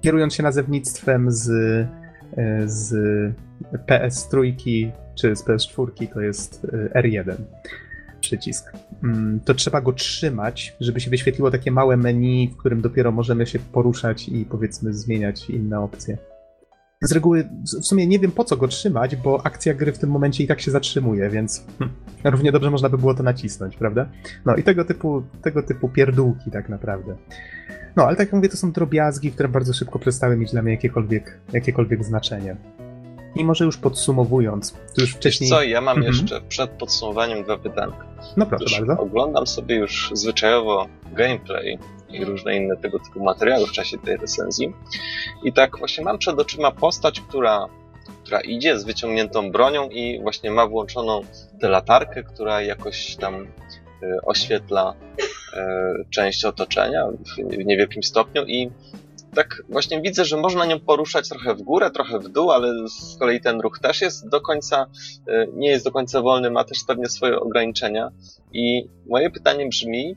kierując 0.00 0.34
się 0.34 0.42
nazewnictwem 0.42 1.30
z, 1.30 1.50
e, 2.36 2.62
z 2.66 2.94
PS 3.86 4.28
trójki 4.28 4.90
czy 5.14 5.36
z 5.36 5.44
PS4, 5.44 6.12
to 6.12 6.20
jest 6.20 6.66
e, 6.94 7.02
R1 7.02 7.34
przycisk. 8.20 8.72
Mm, 9.02 9.40
to 9.44 9.54
trzeba 9.54 9.80
go 9.80 9.92
trzymać, 9.92 10.76
żeby 10.80 11.00
się 11.00 11.10
wyświetliło 11.10 11.50
takie 11.50 11.70
małe 11.70 11.96
menu, 11.96 12.50
w 12.54 12.56
którym 12.56 12.80
dopiero 12.80 13.12
możemy 13.12 13.46
się 13.46 13.58
poruszać 13.58 14.28
i 14.28 14.44
powiedzmy 14.44 14.94
zmieniać 14.94 15.50
inne 15.50 15.80
opcje 15.80 16.18
z 17.02 17.12
reguły 17.12 17.48
w 17.64 17.86
sumie 17.86 18.06
nie 18.06 18.18
wiem 18.18 18.30
po 18.30 18.44
co 18.44 18.56
go 18.56 18.68
trzymać, 18.68 19.16
bo 19.16 19.46
akcja 19.46 19.74
gry 19.74 19.92
w 19.92 19.98
tym 19.98 20.10
momencie 20.10 20.44
i 20.44 20.46
tak 20.46 20.60
się 20.60 20.70
zatrzymuje, 20.70 21.30
więc 21.30 21.66
hm, 21.78 21.90
równie 22.24 22.52
dobrze 22.52 22.70
można 22.70 22.88
by 22.88 22.98
było 22.98 23.14
to 23.14 23.22
nacisnąć, 23.22 23.76
prawda? 23.76 24.08
No 24.46 24.56
i 24.56 24.62
tego 24.62 24.84
typu, 24.84 25.22
tego 25.42 25.62
typu 25.62 25.88
pierdółki 25.88 26.50
tak 26.50 26.68
naprawdę. 26.68 27.16
No, 27.96 28.04
ale 28.04 28.16
tak 28.16 28.26
jak 28.26 28.32
mówię, 28.32 28.48
to 28.48 28.56
są 28.56 28.72
drobiazgi, 28.72 29.32
które 29.32 29.48
bardzo 29.48 29.72
szybko 29.72 29.98
przestały 29.98 30.36
mieć 30.36 30.52
dla 30.52 30.62
mnie 30.62 30.72
jakiekolwiek, 30.72 31.38
jakiekolwiek 31.52 32.04
znaczenie. 32.04 32.56
I 33.36 33.44
może 33.44 33.64
już 33.64 33.76
podsumowując, 33.76 34.72
to 34.94 35.00
już 35.00 35.14
wcześniej... 35.14 35.50
Wiesz 35.50 35.58
co, 35.58 35.64
ja 35.64 35.80
mam 35.80 35.96
mhm. 35.96 36.14
jeszcze 36.14 36.40
przed 36.40 36.70
podsumowaniem 36.70 37.44
dwa 37.44 37.58
pytanka. 37.58 38.06
No 38.36 38.46
proszę 38.46 38.86
bardzo. 38.86 39.02
Oglądam 39.02 39.46
sobie 39.46 39.76
już 39.76 40.10
zwyczajowo 40.14 40.88
gameplay 41.12 41.78
i 42.12 42.24
różne 42.24 42.56
inne 42.56 42.76
tego 42.76 42.98
typu 42.98 43.24
materiały 43.24 43.66
w 43.66 43.72
czasie 43.72 43.98
tej 43.98 44.16
recenzji. 44.16 44.72
I 45.44 45.52
tak 45.52 45.78
właśnie 45.78 46.04
mam 46.04 46.18
przed 46.18 46.38
oczyma 46.38 46.70
postać, 46.70 47.20
która, 47.20 47.66
która 48.24 48.40
idzie 48.40 48.78
z 48.78 48.84
wyciągniętą 48.84 49.50
bronią 49.50 49.88
i 49.88 50.20
właśnie 50.22 50.50
ma 50.50 50.66
włączoną 50.66 51.20
tę 51.60 51.68
latarkę, 51.68 52.22
która 52.22 52.62
jakoś 52.62 53.16
tam 53.16 53.34
y, 53.42 53.46
oświetla 54.22 54.94
y, 54.94 55.60
część 56.10 56.44
otoczenia 56.44 57.06
w 57.50 57.64
niewielkim 57.64 58.02
stopniu 58.02 58.44
i 58.46 58.70
tak 59.34 59.62
właśnie 59.68 60.00
widzę, 60.00 60.24
że 60.24 60.36
można 60.36 60.66
nią 60.66 60.80
poruszać 60.80 61.28
trochę 61.28 61.54
w 61.54 61.62
górę, 61.62 61.90
trochę 61.90 62.18
w 62.18 62.28
dół, 62.28 62.50
ale 62.50 62.88
z 62.88 63.16
kolei 63.18 63.40
ten 63.40 63.60
ruch 63.60 63.78
też 63.78 64.00
jest 64.00 64.28
do 64.28 64.40
końca, 64.40 64.86
y, 65.28 65.48
nie 65.52 65.68
jest 65.68 65.84
do 65.84 65.92
końca 65.92 66.22
wolny, 66.22 66.50
ma 66.50 66.64
też 66.64 66.78
pewnie 66.86 67.06
swoje 67.06 67.40
ograniczenia. 67.40 68.10
I 68.52 68.88
moje 69.06 69.30
pytanie 69.30 69.68
brzmi, 69.68 70.16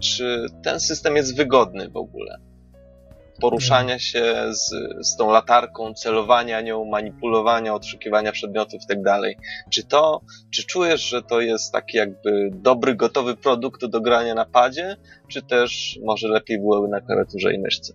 czy 0.00 0.46
ten 0.62 0.80
system 0.80 1.16
jest 1.16 1.36
wygodny 1.36 1.88
w 1.88 1.96
ogóle? 1.96 2.38
Poruszania 3.40 3.98
się 3.98 4.34
z, 4.50 4.70
z 5.06 5.16
tą 5.16 5.30
latarką, 5.30 5.94
celowania 5.94 6.60
nią, 6.60 6.84
manipulowania, 6.84 7.74
odszukiwania 7.74 8.32
przedmiotów 8.32 8.82
i 8.84 8.86
tak 8.86 9.02
dalej. 9.02 9.36
Czy 9.70 9.84
to, 9.84 10.20
czy 10.50 10.66
czujesz, 10.66 11.08
że 11.08 11.22
to 11.22 11.40
jest 11.40 11.72
taki 11.72 11.96
jakby 11.96 12.50
dobry, 12.52 12.94
gotowy 12.94 13.36
produkt 13.36 13.86
do 13.86 14.00
grania 14.00 14.34
na 14.34 14.44
padzie, 14.44 14.96
czy 15.28 15.42
też 15.42 15.98
może 16.04 16.28
lepiej 16.28 16.58
byłoby 16.58 16.88
na 16.88 17.00
klawiaturze 17.00 17.54
i 17.54 17.58
myszce? 17.58 17.92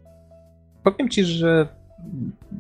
Powiem 0.84 1.10
ci, 1.10 1.24
że 1.24 1.68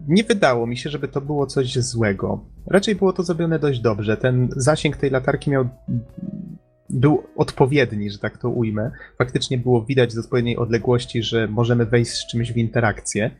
nie 0.07 0.23
wydało 0.23 0.67
mi 0.67 0.77
się, 0.77 0.89
żeby 0.89 1.07
to 1.07 1.21
było 1.21 1.47
coś 1.47 1.73
złego. 1.73 2.45
Raczej 2.67 2.95
było 2.95 3.13
to 3.13 3.23
zrobione 3.23 3.59
dość 3.59 3.79
dobrze. 3.79 4.17
Ten 4.17 4.49
zasięg 4.55 4.97
tej 4.97 5.09
latarki 5.09 5.49
miał 5.49 5.69
był 6.93 7.23
odpowiedni, 7.35 8.09
że 8.11 8.17
tak 8.17 8.37
to 8.37 8.49
ujmę. 8.49 8.91
Faktycznie 9.17 9.57
było 9.57 9.85
widać 9.85 10.13
z 10.13 10.17
odpowiedniej 10.17 10.57
odległości, 10.57 11.23
że 11.23 11.47
możemy 11.47 11.85
wejść 11.85 12.11
z 12.11 12.27
czymś 12.27 12.51
w 12.51 12.57
interakcję. 12.57 13.31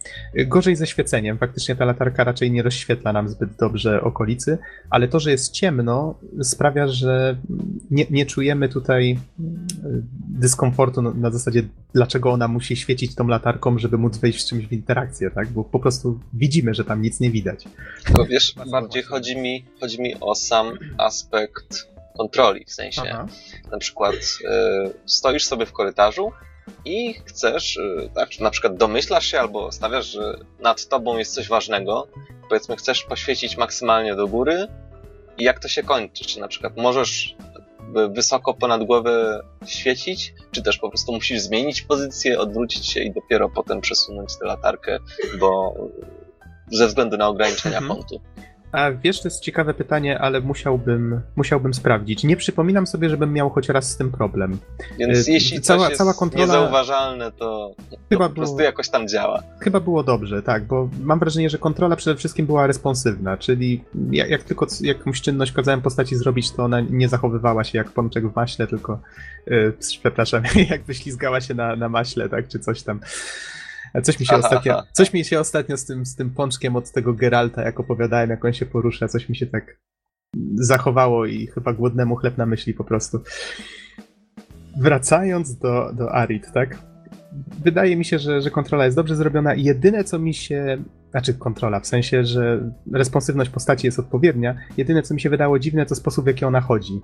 Gorzej 0.48 0.76
ze 0.76 0.88
świeceniem. 0.88 1.38
Faktycznie 1.38 1.76
ta 1.76 1.86
latarka 1.86 2.24
raczej 2.24 2.52
nie 2.52 2.64
rozświetla 2.64 3.14
nam 3.14 3.30
zbyt 3.30 3.50
dobrze 3.60 4.02
okolicy, 4.02 4.58
ale 4.90 5.08
to, 5.08 5.20
że 5.20 5.32
jest 5.32 5.54
ciemno, 5.54 6.20
sprawia, 6.44 6.88
że 6.88 7.38
nie, 7.92 8.06
nie 8.10 8.26
czujemy 8.26 8.70
tutaj 8.70 9.20
mm, 9.40 9.68
dyskomfortu 10.30 11.02
na 11.02 11.32
zasadzie, 11.32 11.64
dlaczego 11.94 12.32
ona 12.32 12.48
musi 12.48 12.76
świecić 12.76 13.16
tą 13.16 13.28
latarką, 13.28 13.80
żeby 13.80 13.98
móc 13.98 14.18
wejść 14.18 14.42
z 14.42 14.50
czymś 14.50 14.68
w 14.68 14.72
interakcję, 14.72 15.32
tak? 15.32 15.50
Bo 15.50 15.64
po 15.64 15.80
prostu 15.80 16.20
widzimy, 16.34 16.74
że 16.74 16.86
tam 16.86 17.02
nic 17.02 17.20
nie 17.20 17.32
widać. 17.32 17.66
Tylko 18.06 18.26
wiesz, 18.26 18.56
bardziej 18.72 19.04
chodzi 19.04 19.38
mi, 19.38 19.66
chodzi 19.80 20.02
mi 20.02 20.16
o 20.20 20.36
sam 20.36 20.78
aspekt 20.98 21.92
kontroli, 22.18 22.66
w 22.66 22.74
sensie 22.74 23.02
Aha. 23.12 23.26
na 23.72 23.78
przykład 23.78 24.16
y, 24.16 24.94
stoisz 25.06 25.46
sobie 25.46 25.66
w 25.66 25.74
korytarzu 25.74 26.32
i 26.86 27.14
chcesz, 27.14 27.78
y, 27.78 28.10
tak, 28.16 28.40
na 28.40 28.50
przykład 28.50 28.76
domyślasz 28.76 29.26
się 29.26 29.40
albo 29.40 29.72
stawiasz, 29.72 30.06
że 30.06 30.38
nad 30.60 30.88
tobą 30.88 31.18
jest 31.18 31.34
coś 31.34 31.48
ważnego, 31.48 32.08
powiedzmy 32.50 32.76
chcesz 32.76 33.04
poświecić 33.04 33.58
maksymalnie 33.58 34.16
do 34.16 34.28
góry 34.28 34.68
i 35.38 35.44
jak 35.44 35.60
to 35.60 35.68
się 35.68 35.84
kończy, 35.84 36.26
czy 36.26 36.40
na 36.40 36.48
przykład 36.48 36.78
możesz 36.78 37.36
wysoko 38.10 38.54
ponad 38.54 38.84
głowę 38.84 39.42
świecić, 39.66 40.34
czy 40.52 40.62
też 40.62 40.78
po 40.78 40.90
prostu 40.90 41.12
musisz 41.12 41.40
zmienić 41.40 41.82
pozycję, 41.82 42.40
odwrócić 42.40 42.88
się 42.88 43.04
i 43.04 43.12
dopiero 43.12 43.50
potem 43.50 43.82
przesunąć 43.82 44.38
tę 44.38 44.46
latarkę, 44.46 45.00
bo 45.40 45.74
ze 46.72 46.88
względu 46.88 47.18
na 47.18 47.28
ograniczenia 47.28 47.78
mhm. 47.78 48.00
kątu. 48.00 48.22
A 48.72 48.92
wiesz, 48.92 49.22
to 49.22 49.28
jest 49.28 49.40
ciekawe 49.40 49.74
pytanie, 49.74 50.20
ale 50.20 50.42
musiałbym, 50.42 51.22
musiałbym 51.36 51.74
sprawdzić. 51.74 52.24
Nie 52.24 52.38
przypominam 52.38 52.88
sobie, 52.88 53.10
żebym 53.10 53.34
miał 53.34 53.50
choć 53.50 53.70
raz 53.70 53.92
z 53.92 53.98
tym 53.98 54.12
problem. 54.12 54.58
Więc 55.00 55.28
y, 55.28 55.32
jeśli 55.32 55.62
cała, 55.62 55.88
coś 55.88 55.98
cała 55.98 56.14
kontrola... 56.14 56.46
niezauważalne, 56.46 57.32
to, 57.32 57.76
chyba 58.10 58.26
to 58.26 58.30
po 58.30 58.36
prostu 58.36 58.56
było, 58.56 58.66
jakoś 58.66 58.90
tam 58.90 59.08
działa. 59.08 59.44
Chyba 59.60 59.80
było 59.80 60.04
dobrze, 60.04 60.44
tak, 60.44 60.64
bo 60.64 60.90
mam 61.02 61.20
wrażenie, 61.20 61.50
że 61.50 61.58
kontrola 61.58 61.96
przede 61.96 62.18
wszystkim 62.18 62.46
była 62.46 62.68
responsywna, 62.68 63.38
czyli 63.38 63.84
jak, 64.12 64.30
jak 64.30 64.44
tylko 64.44 64.68
jakąś 64.82 65.22
czynność 65.22 65.52
kazałem 65.52 65.82
postaci 65.82 66.16
zrobić, 66.16 66.52
to 66.52 66.64
ona 66.64 66.82
nie 66.82 67.10
zachowywała 67.10 67.64
się 67.64 67.78
jak 67.78 67.92
pączek 67.92 68.28
w 68.28 68.36
maśle, 68.36 68.68
tylko, 68.68 69.00
yy, 69.48 69.74
przepraszam, 69.80 70.44
jakby 70.70 70.94
ślizgała 70.94 71.42
się 71.42 71.54
na, 71.54 71.76
na 71.76 71.90
maśle, 71.90 72.30
tak, 72.30 72.48
czy 72.48 72.60
coś 72.60 72.84
tam. 72.84 73.00
Coś 74.04 74.20
mi 74.20 74.26
się 74.26 74.36
ostatnio, 74.44 74.84
coś 74.92 75.14
mi 75.14 75.26
się 75.26 75.40
ostatnio 75.40 75.78
z 75.78 75.86
tym, 75.86 76.06
z 76.06 76.16
tym 76.16 76.30
pączkiem 76.30 76.76
od 76.76 76.92
tego 76.92 77.14
Geralta, 77.14 77.62
jak 77.62 77.80
opowiadałem, 77.80 78.30
jak 78.30 78.46
on 78.46 78.54
się 78.54 78.66
porusza, 78.66 79.08
coś 79.08 79.30
mi 79.30 79.36
się 79.36 79.48
tak 79.48 79.80
zachowało 80.56 81.26
i 81.26 81.48
chyba 81.48 81.74
głodnemu 81.74 82.16
chleb 82.16 82.38
na 82.38 82.46
myśli 82.46 82.74
po 82.74 82.84
prostu. 82.84 83.20
Wracając 84.78 85.58
do, 85.58 85.94
do 85.94 86.16
Arid, 86.16 86.52
tak? 86.54 86.92
wydaje 87.64 87.96
mi 87.96 88.06
się, 88.06 88.20
że, 88.20 88.42
że 88.42 88.52
kontrola 88.52 88.86
jest 88.86 88.98
dobrze 88.98 89.16
zrobiona. 89.16 89.54
Jedyne, 89.56 90.04
co 90.04 90.20
mi 90.20 90.34
się. 90.34 90.84
Znaczy, 91.12 91.34
kontrola, 91.34 91.80
w 91.80 91.88
sensie, 91.88 92.26
że 92.26 92.60
responsywność 92.94 93.50
postaci 93.50 93.88
jest 93.88 94.00
odpowiednia. 94.00 94.56
Jedyne, 94.78 95.02
co 95.04 95.14
mi 95.14 95.22
się 95.22 95.30
wydało 95.30 95.60
dziwne, 95.60 95.86
to 95.86 95.96
sposób, 95.96 96.26
w 96.26 96.28
jaki 96.28 96.46
ona 96.46 96.62
chodzi. 96.62 97.02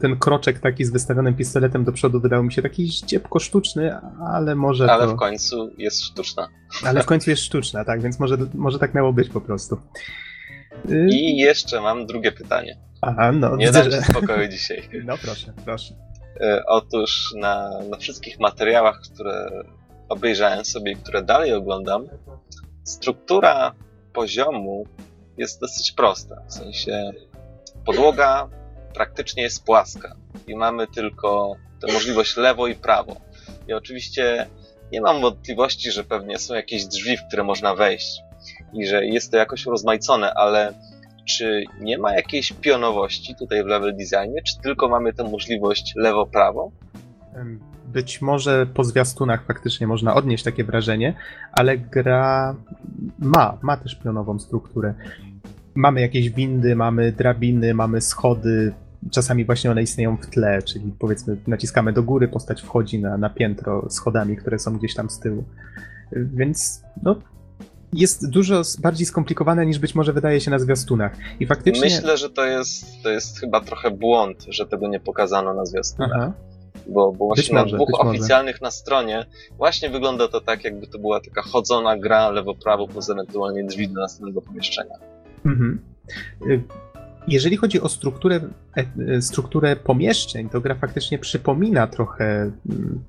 Ten 0.00 0.18
kroczek 0.18 0.58
taki 0.58 0.84
z 0.84 0.90
wystawionym 0.90 1.34
pistoletem 1.34 1.84
do 1.84 1.92
przodu 1.92 2.20
wydał 2.20 2.42
mi 2.42 2.52
się 2.52 2.62
taki 2.62 2.88
ściepko 2.88 3.38
sztuczny, 3.38 3.96
ale 4.26 4.54
może. 4.54 4.92
Ale 4.92 5.06
to... 5.06 5.12
w 5.12 5.16
końcu 5.16 5.70
jest 5.78 6.02
sztuczna. 6.02 6.48
Ale 6.86 7.02
w 7.02 7.06
końcu 7.06 7.30
jest 7.30 7.42
sztuczna, 7.42 7.84
tak, 7.84 8.02
więc 8.02 8.20
może, 8.20 8.36
może 8.54 8.78
tak 8.78 8.94
miało 8.94 9.12
być 9.12 9.28
po 9.28 9.40
prostu. 9.40 9.80
I 11.10 11.36
jeszcze 11.36 11.80
mam 11.80 12.06
drugie 12.06 12.32
pytanie. 12.32 12.76
Aha, 13.02 13.32
no. 13.32 13.56
Nie 13.56 13.70
dam 13.70 13.90
ci 13.90 14.02
spokoju 14.02 14.48
dzisiaj. 14.48 14.82
No 15.04 15.18
proszę, 15.18 15.52
proszę. 15.64 15.94
E, 16.40 16.62
otóż 16.66 17.34
na, 17.36 17.70
na 17.90 17.96
wszystkich 17.96 18.40
materiałach, 18.40 19.00
które 19.00 19.64
obejrzałem 20.08 20.64
sobie 20.64 20.92
i 20.92 20.96
które 20.96 21.22
dalej 21.22 21.52
oglądam, 21.52 22.06
struktura 22.86 23.74
poziomu 24.12 24.84
jest 25.38 25.60
dosyć 25.60 25.92
prosta. 25.92 26.42
W 26.48 26.52
sensie 26.52 27.10
podłoga 27.86 28.48
praktycznie 28.94 29.42
jest 29.42 29.64
płaska 29.64 30.16
i 30.46 30.56
mamy 30.56 30.86
tylko 30.86 31.56
tę 31.80 31.92
możliwość 31.92 32.36
lewo 32.36 32.66
i 32.66 32.74
prawo. 32.74 33.16
I 33.68 33.72
oczywiście 33.72 34.46
nie 34.92 35.00
mam 35.00 35.20
wątpliwości, 35.20 35.90
że 35.90 36.04
pewnie 36.04 36.38
są 36.38 36.54
jakieś 36.54 36.86
drzwi, 36.86 37.16
w 37.16 37.26
które 37.28 37.44
można 37.44 37.74
wejść 37.74 38.20
i 38.72 38.86
że 38.86 39.06
jest 39.06 39.30
to 39.30 39.36
jakoś 39.36 39.66
urozmaicone, 39.66 40.34
ale 40.34 40.72
czy 41.28 41.64
nie 41.80 41.98
ma 41.98 42.14
jakiejś 42.14 42.52
pionowości 42.52 43.34
tutaj 43.34 43.64
w 43.64 43.66
level 43.66 43.96
designie, 43.96 44.42
czy 44.42 44.60
tylko 44.62 44.88
mamy 44.88 45.12
tę 45.12 45.24
możliwość 45.24 45.92
lewo-prawo? 45.96 46.70
Być 47.92 48.22
może 48.22 48.66
po 48.74 48.84
zwiastunach 48.84 49.44
faktycznie 49.46 49.86
można 49.86 50.14
odnieść 50.14 50.44
takie 50.44 50.64
wrażenie, 50.64 51.14
ale 51.52 51.78
gra 51.78 52.54
ma, 53.18 53.58
ma 53.62 53.76
też 53.76 53.94
pionową 53.94 54.38
strukturę. 54.38 54.94
Mamy 55.74 56.00
jakieś 56.00 56.30
windy, 56.30 56.76
mamy 56.76 57.12
drabiny, 57.12 57.74
mamy 57.74 58.00
schody, 58.00 58.74
czasami 59.10 59.44
właśnie 59.44 59.70
one 59.70 59.82
istnieją 59.82 60.16
w 60.16 60.26
tle, 60.26 60.62
czyli 60.62 60.92
powiedzmy 60.98 61.36
naciskamy 61.46 61.92
do 61.92 62.02
góry, 62.02 62.28
postać 62.28 62.62
wchodzi 62.62 63.00
na, 63.00 63.18
na 63.18 63.30
piętro 63.30 63.90
schodami, 63.90 64.36
które 64.36 64.58
są 64.58 64.78
gdzieś 64.78 64.94
tam 64.94 65.10
z 65.10 65.20
tyłu. 65.20 65.44
Więc 66.12 66.82
no, 67.02 67.16
jest 67.92 68.30
dużo 68.30 68.62
bardziej 68.78 69.06
skomplikowane 69.06 69.66
niż 69.66 69.78
być 69.78 69.94
może 69.94 70.12
wydaje 70.12 70.40
się 70.40 70.50
na 70.50 70.58
zwiastunach. 70.58 71.12
I 71.40 71.46
faktycznie... 71.46 71.84
Myślę, 71.84 72.16
że 72.16 72.30
to 72.30 72.44
jest, 72.44 73.02
to 73.02 73.10
jest 73.10 73.40
chyba 73.40 73.60
trochę 73.60 73.90
błąd, 73.90 74.46
że 74.48 74.66
tego 74.66 74.88
nie 74.88 75.00
pokazano 75.00 75.54
na 75.54 75.66
zwiastunach. 75.66 76.12
Aha. 76.14 76.32
Bo, 76.88 77.12
bo 77.12 77.26
właśnie 77.26 77.54
może, 77.54 77.66
na 77.66 77.76
dwóch 77.76 78.00
oficjalnych 78.00 78.60
na 78.60 78.70
stronie 78.70 79.26
właśnie 79.56 79.90
wygląda 79.90 80.28
to 80.28 80.40
tak, 80.40 80.64
jakby 80.64 80.86
to 80.86 80.98
była 80.98 81.20
taka 81.20 81.42
chodzona 81.42 81.96
gra 81.96 82.30
lewo-prawo, 82.30 82.88
poza 82.88 83.12
ewentualnie 83.12 83.64
drzwi 83.64 83.88
do 83.88 84.00
następnego 84.00 84.42
pomieszczenia. 84.42 84.94
Mhm. 85.46 85.78
Y, 86.46 86.62
jeżeli 87.28 87.56
chodzi 87.56 87.80
o 87.80 87.88
strukturę, 87.88 88.40
e, 89.08 89.22
strukturę 89.22 89.76
pomieszczeń, 89.76 90.48
to 90.48 90.60
gra 90.60 90.74
faktycznie 90.74 91.18
przypomina 91.18 91.86
trochę 91.86 92.24
mm, 92.70 93.04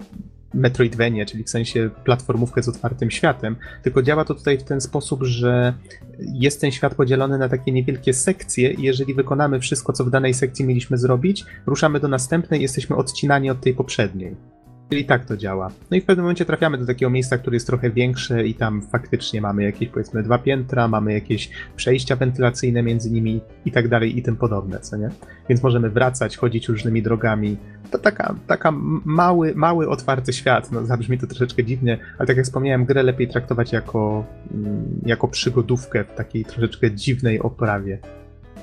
Metroidvania, 0.57 1.25
czyli 1.25 1.43
w 1.43 1.49
sensie 1.49 1.89
platformówkę 2.03 2.63
z 2.63 2.69
otwartym 2.69 3.11
światem, 3.11 3.55
tylko 3.83 4.01
działa 4.01 4.25
to 4.25 4.33
tutaj 4.35 4.57
w 4.57 4.63
ten 4.63 4.81
sposób, 4.81 5.23
że 5.23 5.73
jest 6.19 6.61
ten 6.61 6.71
świat 6.71 6.95
podzielony 6.95 7.37
na 7.37 7.49
takie 7.49 7.71
niewielkie 7.71 8.13
sekcje 8.13 8.71
i 8.71 8.81
jeżeli 8.81 9.13
wykonamy 9.13 9.59
wszystko, 9.59 9.93
co 9.93 10.05
w 10.05 10.09
danej 10.09 10.33
sekcji 10.33 10.65
mieliśmy 10.65 10.97
zrobić, 10.97 11.45
ruszamy 11.65 11.99
do 11.99 12.07
następnej 12.07 12.61
jesteśmy 12.61 12.95
odcinani 12.95 13.49
od 13.49 13.61
tej 13.61 13.73
poprzedniej. 13.73 14.56
Czyli 14.89 15.05
tak 15.05 15.25
to 15.25 15.37
działa. 15.37 15.71
No 15.91 15.97
i 15.97 16.01
w 16.01 16.05
pewnym 16.05 16.23
momencie 16.23 16.45
trafiamy 16.45 16.77
do 16.77 16.85
takiego 16.85 17.09
miejsca, 17.09 17.37
które 17.37 17.55
jest 17.55 17.67
trochę 17.67 17.89
większe 17.89 18.47
i 18.47 18.53
tam 18.53 18.81
faktycznie 18.81 19.41
mamy 19.41 19.63
jakieś 19.63 19.89
powiedzmy 19.89 20.23
dwa 20.23 20.37
piętra, 20.37 20.87
mamy 20.87 21.13
jakieś 21.13 21.49
przejścia 21.75 22.15
wentylacyjne 22.15 22.83
między 22.83 23.11
nimi 23.11 23.41
i 23.65 23.71
tak 23.71 23.87
dalej 23.87 24.17
i 24.17 24.23
tym 24.23 24.35
podobne, 24.35 24.79
co 24.79 24.97
nie? 24.97 25.09
Więc 25.49 25.63
możemy 25.63 25.89
wracać, 25.89 26.37
chodzić 26.37 26.67
różnymi 26.67 27.01
drogami. 27.01 27.57
To 27.91 27.99
taka, 27.99 28.35
taka 28.47 28.71
mały, 29.05 29.55
mały, 29.55 29.89
otwarty 29.89 30.33
świat. 30.33 30.71
No 30.71 30.85
zabrzmi 30.85 31.17
to 31.17 31.27
troszeczkę 31.27 31.63
dziwnie, 31.63 31.97
ale 32.17 32.27
tak 32.27 32.37
jak 32.37 32.45
wspomniałem, 32.45 32.85
grę 32.85 33.03
lepiej 33.03 33.27
traktować 33.27 33.73
jako, 33.73 34.25
mm, 34.53 35.01
jako 35.05 35.27
przygodówkę 35.27 36.03
w 36.03 36.13
takiej 36.13 36.45
troszeczkę 36.45 36.91
dziwnej 36.91 37.39
oprawie 37.39 37.99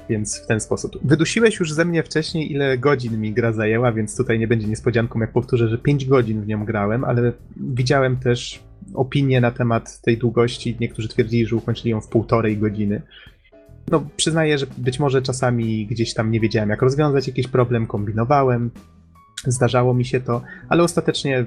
więc 0.09 0.41
w 0.41 0.47
ten 0.47 0.61
sposób. 0.61 0.99
Wydusiłeś 1.05 1.61
już 1.61 1.73
ze 1.73 1.85
mnie 1.85 2.03
wcześniej, 2.03 2.53
ile 2.53 2.79
godzin 2.79 3.21
mi 3.21 3.33
gra 3.33 3.53
zajęła, 3.53 3.93
więc 3.93 4.17
tutaj 4.17 4.39
nie 4.39 4.49
będzie 4.49 4.67
niespodzianką, 4.67 5.21
jak 5.21 5.33
powtórzę, 5.33 5.69
że 5.69 5.79
5 5.79 6.05
godzin 6.05 6.43
w 6.43 6.47
nią 6.47 6.65
grałem, 6.65 7.05
ale 7.05 7.33
widziałem 7.57 8.17
też 8.17 8.63
opinie 8.95 9.41
na 9.41 9.51
temat 9.51 10.01
tej 10.01 10.19
długości. 10.19 10.77
Niektórzy 10.81 11.09
twierdzili, 11.09 11.47
że 11.47 11.57
ukończyli 11.57 11.91
ją 11.91 12.01
w 12.01 12.09
półtorej 12.09 12.59
godziny. 12.59 13.03
No, 13.91 14.07
przyznaję, 14.17 14.59
że 14.59 14.67
być 14.79 15.01
może 15.01 15.23
czasami 15.23 15.87
gdzieś 15.87 16.15
tam 16.15 16.31
nie 16.31 16.41
wiedziałem, 16.41 16.71
jak 16.71 16.83
rozwiązać 16.83 17.27
jakiś 17.27 17.49
problem, 17.49 17.87
kombinowałem, 17.87 18.71
Zdarzało 19.47 19.95
mi 19.95 20.05
się 20.05 20.21
to, 20.21 20.43
ale 20.69 20.83
ostatecznie 20.83 21.47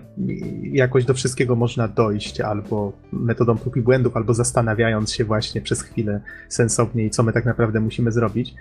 jakoś 0.72 1.06
do 1.06 1.14
wszystkiego 1.14 1.56
można 1.56 1.88
dojść 1.88 2.41
albo 2.41 2.94
metodą 3.11 3.57
prób 3.57 3.78
i 3.78 3.82
błędów, 3.82 4.18
albo 4.18 4.34
zastanawiając 4.34 5.14
się 5.14 5.26
właśnie 5.26 5.61
przez 5.61 5.82
chwilę 5.82 6.22
sensowniej, 6.49 7.10
co 7.10 7.24
my 7.24 7.34
tak 7.34 7.45
naprawdę 7.45 7.80
musimy 7.80 8.11
zrobić. 8.11 8.53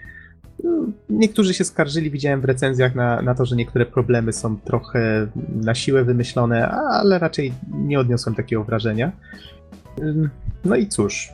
Niektórzy 1.10 1.54
się 1.54 1.64
skarżyli, 1.64 2.10
widziałem 2.10 2.40
w 2.40 2.44
recenzjach 2.44 2.94
na, 2.94 3.22
na 3.22 3.34
to, 3.34 3.46
że 3.46 3.56
niektóre 3.56 3.86
problemy 3.86 4.32
są 4.32 4.56
trochę 4.56 5.26
na 5.54 5.74
siłę 5.74 6.04
wymyślone, 6.04 6.68
ale 6.70 7.18
raczej 7.18 7.52
nie 7.72 8.00
odniosłem 8.00 8.34
takiego 8.34 8.64
wrażenia. 8.64 9.12
No 10.64 10.76
i 10.76 10.86
cóż, 10.86 11.32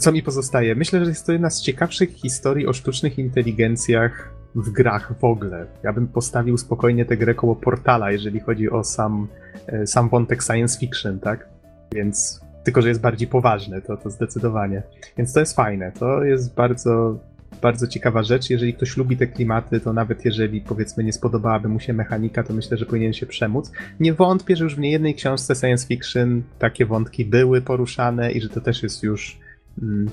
co 0.00 0.12
mi 0.12 0.22
pozostaje? 0.22 0.74
Myślę, 0.74 1.04
że 1.04 1.10
jest 1.10 1.26
to 1.26 1.32
jedna 1.32 1.50
z 1.50 1.62
ciekawszych 1.62 2.10
historii 2.10 2.66
o 2.66 2.72
sztucznych 2.72 3.18
inteligencjach 3.18 4.41
w 4.54 4.70
grach 4.70 5.12
w 5.20 5.24
ogóle. 5.24 5.66
Ja 5.82 5.92
bym 5.92 6.08
postawił 6.08 6.58
spokojnie 6.58 7.04
tę 7.04 7.16
grę 7.16 7.34
koło 7.34 7.56
Portala, 7.56 8.12
jeżeli 8.12 8.40
chodzi 8.40 8.70
o 8.70 8.84
sam, 8.84 9.28
e, 9.66 9.86
sam 9.86 10.08
wątek 10.08 10.42
science 10.42 10.78
fiction, 10.78 11.20
tak? 11.20 11.48
Więc 11.94 12.40
tylko, 12.64 12.82
że 12.82 12.88
jest 12.88 13.00
bardziej 13.00 13.28
poważny, 13.28 13.82
to, 13.82 13.96
to 13.96 14.10
zdecydowanie. 14.10 14.82
Więc 15.18 15.32
to 15.32 15.40
jest 15.40 15.56
fajne. 15.56 15.92
To 15.92 16.24
jest 16.24 16.54
bardzo, 16.54 17.18
bardzo 17.62 17.86
ciekawa 17.86 18.22
rzecz. 18.22 18.50
Jeżeli 18.50 18.74
ktoś 18.74 18.96
lubi 18.96 19.16
te 19.16 19.26
klimaty, 19.26 19.80
to 19.80 19.92
nawet 19.92 20.24
jeżeli 20.24 20.60
powiedzmy 20.60 21.04
nie 21.04 21.12
spodobałaby 21.12 21.68
mu 21.68 21.80
się 21.80 21.92
mechanika, 21.92 22.42
to 22.42 22.54
myślę, 22.54 22.76
że 22.76 22.86
powinien 22.86 23.12
się 23.12 23.26
przemóc. 23.26 23.72
Nie 24.00 24.14
wątpię, 24.14 24.56
że 24.56 24.64
już 24.64 24.76
w 24.76 24.78
niejednej 24.78 25.14
książce 25.14 25.54
science 25.54 25.86
fiction 25.86 26.42
takie 26.58 26.86
wątki 26.86 27.24
były 27.24 27.60
poruszane 27.60 28.32
i 28.32 28.40
że 28.40 28.48
to 28.48 28.60
też 28.60 28.82
jest 28.82 29.02
już 29.02 29.38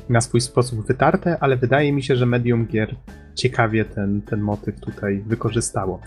na 0.10 0.22
swój 0.22 0.42
sposób 0.42 0.88
wytarte, 0.88 1.38
ale 1.40 1.58
wydaje 1.58 1.94
mi 1.94 2.04
się, 2.04 2.16
że 2.16 2.26
medium 2.26 2.66
gier 2.66 2.96
ciekawie 3.36 3.86
ten, 3.86 4.22
ten 4.22 4.42
motyw 4.42 4.80
tutaj 4.80 5.24
wykorzystało. 5.28 6.00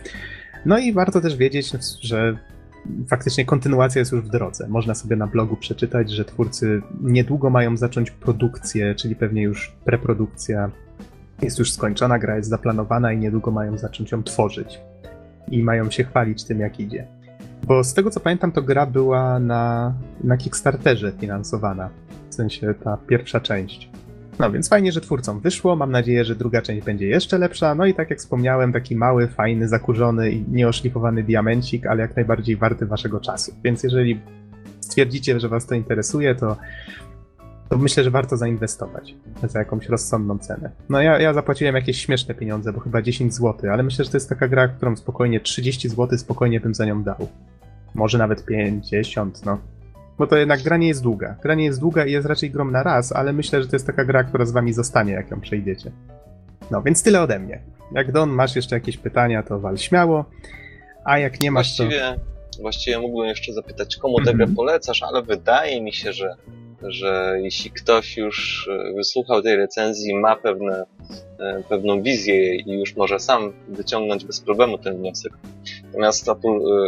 No 0.67 0.79
i 0.79 0.93
warto 0.93 1.21
też 1.21 1.37
wiedzieć, 1.37 1.73
że 2.01 2.37
faktycznie 3.09 3.45
kontynuacja 3.45 3.99
jest 3.99 4.13
już 4.13 4.25
w 4.25 4.29
drodze. 4.29 4.69
Można 4.69 4.95
sobie 4.95 5.17
na 5.17 5.27
blogu 5.27 5.57
przeczytać, 5.57 6.11
że 6.11 6.25
twórcy 6.25 6.83
niedługo 7.01 7.51
mają 7.51 7.77
zacząć 7.77 8.11
produkcję, 8.11 8.95
czyli 8.95 9.17
pewnie 9.17 9.43
już 9.43 9.73
preprodukcja 9.85 10.71
jest 11.43 11.59
już 11.59 11.73
skończona, 11.73 12.19
gra 12.19 12.37
jest 12.37 12.49
zaplanowana 12.49 13.13
i 13.13 13.19
niedługo 13.19 13.51
mają 13.51 13.79
zacząć 13.79 14.13
ją 14.13 14.23
tworzyć. 14.23 14.81
I 15.49 15.63
mają 15.63 15.91
się 15.91 16.05
chwalić 16.05 16.45
tym, 16.45 16.61
jak 16.61 16.81
idzie. 16.81 17.07
Bo 17.67 17.85
z 17.85 17.95
tego 17.95 18.11
co 18.11 18.21
pamiętam, 18.21 18.53
to 18.53 18.63
gra 18.63 18.87
była 18.87 19.39
na, 19.39 19.95
na 20.25 20.37
Kickstarterze 20.37 21.13
finansowana. 21.21 21.91
W 22.31 22.35
sensie 22.35 22.75
ta 22.85 22.97
pierwsza 22.97 23.41
część. 23.41 23.91
No 24.39 24.51
więc 24.51 24.69
fajnie, 24.69 24.93
że 24.93 25.01
twórcom 25.01 25.41
wyszło. 25.41 25.77
Mam 25.77 25.91
nadzieję, 25.91 26.25
że 26.25 26.35
druga 26.35 26.63
część 26.63 26.85
będzie 26.85 27.07
jeszcze 27.07 27.39
lepsza. 27.39 27.75
No 27.75 27.87
i 27.87 27.95
tak 27.95 28.11
jak 28.11 28.19
wspomniałem, 28.19 28.73
taki 28.73 28.97
mały, 28.97 29.29
fajny, 29.29 29.69
zakurzony 29.69 30.31
i 30.31 30.45
nieoszlifowany 30.49 31.23
diamencik, 31.23 31.87
ale 31.87 32.03
jak 32.03 32.17
najbardziej 32.17 32.57
warty 32.57 32.87
waszego 32.87 33.21
czasu. 33.21 33.53
Więc 33.65 33.83
jeżeli 33.83 34.21
stwierdzicie, 34.81 35.41
że 35.41 35.49
was 35.49 35.67
to 35.67 35.75
interesuje, 35.75 36.35
to, 36.35 36.57
to 37.73 37.79
myślę, 37.79 38.05
że 38.05 38.11
warto 38.11 38.37
zainwestować 38.37 39.15
za 39.43 39.59
jakąś 39.59 39.89
rozsądną 39.89 40.39
cenę. 40.39 40.71
No 40.89 41.01
ja, 41.01 41.21
ja 41.21 41.33
zapłaciłem 41.33 41.75
jakieś 41.75 42.01
śmieszne 42.01 42.35
pieniądze, 42.35 42.73
bo 42.73 42.81
chyba 42.81 43.03
10 43.03 43.35
zł, 43.35 43.71
ale 43.73 43.83
myślę, 43.83 44.05
że 44.05 44.11
to 44.11 44.17
jest 44.17 44.29
taka 44.29 44.49
gra, 44.49 44.69
którą 44.69 44.97
spokojnie 44.97 45.41
30 45.41 45.89
zł 45.89 46.19
spokojnie 46.19 46.61
bym 46.61 46.75
za 46.75 46.85
nią 46.85 47.03
dał. 47.03 47.29
Może 47.95 48.19
nawet 48.19 48.45
50, 48.45 49.47
no. 49.47 49.59
Bo 50.19 50.27
to 50.27 50.37
jednak 50.37 50.63
gra 50.63 50.77
nie 50.77 50.89
jest 50.89 51.03
długa. 51.03 51.37
Gra 51.43 51.55
nie 51.55 51.65
jest 51.65 51.81
długa 51.81 52.07
i 52.07 52.13
jest 52.13 52.29
raczej 52.29 52.51
grom 52.51 52.73
na 52.73 52.83
raz, 52.83 53.13
ale 53.13 53.33
myślę, 53.33 53.63
że 53.63 53.69
to 53.69 53.77
jest 53.77 53.87
taka 53.87 54.05
gra, 54.05 54.25
która 54.25 54.45
z 54.47 54.53
wami 54.53 54.73
zostanie, 54.73 55.13
jak 55.13 55.31
ją 55.31 55.41
przejdziecie. 55.41 55.93
No, 56.71 56.83
więc 56.83 57.03
tyle 57.03 57.23
ode 57.23 57.39
mnie. 57.39 57.63
Jak 57.93 58.13
Don, 58.13 58.31
masz 58.31 58.57
jeszcze 58.57 58.77
jakieś 58.77 58.97
pytania, 58.97 59.43
to 59.43 59.61
wal 59.61 59.79
śmiało. 59.79 60.25
A 61.05 61.19
jak 61.19 61.41
nie 61.41 61.51
masz, 61.51 61.77
właściwie, 61.79 62.01
to... 62.01 62.32
Właściwie 62.61 62.99
mógłbym 62.99 63.29
jeszcze 63.29 63.53
zapytać, 63.53 63.97
komu 63.97 64.17
tę 64.19 64.35
grę 64.35 64.45
mhm. 64.45 64.55
polecasz, 64.55 65.03
ale 65.03 65.23
wydaje 65.23 65.83
mi 65.83 65.93
się, 65.93 66.13
że, 66.13 66.35
że 66.83 67.39
jeśli 67.43 67.71
ktoś 67.71 68.17
już 68.17 68.69
e, 68.73 68.93
wysłuchał 68.95 69.43
tej 69.43 69.57
recenzji, 69.57 70.15
ma 70.15 70.37
pewne, 70.37 70.85
e, 71.41 71.63
pewną 71.69 72.03
wizję 72.03 72.57
i 72.57 72.73
już 72.73 72.97
może 72.97 73.19
sam 73.19 73.53
wyciągnąć 73.69 74.25
bez 74.25 74.41
problemu 74.41 74.79
ten 74.79 74.97
wniosek. 74.97 75.33
Natomiast 75.85 76.29
a, 76.29 76.33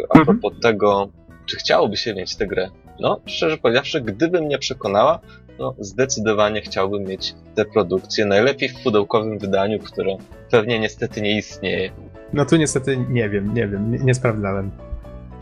a 0.09 0.15
propos 0.15 0.53
mhm. 0.53 0.61
tego, 0.62 1.09
czy 1.47 1.57
chciałoby 1.57 1.97
się 1.97 2.15
mieć 2.15 2.36
tę 2.36 2.47
grę, 2.47 2.70
no, 3.01 3.20
szczerze 3.27 3.59
powiedziawszy, 3.59 4.01
gdyby 4.01 4.41
mnie 4.41 4.59
przekonała, 4.59 5.20
no 5.59 5.74
zdecydowanie 5.78 6.61
chciałbym 6.61 7.05
mieć 7.05 7.35
tę 7.55 7.65
produkcję, 7.65 8.27
najlepiej 8.27 8.69
w 8.69 8.82
pudełkowym 8.82 9.39
wydaniu, 9.39 9.78
które 9.78 10.16
pewnie 10.51 10.78
niestety 10.78 11.23
nie 11.23 11.39
istnieje. 11.39 11.91
No 12.32 12.45
tu 12.45 12.57
niestety 12.57 12.97
nie 13.11 13.28
wiem, 13.28 13.55
nie 13.55 13.69
wiem, 13.69 13.93
nie, 13.93 13.99
nie 13.99 14.15
sprawdzałem. 14.15 14.70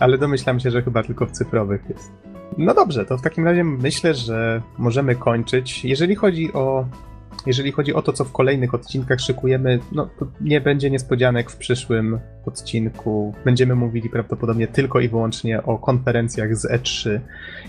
Ale 0.03 0.19
domyślam 0.19 0.61
się, 0.61 0.70
że 0.70 0.83
chyba 0.83 1.03
tylko 1.03 1.27
w 1.27 1.31
cyfrowych 1.31 1.83
jest. 1.89 2.12
No 2.59 2.74
dobrze, 2.74 3.05
to 3.05 3.19
w 3.19 3.23
takim 3.23 3.45
razie 3.45 3.65
myślę, 3.65 4.15
że 4.15 4.62
możemy 4.79 5.15
kończyć. 5.15 5.85
Jeżeli 5.85 6.15
chodzi 6.15 6.53
o 6.53 6.85
jeżeli 7.47 7.73
chodzi 7.73 7.95
o 7.95 8.03
to, 8.03 8.12
co 8.12 8.24
w 8.24 8.33
kolejnych 8.33 8.74
odcinkach 8.74 9.20
szykujemy, 9.20 9.79
no 9.93 10.09
nie 10.41 10.61
będzie 10.61 10.91
niespodzianek 10.91 11.51
w 11.51 11.57
przyszłym 11.57 12.19
odcinku. 12.47 13.35
Będziemy 13.45 13.74
mówili 13.74 14.09
prawdopodobnie 14.09 14.66
tylko 14.66 15.01
i 15.01 15.09
wyłącznie 15.09 15.62
o 15.62 15.79
konferencjach 15.79 16.57
z 16.57 16.70
E3. 16.70 17.20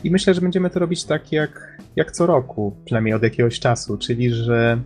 I 0.04 0.12
myślę, 0.12 0.34
że 0.34 0.42
będziemy 0.42 0.70
to 0.70 0.80
robić 0.80 1.04
tak 1.04 1.32
jak, 1.32 1.78
jak 1.96 2.12
co 2.12 2.26
roku, 2.26 2.76
przynajmniej 2.86 3.14
od 3.14 3.24
jakiegoś 3.24 3.60
czasu, 3.60 3.98
czyli 3.98 4.32
że 4.32 4.82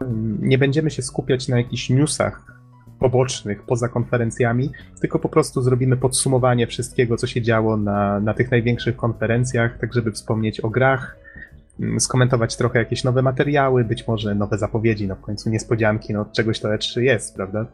mm, 0.00 0.38
nie 0.42 0.58
będziemy 0.58 0.90
się 0.90 1.02
skupiać 1.02 1.48
na 1.48 1.58
jakichś 1.58 1.90
newsach 1.90 2.57
pobocznych 2.98 3.62
poza 3.62 3.88
konferencjami, 3.88 4.70
tylko 5.00 5.18
po 5.18 5.28
prostu 5.28 5.62
zrobimy 5.62 5.96
podsumowanie 5.96 6.66
wszystkiego, 6.66 7.16
co 7.16 7.26
się 7.26 7.42
działo 7.42 7.76
na, 7.76 8.20
na 8.20 8.34
tych 8.34 8.50
największych 8.50 8.96
konferencjach, 8.96 9.78
tak 9.78 9.94
żeby 9.94 10.12
wspomnieć 10.12 10.60
o 10.60 10.70
grach, 10.70 11.16
Mm, 11.80 12.00
skomentować 12.00 12.56
trochę 12.56 12.78
jakieś 12.78 13.04
nowe 13.04 13.22
materiały, 13.22 13.84
być 13.84 14.08
może 14.08 14.34
nowe 14.34 14.58
zapowiedzi, 14.58 15.08
no 15.08 15.16
w 15.16 15.20
końcu 15.20 15.50
niespodzianki, 15.50 16.12
no 16.12 16.24
czegoś 16.24 16.60
to 16.60 16.68
E3 16.68 17.00
jest, 17.00 17.34
prawda? 17.34 17.66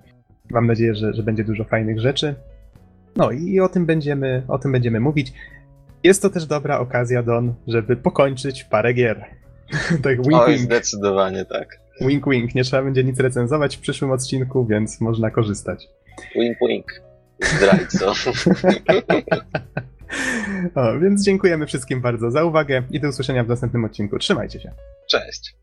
Mam 0.50 0.66
nadzieję, 0.66 0.94
że, 0.94 1.14
że 1.14 1.22
będzie 1.22 1.44
dużo 1.44 1.64
fajnych 1.64 2.00
rzeczy. 2.00 2.34
No 3.16 3.30
i 3.30 3.60
o 3.60 3.68
tym 3.68 3.86
będziemy, 3.86 4.42
o 4.48 4.58
tym 4.58 4.72
będziemy 4.72 5.00
mówić. 5.00 5.32
Jest 6.02 6.22
to 6.22 6.30
też 6.30 6.46
dobra 6.46 6.78
okazja, 6.78 7.22
Don, 7.22 7.54
żeby 7.66 7.96
pokończyć 7.96 8.64
parę 8.64 8.94
gier. 8.94 9.24
tak, 10.02 10.16
wink, 10.16 10.34
Oj, 10.34 10.58
zdecydowanie 10.58 11.44
tak. 11.44 11.83
Wink 12.00 12.28
wink, 12.28 12.54
nie 12.54 12.64
trzeba 12.64 12.82
będzie 12.82 13.04
nic 13.04 13.20
recenzować 13.20 13.76
w 13.76 13.80
przyszłym 13.80 14.10
odcinku, 14.10 14.66
więc 14.66 15.00
można 15.00 15.30
korzystać. 15.30 15.88
Wink 16.34 16.58
wink. 16.68 16.86
Zdrajco. 17.42 18.12
o, 20.74 20.98
więc 20.98 21.24
dziękujemy 21.24 21.66
wszystkim 21.66 22.00
bardzo 22.00 22.30
za 22.30 22.44
uwagę 22.44 22.82
i 22.90 23.00
do 23.00 23.08
usłyszenia 23.08 23.44
w 23.44 23.48
następnym 23.48 23.84
odcinku. 23.84 24.18
Trzymajcie 24.18 24.60
się. 24.60 24.72
Cześć. 25.10 25.54